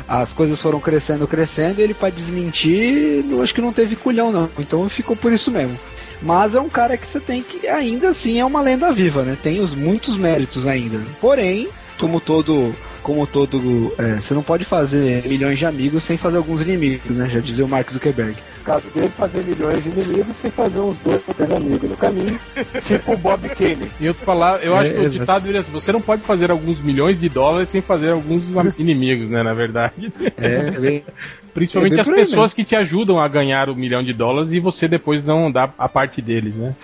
as 0.08 0.32
coisas 0.32 0.60
foram 0.60 0.80
crescendo, 0.80 1.26
crescendo, 1.28 1.80
e 1.80 1.84
ele 1.84 1.94
pra 1.94 2.10
desmentir, 2.10 3.24
eu 3.30 3.40
acho 3.42 3.54
que 3.54 3.60
não 3.60 3.72
teve 3.72 3.94
culhão, 3.94 4.32
não. 4.32 4.50
Então 4.58 4.88
ficou 4.88 5.14
por 5.16 5.32
isso 5.32 5.50
mesmo. 5.50 5.78
Mas 6.20 6.54
é 6.54 6.60
um 6.60 6.68
cara 6.68 6.96
que 6.96 7.06
você 7.06 7.20
tem 7.20 7.42
que, 7.42 7.68
ainda 7.68 8.08
assim, 8.08 8.40
é 8.40 8.44
uma 8.44 8.60
lenda 8.60 8.90
viva, 8.90 9.22
né? 9.22 9.36
Tem 9.40 9.60
os 9.60 9.74
muitos 9.74 10.16
méritos 10.16 10.66
ainda. 10.66 11.00
Porém, 11.20 11.68
como 11.98 12.20
todo. 12.20 12.74
Como 13.06 13.24
todo. 13.24 13.94
é, 13.98 14.16
você 14.20 14.34
não 14.34 14.42
pode 14.42 14.64
fazer 14.64 15.24
milhões 15.28 15.56
de 15.56 15.64
amigos 15.64 16.02
sem 16.02 16.16
fazer 16.16 16.38
alguns 16.38 16.60
inimigos, 16.60 17.16
né? 17.16 17.30
Já 17.30 17.38
dizia 17.38 17.64
o 17.64 17.68
Mark 17.68 17.88
Zuckerberg. 17.88 18.34
Caso 18.64 18.82
dele, 18.92 19.08
fazer 19.16 19.44
milhões 19.44 19.84
de 19.84 19.90
inimigos 19.90 20.36
sem 20.42 20.50
fazer 20.50 20.80
uns 20.80 20.96
dois 21.04 21.22
ou 21.28 21.34
três 21.34 21.52
amigos 21.52 21.88
no 21.88 21.96
caminho. 21.96 22.36
tipo 22.84 23.12
o 23.12 23.16
Bob 23.16 23.48
Kane. 23.50 23.88
Em 24.00 24.08
outras 24.08 24.26
palavras, 24.26 24.66
eu 24.66 24.76
É, 24.76 24.80
acho 24.80 24.94
que 24.94 25.00
o 25.06 25.10
ditado 25.10 25.42
deveria 25.42 25.62
ser: 25.62 25.70
você 25.70 25.92
não 25.92 26.00
pode 26.00 26.22
fazer 26.22 26.50
alguns 26.50 26.80
milhões 26.80 27.20
de 27.20 27.28
dólares 27.28 27.68
sem 27.68 27.80
fazer 27.80 28.10
alguns 28.10 28.50
inimigos, 28.76 29.30
né? 29.30 29.40
Na 29.44 29.54
verdade. 29.54 30.12
É, 30.36 30.72
bem, 30.72 31.04
Principalmente 31.54 31.96
É 31.96 32.00
as 32.00 32.08
pessoas 32.08 32.52
que 32.52 32.64
te 32.64 32.74
ajudam 32.74 33.20
a 33.20 33.28
ganhar 33.28 33.70
o 33.70 33.76
milhão 33.76 34.02
de 34.02 34.12
dólares 34.12 34.50
e 34.50 34.58
você 34.58 34.88
depois 34.88 35.24
não 35.24 35.50
dá 35.50 35.72
a 35.78 35.88
parte 35.88 36.20
deles, 36.20 36.56
né? 36.56 36.74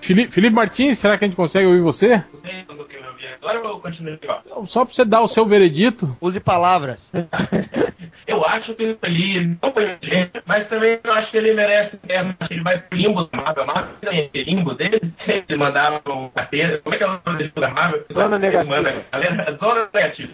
Felipe, 0.00 0.32
Felipe 0.32 0.54
Martins, 0.54 0.98
será 0.98 1.16
que 1.18 1.24
a 1.24 1.28
gente 1.28 1.36
consegue 1.36 1.66
ouvir 1.66 1.82
você? 1.82 2.22
Quando 2.66 2.86
que 3.16 3.26
agora 3.26 3.60
ou 3.60 3.82
igual? 3.88 4.66
Só 4.66 4.84
pra 4.84 4.94
você 4.94 5.04
dar 5.04 5.22
o 5.22 5.28
seu 5.28 5.46
veredito. 5.46 6.16
Use 6.20 6.40
palavras. 6.40 7.12
Eu 8.26 8.44
acho 8.44 8.74
que 8.74 8.82
ele 8.82 9.56
não 9.62 9.72
foi 9.72 9.96
gente, 10.02 10.42
mas 10.44 10.68
também 10.68 10.98
eu 11.02 11.12
acho 11.12 11.30
que 11.30 11.36
ele 11.36 11.54
merece 11.54 11.96
mesmo. 12.06 12.34
Que 12.34 12.54
ele 12.54 12.62
vai 12.62 12.78
pro 12.78 12.98
limbo 12.98 13.24
da 13.24 13.38
Marvel. 13.38 13.62
A 13.62 13.66
Marvel 13.66 13.94
tem 14.00 14.30
limbo 14.42 14.74
dele. 14.74 15.00
Ele 15.26 15.56
mandava 15.56 16.02
o 16.04 16.28
carteira. 16.30 16.78
Como 16.78 16.94
é 16.94 16.98
que 16.98 17.04
é 17.04 17.06
o 17.06 17.20
nome 17.24 17.38
desse 17.38 17.54
da 17.54 17.68
Marvel? 17.68 18.04
Zona 18.12 18.38
negativa. 18.38 18.76
manda, 18.76 19.58
zona 19.58 19.88
negativa. 19.94 20.32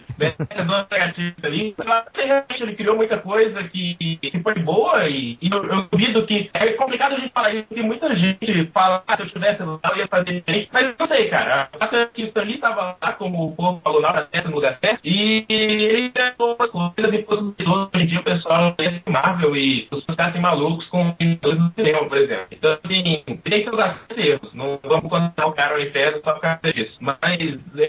Zona 0.57 0.87
negativa 0.91 1.35
ali. 1.43 1.75
Que 2.15 2.23
realmente 2.23 2.63
ele 2.63 2.75
criou 2.77 2.97
muita 2.97 3.19
coisa 3.19 3.63
que, 3.65 3.95
que 4.17 4.41
foi 4.43 4.55
boa 4.55 5.07
e, 5.09 5.37
e 5.43 5.51
eu, 5.51 5.63
eu 5.63 5.83
duvido 5.91 6.27
que. 6.27 6.51
É 6.55 6.73
complicado 6.73 7.15
a 7.15 7.19
gente 7.21 7.33
falar 7.33 7.53
isso, 7.53 7.69
porque 7.69 7.83
muita 7.83 8.15
gente 8.17 8.71
fala, 8.73 9.03
ah, 9.07 9.17
se 9.17 9.23
eu 9.23 9.27
estivesse 9.27 9.63
lá, 9.63 9.79
eu 9.91 9.97
ia 9.99 10.09
fazer 10.09 10.33
diferente. 10.33 10.69
Mas 10.73 10.87
eu 10.87 10.95
não 10.99 11.09
sei, 11.09 11.29
cara. 11.29 11.69
A 11.73 11.79
fato 11.79 11.97
é 11.97 12.07
que 12.07 12.25
o 12.25 12.27
Stanley 12.29 12.59
estava 12.73 12.97
lá, 13.01 13.13
como 13.13 13.49
o 13.49 13.55
povo 13.55 13.81
falou, 13.83 14.01
na 14.01 14.09
hora 14.09 14.29
certa, 14.31 14.49
no 14.49 14.57
lugar 14.57 14.79
certo. 14.81 15.01
E 15.05 15.45
ele 15.49 16.07
inventou 16.07 16.57
coisas 16.57 17.13
e 17.13 17.23
todos 17.23 17.55
hoje 17.59 17.91
em 17.95 18.07
dia 18.07 18.21
o 18.21 18.25
pessoal 18.25 18.75
em 18.79 19.03
Marvel 19.11 19.57
e 19.57 19.89
os 19.91 20.05
caras 20.07 20.33
assim 20.33 20.41
malucos 20.41 20.87
com 20.89 21.15
filmes 21.15 21.39
do 21.41 21.73
cinema, 21.75 22.09
por 22.09 22.19
exemplo. 22.19 22.47
Então, 22.51 22.73
assim, 22.73 23.25
tem 23.45 23.65
seus 23.65 23.79
acertos 23.79 24.19
erros. 24.19 24.55
Não 24.55 24.79
vamos 24.83 25.09
condenar 25.11 25.47
o 25.47 25.53
cara 25.53 25.75
ao 25.75 25.81
inferno 25.81 26.21
só 26.25 26.33
por 26.33 26.41
causa 26.41 26.73
disso. 26.73 26.97
Mas 27.01 27.19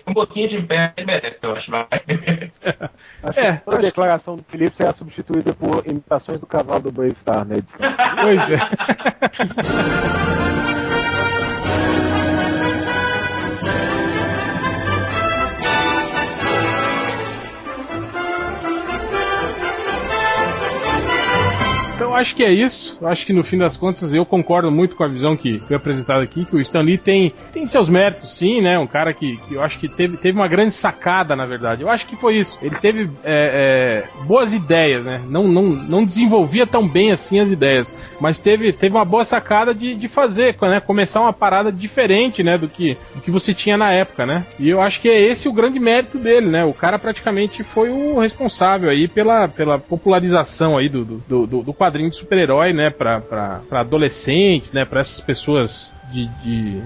um 0.08 0.14
pouquinho 0.14 0.50
de 0.50 0.62
pé 0.64 0.94
ele 0.98 1.08
merece, 1.08 1.38
eu 1.42 1.56
acho. 1.56 1.72
Vai. 1.72 1.88
É, 3.36 3.54
toda 3.58 3.78
a 3.78 3.82
declaração 3.82 4.36
do 4.36 4.44
Felipe 4.44 4.76
será 4.76 4.94
substituída 4.94 5.54
por 5.54 5.86
imitações 5.88 6.40
do 6.40 6.46
cavalo 6.46 6.84
do 6.84 6.92
Brave 6.92 7.16
Star 7.16 7.46
na 7.46 7.56
edição. 7.56 7.80
Pois 8.22 8.50
é. 8.50 8.58
Então 22.14 22.22
acho 22.22 22.36
que 22.36 22.44
é 22.44 22.52
isso. 22.52 23.04
Acho 23.04 23.26
que 23.26 23.34
no 23.34 23.44
fim 23.44 23.58
das 23.58 23.76
contas 23.76 24.14
eu 24.14 24.24
concordo 24.24 24.72
muito 24.72 24.96
com 24.96 25.04
a 25.04 25.08
visão 25.08 25.36
que 25.36 25.58
foi 25.68 25.76
apresentada 25.76 26.22
aqui, 26.22 26.46
que 26.46 26.56
o 26.56 26.62
Stan 26.62 26.82
Lee 26.82 27.00
tem, 27.00 27.34
tem 27.52 27.68
seus 27.68 27.90
méritos, 27.90 28.38
sim, 28.38 28.62
né? 28.62 28.78
Um 28.78 28.86
cara 28.86 29.12
que, 29.14 29.38
que 29.38 29.56
eu 29.56 29.64
acho 29.64 29.80
que 29.80 29.88
teve, 29.88 30.16
teve 30.18 30.38
uma 30.38 30.48
grande 30.48 30.76
sacada, 30.76 31.36
na 31.36 31.48
verdade. 31.48 31.82
Eu 31.82 31.90
acho 31.90 32.06
que 32.06 32.16
foi 32.16 32.36
isso. 32.36 32.60
Ele 32.62 32.76
teve 32.76 33.10
é, 33.24 34.06
é, 34.14 34.24
boas 34.26 34.54
ideias, 34.54 35.04
né? 35.04 35.22
Não, 35.28 35.48
não, 35.48 35.64
não 35.64 36.06
desenvolvia 36.06 36.68
tão 36.68 36.88
bem 36.88 37.12
assim 37.12 37.40
as 37.40 37.50
ideias, 37.50 37.96
mas 38.22 38.38
teve, 38.38 38.72
teve 38.72 38.96
uma 38.96 39.06
boa 39.06 39.26
sacada 39.26 39.74
de, 39.74 39.96
de 39.96 40.08
fazer, 40.08 40.56
né? 40.62 40.80
Começar 40.80 41.20
uma 41.20 41.34
parada 41.34 41.72
diferente, 41.72 42.44
né? 42.44 42.60
Do 42.60 42.70
que, 42.70 42.96
do 43.16 43.22
que 43.22 43.32
você 43.32 43.56
tinha 43.56 43.76
na 43.76 43.92
época, 43.92 44.24
né? 44.24 44.46
E 44.60 44.70
eu 44.70 44.80
acho 44.80 45.02
que 45.02 45.10
é 45.10 45.20
esse 45.20 45.50
o 45.50 45.54
grande 45.54 45.80
mérito 45.80 46.20
dele, 46.20 46.48
né? 46.48 46.64
O 46.64 46.76
cara 46.76 47.00
praticamente 47.00 47.64
foi 47.64 47.90
o 47.90 48.20
responsável 48.20 48.92
aí 48.92 49.08
pela, 49.08 49.48
pela 49.48 49.80
popularização 49.80 50.78
aí 50.78 50.88
do, 50.88 51.04
do, 51.04 51.48
do, 51.48 51.64
do 51.64 51.74
quadrinho 51.74 52.03
de 52.10 52.16
super-herói, 52.16 52.74
né? 52.74 52.90
Pra, 52.90 53.22
pra, 53.22 53.62
pra 53.70 53.80
adolescentes, 53.82 54.72
né? 54.72 54.86
Pra 54.86 55.02
essas 55.02 55.20
pessoas 55.20 55.93
de. 56.14 56.28
de... 56.44 56.82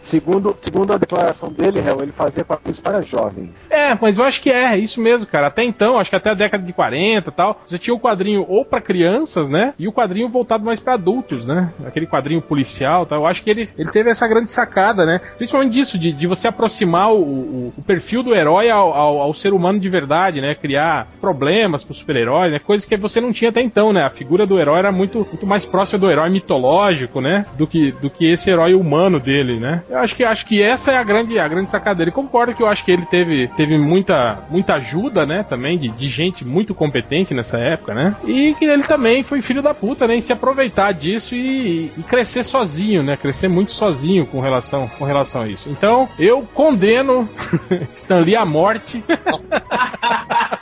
Segundo, 0.00 0.56
segundo 0.60 0.92
a 0.92 0.96
declaração 0.96 1.50
dele, 1.50 1.80
ele 1.80 2.12
fazia 2.12 2.44
quadrinhos 2.44 2.78
para 2.78 3.02
jovens. 3.02 3.50
É, 3.68 3.96
mas 4.00 4.16
eu 4.16 4.24
acho 4.24 4.40
que 4.40 4.50
é, 4.50 4.72
é 4.72 4.78
isso 4.78 5.00
mesmo, 5.00 5.26
cara. 5.26 5.48
Até 5.48 5.64
então, 5.64 5.98
acho 5.98 6.10
que 6.10 6.16
até 6.16 6.30
a 6.30 6.34
década 6.34 6.64
de 6.64 6.72
40 6.72 7.28
e 7.28 7.32
tal, 7.32 7.60
você 7.66 7.78
tinha 7.78 7.94
o 7.94 8.00
quadrinho 8.00 8.46
ou 8.48 8.64
pra 8.64 8.80
crianças, 8.80 9.48
né? 9.48 9.74
E 9.78 9.88
o 9.88 9.92
quadrinho 9.92 10.28
voltado 10.28 10.64
mais 10.64 10.78
pra 10.78 10.94
adultos, 10.94 11.46
né? 11.46 11.72
Aquele 11.84 12.06
quadrinho 12.06 12.40
policial 12.40 13.02
e 13.02 13.06
tal. 13.06 13.18
Eu 13.18 13.26
acho 13.26 13.42
que 13.42 13.50
ele, 13.50 13.68
ele 13.76 13.90
teve 13.90 14.10
essa 14.10 14.28
grande 14.28 14.50
sacada, 14.50 15.04
né? 15.04 15.20
Principalmente 15.36 15.72
disso, 15.72 15.98
de, 15.98 16.12
de 16.12 16.26
você 16.26 16.48
aproximar 16.48 17.12
o, 17.12 17.20
o, 17.20 17.72
o 17.76 17.82
perfil 17.82 18.22
do 18.22 18.34
herói 18.34 18.70
ao, 18.70 18.92
ao, 18.94 19.20
ao 19.20 19.34
ser 19.34 19.52
humano 19.52 19.80
de 19.80 19.88
verdade, 19.88 20.40
né? 20.40 20.54
Criar 20.54 21.08
problemas 21.20 21.82
pros 21.82 21.98
super-heróis, 21.98 22.52
né? 22.52 22.58
Coisas 22.58 22.86
que 22.86 22.96
você 22.96 23.20
não 23.20 23.32
tinha 23.32 23.50
até 23.50 23.60
então, 23.60 23.92
né? 23.92 24.04
A 24.04 24.10
figura 24.10 24.46
do 24.46 24.58
herói 24.58 24.78
era 24.78 24.92
muito, 24.92 25.18
muito 25.18 25.46
mais 25.46 25.64
próxima 25.64 25.98
do 25.98 26.10
herói 26.10 26.30
mitológico, 26.30 27.20
né? 27.20 27.46
Do 27.56 27.66
que, 27.66 27.92
do 27.92 28.10
que 28.10 28.27
esse 28.32 28.50
herói 28.50 28.74
humano 28.74 29.18
dele, 29.18 29.58
né? 29.58 29.82
Eu 29.88 29.98
acho 29.98 30.14
que, 30.14 30.24
acho 30.24 30.46
que 30.46 30.62
essa 30.62 30.92
é 30.92 30.96
a 30.96 31.02
grande, 31.02 31.38
a 31.38 31.48
grande 31.48 31.70
sacada 31.70 31.98
dele. 31.98 32.10
Concordo 32.10 32.54
que 32.54 32.62
eu 32.62 32.66
acho 32.66 32.84
que 32.84 32.90
ele 32.90 33.06
teve, 33.06 33.48
teve 33.48 33.78
muita, 33.78 34.38
muita 34.50 34.74
ajuda, 34.74 35.26
né? 35.26 35.42
Também 35.42 35.78
de, 35.78 35.88
de 35.88 36.08
gente 36.08 36.44
muito 36.44 36.74
competente 36.74 37.34
nessa 37.34 37.58
época, 37.58 37.94
né? 37.94 38.16
E 38.24 38.54
que 38.54 38.64
ele 38.64 38.82
também 38.82 39.22
foi 39.22 39.42
filho 39.42 39.62
da 39.62 39.74
puta, 39.74 40.06
né? 40.06 40.16
Em 40.16 40.20
se 40.20 40.32
aproveitar 40.32 40.92
disso 40.92 41.34
e, 41.34 41.92
e 41.96 42.02
crescer 42.02 42.44
sozinho, 42.44 43.02
né? 43.02 43.16
Crescer 43.16 43.48
muito 43.48 43.72
sozinho 43.72 44.26
com 44.26 44.40
relação, 44.40 44.88
com 44.98 45.04
relação 45.04 45.42
a 45.42 45.48
isso. 45.48 45.68
Então, 45.68 46.08
eu 46.18 46.42
condeno 46.54 47.28
Stan 47.94 48.20
Lee 48.20 48.36
à 48.36 48.44
morte. 48.44 49.02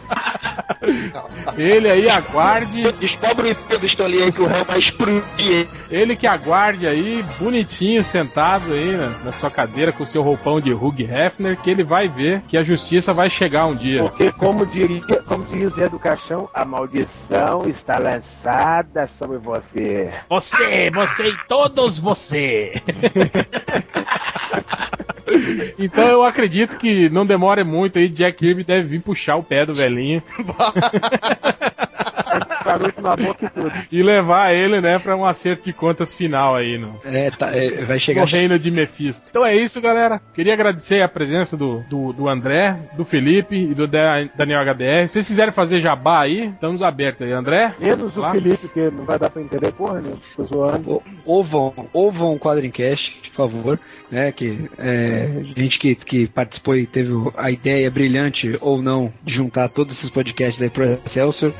Ele 1.56 1.88
aí 1.88 2.08
aguarde. 2.08 2.92
Descobre 2.92 3.56
o 3.70 3.86
Stanley 3.86 4.22
aí 4.24 4.32
que 4.32 4.42
o 4.42 4.46
réu 4.46 4.64
vai 4.64 4.78
explodir. 4.78 5.66
Ele 5.90 6.16
que 6.16 6.26
aguarde 6.26 6.86
aí, 6.86 7.24
bonitinho, 7.38 8.04
sentado 8.04 8.72
aí 8.72 8.96
na, 8.96 9.08
na 9.24 9.32
sua 9.32 9.50
cadeira 9.50 9.92
com 9.92 10.04
o 10.04 10.06
seu 10.06 10.22
roupão 10.22 10.60
de 10.60 10.72
Hugh 10.72 11.00
Hefner, 11.00 11.60
que 11.60 11.70
ele 11.70 11.84
vai 11.84 12.08
ver 12.08 12.42
que 12.48 12.56
a 12.56 12.62
justiça 12.62 13.12
vai 13.12 13.30
chegar 13.30 13.66
um 13.66 13.74
dia. 13.74 14.02
Porque, 14.02 14.30
como 14.32 14.66
diria, 14.66 15.00
como 15.26 15.44
diria 15.44 15.68
o 15.68 15.70
Zé 15.70 15.88
do 15.88 15.98
Caixão, 15.98 16.48
a 16.52 16.64
maldição 16.64 17.62
está 17.66 17.98
lançada 17.98 19.06
sobre 19.06 19.38
você. 19.38 20.10
Você, 20.28 20.90
você 20.90 21.28
e 21.28 21.36
todos 21.48 21.98
você. 21.98 22.72
Então 25.78 26.06
eu 26.06 26.22
acredito 26.22 26.76
que 26.76 27.08
não 27.08 27.26
demore 27.26 27.64
muito 27.64 27.98
aí, 27.98 28.08
Jack 28.08 28.38
Kirby 28.38 28.64
deve 28.64 28.88
vir 28.88 29.00
puxar 29.00 29.36
o 29.36 29.42
pé 29.42 29.66
do 29.66 29.74
velhinho. 29.74 30.22
charuto 32.62 33.00
na 33.02 33.16
boca 33.16 33.46
e 33.46 33.50
tudo. 33.50 33.72
E 33.90 34.02
levar 34.02 34.52
ele, 34.52 34.80
né, 34.80 34.98
pra 34.98 35.16
um 35.16 35.24
acerto 35.24 35.64
de 35.64 35.72
contas 35.72 36.14
final 36.14 36.54
aí 36.54 36.78
no, 36.78 36.98
É, 37.04 37.30
tá, 37.30 37.54
é, 37.56 37.84
vai 37.84 37.98
chegar. 37.98 38.22
no 38.22 38.26
reino 38.26 38.58
de 38.58 38.70
Mephisto. 38.70 39.26
Então 39.30 39.44
é 39.44 39.54
isso, 39.54 39.80
galera. 39.80 40.20
Queria 40.34 40.52
agradecer 40.52 41.02
a 41.02 41.08
presença 41.08 41.56
do, 41.56 41.80
do, 41.88 42.12
do 42.12 42.28
André, 42.28 42.78
do 42.96 43.04
Felipe 43.04 43.54
e 43.56 43.74
do 43.74 43.86
Da- 43.86 44.24
Daniel 44.36 44.60
HDR. 44.62 45.08
Se 45.08 45.14
vocês 45.14 45.28
quiserem 45.28 45.52
fazer 45.52 45.80
jabá 45.80 46.20
aí, 46.20 46.48
estamos 46.48 46.82
abertos 46.82 47.22
aí. 47.22 47.32
André? 47.32 47.74
Menos 47.80 48.16
o. 48.16 48.30
Felipe, 48.30 48.68
que 48.68 48.90
não 48.90 49.04
vai 49.04 49.18
dar 49.18 49.30
pra 49.30 49.42
entender 49.42 49.72
porra 49.72 50.00
nenhuma. 50.00 50.20
Tô 50.36 50.44
zoando. 50.44 50.90
O- 50.92 51.02
Ouvam, 51.24 51.74
ouvam 51.92 52.34
o 52.34 52.38
Quadrincast, 52.38 53.12
por 53.30 53.36
favor, 53.50 53.80
né? 54.10 54.30
Que 54.32 54.70
é, 54.78 55.42
gente 55.56 55.78
que, 55.78 55.94
que 55.94 56.26
participou 56.28 56.76
e 56.76 56.86
teve 56.86 57.12
a 57.36 57.50
ideia 57.50 57.90
brilhante 57.90 58.56
ou 58.60 58.80
não 58.80 59.12
de 59.24 59.34
juntar 59.34 59.68
todos 59.68 59.96
esses 59.96 60.08
podcasts 60.10 60.62
aí 60.62 60.70
pro 60.70 60.98
Excelsior. 61.04 61.52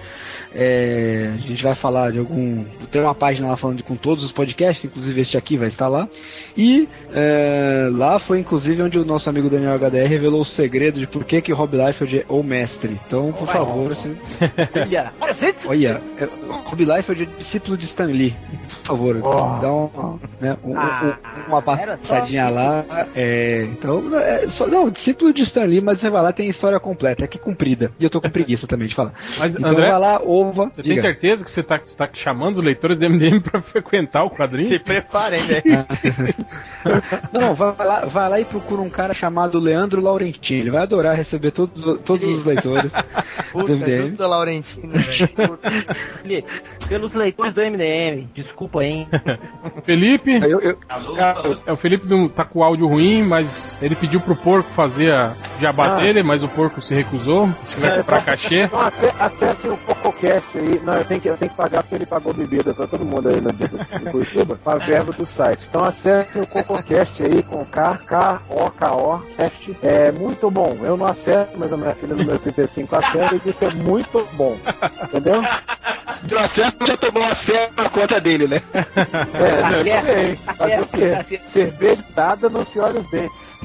É, 0.55 1.33
a 1.35 1.39
gente 1.39 1.63
vai 1.63 1.75
falar 1.75 2.13
de 2.13 2.19
algum. 2.19 2.65
Tem 2.91 3.01
uma 3.03 3.15
página 3.15 3.49
lá 3.49 3.57
falando 3.57 3.79
de, 3.79 3.83
com 3.83 3.97
todos 3.97 4.25
os 4.25 4.33
podcasts, 4.33 4.85
inclusive 4.85 5.21
este 5.21 5.37
aqui 5.37 5.57
vai 5.57 5.69
estar 5.69 5.89
lá. 5.89 6.09
E 6.57 6.89
é, 7.13 7.89
lá 7.93 8.19
foi 8.19 8.41
inclusive 8.41 8.83
onde 8.83 8.99
o 8.99 9.05
nosso 9.05 9.29
amigo 9.29 9.51
Daniel 9.51 9.79
HDR 9.79 10.07
revelou 10.09 10.41
o 10.41 10.45
segredo 10.45 10.99
de 11.01 11.07
por 11.07 11.25
que, 11.25 11.41
que 11.43 11.53
o 11.53 11.57
Rob 11.57 11.77
Liefeld 11.77 12.19
é 12.21 12.25
o 12.29 12.43
mestre. 12.43 12.99
Então, 13.07 13.33
por 13.33 13.47
favor, 13.49 13.95
se, 13.95 14.17
Olha, 14.75 15.13
Olha, 15.67 16.03
é, 16.19 16.29
Rob 16.65 16.85
Liefeld 16.85 17.23
é 17.25 17.27
discípulo 17.39 17.77
de 17.77 17.85
Stan 17.85 18.07
Lee. 18.07 18.35
Por 18.83 18.87
favor, 18.87 19.17
Oh. 19.23 19.61
dá 19.61 19.73
um, 19.73 20.19
né, 20.41 20.57
um- 20.65 20.71
um- 20.73 20.77
Ah, 20.79 21.19
uma 21.49 21.81
era 21.81 21.97
só- 21.99 22.15
passadinha 22.15 22.49
lá. 22.49 22.85
É, 23.15 23.65
então, 23.73 24.17
é 24.19 24.47
só, 24.47 24.67
não, 24.67 24.89
discípulo 24.91 25.33
de 25.33 25.43
Stan 25.43 25.65
Lee, 25.65 25.81
mas 25.81 25.99
você 25.99 26.09
vai 26.09 26.23
lá 26.23 26.33
tem 26.33 26.47
a 26.47 26.51
história 26.51 26.79
completa, 26.79 27.25
é 27.25 27.27
que 27.27 27.39
comprida. 27.39 27.91
E 27.99 28.05
eu 28.05 28.11
tô 28.11 28.21
com 28.21 28.29
preguiça 28.31 28.67
também 28.67 28.87
de 28.89 28.95
falar. 28.95 29.13
Mas, 29.39 29.57
Então 29.57 29.71
André, 29.71 29.91
vai 29.91 29.99
lá, 29.99 30.21
ova. 30.41 30.65
você 30.67 30.83
tem 30.83 30.85
diga. 30.95 31.01
certeza 31.01 31.45
que 31.45 31.51
você 31.51 31.63
tá, 31.63 31.81
você 31.83 31.97
tá 31.97 32.09
chamando 32.13 32.59
os 32.59 32.65
leitores 32.65 32.99
do 32.99 33.09
MDM 33.11 33.41
pra 33.41 33.61
frequentar 33.63 34.25
o 34.25 34.31
quadrinho? 34.31 34.67
Se 34.69 34.79
preparem, 34.79 35.41
né? 35.43 35.63
Não, 37.33 37.55
vai 37.55 37.75
lá, 37.79 38.01
vai 38.07 38.29
lá 38.29 38.41
e 38.41 38.45
procura 38.45 38.81
um 38.81 38.89
cara 38.89 39.13
chamado 39.15 39.59
Leandro 39.59 40.01
Laurentini. 40.01 40.61
Ele 40.61 40.71
vai 40.71 40.83
adorar 40.83 41.17
receber 41.17 41.51
todos, 41.51 41.83
todos 42.03 42.25
os 42.27 42.45
leitores 42.45 42.93
Puta, 43.53 43.67
do 43.75 43.77
MDM. 43.79 44.07
justo 44.07 44.27
Laurentino, 44.27 44.93
velho. 44.93 45.59
Felipe, 46.23 46.49
pelos 46.89 47.15
leitores 47.15 47.55
do 47.55 47.61
MDM, 47.61 48.29
desculpa, 48.35 48.83
hein? 48.85 49.09
Felipe? 49.85 50.33
Eu, 50.37 50.61
eu, 50.61 50.79
Alô, 50.89 51.17
É, 51.67 51.73
o 51.73 51.77
Felipe 51.77 52.07
não 52.07 52.29
tá 52.29 52.45
com 52.45 52.61
o 52.61 52.63
áudio 52.65 52.87
ruim, 52.87 53.23
mas 53.23 53.77
ele 53.83 53.95
pediu 53.97 54.21
pro 54.21 54.37
porco 54.37 54.71
fazer 54.73 55.13
a 55.13 55.35
jabá 55.61 55.87
Ah. 55.87 56.01
dele, 56.01 56.23
mas 56.23 56.43
o 56.43 56.49
porco 56.49 56.81
se 56.81 56.95
recusou. 56.95 57.49
Isso 57.65 57.81
vai 57.81 57.97
comprar 57.97 58.25
cachê. 58.25 58.63
Então 58.63 58.87
ace- 58.87 59.13
acesse 59.19 59.69
o 59.69 59.77
CocoCast 60.27 60.59
aí. 60.59 60.81
Não, 60.83 60.95
eu 60.95 61.05
tenho, 61.05 61.21
que, 61.21 61.29
eu 61.29 61.37
tenho 61.37 61.51
que 61.51 61.57
pagar 61.57 61.83
porque 61.83 61.95
ele 61.95 62.07
pagou 62.07 62.35
bebida 62.35 62.75
pra 62.75 62.87
todo 62.87 63.05
mundo 63.05 63.29
aí 63.29 63.41
na 63.41 63.51
em 64.01 64.11
Curitiba, 64.11 64.59
para 64.63 64.85
verba 64.85 65.13
do 65.13 65.27
site. 65.27 65.67
Então 65.69 65.85
acesse 65.85 66.39
o 66.39 66.47
CocoCast 66.47 67.23
aí 67.23 67.43
com 67.43 67.65
K, 67.65 67.99
K, 67.99 68.43
O, 68.49 68.71
K, 68.71 68.97
O, 68.97 69.19
Cast. 69.37 69.77
É 69.83 70.13
muito 70.13 70.51
bom. 70.51 70.77
Eu 70.83 70.97
não 70.97 71.07
acesso, 71.07 71.53
mas 71.57 71.73
a 71.73 71.77
minha 71.77 71.95
filha 71.95 72.15
número 72.15 72.39
35 72.39 72.97
acessa 72.97 73.35
e 73.35 73.41
diz 73.41 73.57
que 73.57 73.65
é 73.65 73.75
muito 73.75 74.29
bom. 74.33 74.59
Entendeu? 75.05 75.43
Deu 76.23 76.39
acesso, 76.39 76.77
já 76.87 76.97
tomou 76.97 77.25
acesso 77.25 77.73
na 77.77 77.91
conta 77.91 78.21
dele, 78.21 78.49
né? 78.49 78.63
É, 78.75 79.63
não, 79.63 79.79
eu 79.79 80.01
também. 80.01 80.37
Fazer 80.37 80.81
o 80.81 80.87
quê? 81.25 81.39
Cerveja 81.45 82.05
dada 82.15 82.49
não 82.49 82.65
se 82.65 82.79
olha 82.81 83.01
os 83.01 83.09
dentes. 83.11 83.59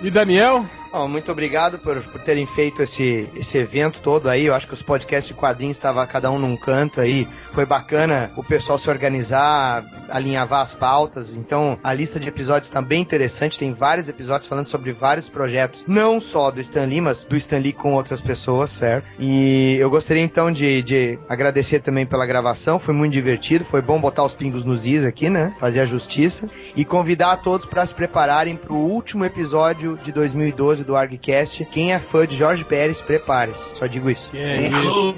E 0.00 0.10
Daniel? 0.10 0.64
Bom, 0.90 1.06
muito 1.06 1.30
obrigado 1.30 1.78
por, 1.78 2.02
por 2.02 2.20
terem 2.22 2.46
feito 2.46 2.82
esse, 2.82 3.28
esse 3.36 3.58
evento 3.58 4.00
todo 4.00 4.28
aí. 4.28 4.46
Eu 4.46 4.54
acho 4.54 4.66
que 4.66 4.72
os 4.72 4.80
podcasts 4.80 5.28
de 5.28 5.34
quadrinhos 5.34 5.76
estavam 5.76 6.06
cada 6.06 6.30
um 6.30 6.38
num 6.38 6.56
canto 6.56 6.98
aí. 6.98 7.28
Foi 7.52 7.66
bacana 7.66 8.30
o 8.36 8.42
pessoal 8.42 8.78
se 8.78 8.88
organizar, 8.88 9.84
alinhavar 10.08 10.62
as 10.62 10.74
pautas. 10.74 11.36
Então, 11.36 11.78
a 11.84 11.92
lista 11.92 12.18
de 12.18 12.28
episódios 12.28 12.68
está 12.68 12.80
bem 12.80 13.02
interessante. 13.02 13.58
Tem 13.58 13.70
vários 13.70 14.08
episódios 14.08 14.48
falando 14.48 14.66
sobre 14.66 14.90
vários 14.90 15.28
projetos, 15.28 15.84
não 15.86 16.22
só 16.22 16.50
do 16.50 16.60
Stan 16.60 16.86
Lee, 16.86 17.02
mas 17.02 17.22
do 17.22 17.36
Stan 17.36 17.58
Lee 17.58 17.74
com 17.74 17.92
outras 17.92 18.20
pessoas, 18.22 18.70
certo? 18.70 19.06
E 19.18 19.76
eu 19.78 19.90
gostaria 19.90 20.22
então 20.22 20.50
de, 20.50 20.82
de 20.82 21.18
agradecer 21.28 21.80
também 21.80 22.06
pela 22.06 22.24
gravação. 22.24 22.78
Foi 22.78 22.94
muito 22.94 23.12
divertido. 23.12 23.62
Foi 23.62 23.82
bom 23.82 24.00
botar 24.00 24.24
os 24.24 24.34
pingos 24.34 24.64
nos 24.64 24.86
is 24.86 25.04
aqui, 25.04 25.28
né? 25.28 25.54
Fazer 25.60 25.80
a 25.80 25.86
justiça. 25.86 26.48
E 26.74 26.82
convidar 26.82 27.32
a 27.32 27.36
todos 27.36 27.66
para 27.66 27.84
se 27.84 27.94
prepararem 27.94 28.56
para 28.56 28.72
o 28.72 28.88
último 28.88 29.26
episódio 29.26 29.98
de 29.98 30.10
2012 30.12 30.77
do 30.84 30.96
ArgCast. 30.96 31.64
Quem 31.66 31.92
é 31.92 31.98
fã 31.98 32.26
de 32.26 32.36
Jorge 32.36 32.64
Pérez, 32.64 33.00
prepare-se. 33.00 33.76
Só 33.76 33.86
digo 33.86 34.10
isso. 34.10 34.30
Que 34.30 34.38
é 34.38 34.68
isso? 34.68 35.14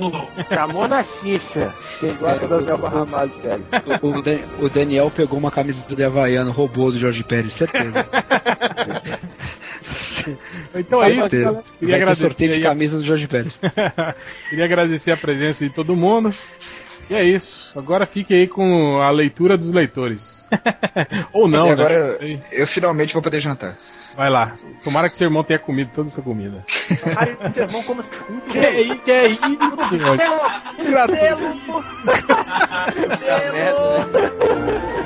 Chamou 0.49 0.87
na 0.89 1.05
xixa. 1.05 1.75
Quem 2.01 2.15
gosta 2.15 2.47
da 2.49 2.59
Zelba 2.61 2.89
Ramalho 2.89 3.31
Pérez. 3.43 3.65
o, 4.03 4.23
Dan- 4.23 4.41
o 4.61 4.69
Daniel 4.69 5.11
pegou 5.15 5.39
uma 5.39 5.51
camisa 5.51 5.83
de 5.87 6.05
Havaiano, 6.05 6.51
roubou 6.53 6.91
do 6.93 6.99
Jorge 6.99 7.23
Pérez, 7.25 7.55
certeza. 7.55 8.07
Então 10.75 11.03
é 11.03 11.11
isso. 11.11 11.29
Queria 11.31 11.63
Vai 11.81 11.95
agradecer, 11.95 12.29
sorteio 12.29 12.55
de 12.55 12.63
camisas 12.63 13.01
do 13.03 13.07
Jorge 13.07 13.27
Pérez. 13.27 13.59
queria 14.51 14.65
agradecer 14.65 15.11
a 15.11 15.17
presença 15.17 15.65
de 15.65 15.71
todo 15.71 15.97
mundo. 15.97 16.33
E 17.11 17.15
é 17.15 17.25
isso. 17.25 17.73
Agora 17.77 18.07
fique 18.07 18.33
aí 18.33 18.47
com 18.47 19.01
a 19.01 19.11
leitura 19.11 19.59
dos 19.59 19.73
leitores. 19.73 20.49
Ou 21.33 21.49
não, 21.49 21.65
e 21.67 21.67
né? 21.67 21.73
agora 21.73 22.19
Sei. 22.19 22.41
eu 22.53 22.67
finalmente 22.69 23.13
vou 23.13 23.21
poder 23.23 23.41
jantar. 23.41 23.77
Vai 24.17 24.31
lá. 24.31 24.57
Tomara 24.85 25.09
que 25.11 25.17
seu 25.17 25.27
irmão 25.27 25.43
tenha 25.43 25.59
comido 25.59 25.91
toda 25.95 26.09
essa 26.09 26.23
comida. 26.23 26.65
Cara, 27.15 27.51
seu 27.53 27.65
irmão 27.65 27.83
como 27.83 28.03
Que, 28.49 28.59
é- 28.59 28.97
que 28.99 29.11
é 29.11 29.27
isso, 29.27 29.89
senhor? 29.91 30.17
Gratuito. 30.79 31.85
Então 32.97 34.11
tá, 34.13 35.00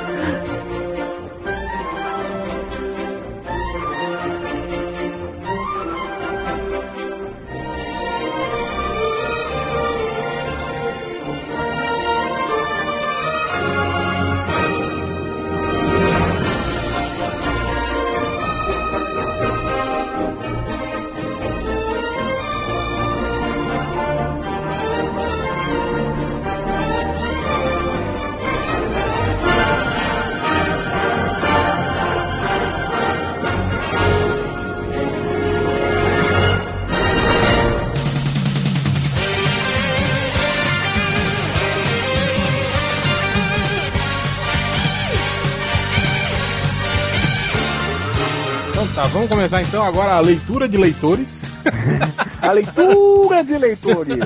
vamos 49.14 49.28
começar 49.28 49.62
então 49.62 49.84
agora 49.84 50.14
a 50.14 50.20
leitura 50.20 50.68
de 50.68 50.76
leitores. 50.76 51.40
A 52.42 52.52
leitura 52.52 53.42
de 53.42 53.56
leitores. 53.56 54.18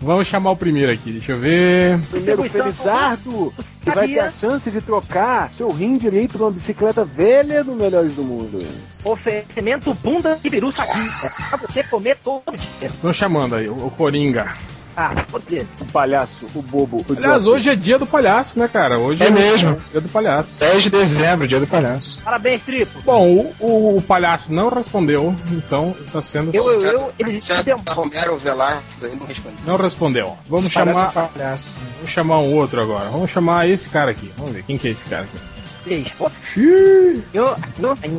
Vamos 0.00 0.26
chamar 0.26 0.52
o 0.52 0.56
primeiro 0.56 0.90
aqui, 0.90 1.12
deixa 1.12 1.32
eu 1.32 1.38
ver. 1.38 1.98
Primeiro, 2.10 2.42
Felizardo, 2.44 3.52
que 3.82 3.90
vai 3.90 4.08
ter 4.08 4.20
a 4.20 4.30
chance 4.30 4.70
de 4.70 4.80
trocar 4.80 5.52
seu 5.54 5.68
rim 5.68 5.98
direito 5.98 6.38
numa 6.38 6.50
bicicleta 6.50 7.04
velha 7.04 7.62
do 7.62 7.74
Melhores 7.74 8.14
do 8.14 8.22
Mundo. 8.22 8.66
Oferecimento 9.04 9.92
bunda 9.92 10.38
de 10.42 10.48
peru 10.48 10.72
saquinho. 10.72 11.12
Pra 11.50 11.58
você 11.58 11.82
comer 11.82 12.16
todo 12.24 12.56
dia. 12.56 12.88
Estão 12.88 13.12
chamando 13.12 13.56
aí, 13.56 13.68
o 13.68 13.90
Coringa. 13.90 14.54
Ah, 14.96 15.24
pode 15.30 15.66
O 15.80 15.84
palhaço, 15.86 16.46
o 16.54 16.62
bobo, 16.62 17.04
o 17.08 17.12
Aliás, 17.16 17.46
hoje 17.46 17.70
é 17.70 17.74
dia 17.74 17.98
do 17.98 18.06
palhaço, 18.06 18.58
né, 18.58 18.68
cara? 18.68 18.98
Hoje 18.98 19.22
É 19.22 19.30
mesmo. 19.30 19.80
dia 19.90 20.00
do 20.00 20.08
palhaço. 20.08 20.50
10 20.58 20.82
de 20.82 20.90
dezembro, 20.90 21.48
dia 21.48 21.60
do 21.60 21.66
palhaço. 21.66 22.20
Parabéns, 22.22 22.62
Tripo. 22.62 23.00
Bom, 23.02 23.26
o, 23.28 23.54
o, 23.58 23.96
o 23.98 24.02
palhaço 24.02 24.52
não 24.52 24.68
respondeu, 24.68 25.34
então 25.50 25.94
está 26.04 26.22
sendo. 26.22 26.54
Eu, 26.54 26.70
eu, 26.70 26.82
eu, 26.82 27.12
ele 27.18 27.32
deu 27.32 27.42
Certo, 27.42 27.90
Romero 27.92 28.36
Velar, 28.38 28.82
aí 29.02 29.16
não 29.16 29.26
respondeu. 29.26 29.58
Não 29.66 29.76
respondeu. 29.76 30.36
Vamos 30.48 30.66
Esse 30.66 30.74
chamar. 30.74 31.04
é 31.16 31.20
um 31.20 31.28
palhaço. 31.28 31.74
Vamos 31.96 32.10
chamar 32.10 32.38
um 32.40 32.54
outro 32.54 32.80
agora. 32.80 33.08
Vamos 33.10 33.30
chamar 33.30 33.68
esse 33.68 33.88
cara 33.88 34.10
aqui. 34.10 34.30
Vamos 34.36 34.52
ver 34.52 34.62
quem 34.64 34.76
que 34.76 34.88
é 34.88 34.90
esse 34.90 35.04
cara 35.04 35.22
aqui. 35.22 35.38
Três. 35.82 36.06
Xiii. 36.42 37.22
Eu, 37.32 37.46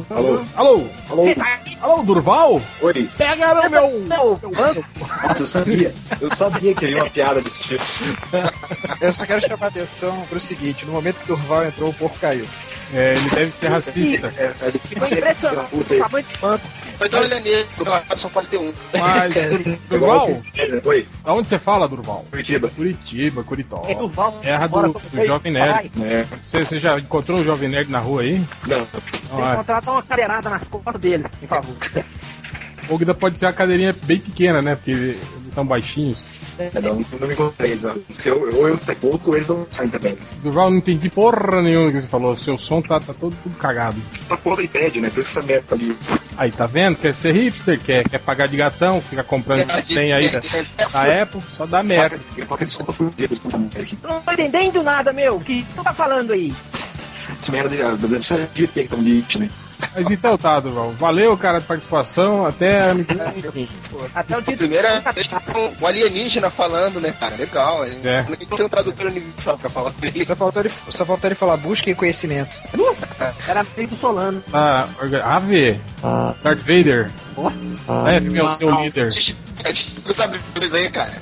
Alô? 0.09 0.45
Alô? 0.55 0.88
Alô? 1.09 1.36
Tá? 1.36 1.59
Alô, 1.82 2.03
Durval? 2.03 2.61
Oi. 2.82 3.09
Pega 3.18 3.53
no 3.55 3.70
meu. 3.70 3.99
Não. 4.07 4.39
Nossa, 4.41 5.39
eu 5.41 5.45
sabia. 5.45 5.93
Eu 6.22 6.36
sabia 6.36 6.74
que 6.74 6.86
havia 6.86 6.97
uma 7.03 7.09
piada 7.09 7.41
desse 7.41 7.61
tipo. 7.61 7.84
Eu 9.01 9.14
só 9.14 9.26
quero 9.26 9.41
chamar 9.47 9.66
a 9.66 9.70
atenção 9.70 10.26
pro 10.30 10.39
seguinte: 10.39 10.86
no 10.86 10.93
momento 10.93 11.20
que 11.20 11.28
Durval 11.28 11.66
entrou, 11.66 11.89
o 11.89 11.93
porco 11.93 12.18
caiu. 12.20 12.47
É, 12.93 13.16
ele 13.16 13.30
deve 13.30 13.51
ser 13.51 13.68
racista. 13.70 14.34
É, 14.38 14.53
é, 14.61 14.72
Ficou 14.72 15.07
impressionante 15.07 15.70
com 15.72 15.78
o 15.78 15.84
tamanho 15.84 16.26
do 16.26 16.39
banco. 16.39 16.68
Ou 17.00 17.06
então 17.06 17.24
ele 17.24 17.34
é 17.34 17.39
negro, 17.39 17.68
só 18.18 18.30
pode 18.30 18.48
ter 18.48 18.58
um. 18.58 18.72
Mas, 18.94 19.34
Durval, 19.89 20.28
Oi, 20.86 21.08
da 21.24 21.34
onde 21.34 21.48
você 21.48 21.60
fala, 21.60 21.88
Durval? 21.88 22.26
Curitiba. 22.30 22.70
Curitiba, 22.70 23.44
Curitó. 23.44 23.82
É 23.88 23.96
do 23.96 24.08
Val, 24.08 24.32
Terra 24.41 24.68
bora, 24.68 24.88
do, 24.88 24.94
do 24.94 25.00
foi? 25.00 25.26
Jovem 25.26 25.52
Nerd. 25.54 25.91
É, 26.02 26.24
Você, 26.44 26.66
você 26.66 26.80
já 26.80 27.00
encontrou 27.00 27.39
o 27.39 27.44
Jovem 27.44 27.70
Nerd 27.70 27.89
na 27.91 28.00
rua 28.00 28.22
aí? 28.22 28.41
não, 28.68 28.86
que 28.86 28.98
é. 29.41 29.56
contratar 29.56 29.94
uma 29.94 30.04
cadeirada 30.04 30.50
nas 30.50 30.64
costas 30.68 31.00
dele, 31.00 31.26
por 31.39 31.50
favor. 31.50 31.76
Ainda 32.89 33.14
pode 33.14 33.39
ser 33.39 33.46
uma 33.46 33.54
cadeirinha 33.54 33.96
bem 34.04 34.20
pequena, 34.20 34.62
né? 34.62 34.76
Porque 34.76 34.91
eles 34.91 35.20
são 35.54 35.66
baixinhos. 35.66 36.32
É, 36.58 36.82
não, 36.82 36.95
não 37.20 37.28
me 37.28 37.36
eles. 37.60 37.82
Se 38.20 38.30
eu, 38.30 38.49
ou 38.56 38.68
eu 38.68 38.78
sei 38.78 38.95
pouco, 38.95 39.30
ou 39.30 39.36
eles 39.36 39.47
não 39.47 39.66
saem 39.72 39.89
também. 39.89 40.18
Durval, 40.41 40.70
não 40.70 40.78
entendi 40.78 41.10
porra 41.10 41.62
nenhuma 41.62 41.91
que 41.91 42.01
você 42.01 42.08
falou. 42.08 42.38
Seu 42.38 42.58
som 42.58 42.82
tá, 42.82 42.99
tá 42.99 43.14
todo 43.14 43.36
tudo 43.41 43.58
cagado. 43.58 43.97
Essa 44.14 44.38
porra 44.38 44.58
do 44.58 44.62
iPad, 44.64 44.95
né? 44.97 45.10
Por 45.10 45.24
isso 45.24 45.32
que 45.32 45.38
essa 45.39 45.47
merda 45.47 45.66
tá 45.70 45.76
ali. 45.76 45.97
Aí, 46.38 46.51
tá 46.51 46.66
vendo? 46.66 46.97
Quer 46.97 47.14
ser 47.16 47.34
hipster, 47.34 47.80
quer, 47.80 48.08
quer 48.08 48.20
pagar 48.20 48.47
de 48.47 48.58
gatão, 48.58 49.01
fica 49.01 49.24
comprando 49.24 49.66
senha 49.86 50.18
aí 50.18 50.32
da, 50.32 50.39
da 50.39 51.22
Apple, 51.24 51.41
só 51.58 51.66
dá 51.66 51.84
merda. 51.84 52.20
Não 54.04 54.22
tô 54.22 54.32
entendendo 54.32 54.84
nada, 54.84 55.12
meu. 55.14 55.36
O 55.36 55.41
que 55.41 55.66
tu 55.76 55.84
tá 55.84 55.93
falando 55.93 56.34
aí? 56.34 56.54
Essa 57.41 57.51
merda 57.51 57.97
deve 57.97 58.24
ser 58.24 58.47
de 58.54 58.68
que 58.68 58.84
tá 58.84 58.95
um 58.95 59.01
lixo, 59.01 59.39
né? 59.39 59.49
Mas 59.95 60.09
então 60.09 60.38
tá, 60.38 60.59
Durval. 60.59 60.91
Valeu, 60.91 61.38
cara, 61.38 61.59
de 61.59 61.65
participação. 61.65 62.45
Até 62.45 62.79
ano 62.81 63.03
que 63.05 63.13
vem. 63.51 63.69
Até 64.15 64.38
o 64.38 64.41
título. 64.41 64.57
Primeira 64.57 64.99
vez 64.99 65.27
que 65.27 65.36
um- 65.81 65.86
alienígena 65.88 66.49
falando, 66.49 66.99
né, 66.99 67.11
cara? 67.19 67.36
Legal. 67.36 67.84
É. 67.86 68.25
Não 68.29 68.36
tem 68.57 68.65
um 68.65 68.69
tradutor 68.69 69.07
universal 69.07 69.57
pra 69.57 69.69
falar 69.69 69.91
com 69.91 70.05
ele. 70.05 70.25
Só 70.25 70.36
faltou 70.36 70.61
ele, 70.61 70.71
só 70.89 71.05
faltou 71.05 71.27
ele 71.27 71.36
falar 71.36 71.57
busquem 71.57 71.93
conhecimento. 71.95 72.55
Era 73.47 73.63
feito 73.63 73.95
Solano. 73.97 74.43
Orga- 75.01 75.23
Ave, 75.25 75.79
Darth 76.43 76.59
Vader. 76.59 77.11
Leve 78.03 78.29
meu 78.29 78.49
seu 78.55 78.69
líder. 78.81 79.11
Sabe 80.15 80.39
aí, 80.73 80.89
cara. 80.89 81.21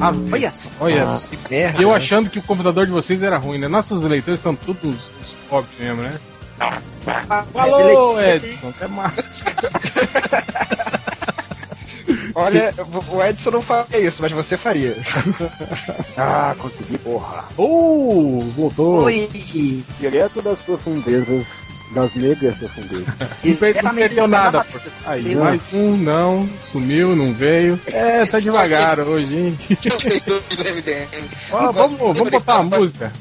Ave, 0.00 0.32
Olha. 0.32 0.52
olha. 0.80 1.18
Merda. 1.50 1.82
Eu 1.82 1.92
achando 1.94 2.30
que 2.30 2.38
o 2.38 2.42
computador 2.42 2.86
de 2.86 2.92
vocês 2.92 3.22
era 3.22 3.36
ruim, 3.36 3.58
né? 3.58 3.66
Nossos 3.68 4.02
leitores 4.04 4.40
são 4.40 4.54
todos 4.54 4.94
os 4.94 5.30
pobres 5.48 5.72
mesmo, 5.80 6.02
né? 6.02 6.10
Falou, 7.52 8.20
Edson. 8.20 8.68
Até 8.76 8.88
mais. 8.88 9.44
Olha, 12.34 12.74
o 13.10 13.22
Edson 13.22 13.50
não 13.50 13.62
faria 13.62 14.00
isso, 14.00 14.22
mas 14.22 14.32
você 14.32 14.56
faria. 14.56 14.96
Ah, 16.16 16.54
consegui, 16.58 16.98
porra. 16.98 17.44
Uh, 17.56 18.40
voltou. 18.56 19.02
Oi. 19.04 19.28
Direto 19.98 20.40
das 20.40 20.60
profundezas, 20.60 21.46
das 21.94 22.14
negras 22.14 22.56
profundezas. 22.56 23.06
Não, 23.44 23.56
per 23.56 23.82
não 23.82 23.94
perdeu 23.94 24.28
nada. 24.28 24.66
Aí, 25.06 25.34
mais 25.34 25.60
um, 25.72 25.96
não. 25.96 26.48
Sumiu, 26.70 27.16
não 27.16 27.32
veio. 27.32 27.80
É, 27.86 28.26
tá 28.26 28.38
devagar 28.38 29.00
hoje, 29.00 29.34
hein? 29.34 29.58
Ó, 31.50 31.72
vamos, 31.72 31.98
vamos 31.98 32.30
botar 32.30 32.60
uma 32.60 32.78
música. 32.78 33.12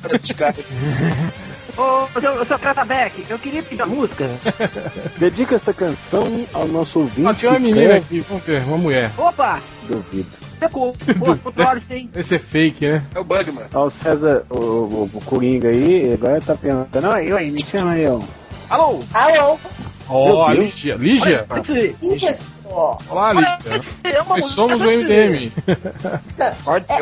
Ô, 1.77 2.07
seu, 2.19 2.45
seu 2.45 2.57
Kratabeck, 2.59 3.23
eu 3.29 3.37
queria 3.37 3.61
pedir 3.61 3.81
a 3.81 3.85
música. 3.85 4.27
Dedica 5.17 5.55
essa 5.55 5.71
canção 5.71 6.45
ao 6.51 6.67
nosso 6.67 6.99
ouvinte. 6.99 7.27
Ó, 7.27 7.33
tinha 7.33 7.51
uma 7.51 7.59
menina 7.59 7.95
aqui, 7.97 8.19
vamos 8.21 8.43
ver, 8.43 8.63
uma 8.63 8.77
mulher. 8.77 9.11
Opa! 9.17 9.61
Duvido. 9.87 10.27
Pô. 10.71 10.95
Esse 12.15 12.35
é 12.35 12.39
fake, 12.39 12.87
né? 12.87 13.03
É 13.13 13.19
o 13.19 13.23
Bugman. 13.23 13.65
Ó, 13.75 13.85
o 13.85 13.91
César, 13.91 14.43
o, 14.49 14.57
o, 14.57 15.09
o 15.13 15.21
Coringa 15.23 15.69
aí, 15.69 16.11
agora 16.13 16.41
tá 16.41 16.55
perguntando. 16.55 17.09
Oi, 17.09 17.31
oi, 17.31 17.51
me 17.51 17.63
chama 17.63 17.91
aí, 17.91 18.07
ó. 18.07 18.19
Alô? 18.69 19.03
Alô, 19.13 19.59
Ó, 20.09 20.45
a 20.45 20.53
Deus. 20.53 20.65
Lígia. 20.65 20.95
Lígia? 20.95 21.45
Olá. 22.69 23.33
É 24.03 24.21
uma 24.21 24.37
Nós 24.37 24.45
somos 24.45 24.81
o. 24.81 24.85
MDM. 24.85 25.51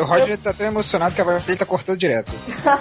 O 0.00 0.04
Roger 0.04 0.38
tá 0.38 0.52
tão 0.52 0.66
emocionado 0.66 1.14
que 1.14 1.20
a 1.20 1.24
voz 1.24 1.42
dele 1.44 1.58
tá 1.58 1.64
cortando 1.64 1.98
direto. 1.98 2.32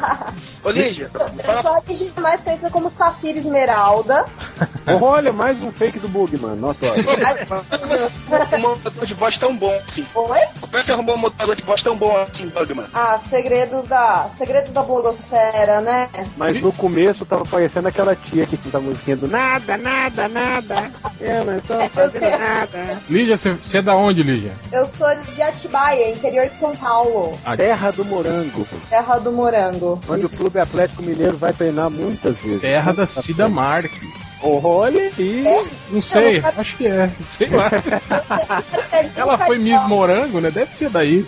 Ô, 0.64 0.70
Lígia, 0.72 1.12
Eu 1.14 1.62
sou 1.62 1.74
a 1.74 1.82
Lígia, 1.88 2.12
mais 2.18 2.42
conhecida 2.42 2.70
como 2.72 2.90
Safira 2.90 3.38
Esmeralda. 3.38 4.26
Olha, 5.02 5.32
mais 5.32 5.62
um 5.62 5.72
fake 5.72 6.00
do 6.00 6.08
Bugman. 6.08 6.56
Nossa, 6.56 6.86
olha. 6.86 8.58
um 8.58 8.60
montador 8.60 9.06
de 9.06 9.14
voz 9.16 9.38
tão 9.38 9.56
bom 9.56 9.74
assim. 9.88 10.06
Oi? 10.14 10.40
Como 10.62 10.78
é 10.78 10.80
que 10.80 10.86
você 10.86 10.92
arrumou 10.92 11.16
um 11.16 11.20
montador 11.20 11.56
de 11.56 11.64
voz 11.64 11.82
tão 11.82 11.96
bom 11.96 12.16
assim, 12.18 12.48
Bugman? 12.50 12.86
Ah, 12.94 13.18
segredos 13.18 13.88
da, 13.88 14.30
segredos 14.36 14.72
da 14.72 14.84
blogosfera, 14.84 15.82
né? 15.82 16.10
Mas 16.38 16.62
no 16.62 16.72
começo 16.72 17.26
tava 17.26 17.46
parecendo 17.46 17.88
aquela 17.88 18.16
tia 18.16 18.46
que 18.46 18.58
canta 18.58 18.78
a 18.78 18.82
musiquinha 18.82 19.18
do 19.18 19.28
nada, 19.28 19.76
nada, 19.78 20.28
nada. 20.28 20.92
É, 21.20 21.44
mas 21.44 21.64
tô 21.64 21.90
fazendo 21.90 22.30
nada. 22.30 22.75
Lígia, 23.10 23.38
você 23.38 23.78
é 23.78 23.82
da 23.82 23.96
onde, 23.96 24.24
Lígia? 24.24 24.54
Eu 24.72 24.86
sou 24.86 25.08
de 25.34 25.42
Atibaia, 25.42 26.12
interior 26.12 26.48
de 26.50 26.58
São 26.58 26.76
Paulo, 26.76 27.38
Terra 27.58 27.92
do 27.92 28.04
Morango, 28.06 28.68
terra 28.90 29.18
do 29.18 29.32
morango. 29.32 30.00
onde 30.08 30.26
o 30.26 30.30
Clube 30.30 30.60
Atlético 30.60 31.04
Mineiro 31.04 31.38
vai 31.38 31.54
treinar 31.54 31.90
muitas 31.90 32.36
vezes. 32.38 32.62
Terra 32.62 32.92
da 32.94 33.06
Cida 33.06 33.48
Marques. 33.48 34.25
Olha 34.42 35.12
aí. 35.18 35.44
Não 35.90 36.02
sei, 36.02 36.40
acho 36.58 36.78
que 36.78 36.88
é. 36.88 37.10
Sei 37.28 37.48
lá. 37.50 37.70
Ela 39.16 39.38
foi 39.40 39.58
Miss 39.58 39.82
Morango, 39.88 40.40
né? 40.40 40.52
Deve 40.52 40.72
ser 40.72 40.90
daí. 40.90 41.26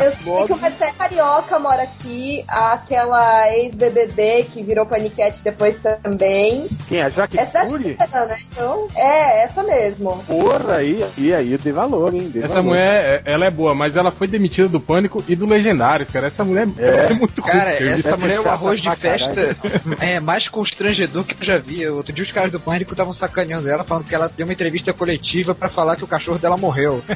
Eu 0.00 0.10
sei 0.12 0.46
que 0.46 0.52
o 0.52 0.58
Marcelo 0.58 0.94
Carioca 0.94 1.58
mora 1.58 1.82
aqui, 1.82 2.44
aquela 2.48 3.50
ex-BBB 3.54 4.46
que 4.52 4.62
virou 4.62 4.86
paniquete 4.86 5.42
depois 5.42 5.80
também. 5.80 6.68
Quem 6.88 7.00
é? 7.00 7.10
Jaque 7.10 7.38
É 7.38 7.44
cidade 7.44 7.70
Fury? 7.70 7.94
pequena, 7.94 8.26
né? 8.26 8.36
Então, 8.52 8.88
é, 8.94 9.42
essa 9.44 9.62
mesmo. 9.62 10.22
Porra, 10.26 10.76
aí, 10.76 11.04
e 11.16 11.32
aí, 11.34 11.56
de 11.56 11.72
valor, 11.72 12.14
hein? 12.14 12.28
de 12.28 12.38
Essa 12.40 12.56
valor. 12.56 12.68
mulher, 12.68 13.22
é- 13.26 13.32
ela 13.32 13.46
é 13.46 13.50
boa, 13.50 13.74
mas 13.74 13.96
ela 13.96 14.10
foi 14.10 14.26
demitida 14.26 14.68
do 14.68 14.80
Pânico 14.80 15.22
e 15.28 15.34
do 15.34 15.46
Legendário, 15.46 16.06
cara. 16.06 16.26
Essa 16.26 16.44
mulher 16.44 16.66
deve 16.66 16.98
ser 17.00 17.14
muito 17.14 17.42
Cara, 17.42 17.70
essa 17.70 18.16
mulher 18.16 18.36
é 18.36 18.40
o 18.40 18.48
arroz 18.48 18.80
de 18.80 18.96
festa 18.96 19.56
é 20.00 20.20
mais 20.20 20.48
constrangedor 20.48 21.24
que 21.24 21.34
eu 21.40 21.46
já 21.46 21.58
vi. 21.58 21.63
Outro 21.92 22.12
dia 22.12 22.24
os 22.24 22.32
caras 22.32 22.52
do 22.52 22.60
Pânico 22.60 22.92
estavam 22.92 23.12
sacaneando 23.12 23.68
ela, 23.68 23.84
falando 23.84 24.04
que 24.04 24.14
ela 24.14 24.28
deu 24.28 24.46
uma 24.46 24.52
entrevista 24.52 24.92
coletiva 24.92 25.54
pra 25.54 25.68
falar 25.68 25.96
que 25.96 26.04
o 26.04 26.08
cachorro 26.08 26.38
dela 26.38 26.56
morreu. 26.56 27.02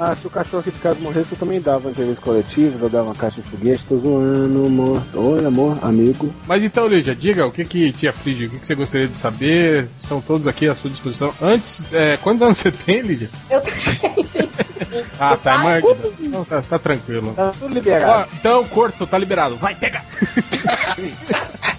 Ah, 0.00 0.16
se 0.16 0.26
o 0.26 0.30
cachorro 0.30 0.60
aqui 0.60 0.70
de 0.70 0.80
casa 0.80 0.98
morresse, 1.00 1.30
eu 1.30 1.38
também 1.38 1.60
dava 1.60 1.80
uma 1.80 1.90
entrevista 1.90 2.20
coletiva, 2.22 2.86
eu 2.86 2.88
dava 2.88 3.04
uma 3.10 3.14
caixa 3.14 3.40
de 3.40 3.48
foguete, 3.48 3.84
tô 3.88 3.98
zoando, 3.98 4.66
amor. 4.66 5.02
Oi, 5.14 5.44
amor, 5.44 5.78
amigo. 5.82 6.34
Mas 6.46 6.64
então, 6.64 6.88
Lígia, 6.88 7.14
diga 7.14 7.46
o 7.46 7.52
que 7.52 7.64
que 7.64 7.92
te 7.92 8.08
aflige, 8.08 8.46
o 8.46 8.50
que, 8.50 8.58
que 8.58 8.66
você 8.66 8.74
gostaria 8.74 9.06
de 9.06 9.16
saber. 9.16 9.86
Estão 10.00 10.20
todos 10.20 10.48
aqui 10.48 10.66
à 10.66 10.74
sua 10.74 10.90
disposição. 10.90 11.32
Antes, 11.40 11.84
é, 11.92 12.16
quantos 12.16 12.42
anos 12.42 12.58
você 12.58 12.72
tem, 12.72 13.00
Lígia? 13.02 13.30
Eu 13.48 13.60
tenho 13.60 13.76
Ah, 15.20 15.36
tá, 15.36 15.58
Mark. 15.58 15.84
Então, 16.20 16.44
tá, 16.44 16.62
tá 16.62 16.78
tranquilo. 16.78 17.32
Tá 17.34 17.52
tudo 17.52 17.72
liberado. 17.72 18.28
Ó, 18.32 18.36
então, 18.36 18.64
Corto, 18.64 19.06
tá 19.06 19.16
liberado. 19.16 19.56
Vai, 19.56 19.74
pega! 19.74 20.02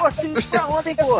Você 0.00 0.42
tá 0.50 0.66
ontem, 0.68 0.94
pô. 0.94 1.16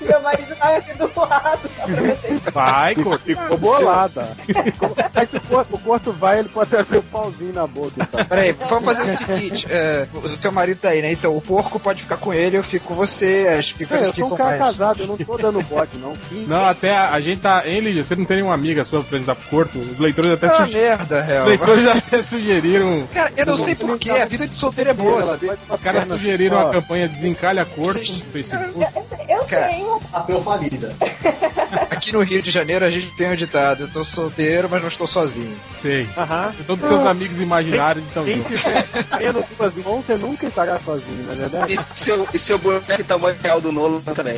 Meu 0.00 0.20
marido 0.22 0.56
tava 0.56 0.76
aqui 0.76 0.98
do 0.98 1.10
lado. 1.16 1.68
pra. 1.70 2.50
Vai, 2.52 2.94
Corto. 2.96 3.24
Ficou 3.24 3.56
bolada. 3.58 4.28
Aí 5.14 5.26
se 5.26 5.36
o 5.36 5.40
corpo, 5.40 5.76
o 5.76 5.78
corpo 5.78 6.12
vai, 6.12 6.40
ele 6.40 6.48
pode 6.48 6.70
trazer 6.70 6.98
o 6.98 7.02
pauzinho 7.02 7.52
na 7.52 7.66
boca. 7.66 7.92
Então. 7.96 8.24
Peraí, 8.24 8.52
vamos 8.52 8.84
fazer 8.84 9.02
o 9.02 9.16
seguinte: 9.16 9.66
é, 9.70 10.06
o 10.12 10.36
teu 10.36 10.52
marido 10.52 10.78
tá 10.78 10.90
aí, 10.90 11.00
né? 11.02 11.12
Então 11.12 11.36
o 11.36 11.40
porco 11.40 11.78
pode 11.78 12.02
ficar 12.02 12.16
com 12.16 12.32
ele, 12.34 12.56
eu 12.58 12.62
fico 12.62 12.86
com 12.88 12.94
você, 12.94 13.46
as 13.58 13.70
É, 13.70 13.78
picas 13.78 14.00
eu 14.00 14.06
sou 14.06 14.14
ficam 14.14 14.32
um 14.32 14.36
cara 14.36 14.50
mais. 14.50 14.60
casado, 14.62 15.00
eu 15.02 15.06
não 15.06 15.16
tô 15.16 15.36
dando 15.36 15.62
bote, 15.62 15.96
não. 15.98 16.14
Não, 16.46 16.66
até 16.66 16.94
a, 16.94 17.10
a 17.12 17.20
gente 17.20 17.40
tá. 17.40 17.62
Hein, 17.66 17.80
Lígia? 17.80 18.04
Você 18.04 18.14
não 18.16 18.24
tem 18.24 18.36
nenhuma 18.38 18.54
amiga 18.54 18.84
sua 18.84 19.00
pra 19.00 19.06
apresentar 19.08 19.34
pro 19.34 19.48
Corto? 19.48 19.78
Os 19.78 19.98
leitores 19.98 20.32
até, 20.32 20.46
Ah, 20.48 20.56
suge- 20.58 20.72
merda, 20.74 21.20
os 21.20 21.26
real. 21.26 21.46
leitores 21.46 21.86
até 21.88 22.22
sugeriram. 22.22 23.06
Cara, 23.12 23.32
eu 23.36 23.46
não 23.46 23.56
sei 23.56 23.74
porquê, 23.74 24.10
a 24.10 24.24
vida 24.26 24.46
de 24.46 24.54
solteiro 24.54 24.90
é 24.90 24.94
boa, 24.94 25.22
sabe? 25.22 25.50
Os 25.68 25.80
caras 25.80 26.08
sugeriram 26.08 26.68
a 26.68 26.70
campanha 26.72 27.08
Desencalha 27.44 27.64
Corto 27.66 28.00
no 28.00 28.24
Facebook. 28.32 28.86
Eu 29.28 29.44
Cara. 29.44 29.68
tenho. 29.68 30.00
Nasceu 30.12 30.42
falida. 30.42 30.94
Aqui 31.90 32.12
no 32.12 32.22
Rio 32.22 32.40
de 32.40 32.50
Janeiro 32.50 32.84
a 32.84 32.90
gente 32.90 33.10
tem 33.16 33.30
um 33.30 33.36
ditado: 33.36 33.82
eu 33.82 33.88
tô 33.92 34.04
solteiro, 34.04 34.68
mas 34.70 34.80
não 34.80 34.88
estou 34.88 35.06
sozinho. 35.06 35.54
Sei. 35.82 36.08
Aham. 36.16 36.52
Todos 36.66 36.88
seus 36.88 37.06
amigos 37.06 37.38
imaginários 37.40 38.06
estão 38.06 38.24
Quem 38.24 38.42
tiver 38.42 38.86
tendo 39.18 39.44
duas 39.58 39.74
mãos, 39.84 40.06
você 40.06 40.14
nunca 40.14 40.46
estará 40.46 40.78
sozinho, 40.80 41.24
não 41.24 41.32
é 41.32 41.36
verdade? 41.36 41.74
E 41.74 41.98
seu, 41.98 42.28
e 42.32 42.38
seu 42.38 42.58
boneco 42.58 43.04
tamanho 43.04 43.36
real 43.42 43.60
do 43.60 43.72
Nolan 43.72 44.00
também. 44.00 44.36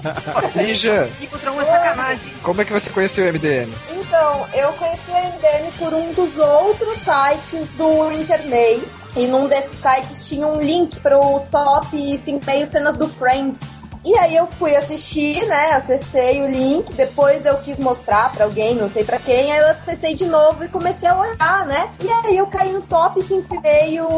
Lígia, 0.56 1.08
Encontrou 1.20 1.54
uma 1.54 1.64
sacanagem. 1.64 2.32
como 2.42 2.60
é 2.60 2.64
que 2.64 2.72
você 2.72 2.90
conheceu 2.90 3.24
o 3.24 3.28
MDM? 3.32 3.72
Então, 3.90 4.46
eu 4.54 4.72
conheci 4.74 5.10
o 5.10 5.14
MDM 5.14 5.72
por 5.78 5.94
um 5.94 6.12
dos 6.12 6.36
outros 6.36 6.98
sites 6.98 7.70
do 7.72 8.12
Internet. 8.12 8.82
E 9.14 9.26
num 9.26 9.46
desses 9.46 9.78
sites 9.78 10.26
tinha 10.26 10.46
um 10.46 10.58
link 10.58 10.98
pro 11.00 11.40
top 11.50 12.18
5 12.18 12.66
cenas 12.66 12.96
do 12.96 13.06
Friends. 13.08 13.81
E 14.04 14.18
aí 14.18 14.36
eu 14.36 14.46
fui 14.46 14.74
assistir, 14.74 15.46
né? 15.46 15.72
Acessei 15.72 16.42
o 16.42 16.46
link, 16.48 16.92
depois 16.94 17.46
eu 17.46 17.56
quis 17.58 17.78
mostrar 17.78 18.32
pra 18.32 18.44
alguém, 18.44 18.74
não 18.74 18.88
sei 18.88 19.04
pra 19.04 19.18
quem, 19.18 19.52
aí 19.52 19.60
eu 19.60 19.68
acessei 19.68 20.14
de 20.14 20.24
novo 20.26 20.64
e 20.64 20.68
comecei 20.68 21.08
a 21.08 21.16
olhar, 21.16 21.66
né? 21.66 21.88
E 22.02 22.08
aí 22.08 22.36
eu 22.36 22.46
caí 22.48 22.72
no 22.72 22.82
top 22.82 23.22
5 23.22 23.54
e 23.54 23.58
veio 23.60 24.08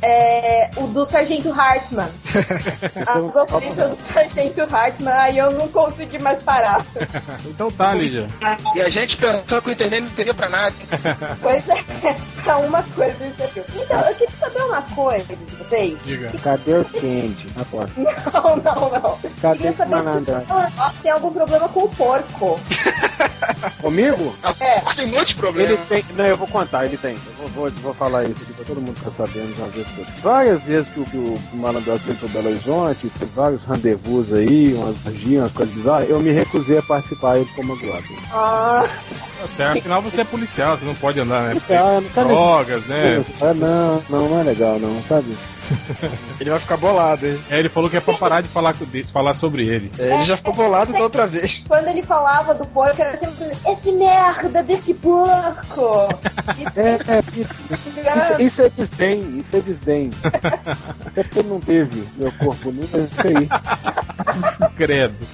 é, 0.00 0.70
o 0.76 0.86
do 0.86 1.04
Sargento 1.04 1.50
Hartman. 1.52 2.08
As 3.06 3.34
ofensas 3.34 3.90
do 3.90 4.02
Sargento 4.02 4.62
Hartman, 4.74 5.12
aí 5.12 5.38
eu 5.38 5.50
não 5.52 5.66
consegui 5.68 6.18
mais 6.18 6.42
parar. 6.42 6.84
Então 7.44 7.70
tá, 7.70 7.92
Lídia. 7.94 8.26
E 8.74 8.80
a 8.80 8.88
gente 8.88 9.16
pensou 9.16 9.60
que 9.60 9.70
o 9.70 9.72
internet 9.72 10.02
não 10.02 10.10
teria 10.10 10.34
pra 10.34 10.48
nada. 10.48 10.74
Pois 11.42 11.68
é, 11.68 11.76
pra 12.42 12.58
uma 12.58 12.82
coisa 12.82 13.26
isso 13.26 13.42
aqui. 13.42 13.62
Então, 13.74 14.00
eu 14.00 14.14
queria 14.14 14.36
saber 14.38 14.62
uma 14.62 14.82
coisa 14.82 15.36
de 15.36 15.56
vocês. 15.56 15.98
Diga. 16.04 16.30
Cadê 16.42 16.74
o 16.74 16.84
Candy? 16.84 17.46
Aposto. 17.60 18.00
Não, 18.00 18.51
não, 18.56 18.90
não. 18.90 19.18
Eu 19.22 19.30
Cadê 19.40 19.58
queria 19.58 19.72
saber 19.72 19.96
se 20.96 21.02
tem 21.02 21.12
algum 21.12 21.32
problema 21.32 21.68
com 21.68 21.80
o 21.84 21.88
porco. 21.88 22.60
Comigo? 23.80 24.34
É. 24.60 24.80
Tem 24.94 25.06
um 25.06 25.10
monte 25.10 25.26
de 25.26 25.32
Ele 25.32 25.40
problema. 25.40 25.76
tem. 25.88 26.04
Não, 26.16 26.26
eu 26.26 26.36
vou 26.36 26.46
contar, 26.46 26.84
ele 26.86 26.96
tem. 26.96 27.14
Eu 27.14 27.48
vou, 27.48 27.48
vou, 27.48 27.70
vou 27.82 27.94
falar 27.94 28.24
isso 28.24 28.42
aqui 28.42 28.52
pra 28.52 28.64
todo 28.64 28.80
mundo 28.80 28.94
ficar 28.96 29.10
sabendo 29.26 29.56
já 29.56 29.66
vezes 29.66 29.88
todas. 29.96 30.14
Várias 30.22 30.62
vezes 30.62 30.88
que 30.90 31.00
o, 31.00 31.04
que 31.04 31.16
o 31.16 31.38
Malandro 31.56 31.98
pro 32.18 32.28
Belo 32.28 32.48
Horizonte, 32.48 33.10
tem 33.18 33.28
vários 33.34 33.62
rendezvous 33.64 34.32
aí, 34.32 34.74
umas 34.74 35.04
orgias, 35.06 35.42
umas 35.42 35.52
coisas 35.52 35.74
bizarras, 35.74 36.08
eu 36.10 36.20
me 36.20 36.30
recusei 36.30 36.78
a 36.78 36.82
participar 36.82 37.36
ele 37.38 37.50
como 37.56 37.76
guarda. 37.78 38.08
Ah, 38.32 38.84
Tá 39.42 39.48
certo. 39.56 39.78
Afinal, 39.78 40.00
você 40.02 40.20
é 40.20 40.24
policial, 40.24 40.76
você 40.78 40.84
não 40.84 40.94
pode 40.94 41.18
andar, 41.18 41.42
né? 41.42 41.54
Você 41.54 41.74
Ah, 41.74 42.00
não 42.00 42.08
tá 42.10 42.22
drogas, 42.22 42.86
né? 42.86 43.24
Ah, 43.40 43.52
não, 43.52 44.02
não, 44.08 44.28
não 44.28 44.40
é 44.40 44.44
legal 44.44 44.78
não, 44.78 45.02
sabe? 45.08 45.36
Ele 46.40 46.50
vai 46.50 46.58
ficar 46.58 46.76
bolado, 46.76 47.26
hein? 47.26 47.38
É, 47.50 47.58
ele 47.58 47.68
falou 47.68 47.88
que 47.88 47.96
é 47.96 48.00
pra 48.00 48.14
parar 48.14 48.40
de 48.40 48.48
falar, 48.48 48.72
de 48.72 49.04
falar 49.04 49.34
sobre 49.34 49.66
ele. 49.66 49.90
É, 49.98 50.14
ele 50.14 50.24
já 50.24 50.36
ficou 50.36 50.52
bolado 50.52 50.92
da 50.92 51.00
outra 51.00 51.26
vez. 51.26 51.62
quando 51.68 51.88
ele 51.88 52.02
falava 52.02 52.54
do 52.54 52.66
porco, 52.66 53.00
era 53.00 53.16
sempre 53.16 53.52
esse 53.66 53.92
merda 53.92 54.62
desse 54.62 54.94
porco. 54.94 56.08
Isso 56.58 56.72
É, 56.82 56.90
é, 56.90 57.22
isso, 57.36 57.54
isso, 57.70 58.42
isso 58.42 58.62
é 58.62 58.70
desdém, 58.70 59.38
isso 59.38 59.56
é 59.56 59.60
desdém. 59.60 60.10
Até 61.06 61.22
porque 61.22 61.42
não 61.42 61.60
teve 61.60 62.04
meu 62.16 62.32
corpo 62.32 62.72
nu, 62.72 62.82
é 62.82 62.98
isso 62.98 63.20
aí. 63.26 63.48
Credo. 64.76 65.26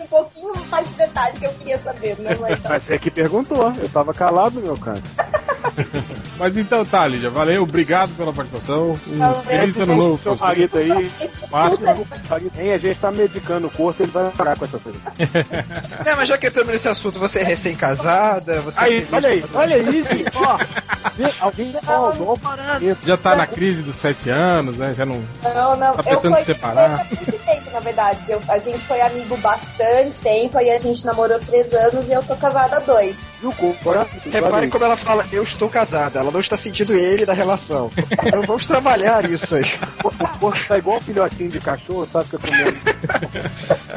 um 0.00 0.06
pouquinho 0.06 0.35
mais 0.68 0.88
de 0.88 0.94
detalhe 0.94 1.38
que 1.38 1.46
eu 1.46 1.52
queria 1.52 1.78
saber, 1.78 2.16
né? 2.18 2.36
Mas 2.40 2.60
Mas 2.62 2.82
você 2.82 2.98
que 2.98 3.10
perguntou, 3.10 3.72
eu 3.80 3.88
tava 3.88 4.12
calado, 4.12 4.60
meu 4.60 4.76
cara. 4.76 5.00
Mas 6.38 6.56
então 6.56 6.84
tá, 6.84 7.06
Lídia. 7.06 7.30
Valeu, 7.30 7.62
obrigado 7.62 8.10
pela 8.16 8.32
participação. 8.32 8.98
Um 9.06 9.18
Valeu. 9.18 9.42
feliz 9.42 9.76
ano 9.78 9.96
novo 9.96 10.18
pra 10.18 10.22
Seu 10.22 10.36
você. 10.36 10.44
marido 10.44 10.78
aí, 10.78 11.10
Márcio. 11.50 12.06
Hein, 12.58 12.72
a 12.72 12.76
gente 12.76 12.98
tá 13.00 13.10
medicando 13.10 13.66
o 13.66 13.70
corpo, 13.70 14.02
ele 14.02 14.10
vai 14.10 14.30
parar 14.30 14.58
com 14.58 14.64
essas 14.64 14.82
coisas. 14.82 15.00
É, 16.04 16.14
mas 16.14 16.28
já 16.28 16.38
que 16.38 16.46
entramos 16.46 16.72
nesse 16.72 16.88
assunto, 16.88 17.18
você 17.18 17.40
é 17.40 17.44
recém-casada, 17.44 18.60
você 18.60 18.78
Aí, 18.78 19.06
olha 19.12 19.28
aí, 19.28 19.44
olha 19.54 19.76
aí, 19.76 19.84
gente, 20.04 20.30
ó. 20.36 20.58
Alguém 21.40 21.72
falou 21.82 22.38
Já 23.04 23.16
tá 23.16 23.34
na 23.34 23.46
crise 23.46 23.82
dos 23.82 23.96
sete 23.96 24.30
anos, 24.30 24.76
né? 24.76 24.94
Já 24.96 25.04
não. 25.04 25.24
Não, 25.42 25.76
não. 25.76 25.92
Tá 25.94 25.98
eu 25.98 26.04
pensando 26.04 26.36
em 26.38 26.44
separar? 26.44 27.06
tempo, 27.46 27.70
na 27.72 27.80
verdade. 27.80 28.30
Eu- 28.30 28.42
a 28.48 28.58
gente 28.58 28.78
foi 28.84 29.00
amigo 29.00 29.36
bastante 29.38 30.20
tempo, 30.20 30.55
aí 30.58 30.70
a 30.70 30.78
gente 30.78 31.04
namorou 31.04 31.38
três 31.40 31.72
anos 31.72 32.08
e 32.08 32.12
eu 32.12 32.22
tô 32.22 32.36
casada 32.36 32.76
há 32.76 32.80
dois. 32.80 33.16
Viu, 33.40 33.52
corpo? 33.52 33.90
Repare 34.30 34.68
como 34.68 34.84
ela 34.84 34.96
fala, 34.96 35.26
eu 35.32 35.42
estou 35.42 35.68
casada, 35.68 36.20
ela 36.20 36.30
não 36.30 36.40
está 36.40 36.56
sentindo 36.56 36.94
ele 36.94 37.26
da 37.26 37.32
relação. 37.32 37.90
Então 38.24 38.42
vamos 38.42 38.66
trabalhar 38.66 39.28
isso 39.30 39.54
aí. 39.54 39.64
O 40.04 40.38
corpo 40.38 40.66
tá 40.68 40.78
igual 40.78 40.98
um 40.98 41.00
filhotinho 41.00 41.50
de 41.50 41.60
cachorro, 41.60 42.06
sabe 42.10 42.28
que 42.30 42.36
eu. 42.36 42.40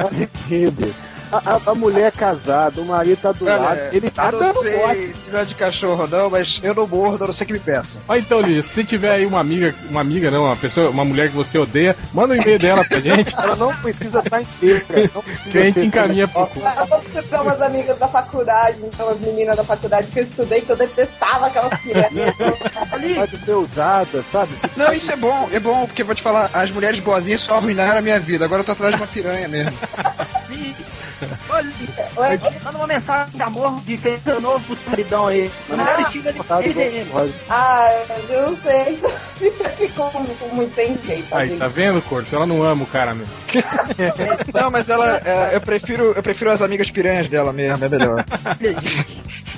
Horrível. 0.04 0.94
A, 1.32 1.60
a, 1.70 1.74
mulher 1.74 2.08
é 2.08 2.10
casada, 2.10 2.80
o 2.80 2.84
marido 2.84 3.20
tá 3.20 3.30
do 3.30 3.44
Olha, 3.44 3.56
lado, 3.56 3.80
ele 3.92 4.10
tá 4.10 4.30
eu 4.32 4.40
não 4.40 4.62
sei 4.62 4.78
bote. 4.78 5.14
se 5.14 5.30
não 5.30 5.40
é 5.40 5.44
de 5.44 5.54
cachorro 5.54 6.02
ou 6.02 6.08
não, 6.08 6.28
mas 6.30 6.60
eu 6.62 6.74
não 6.74 6.88
mordo, 6.88 7.22
a 7.22 7.26
não 7.28 7.34
ser 7.34 7.44
que 7.44 7.52
me 7.52 7.60
peçam. 7.60 8.00
Ó, 8.08 8.16
então, 8.16 8.40
Lídia, 8.40 8.64
se 8.64 8.82
tiver 8.82 9.12
aí 9.12 9.24
uma 9.24 9.38
amiga, 9.38 9.72
uma 9.88 10.00
amiga 10.00 10.28
não, 10.28 10.44
uma 10.44 10.56
pessoa, 10.56 10.90
uma 10.90 11.04
mulher 11.04 11.28
que 11.28 11.36
você 11.36 11.56
odeia, 11.56 11.96
manda 12.12 12.34
um 12.34 12.36
e-mail 12.36 12.58
dela 12.58 12.84
pra 12.84 12.98
gente. 12.98 13.32
Ela 13.38 13.54
não 13.54 13.74
precisa 13.76 14.18
estar 14.18 14.42
inteira. 14.42 14.84
Não 15.14 15.22
precisa 15.22 15.50
Que 15.50 15.58
a 15.58 15.62
gente 15.62 15.80
encaminha 15.80 16.26
pro 16.26 16.46
cu. 16.48 16.60
Eu 16.60 16.86
vou 16.86 17.00
procurar 17.00 17.42
umas 17.42 17.62
amigas 17.62 17.98
da 17.98 18.08
faculdade, 18.08 18.80
então 18.82 19.08
as 19.08 19.20
meninas 19.20 19.56
da 19.56 19.64
faculdade 19.64 20.10
que 20.10 20.18
eu 20.18 20.24
estudei, 20.24 20.62
que 20.62 20.70
eu 20.70 20.76
detestava 20.76 21.46
aquelas 21.46 21.78
piranhas. 21.80 22.34
Pode 23.16 23.36
ser 23.44 23.54
usada, 23.54 24.24
sabe? 24.32 24.52
Não, 24.76 24.92
isso 24.92 25.12
é 25.12 25.16
bom, 25.16 25.48
é 25.52 25.60
bom, 25.60 25.86
porque 25.86 26.02
eu 26.02 26.06
vou 26.06 26.14
te 26.14 26.22
falar, 26.22 26.50
as 26.52 26.70
mulheres 26.70 26.98
boazinhas 26.98 27.40
só 27.40 27.54
arruinaram 27.54 27.98
a 27.98 28.02
minha 28.02 28.18
vida, 28.18 28.44
agora 28.44 28.62
eu 28.62 28.64
tô 28.64 28.72
atrás 28.72 28.94
de 28.94 29.00
uma 29.00 29.06
piranha 29.06 29.46
mesmo. 29.46 29.76
Oi? 32.16 32.40
Manda 32.64 32.78
uma 32.78 32.86
mensagem 32.86 33.36
de 33.36 33.42
amor 33.42 33.80
de 33.82 33.96
feliz 33.96 34.26
ano 34.26 34.40
novo 34.40 34.76
pro 34.76 34.90
maridão 34.90 35.26
aí. 35.26 35.50
Melhor 35.68 35.88
Ah, 35.88 36.00
estilo 36.02 36.24
rosa. 37.12 37.32
Ah, 37.48 38.02
mas 38.08 38.30
eu 38.30 38.50
não 38.50 38.56
sei. 38.56 39.02
Ficou 39.76 40.12
muito 40.52 40.74
sem 40.74 40.98
jeito. 41.02 41.34
Aí, 41.34 41.56
tá 41.56 41.68
vendo, 41.68 42.02
Corto? 42.02 42.34
Ela 42.34 42.46
não 42.46 42.62
ama 42.62 42.84
o 42.84 42.86
cara 42.86 43.14
mesmo. 43.14 43.32
Não, 44.52 44.70
mas 44.70 44.88
ela, 44.88 45.18
é, 45.24 45.56
eu 45.56 45.60
prefiro, 45.60 46.12
eu 46.12 46.22
prefiro 46.22 46.50
as 46.50 46.60
amigas 46.62 46.90
piranhas 46.90 47.28
dela 47.28 47.52
mesmo, 47.52 47.84
é 47.84 47.88
melhor. 47.88 48.24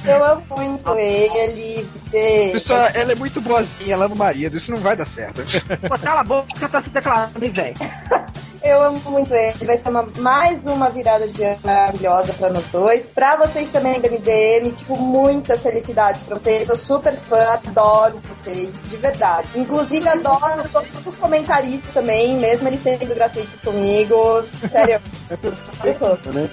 Eu 0.05 0.25
amo 0.25 0.43
muito 0.51 0.95
ele. 0.97 1.89
Você... 1.95 2.51
Pessoal, 2.53 2.89
ela 2.93 3.13
é 3.13 3.15
muito 3.15 3.41
boazinha, 3.41 3.95
ela 3.95 4.07
ama 4.07 4.15
o 4.15 4.19
marido, 4.19 4.57
isso 4.57 4.73
não 4.73 4.79
vai 4.79 4.97
dar 4.97 5.07
certo. 5.07 5.43
Pô, 5.89 5.97
cala 5.97 6.21
a 6.23 6.25
boca, 6.25 6.69
tá 6.69 6.83
se 6.83 6.91
declarando, 6.91 7.45
hein, 7.45 7.53
velho. 7.53 7.75
Eu 8.65 8.81
amo 8.83 9.01
muito 9.11 9.35
ele. 9.35 9.65
Vai 9.65 9.77
ser 9.77 9.89
uma- 9.89 10.07
mais 10.19 10.67
uma 10.67 10.89
virada 10.89 11.27
de 11.27 11.43
ano 11.43 11.59
maravilhosa 11.65 12.33
pra 12.35 12.49
nós 12.51 12.67
dois. 12.69 13.05
Pra 13.07 13.37
vocês 13.37 13.69
também 13.71 14.01
da 14.01 14.09
MDM, 14.09 14.71
tipo, 14.73 14.97
muitas 14.97 15.63
felicidades 15.63 16.23
pra 16.23 16.37
vocês. 16.37 16.67
Sou 16.69 16.77
super 16.77 17.17
fã, 17.29 17.43
adoro 17.55 18.21
vocês, 18.29 18.71
de 18.89 18.97
verdade. 18.97 19.49
Inclusive, 19.57 20.09
adoro 20.09 20.69
todos 20.71 20.89
os 21.07 21.17
comentaristas 21.17 21.93
também, 21.93 22.35
mesmo 22.37 22.69
eles 22.69 22.81
sendo 22.81 23.13
gratuitos 23.15 23.61
comigo. 23.61 24.43
Sério. 24.45 25.01
É 25.33 25.37
fake, 25.37 26.29
né? 26.35 26.49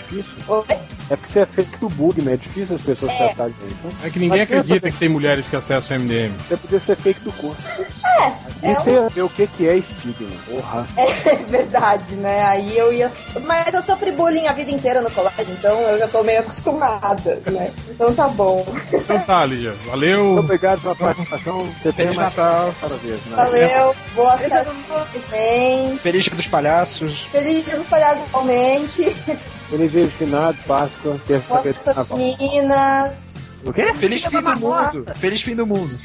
É. 0.48 0.52
Oi? 0.52 0.98
É 1.10 1.15
porque 1.15 1.31
você 1.34 1.40
é 1.40 1.45
fake 1.45 1.77
do 1.77 1.90
bug, 1.90 2.22
né? 2.22 2.34
É 2.34 2.38
difícil 2.38 2.76
as 2.76 2.81
pessoas 2.81 3.11
É. 3.11 3.18
tratarem 3.18 3.53
de 3.60 3.73
então. 3.73 3.91
É 4.03 4.10
que 4.10 4.19
ninguém 4.19 4.41
acredita 4.41 4.80
bem. 4.80 4.91
que 4.91 4.98
tem 4.98 5.10
mulheres 5.10 5.45
que 5.49 5.56
acessam 5.56 5.98
o 5.98 5.99
MDM. 5.99 6.31
Você 6.48 6.56
podia 6.57 6.80
ser 6.80 6.95
fake 6.95 7.19
do 7.22 7.31
corpo. 7.31 7.57
É, 8.06 8.31
E 8.61 8.72
é 8.72 8.76
você 8.76 8.91
ia 8.91 9.10
ver 9.10 9.22
o 9.23 9.30
que, 9.30 9.48
que 9.48 9.68
é 9.68 9.77
estigma. 9.77 10.30
Porra. 10.48 10.88
É 10.98 11.36
verdade, 11.49 12.15
né? 12.15 12.44
Aí 12.44 12.77
eu 12.77 12.94
ia. 12.94 13.10
Mas 13.45 13.73
eu 13.73 13.81
sofri 13.81 14.11
bullying 14.11 14.48
a 14.48 14.53
vida 14.53 14.69
inteira 14.72 15.02
no 15.02 15.10
colégio, 15.10 15.48
então 15.52 15.80
eu 15.81 15.98
já 15.98 16.07
tô 16.07 16.22
meio 16.23 16.41
acostumada, 16.41 17.40
né? 17.49 17.72
Então 17.90 18.14
tá 18.14 18.27
bom. 18.27 18.65
Então 18.94 19.19
tá, 19.22 19.45
Lídia. 19.45 19.72
Muito 19.72 19.90
Valeu. 19.90 20.38
obrigado 20.38 20.81
pela 20.81 20.95
participação. 20.95 21.65
Você 21.81 21.91
tem 21.94 22.06
Feliz 22.06 22.15
mais 22.18 22.36
Natal. 22.36 22.73
vez, 23.02 23.19
né? 23.26 23.36
Valeu, 23.36 23.95
boa 24.15 24.38
que 24.38 25.19
vem. 25.31 25.98
Feliz 25.98 26.23
dia 26.23 26.36
dos 26.36 26.48
palhaços. 26.48 27.22
Feliz 27.31 27.65
dia 27.65 27.77
dos 27.77 27.88
palhaços 27.88 28.23
igualmente. 28.27 29.15
Feliz 29.69 29.91
dia 29.91 30.05
de 30.05 30.11
finado, 30.11 30.57
Páscoa, 30.65 31.19
terça-feira 31.27 31.77
de 31.79 31.85
Natal. 31.85 32.17
meninas. 32.17 33.59
O 33.65 33.71
quê? 33.73 33.93
Feliz 33.95 34.23
fim 34.25 34.41
do 34.41 34.59
mundo. 34.59 35.05
Feliz 35.15 35.41
fim 35.41 35.55
do 35.55 35.67
mundo. 35.67 35.95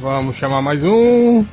Vamos 0.00 0.36
chamar 0.36 0.60
mais 0.60 0.82
um. 0.84 1.44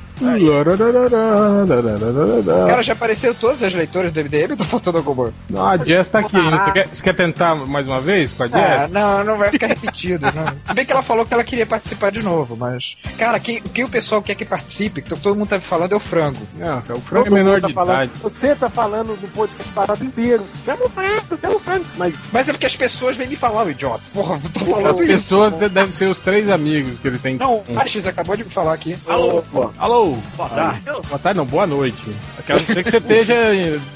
Cara, 2.67 2.83
já 2.83 2.93
apareceram 2.93 3.33
todas 3.35 3.63
as 3.63 3.73
leitoras 3.73 4.11
do 4.11 4.19
MDM 4.23 4.51
ou 4.51 4.57
tá 4.57 4.65
faltando 4.65 4.97
alguma? 4.99 5.33
Não, 5.49 5.67
a 5.67 5.77
Jess 5.77 6.09
tá 6.09 6.19
aqui 6.19 6.37
ainda. 6.37 6.57
Você 6.65 6.71
quer, 6.71 6.87
você 6.87 7.03
quer 7.03 7.13
tentar 7.15 7.55
mais 7.55 7.85
uma 7.87 7.99
vez 7.99 8.31
com 8.33 8.43
a 8.43 8.45
Ah, 8.45 8.49
Jess? 8.79 8.91
não, 8.91 9.23
não 9.23 9.37
vai 9.37 9.49
ficar 9.51 9.67
repetido. 9.67 10.25
Não. 10.27 10.53
Se 10.63 10.73
bem 10.73 10.85
que 10.85 10.91
ela 10.91 11.01
falou 11.03 11.25
que 11.25 11.33
ela 11.33 11.43
queria 11.43 11.65
participar 11.65 12.11
de 12.11 12.21
novo, 12.21 12.55
mas. 12.55 12.95
Cara, 13.17 13.39
quem, 13.39 13.61
quem 13.61 13.83
o 13.83 13.89
pessoal 13.89 14.21
quer 14.21 14.35
que 14.35 14.45
participe, 14.45 15.01
que 15.01 15.09
todo 15.09 15.35
mundo 15.35 15.49
tá 15.49 15.59
falando, 15.61 15.93
é 15.93 15.95
o 15.95 15.99
frango. 15.99 16.39
Não, 16.57 16.81
cara, 16.81 16.97
o 16.97 17.01
Frank 17.01 17.21
é 17.27 17.29
Todo 17.29 17.33
menor 17.33 17.51
mundo 17.53 17.61
tá 17.61 17.67
de 17.67 17.73
falando- 17.73 18.03
idade. 18.05 18.11
Você 18.21 18.55
tá 18.55 18.69
falando 18.69 19.19
do 19.19 19.27
podcast 19.33 19.71
parado 19.73 20.03
inteiro. 20.03 20.43
Chama 20.65 20.85
o 20.85 20.89
Franco, 20.89 21.37
chama 21.39 21.55
o 21.55 21.59
Franco. 21.59 21.85
Mas 21.97 22.13
Mas 22.31 22.49
é 22.49 22.51
porque 22.53 22.65
as 22.65 22.75
pessoas 22.75 23.15
vêm 23.15 23.27
me 23.27 23.35
falar, 23.35 23.63
o 23.65 23.69
idiota. 23.71 24.01
Porra, 24.13 24.39
eu 24.43 24.49
tô 24.51 24.59
falando 24.65 24.87
As 24.91 24.97
isso. 24.99 25.07
pessoas 25.07 25.53
devem 25.71 25.91
ser 25.91 26.05
os 26.07 26.19
três 26.19 26.49
amigos 26.49 26.99
que 26.99 27.07
ele 27.07 27.17
tem. 27.17 27.37
Não, 27.37 27.55
o 27.57 27.63
Alex 27.79 28.05
acabou 28.07 28.35
de 28.35 28.43
me 28.43 28.51
falar 28.51 28.73
aqui. 28.73 28.95
Alô, 29.07 29.41
pô. 29.51 29.69
Alô? 29.77 30.10
Boa 30.35 30.49
tarde. 30.49 30.81
Boa 30.85 31.19
tarde, 31.19 31.37
não, 31.37 31.45
boa 31.45 31.67
noite. 31.67 32.01
Eu 32.37 32.43
quero 32.45 32.59
dizer 32.61 32.83
que 32.83 32.91
você 32.91 32.97
esteja 32.97 33.35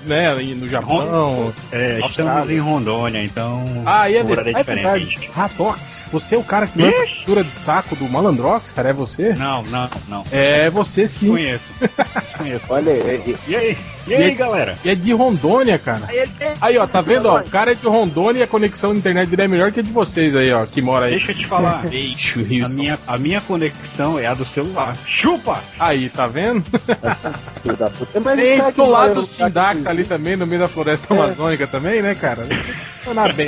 né, 0.06 0.34
no 0.56 0.68
Japão. 0.68 1.54
É, 1.72 2.00
estamos 2.06 2.50
em 2.50 2.60
Rondônia, 2.60 3.24
então 3.24 3.84
Ah, 3.86 4.02
aí 4.04 4.18
é, 4.18 4.24
horário 4.24 4.50
é 4.50 4.52
é 4.52 4.64
diferente. 4.64 5.30
Ratox, 5.34 6.08
você 6.12 6.36
é 6.36 6.38
o 6.38 6.44
cara 6.44 6.68
que 6.68 6.80
manda 6.80 6.96
a 6.96 7.08
captura 7.08 7.44
de 7.44 7.52
saco 7.66 7.96
do 7.96 8.10
Malandrox, 8.10 8.72
cara? 8.72 8.90
É 8.90 8.94
você? 8.94 9.34
Não, 9.34 9.64
não, 9.64 9.90
não. 10.08 10.24
É 10.32 10.70
você 10.70 11.08
sim. 11.08 11.30
Conheço. 11.30 11.66
Conheço. 12.38 12.66
Olha 12.70 12.92
aí. 12.94 13.36
E 13.48 13.56
aí? 13.56 13.78
E 14.08 14.12
E 14.12 14.16
aí, 14.16 14.24
aí? 14.24 14.36
galera? 14.36 14.78
E 14.84 14.90
é 14.90 14.96
de 14.96 15.12
Rondônia, 15.14 15.78
cara. 15.80 16.02
Aí 16.62 16.78
ó, 16.78 16.86
tá 16.88 17.02
vendo, 17.02 17.28
ó? 17.28 17.40
O 17.40 17.50
cara 17.50 17.72
é 17.72 17.76
de 17.76 17.86
Rondônia 17.88 18.40
e 18.40 18.44
a 18.44 18.48
conexão 18.48 18.94
de 18.94 19.00
internet 19.00 19.30
dele 19.30 19.44
é 19.44 19.48
melhor 19.48 19.72
que 19.72 19.80
a 19.80 19.84
de 19.84 19.92
vocês 19.92 20.36
aí, 20.36 20.52
ó, 20.52 20.66
que 20.66 20.82
mora 20.82 21.06
aí. 21.06 21.12
Deixa 21.12 21.32
eu 21.32 21.36
te 21.36 21.46
falar. 21.48 21.84
Eixo, 21.92 22.40
A 22.64 22.70
minha, 22.70 23.00
a 23.08 23.18
minha 23.18 23.42
conexão 23.42 24.20
é 24.20 24.26
a 24.28 24.34
do 24.34 24.46
celular. 24.46 24.96
Chupa! 25.06 25.60
Aí, 25.80 26.10
tá 26.10 26.28
vendo? 26.28 26.64
Filho 27.64 27.76
da 27.78 27.90
puta. 27.90 28.20
Mas 28.20 28.40
Tem 28.40 28.62
do 28.72 28.86
lado 28.86 29.14
do 29.16 29.26
Sindac 29.26 29.88
ali 29.88 30.04
também, 30.04 30.36
no 30.36 30.46
meio 30.46 30.62
da 30.62 30.68
floresta 30.68 31.14
É. 31.14 31.18
amazônica 31.18 31.68
também, 31.68 32.02
né, 32.02 32.16
cara? 32.16 32.46
funcionar 33.06 33.34
bem. 33.34 33.48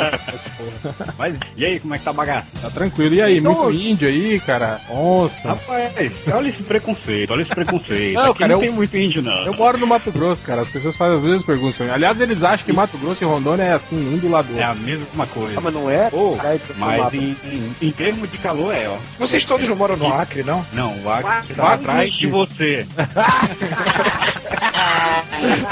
Mas 1.18 1.36
e 1.56 1.66
aí, 1.66 1.80
como 1.80 1.96
é 1.96 1.98
que 1.98 2.04
tá 2.04 2.12
a 2.12 2.14
bagaça? 2.14 2.48
Tá 2.62 2.70
tranquilo. 2.70 3.16
E 3.16 3.22
aí, 3.22 3.38
Então, 3.40 3.64
muito 3.64 3.82
índio 3.82 4.08
aí, 4.08 4.40
cara? 4.40 4.80
Onça. 4.90 5.50
Rapaz, 5.50 6.14
olha 6.32 6.50
esse 6.50 6.64
preconceito, 6.64 7.32
olha 7.32 7.42
esse 7.42 7.54
preconceito. 7.54 8.14
Não, 8.16 8.32
Aqui 8.32 8.40
cara, 8.40 8.54
não 8.54 8.56
eu- 8.62 8.62
tem 8.68 8.72
muito 8.72 8.96
índio, 8.98 9.22
não. 9.22 9.44
Eu 9.46 9.54
moro 9.54 9.78
no 9.78 9.88
Mato 9.88 10.12
Grosso, 10.12 10.42
cara. 10.44 10.62
As 10.62 10.70
pessoas 10.70 10.96
fazem 10.96 11.18
às 11.18 11.24
vezes 11.24 11.44
perguntas. 11.46 11.90
Aliás, 11.90 12.20
eles 12.22 12.44
acham 12.44 12.66
que 12.66 12.74
Mato 12.74 12.98
Grosso 12.98 13.24
e 13.24 13.28
Rondônia 13.28 13.64
é 13.64 13.74
assim, 13.74 13.96
um 14.14 14.18
do 14.18 14.30
lado 14.30 14.48
do 14.48 14.60
É 14.60 14.64
a 14.64 14.76
mesma 14.76 15.26
coisa. 15.28 15.56
Ah, 15.58 15.62
mas 15.62 15.74
não 15.74 15.90
é? 15.90 16.10
Você 16.10 16.74
mas 16.78 17.14
em, 17.14 17.36
em, 17.46 17.76
em 17.82 17.92
termos 17.92 18.32
de 18.32 18.38
calor 18.38 18.74
é, 18.74 18.88
ó. 18.88 18.98
Vocês 19.20 19.46
todos 19.46 19.68
não 19.68 19.76
moram 19.76 19.98
no 19.98 20.14
Acre, 20.14 20.44
não? 20.44 20.66
Não, 20.74 20.96
o 21.04 21.10
Acre 21.10 21.32
Acre 21.32 21.54
tá 21.56 21.64
tá 21.64 21.74
atrás 21.74 22.14
de 22.14 22.28
você. 22.28 22.86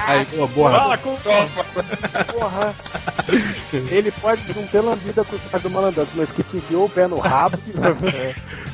Aí, 0.07 0.25
boa, 0.35 0.47
boa. 0.47 0.71
Fala 0.71 0.97
com 0.97 1.15
Porra. 2.33 2.73
Ele 3.91 4.11
pode 4.11 4.41
não 4.55 4.67
ter 4.67 4.81
lambida 4.81 5.23
com 5.23 5.35
o 5.35 5.39
cara 5.39 5.63
do 5.63 5.69
malandro, 5.69 6.07
mas 6.15 6.31
que 6.31 6.43
te 6.43 6.57
enfiou 6.57 6.85
o 6.85 6.89
pé 6.89 7.07
no 7.07 7.17
rabo. 7.19 7.57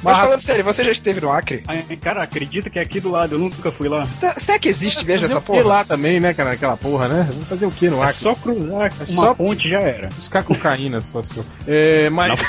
Mas 0.03 0.17
falando 0.17 0.41
sério, 0.41 0.63
você 0.63 0.83
já 0.83 0.91
esteve 0.91 1.21
no 1.21 1.31
Acre? 1.31 1.63
Cara, 2.01 2.23
acredita 2.23 2.69
que 2.69 2.79
é 2.79 2.81
aqui 2.81 2.99
do 2.99 3.09
lado, 3.11 3.35
eu 3.35 3.39
nunca 3.39 3.71
fui 3.71 3.87
lá. 3.87 4.05
Tá- 4.19 4.35
Será 4.39 4.59
que 4.59 4.67
existe 4.69 5.05
mesmo 5.05 5.25
essa 5.27 5.39
porra? 5.41 5.63
lá 5.63 5.83
também, 5.85 6.19
né, 6.19 6.33
cara? 6.33 6.51
Aquela 6.51 6.75
porra, 6.77 7.07
né? 7.07 7.27
Vamos 7.31 7.47
fazer 7.47 7.65
o 7.65 7.71
que 7.71 7.89
no 7.89 8.01
É 8.03 8.07
Acre? 8.07 8.21
só 8.23 8.35
cruzar 8.35 8.91
uma 8.91 9.05
só- 9.07 9.33
ponte 9.33 9.69
já 9.69 9.79
era. 9.79 10.09
Buscar 10.09 10.43
cocaína, 10.43 11.01
só 11.01 11.21
se 11.21 11.33
for. 11.33 11.45
É, 11.67 12.09
mas. 12.09 12.41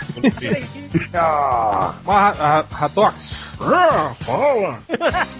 Ah, 1.14 1.94
Mas, 2.04 2.36
Ra- 2.38 2.64
Ratox. 2.70 3.48
Fala! 4.20 4.78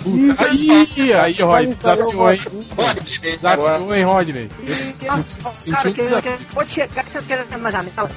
Puta, 0.03 0.45
Aí, 0.45 1.15
aí, 1.15 1.43
Rod, 1.43 1.75
desafiou, 1.75 2.27
hein? 2.33 2.41
Desafiou, 3.21 3.95
hein, 3.95 4.05
Rodney? 4.05 4.49
Cara, 5.71 5.89
um 5.89 5.93
que, 5.93 6.55
pode 6.55 6.73
chegar 6.73 7.05
que 7.05 7.13
você 7.13 7.23
quer 7.23 7.47
na 7.59 7.71
janela. 7.71 8.11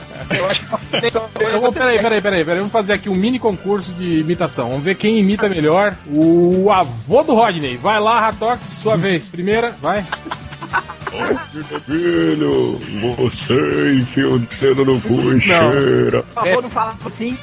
Eu 1.53 1.61
vou, 1.61 1.71
peraí, 1.71 1.99
peraí, 1.99 2.21
peraí, 2.21 2.45
peraí. 2.45 2.59
Vamos 2.59 2.71
fazer 2.71 2.93
aqui 2.93 3.09
um 3.09 3.15
mini 3.15 3.39
concurso 3.39 3.91
de 3.93 4.19
imitação. 4.19 4.69
Vamos 4.69 4.83
ver 4.83 4.95
quem 4.95 5.19
imita 5.19 5.49
melhor. 5.49 5.95
O 6.07 6.71
avô 6.71 7.23
do 7.23 7.33
Rodney. 7.33 7.77
Vai 7.77 7.99
lá, 7.99 8.19
Ratox, 8.19 8.65
sua 8.81 8.97
vez. 8.97 9.27
Primeira, 9.27 9.75
vai. 9.81 10.05
Filho, 11.85 12.79
você 13.17 13.93
enfia 13.95 14.29
o 14.29 14.39
dedo 14.39 14.85
no 14.85 14.99
cu 15.01 15.13
e 15.13 15.33
Não. 15.35 15.39
cheira. 15.39 16.23
Por 16.23 16.33
favor, 16.43 16.63
não 16.63 16.69
fala 16.69 16.93
assim. 17.05 17.37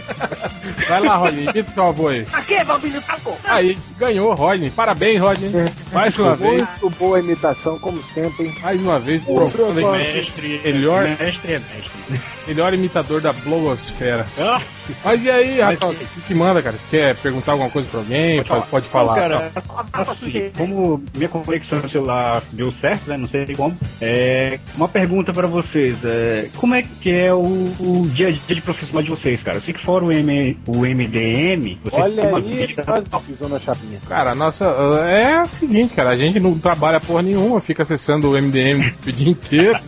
Vai 0.89 1.01
lá, 1.01 1.17
Rodney. 1.17 1.45
Imita 1.45 1.71
o 1.71 1.75
seu 1.75 1.83
avô 1.85 2.09
aí. 2.09 2.27
Aqui, 2.33 2.65
Bambino, 2.65 3.01
tá 3.01 3.17
bom. 3.25 3.39
Aí, 3.45 3.79
ganhou, 3.99 4.35
Rodney. 4.35 4.71
Parabéns, 4.71 5.21
Rodney. 5.21 5.51
Mais 5.93 6.19
uma 6.19 6.37
vez. 6.37 6.63
muito 6.81 6.91
boa 6.99 7.19
imitação, 7.21 7.79
como 7.79 8.03
sempre. 8.15 8.55
Mais 8.63 8.81
uma 8.81 8.99
vez, 8.99 9.23
aí. 9.27 10.15
Mestre, 10.15 10.61
Melhor- 10.65 11.05
mestre 11.19 11.53
é 11.55 11.59
mestre. 11.59 12.21
Melhor 12.47 12.75
imitador 12.75 13.21
da 13.21 13.33
blogosfera. 13.33 14.27
Ah, 14.39 14.61
Mas 15.05 15.23
e 15.25 15.31
aí, 15.31 15.61
Rafael, 15.61 15.93
o 15.93 15.95
que, 15.95 16.21
que 16.27 16.35
manda, 16.35 16.61
cara? 16.61 16.77
Você 16.77 16.87
quer 16.91 17.17
perguntar 17.17 17.53
alguma 17.53 17.71
coisa 17.71 17.89
pra 17.89 18.01
alguém? 18.01 18.43
Pode, 18.43 18.67
pode 18.67 18.89
falar. 18.89 19.15
Cara, 19.15 19.53
assim, 19.93 20.47
como 20.59 21.03
minha 21.15 21.29
conexão 21.29 21.79
no 21.79 21.89
celular 21.89 22.43
deu 22.53 22.73
certo, 22.73 23.09
né? 23.09 23.17
Não 23.23 23.29
sei 23.29 23.47
como. 23.55 23.79
É, 24.01 24.59
uma 24.75 24.89
pergunta 24.89 25.33
pra 25.33 25.47
vocês. 25.47 26.05
É, 26.05 26.49
como 26.57 26.75
é 26.75 26.83
que 26.83 27.09
é 27.09 27.33
o, 27.33 27.39
o 27.39 28.11
dia 28.13 28.27
a 28.27 28.31
dia 28.33 28.57
de 28.57 28.61
profissional 28.61 29.01
de 29.01 29.11
vocês, 29.11 29.45
cara? 29.45 29.59
Eu 29.59 29.61
sei 29.63 29.73
que 29.73 29.81
fora 29.81 30.05
o, 30.05 30.11
M, 30.13 30.59
o 30.67 30.79
MDM, 30.79 31.79
vocês 31.85 32.03
Olha 32.03 32.37
aí, 32.37 32.67
vida- 32.67 32.85
pisou 33.25 33.49
na 33.49 33.61
chapinha. 33.61 34.01
Cara, 34.09 34.33
a 34.33 34.35
nossa. 34.35 34.65
É 35.09 35.41
o 35.41 35.47
seguinte, 35.47 35.95
cara, 35.95 36.11
a 36.11 36.17
gente 36.17 36.41
não 36.41 36.59
trabalha 36.59 36.99
porra 36.99 37.23
nenhuma, 37.23 37.61
fica 37.61 37.85
acessando 37.85 38.29
o 38.29 38.33
MDM 38.43 38.93
o 39.07 39.13
dia 39.13 39.29
inteiro. 39.31 39.79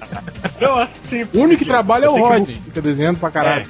Não, 0.61 0.79
assim, 0.79 1.25
O 1.35 1.41
único 1.41 1.59
que 1.65 1.69
trabalha 1.69 2.05
é 2.05 2.09
o 2.09 2.17
eu 2.17 2.23
Rodney, 2.25 2.55
fica 2.65 2.81
desenhando 2.81 3.19
pra 3.19 3.33
caralho. 3.33 3.67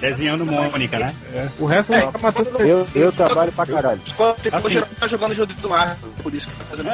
Desenhando 0.00 0.46
Mônica, 0.46 0.96
né? 0.96 1.12
É. 1.34 1.48
O 1.58 1.66
resto 1.66 1.92
É, 1.92 2.06
fica 2.06 2.18
matando 2.18 2.50
você. 2.52 2.62
Eu, 2.62 2.86
eu 2.94 3.10
trabalho 3.10 3.50
pra 3.50 3.66
caralho. 3.66 4.00
Quando 4.16 4.36
você 4.36 4.48
Assim. 4.78 4.94
tá 5.00 5.08
jogando 5.08 5.34
jogo 5.34 5.52
do 5.54 5.74
ar, 5.74 5.96
por 6.22 6.32
isso 6.32 6.46
que 6.46 6.52
tá 6.54 6.64
fazendo 6.70 6.88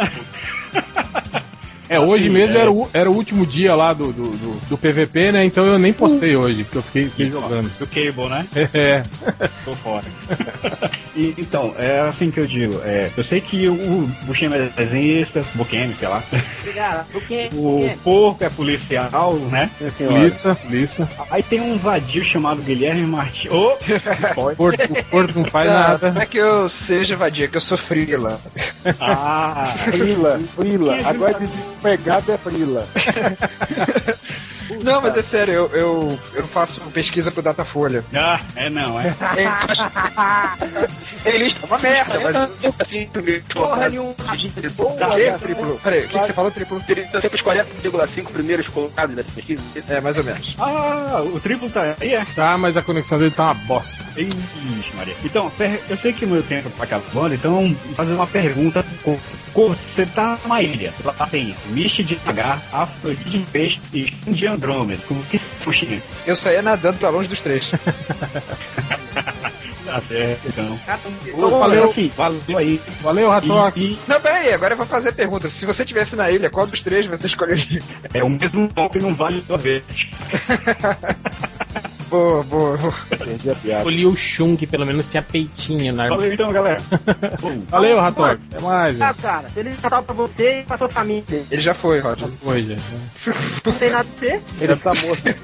É, 1.89 2.01
hoje 2.01 2.25
Assim, 2.25 2.33
mesmo 2.33 2.57
é. 2.57 2.61
Era, 2.61 2.73
o, 2.73 2.91
era 2.93 3.11
o 3.11 3.15
último 3.15 3.47
dia 3.47 3.75
lá 3.75 3.93
do, 3.93 4.13
do, 4.13 4.23
do, 4.23 4.61
do 4.71 4.79
PVP, 4.79 5.33
né? 5.33 5.45
Então 5.45 5.67
eu 5.67 5.79
nem 5.79 5.93
postei 5.93 6.35
hoje, 6.37 6.65
porque 6.65 6.79
eu 6.79 6.83
fiquei, 6.83 7.05
fiquei 7.05 7.31
jogando. 7.31 7.71
Do 7.79 7.87
Cable, 7.87 8.29
né? 8.29 8.47
É. 8.75 9.03
Tô 9.65 9.75
fora. 9.77 10.05
E, 11.15 11.35
então, 11.39 11.75
é 11.79 12.01
assim 12.01 12.31
que 12.31 12.41
eu 12.41 12.47
digo. 12.47 12.81
É, 12.85 13.11
eu 13.17 13.23
sei 13.23 13.41
que 13.41 13.69
o 13.69 14.09
Buscemi 14.23 14.57
é 14.57 14.69
desenhista, 14.77 15.45
Bukemi, 15.55 15.95
sei 15.95 16.09
lá. 16.09 16.23
Obrigado. 16.61 17.07
O 17.55 17.91
Porco 18.03 18.45
é 18.45 18.49
policial, 18.49 19.35
né? 19.51 19.71
Polícia, 19.97 20.55
polícia. 20.55 21.09
Aí 21.31 21.43
tem 21.43 21.61
um 21.61 21.77
vadio 21.79 22.25
chamado 22.25 22.63
Guilherme 22.63 23.07
Martins. 23.07 23.51
Ô! 23.53 23.73
O 23.73 24.57
Porto, 24.57 24.83
o 24.83 25.05
Porto 25.05 25.39
não 25.39 25.45
faz 25.45 25.71
Não, 25.71 25.79
nada. 25.79 26.11
Não 26.13 26.21
é 26.21 26.27
que 26.27 26.39
eu 26.39 26.69
seja 26.69 27.17
vadia, 27.17 27.49
que 27.49 27.57
eu 27.57 27.61
sou 27.61 27.79
frila. 27.79 28.41
Ah! 29.01 29.75
Frila, 29.85 30.41
frila. 30.57 30.99
Agora 31.05 31.35
desempregado 31.85 32.33
é 32.33 32.39
frila. 32.39 32.89
Não, 34.85 35.01
mas 35.01 35.17
é 35.17 35.23
sério, 35.23 35.55
eu, 35.55 35.69
eu, 35.71 36.19
eu 36.35 36.49
faço 36.49 36.79
pesquisa 36.93 37.31
pro 37.31 37.43
Datafolha. 37.43 38.05
Ah, 38.15 38.39
é 38.55 38.69
não, 38.69 39.01
é. 39.01 39.15
Eles 41.25 41.55
Uma 41.63 41.79
merda, 41.79 42.21
mas. 42.21 42.37
assim, 42.79 43.09
porra 43.53 43.89
nenhuma. 43.89 44.15
Que 44.37 44.51
triplo? 44.51 44.91
Peraí, 45.83 46.05
o 46.05 46.09
que, 46.09 46.19
que 46.19 46.27
você 46.27 46.33
falou, 46.35 46.51
triplo? 46.51 46.83
Eles 46.87 47.11
são 47.11 47.21
sempre 47.21 47.41
os 47.41 47.47
40,5 47.47 48.25
primeiros 48.27 48.69
colocados 48.69 49.17
dessa 49.17 49.31
pesquisa. 49.33 49.63
É, 49.89 50.01
mais 50.03 50.19
ou 50.19 50.25
menos. 50.25 50.55
Ah, 50.59 51.23
o 51.25 51.41
triplo 51.41 51.71
tá 51.71 51.95
aí, 51.99 52.15
é. 52.15 52.25
Tá, 52.37 52.59
mas 52.59 52.77
a 52.77 52.83
conexão 52.83 53.19
dele 53.19 53.31
tá 53.31 53.45
uma 53.45 53.55
bosta. 53.55 53.97
Ixi, 54.17 54.95
Maria. 54.95 55.15
Então, 55.25 55.51
eu 55.89 55.97
sei 55.97 56.13
que 56.13 56.27
o 56.27 56.29
meu 56.29 56.43
tempo 56.43 56.69
tá 56.77 56.85
acabando, 56.85 57.35
então 57.35 57.75
vou 57.87 57.95
fazer 57.95 58.13
uma 58.13 58.27
pergunta 58.27 58.85
curta. 59.03 59.45
Você 59.55 60.05
tá 60.05 60.37
numa 60.43 60.61
ilha, 60.61 60.93
lá 61.05 61.27
tem 61.29 61.55
Mish 61.67 62.05
de 62.05 62.19
H, 62.27 62.59
Afrodite 62.73 63.39
de 63.39 63.51
Peixe 63.51 63.79
e 63.93 64.11
de 64.33 64.47
Andrômeda. 64.49 64.74
Como 65.07 65.23
que 65.25 65.39
se 65.39 65.45
fuxinha? 65.61 66.03
Eu 66.27 66.37
saía 66.37 66.63
nadando 66.63 66.99
pra 66.99 67.11
longe 67.11 67.29
dos 67.29 67.41
três. 67.41 67.71
Tá 69.85 70.01
certo, 70.01 70.49
então. 70.49 70.81
Ô, 71.35 71.59
valeu. 71.59 71.91
Enfim, 71.91 72.11
valeu 72.17 72.59
aí. 72.59 72.81
Valeu, 73.01 73.29
Ratox. 73.31 73.77
E, 73.77 73.81
e 73.93 73.99
Não, 74.09 74.21
peraí, 74.21 74.53
agora 74.53 74.73
eu 74.73 74.79
vou 74.79 74.87
fazer 74.87 75.11
a 75.11 75.13
pergunta. 75.13 75.49
Se 75.49 75.67
você 75.67 75.85
tivesse 75.85 76.17
na 76.17 76.31
ilha, 76.31 76.51
qual 76.51 76.67
dos 76.67 76.83
três 76.83 77.07
você 77.07 77.27
escolheria? 77.29 77.83
é 78.13 78.25
o 78.25 78.29
mesmo 78.29 78.69
que 78.91 78.99
não 78.99 79.15
vale 79.15 79.41
duas 79.43 79.63
vezes. 79.63 80.09
Boa, 82.15 82.45
boa, 82.45 82.77
boa. 82.77 82.95
Perdi 83.19 83.51
a 83.51 83.55
piada. 83.57 83.89
O 83.89 84.15
Shun, 84.17 84.57
que 84.57 84.69
pelo 84.69 84.87
menos 84.87 85.09
tinha 85.09 85.21
peitinho 85.23 85.93
na 85.93 86.09
Valeu 86.09 86.33
então, 86.33 86.53
galera. 86.53 86.81
Valeu, 87.69 87.99
Ratox. 87.99 88.43
Até 88.53 88.61
mais, 88.63 89.01
Ah, 89.01 89.15
cara, 89.21 89.49
ele 89.57 89.71
Natal 89.83 90.03
pra 90.05 90.15
você 90.15 90.61
e 90.61 90.63
pra 90.63 90.77
sua 90.77 90.89
família. 90.89 91.25
Ele 91.51 91.61
já 91.61 91.75
foi, 91.75 91.99
Roger. 91.99 92.29
Oi, 92.45 92.63
gente. 92.63 92.83
Não 93.67 93.73
tem 93.73 93.91
nada 93.91 94.09
a 94.09 94.21
ver. 94.21 94.43
Ele 94.61 94.77
tá 94.77 94.95
morto. 94.95 95.23
Deixa 95.25 95.41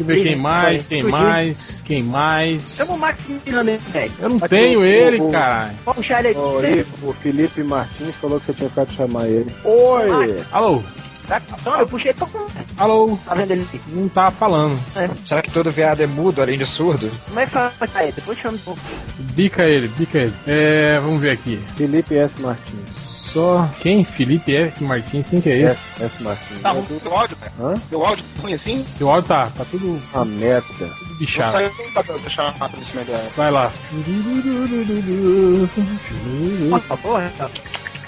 eu 0.00 0.06
ver 0.06 0.22
quem 0.22 0.36
mais, 0.36 0.86
quem 0.86 1.02
mais, 1.02 1.82
quem 1.82 2.02
mais. 2.02 2.74
Chama 2.76 2.92
o 2.92 2.98
Maximiliano, 2.98 3.78
velho. 3.78 4.12
Eu 4.18 4.28
não 4.28 4.38
tenho 4.40 4.84
ele, 4.84 5.30
caralho. 5.30 5.78
Vamos 5.86 5.96
puxar 5.96 6.18
ele 6.22 6.28
aqui. 6.28 6.86
O 7.02 7.12
Felipe 7.14 7.62
Martins 7.62 8.14
falou 8.16 8.38
que 8.38 8.46
você 8.46 8.52
tinha 8.52 8.68
ficado 8.68 8.88
de 8.88 8.96
chamar 8.96 9.26
ele. 9.28 9.50
Oi! 9.64 10.36
Alô? 10.52 10.82
Tá, 11.26 11.42
eu 11.80 11.86
puxei 11.88 12.12
pra 12.12 12.26
Alô? 12.78 13.18
Tá 13.24 13.34
vendo 13.34 13.50
ele 13.50 13.62
aqui? 13.62 13.80
Não 13.88 14.08
tá 14.08 14.30
falando. 14.30 14.78
Será 15.26 15.42
que 15.42 15.50
todo 15.50 15.72
viado 15.72 16.00
é 16.00 16.06
mudo, 16.06 16.40
além 16.40 16.56
de 16.58 16.64
surdo? 16.66 17.10
Como 17.26 17.40
é 17.40 17.46
que 17.46 17.52
fala 17.52 17.72
pra 17.78 18.02
ele? 18.04 18.12
Depois 18.12 18.38
chama 18.38 18.56
um 18.56 18.60
pouco. 18.60 18.80
Bica 19.18 19.64
ele, 19.64 19.88
bica 19.88 20.18
ele. 20.18 20.34
É, 20.46 21.00
vamos 21.00 21.20
ver 21.20 21.30
aqui. 21.32 21.60
Felipe 21.76 22.16
S. 22.16 22.40
Martins. 22.40 23.16
Só. 23.32 23.68
Quem? 23.80 24.04
Felipe 24.04 24.54
F. 24.54 24.82
Martins, 24.84 25.28
quem 25.28 25.40
que 25.40 25.50
é 25.50 25.58
esse? 25.58 25.80
S. 26.00 26.04
S. 26.04 26.22
Martins. 26.22 26.60
Tá 26.62 26.70
É 26.70 26.72
ruim 26.72 26.82
do- 26.84 27.00
seu 27.00 27.16
áudio, 27.16 27.36
cara. 27.36 27.52
Hã? 27.60 27.74
Seu 27.88 28.06
áudio 28.06 28.24
tá 28.36 28.42
ruim 28.42 28.54
assim? 28.54 28.86
Seu 28.96 29.10
áudio 29.10 29.28
tá, 29.28 29.46
tá 29.56 29.64
tudo, 29.70 30.00
Uma 30.14 30.24
merda. 30.24 30.62
tudo 30.78 31.14
bichado. 31.18 31.58
sair 31.58 31.70
pra 31.92 32.02
deixar 32.18 32.48
a 32.48 32.58
mata 32.58 32.76
nesse 32.78 32.94
meio 32.94 33.06
da... 33.08 33.18
Vai 33.36 33.50
lá. 33.50 33.72
Nossa, 36.68 36.96
porra. 36.96 37.32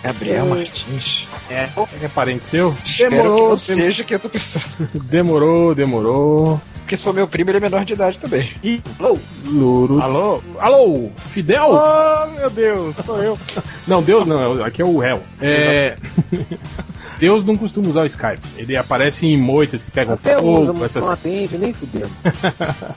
Gabriel 0.03 0.47
Martins. 0.47 1.28
É 1.51 2.09
parente 2.09 2.47
seu? 2.47 2.77
Espero 2.85 3.11
que 3.11 3.17
Demorou, 3.17 3.51
não 3.51 3.59
seja 3.59 4.05
que 4.05 4.15
eu 4.15 4.19
tô 4.19 4.29
pensando. 4.29 4.65
demorou, 5.05 5.75
demorou. 5.75 6.61
Porque 6.81 6.97
se 6.97 7.03
for 7.03 7.13
meu 7.13 7.29
primo, 7.29 7.51
ele 7.51 7.59
é 7.59 7.61
menor 7.61 7.85
de 7.85 7.93
idade 7.93 8.19
também. 8.19 8.51
Ih, 8.63 8.81
alô? 8.99 9.19
Luro. 9.45 10.01
Alô? 10.01 10.43
Alô? 10.59 11.11
Fidel? 11.17 11.71
Oh, 11.71 12.31
meu 12.33 12.49
Deus, 12.49 12.97
sou 13.05 13.23
eu. 13.23 13.39
Não, 13.87 14.03
Deus 14.03 14.27
não, 14.27 14.65
aqui 14.65 14.83
é 14.83 14.85
o 14.85 14.99
réu. 14.99 15.23
É. 15.41 15.97
Deus 17.19 17.45
não 17.45 17.57
costuma 17.57 17.89
usar 17.89 18.03
o 18.03 18.07
Skype. 18.07 18.41
Ele 18.57 18.77
aparece 18.77 19.27
em 19.27 19.37
moitas 19.37 19.83
que 19.83 19.91
pegam 19.91 20.15
Até 20.15 20.37
fogo, 20.37 20.73
usa, 20.73 20.85
essas 20.85 21.03
não 21.05 21.11
atende, 21.13 21.59
nem 21.59 21.73
fudendo. 21.73 22.11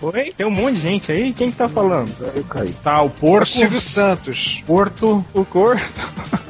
Oi? 0.02 0.34
Tem 0.38 0.46
um 0.46 0.52
monte 0.52 0.76
de 0.76 0.82
gente 0.82 1.12
aí? 1.12 1.34
Quem 1.34 1.50
que 1.52 1.58
tá 1.58 1.68
falando? 1.68 2.12
Eu 2.36 2.44
caí. 2.44 2.74
Tá 2.84 3.02
o 3.02 3.08
O 3.08 3.10
Porco, 3.10 3.48
Silvio 3.48 3.82
Santos. 3.82 4.62
Porto, 4.66 5.26
O 5.34 5.44
cor? 5.46 5.80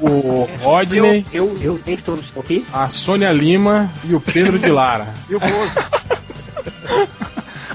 o 0.01 0.47
Rodney, 0.61 1.25
Eu, 1.31 1.57
eu 1.61 1.79
tenho 1.79 2.01
todos 2.01 2.25
aqui. 2.37 2.65
a 2.73 2.87
Sônia 2.89 3.31
Lima 3.31 3.91
e 4.05 4.13
o 4.15 4.19
Pedro 4.19 4.57
de 4.59 4.69
Lara. 4.69 5.07
E 5.29 5.35
o 5.35 5.39
Bozo? 5.39 5.91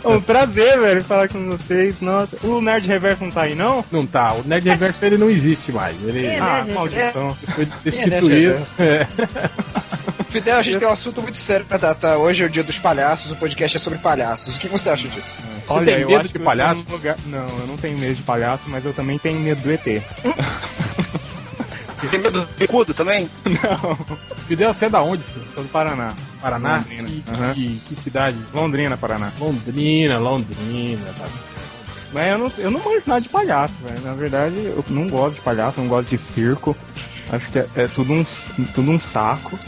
É 0.07 0.17
um 0.17 0.21
prazer, 0.21 0.79
velho, 0.79 1.03
falar 1.05 1.29
com 1.29 1.45
vocês. 1.51 2.01
Nossa, 2.01 2.37
o 2.47 2.61
Nerd 2.61 2.87
Reverso 2.87 3.25
não 3.25 3.31
tá 3.31 3.43
aí, 3.43 3.55
não? 3.55 3.85
Não 3.91 4.07
tá. 4.07 4.33
O 4.35 4.43
Nerd 4.47 4.69
Reverso 4.69 5.05
ele 5.05 5.19
não 5.19 5.29
existe 5.29 5.73
mais. 5.73 5.97
Ele 6.03 6.37
Ah, 6.37 6.65
maldição. 6.73 7.37
foi 7.55 7.67
destituído. 7.85 8.55
É. 8.79 9.07
Fidel, 10.29 10.59
a 10.59 10.63
gente 10.63 10.79
tem 10.79 10.87
um 10.89 10.93
assunto 10.93 11.23
muito 11.23 11.39
sério 11.39 11.65
pra 11.67 11.79
tratar. 11.79 12.17
Hoje 12.19 12.43
é 12.43 12.47
o 12.47 12.51
dia 12.51 12.63
dos 12.63 12.79
palhaços, 12.79 13.31
o 13.33 13.37
podcast 13.37 13.77
é 13.77 13.81
sobre 13.81 13.99
palhaços. 13.99 14.55
O 14.55 14.59
que 14.59 14.69
você 14.69 14.91
acha 14.91 15.09
disso? 15.09 15.35
Olha, 15.69 15.85
tem 15.87 16.01
eu 16.03 16.09
medo 16.09 16.19
acho 16.21 16.29
de 16.29 16.33
que 16.35 16.39
eu 16.39 16.45
palhaço? 16.45 16.85
lugar- 16.91 17.17
Não, 17.27 17.47
eu 17.61 17.67
não 17.67 17.77
tenho 17.77 17.99
medo 17.99 18.15
de 18.15 18.23
palhaço, 18.23 18.63
mas 18.69 18.85
eu 18.85 18.93
também 18.93 19.19
tenho 19.19 19.41
medo 19.41 19.61
do 19.63 19.73
ET. 19.73 20.03
Tem 22.11 22.21
medo 22.21 22.41
do 22.43 22.49
bicudo 22.59 22.95
também? 22.95 23.29
Não, 23.45 24.17
Fidel, 24.47 24.73
você 24.75 24.87
é 24.87 24.89
da 24.89 25.03
onde? 25.03 25.23
filho? 25.23 25.47
sou 25.55 25.63
do 25.63 25.69
Paraná. 25.71 26.13
Paraná? 26.41 26.77
Londrina. 26.77 27.09
Que, 27.09 27.25
Aham. 27.31 27.55
que- 27.55 27.81
que 27.89 27.97
cidade? 28.03 28.39
Londrina, 28.53 28.97
Paraná. 28.97 29.31
Londrina, 29.39 30.19
Londrina. 30.19 31.07
Tá. 31.19 31.27
Mas 32.13 32.29
eu 32.29 32.39
não, 32.39 32.53
eu 32.59 32.71
não 32.71 32.81
manjo 32.85 33.03
nada 33.07 33.21
de 33.21 33.29
palhaço, 33.29 33.75
velho. 33.87 34.01
Na 34.03 34.13
verdade, 34.15 34.55
eu 34.57 34.85
não 34.89 35.09
gosto 35.09 35.35
de 35.37 35.41
palhaço, 35.41 35.81
não 35.81 35.89
gosto 35.89 36.09
de 36.11 36.19
circo. 36.19 36.77
Acho 37.31 37.51
que 37.51 37.59
é, 37.59 37.69
é 37.75 37.87
tudo, 37.89 38.13
um, 38.13 38.25
tudo 38.75 38.91
um 38.91 39.01
saco. 39.01 39.59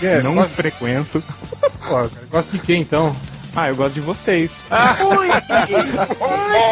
É, 0.00 0.22
não 0.22 0.34
gosta- 0.34 0.50
frequento. 0.54 1.22
Pô, 1.60 1.68
cara, 1.80 2.10
gosta 2.30 2.52
de 2.52 2.58
quem 2.60 2.82
então? 2.82 3.14
Ah, 3.56 3.68
eu 3.68 3.76
gosto 3.76 3.94
de 3.94 4.00
vocês. 4.00 4.50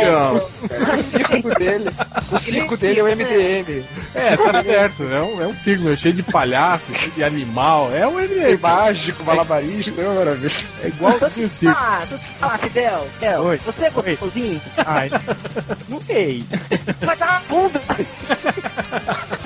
Não. 0.03 0.35
O 0.35 0.97
circo 0.97 1.55
dele. 1.59 1.91
O 2.33 2.39
circo 2.39 2.77
dele 2.77 3.01
é 3.01 3.03
o 3.03 3.07
MDM. 3.07 3.85
É, 4.15 4.37
tá 4.37 4.63
certo. 4.63 5.05
É 5.05 5.23
um, 5.23 5.43
é 5.43 5.47
um 5.47 5.57
circo 5.57 5.85
meu, 5.85 5.97
cheio 5.97 6.15
de 6.15 6.23
palhaço, 6.23 6.93
cheio 6.95 7.13
de 7.13 7.23
animal. 7.25 7.91
É 7.95 8.07
um 8.07 8.17
Tem 8.17 8.29
MDM. 8.29 8.61
mágico, 8.61 9.25
malabarista, 9.25 10.01
é 10.01 10.05
uma 10.07 10.15
maravilha. 10.15 10.53
É 10.83 10.89
igual 10.89 11.15
o 11.15 11.49
circo. 11.51 11.77
Ah, 11.79 12.05
tu 12.09 12.19
fala, 12.19 12.59
Fidel, 12.59 13.09
Fidel, 13.15 13.43
Oi. 13.43 13.61
você 13.65 13.85
é 13.85 13.91
gostosinho? 13.91 14.61
Ai, 14.85 15.11
não 15.89 16.01
sei. 16.01 16.45
Vai 17.01 17.17
dar 17.17 17.43
uma 17.49 17.69
bunda. 17.69 17.81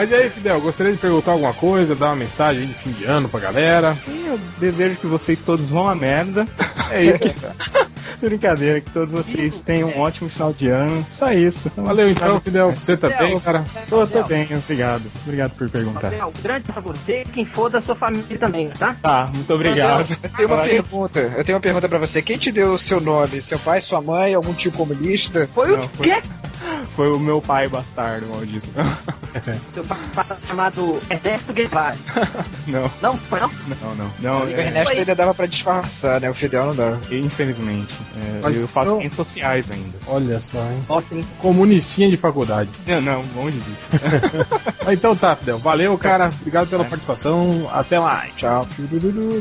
Mas 0.00 0.10
e 0.12 0.14
aí, 0.14 0.30
Fidel, 0.30 0.58
gostaria 0.62 0.94
de 0.94 0.98
perguntar 0.98 1.32
alguma 1.32 1.52
coisa, 1.52 1.94
dar 1.94 2.06
uma 2.06 2.16
mensagem 2.16 2.66
de 2.66 2.72
fim 2.72 2.90
de 2.90 3.04
ano 3.04 3.28
pra 3.28 3.38
galera? 3.38 3.94
Eu 4.08 4.40
desejo 4.58 4.96
que 4.96 5.06
vocês 5.06 5.38
todos 5.38 5.68
vão 5.68 5.86
à 5.86 5.94
merda. 5.94 6.46
É 6.90 7.04
isso. 7.04 7.20
Brincadeira, 8.20 8.80
que 8.80 8.90
todos 8.90 9.12
vocês 9.12 9.60
tenham 9.60 9.88
um 9.90 9.98
ótimo 10.00 10.28
final 10.28 10.52
de 10.52 10.68
ano. 10.68 11.06
Só 11.10 11.32
isso. 11.32 11.70
Valeu 11.76 12.08
então, 12.08 12.40
Fidel. 12.40 12.70
Você 12.72 12.96
também, 12.96 13.38
cara. 13.40 13.64
Tô, 13.88 14.06
tô 14.06 14.22
bem, 14.24 14.46
obrigado. 14.56 15.02
Obrigado 15.24 15.50
por 15.56 15.68
perguntar. 15.70 16.10
Fidel, 16.10 16.32
grande 16.42 16.64
pra 16.64 16.80
você 16.80 17.22
e 17.22 17.24
quem 17.30 17.44
for 17.46 17.70
da 17.70 17.80
sua 17.80 17.94
família 17.94 18.38
também, 18.38 18.68
tá? 18.68 18.96
Tá, 19.02 19.30
muito 19.34 19.52
obrigado. 19.52 20.16
Eu 20.22 20.30
tenho 20.30 20.48
uma 20.48 20.62
pergunta. 20.62 21.20
Eu 21.36 21.44
tenho 21.44 21.56
uma 21.56 21.62
pergunta 21.62 21.88
pra 21.88 21.98
você. 21.98 22.22
Quem 22.22 22.36
te 22.38 22.50
deu 22.52 22.72
o 22.74 22.78
seu 22.78 23.00
nome? 23.00 23.40
Seu 23.40 23.58
pai, 23.58 23.80
sua 23.80 24.00
mãe, 24.00 24.34
algum 24.34 24.52
tio 24.54 24.72
comunista? 24.72 25.48
Foi 25.54 25.68
Não, 25.68 25.84
o 25.84 25.88
foi- 25.88 26.06
quê? 26.08 26.22
Foi 26.94 27.10
o 27.10 27.18
meu 27.18 27.40
pai 27.40 27.68
bastardo, 27.68 28.26
maldito. 28.28 28.68
Seu 29.72 29.82
pai 29.84 29.98
chamado 30.46 31.00
Ernesto 31.08 31.52
Guevara. 31.52 31.96
Não, 32.66 32.90
Não, 33.00 33.16
foi 33.16 33.40
não? 33.40 33.50
não, 33.82 33.94
não. 33.94 34.10
Não, 34.20 34.44
O 34.44 34.48
é, 34.48 34.66
Ernesto 34.66 34.92
ainda 34.92 35.14
dava 35.14 35.32
pra 35.34 35.46
disfarçar, 35.46 36.20
né? 36.20 36.28
O 36.28 36.34
Fidel 36.34 36.66
não 36.66 36.76
dava. 36.76 37.00
infelizmente. 37.14 37.94
É, 38.16 38.40
Mas 38.42 38.56
eu 38.56 38.66
faço 38.68 38.90
ciências 38.96 39.14
sociais 39.14 39.66
ainda. 39.70 39.98
Olha 40.06 40.40
só, 40.40 40.58
hein? 40.58 40.80
Nossa, 40.88 41.14
hein? 41.14 41.24
De 42.10 42.16
faculdade. 42.16 42.70
Não, 42.86 43.00
não, 43.00 43.24
longe 43.36 43.58
disso. 43.58 44.04
Ah, 44.86 44.92
Então 44.94 45.14
tá, 45.14 45.36
Fidel. 45.36 45.58
Valeu, 45.58 45.96
cara. 45.98 46.30
Obrigado 46.40 46.68
pela 46.68 46.84
participação. 46.84 47.68
Até 47.72 47.98
mais. 48.00 48.34
Tchau. 48.36 48.66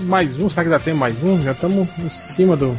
Mais 0.03 0.37
um, 0.39 0.49
será 0.49 0.63
que 0.63 0.69
dá 0.69 0.79
tempo 0.79 0.97
mais 0.97 1.21
um? 1.23 1.41
Já 1.41 1.51
estamos 1.51 1.87
em 1.97 2.09
cima 2.09 2.55
do. 2.55 2.75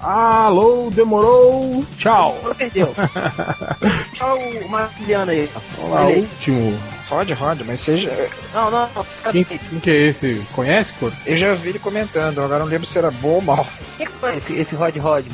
Alô, 0.00 0.90
demorou. 0.92 1.84
Tchau. 1.96 2.36
Perdeu. 2.58 2.92
O 4.64 4.68
Marciliano 4.68 5.30
aí. 5.30 5.48
Olá, 5.78 6.06
último. 6.06 6.78
Rode, 7.12 7.32
Rode, 7.34 7.62
mas 7.64 7.80
seja. 7.82 8.30
Não, 8.54 8.70
não, 8.70 8.88
não. 8.94 9.06
Quem, 9.30 9.44
quem 9.44 9.58
que 9.80 9.90
é 9.90 9.94
esse? 10.08 10.42
Conhece, 10.54 10.92
Cor? 10.94 11.12
Eu 11.26 11.36
já 11.36 11.52
vi 11.52 11.68
ele 11.68 11.78
comentando, 11.78 12.40
agora 12.40 12.60
não 12.60 12.66
lembro 12.66 12.86
se 12.86 12.96
era 12.96 13.10
bom 13.10 13.34
ou 13.34 13.42
mal. 13.42 13.66
Quem 13.98 14.06
que 14.06 14.12
foi 14.14 14.36
esse, 14.36 14.54
esse 14.54 14.74
Rod 14.74 14.96
Rod? 14.96 15.26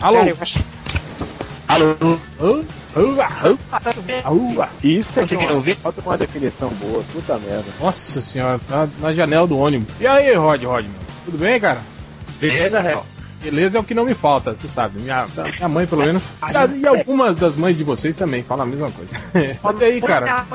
Alô? 0.00 0.18
Cara, 0.20 0.30
eu 0.30 0.36
acho- 0.40 0.58
Alô? 1.68 2.18
Hã? 2.40 2.62
Chovendo. 3.94 4.28
uá, 4.28 4.30
uá. 4.58 4.68
Isso 4.82 5.18
é 5.18 5.22
Conseguiram 5.22 5.54
ouvir? 5.56 5.76
Falta 5.76 6.00
com 6.00 6.08
uma 6.10 6.18
definição 6.18 6.68
boa, 6.70 7.02
puta 7.12 7.38
merda. 7.38 7.64
Nossa 7.78 8.22
senhora, 8.22 8.58
tá 8.68 8.88
na 9.00 9.12
janela 9.12 9.46
do 9.46 9.58
ônibus. 9.58 9.94
E 10.00 10.06
aí, 10.06 10.34
Rod, 10.34 10.62
Rod? 10.64 10.86
Tudo 11.26 11.38
bem, 11.38 11.60
cara? 11.60 11.80
Beleza, 12.40 12.80
Real? 12.80 13.06
Beleza 13.42 13.78
é 13.78 13.80
o 13.80 13.84
que 13.84 13.94
não 13.94 14.04
me 14.04 14.14
falta, 14.14 14.54
você 14.54 14.68
sabe. 14.68 15.00
Minha, 15.00 15.26
minha 15.56 15.68
mãe, 15.68 15.86
pelo 15.86 16.04
menos. 16.04 16.22
E, 16.80 16.86
algumas 16.86 17.34
das 17.36 17.56
mães 17.56 17.76
de 17.76 17.82
vocês 17.82 18.16
também 18.16 18.42
falam 18.42 18.64
a 18.64 18.66
mesma 18.66 18.90
coisa. 18.90 19.10
Mas 19.62 19.80
e 19.80 19.84
aí, 19.84 20.00
cara? 20.00 20.46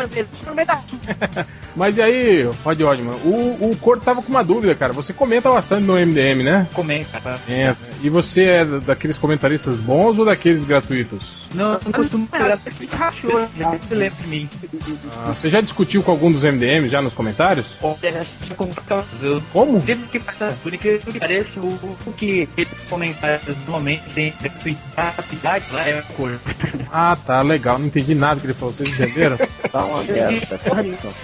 Mas 1.75 1.97
e 1.97 2.01
aí, 2.01 2.41
Rod 2.63 2.81
Rodman? 2.81 3.15
O, 3.23 3.69
o 3.71 3.77
Corto 3.79 4.03
tava 4.03 4.21
com 4.21 4.29
uma 4.29 4.43
dúvida, 4.43 4.73
cara. 4.73 4.93
Você 4.93 5.13
comenta 5.13 5.49
bastante 5.49 5.83
no 5.83 5.93
MDM, 5.93 6.43
né? 6.43 6.67
Comenta, 6.73 7.19
tá? 7.19 7.37
É. 7.47 7.75
E 8.01 8.09
você 8.09 8.45
é 8.45 8.65
daqueles 8.65 9.17
comentaristas 9.17 9.75
bons 9.75 10.17
ou 10.17 10.25
daqueles 10.25 10.65
gratuitos? 10.65 11.46
Não, 11.57 11.73
eu 11.73 11.79
não 11.85 11.91
costumo 11.91 12.27
pegar. 12.27 12.59
Rachou, 12.91 13.47
já 13.57 13.71
se 13.79 13.95
lembra 13.95 14.17
de 14.21 14.27
mim. 14.27 14.49
Ah, 15.17 15.33
você 15.33 15.49
já 15.49 15.59
discutiu 15.59 16.03
com 16.03 16.11
algum 16.11 16.31
dos 16.31 16.43
MDM 16.43 16.87
já 16.89 17.01
nos 17.01 17.13
comentários? 17.13 17.65
Eu 19.21 19.41
Como? 19.51 19.79
devo 19.79 20.07
que 20.07 20.19
passar, 20.19 20.53
por 20.61 20.73
incrível 20.73 20.99
que 21.11 21.19
pareça, 21.19 21.59
o, 21.59 21.97
o 22.05 22.13
que 22.13 22.47
esses 22.55 22.77
comentários 22.89 23.41
normalmente 23.65 24.03
tem 24.13 24.33
cidade 25.29 25.65
lá 25.71 25.87
é 25.87 25.99
a 25.99 26.01
cor. 26.03 26.39
Ah, 26.91 27.17
tá, 27.25 27.41
legal. 27.41 27.77
Não 27.79 27.87
entendi 27.87 28.13
nada 28.15 28.39
que 28.39 28.45
ele 28.47 28.53
falou. 28.53 28.73
Vocês 28.73 28.89
entenderam? 28.89 29.37
Tá 29.67 29.83
uma 29.83 30.01
merda. 30.01 30.57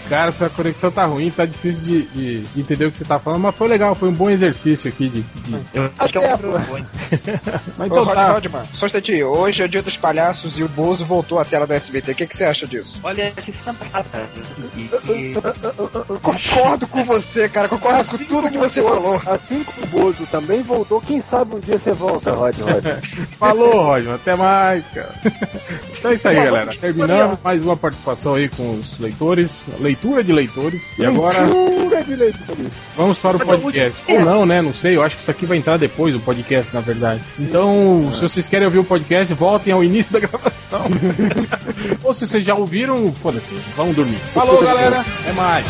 Cara, 0.10 0.30
sua 0.34 0.50
conexão 0.50 0.92
tá 0.92 1.06
ruim, 1.06 1.32
tá 1.32 1.46
difícil 1.46 1.82
de, 1.82 2.02
de- 2.08 2.42
de 2.42 2.60
entender 2.60 2.86
o 2.88 2.92
que 2.92 2.98
você 2.98 3.06
tá 3.06 3.18
falando, 3.18 3.40
mas 3.42 3.56
foi 3.56 3.70
legal, 3.70 3.96
foi 3.96 4.10
um 4.10 4.14
bom 4.14 4.30
exercício 4.30 4.90
aqui 4.90 5.08
de. 5.08 5.22
de- 5.22 5.58
Eu 5.74 5.90
acho 5.98 6.12
que 6.12 6.18
é 6.18 6.22
um 6.22 6.32
microfone. 6.34 6.86
Mas 7.78 7.90
Ô, 7.90 7.94
então 7.94 8.04
Rod, 8.04 8.16
tá. 8.16 8.32
Rodman, 8.34 8.64
só 8.74 8.86
um 8.86 8.88
instantinho. 8.88 9.28
Hoje 9.28 9.62
é 9.62 9.66
o 9.66 9.70
dia 9.70 9.82
dos 9.82 9.96
palhaços 9.96 10.23
e 10.58 10.64
o 10.64 10.70
Bozo 10.70 11.06
voltou 11.06 11.40
à 11.40 11.46
tela 11.46 11.66
do 11.66 11.74
SBT. 11.74 12.12
O 12.12 12.16
que, 12.16 12.28
que 12.28 12.38
você 12.38 12.46
acha 12.46 12.68
disso? 12.68 13.00
Olha, 13.04 13.32
que 13.32 13.52
e, 15.12 15.34
Concordo 16.22 16.88
com 16.88 17.04
você, 17.04 17.50
cara. 17.50 17.68
Concordo 17.68 18.06
com 18.06 18.18
tudo 18.26 18.50
que 18.50 18.58
você 18.58 18.82
falou. 18.82 19.22
Assim 19.26 19.64
como 19.64 19.84
o 19.84 19.88
Bozo 19.88 20.26
também 20.28 20.62
voltou, 20.62 21.02
quem 21.02 21.22
sabe 21.22 21.56
um 21.56 21.60
dia 21.60 21.78
você 21.78 21.92
volta, 21.92 22.32
Rod 22.32 22.56
Rod. 22.60 22.84
Falou, 23.38 23.84
Rodman, 23.84 24.16
até 24.16 24.36
mais, 24.36 24.86
cara. 24.88 25.14
Então 25.98 26.12
é 26.12 26.16
isso 26.16 26.28
aí, 26.28 26.36
galera. 26.36 26.76
Terminamos 26.76 27.40
mais 27.44 27.64
uma 27.64 27.78
participação 27.78 28.36
aí 28.36 28.50
com 28.50 28.76
os 28.76 29.00
leitores, 29.00 29.64
leitura 29.80 30.24
de 30.24 30.32
leitores. 30.32 30.82
E 30.98 31.06
agora 31.06 31.46
Leitura 31.46 32.04
de 32.04 32.16
leitores. 32.16 32.68
vamos 32.96 33.18
para 33.18 33.38
o 33.38 33.40
podcast. 33.40 34.00
Ou 34.08 34.20
não, 34.22 34.46
né? 34.46 34.62
Não 34.62 34.74
sei, 34.74 34.96
eu 34.96 35.04
acho 35.04 35.16
que 35.16 35.22
isso 35.22 35.32
aqui 35.32 35.46
vai 35.46 35.58
entrar 35.58 35.78
depois 35.78 36.14
do 36.14 36.20
podcast, 36.20 36.74
na 36.74 36.82
verdade. 36.82 37.22
Então, 37.40 38.12
se 38.14 38.22
vocês 38.22 38.48
querem 38.48 38.66
ouvir 38.66 38.80
o 38.80 38.84
podcast, 38.84 39.34
voltem 39.34 39.74
ao 39.74 39.84
início 39.84 40.03
da 40.12 40.20
gravação. 40.20 40.86
Ou 42.04 42.14
se 42.14 42.28
vocês 42.28 42.46
já 42.46 42.56
ouviram, 42.56 43.14
foda-se, 43.14 43.54
vamos 43.76 43.96
dormir. 43.96 44.18
Falou, 44.34 44.62
galera. 44.62 45.00
Até 45.00 45.34
mais. 45.34 45.66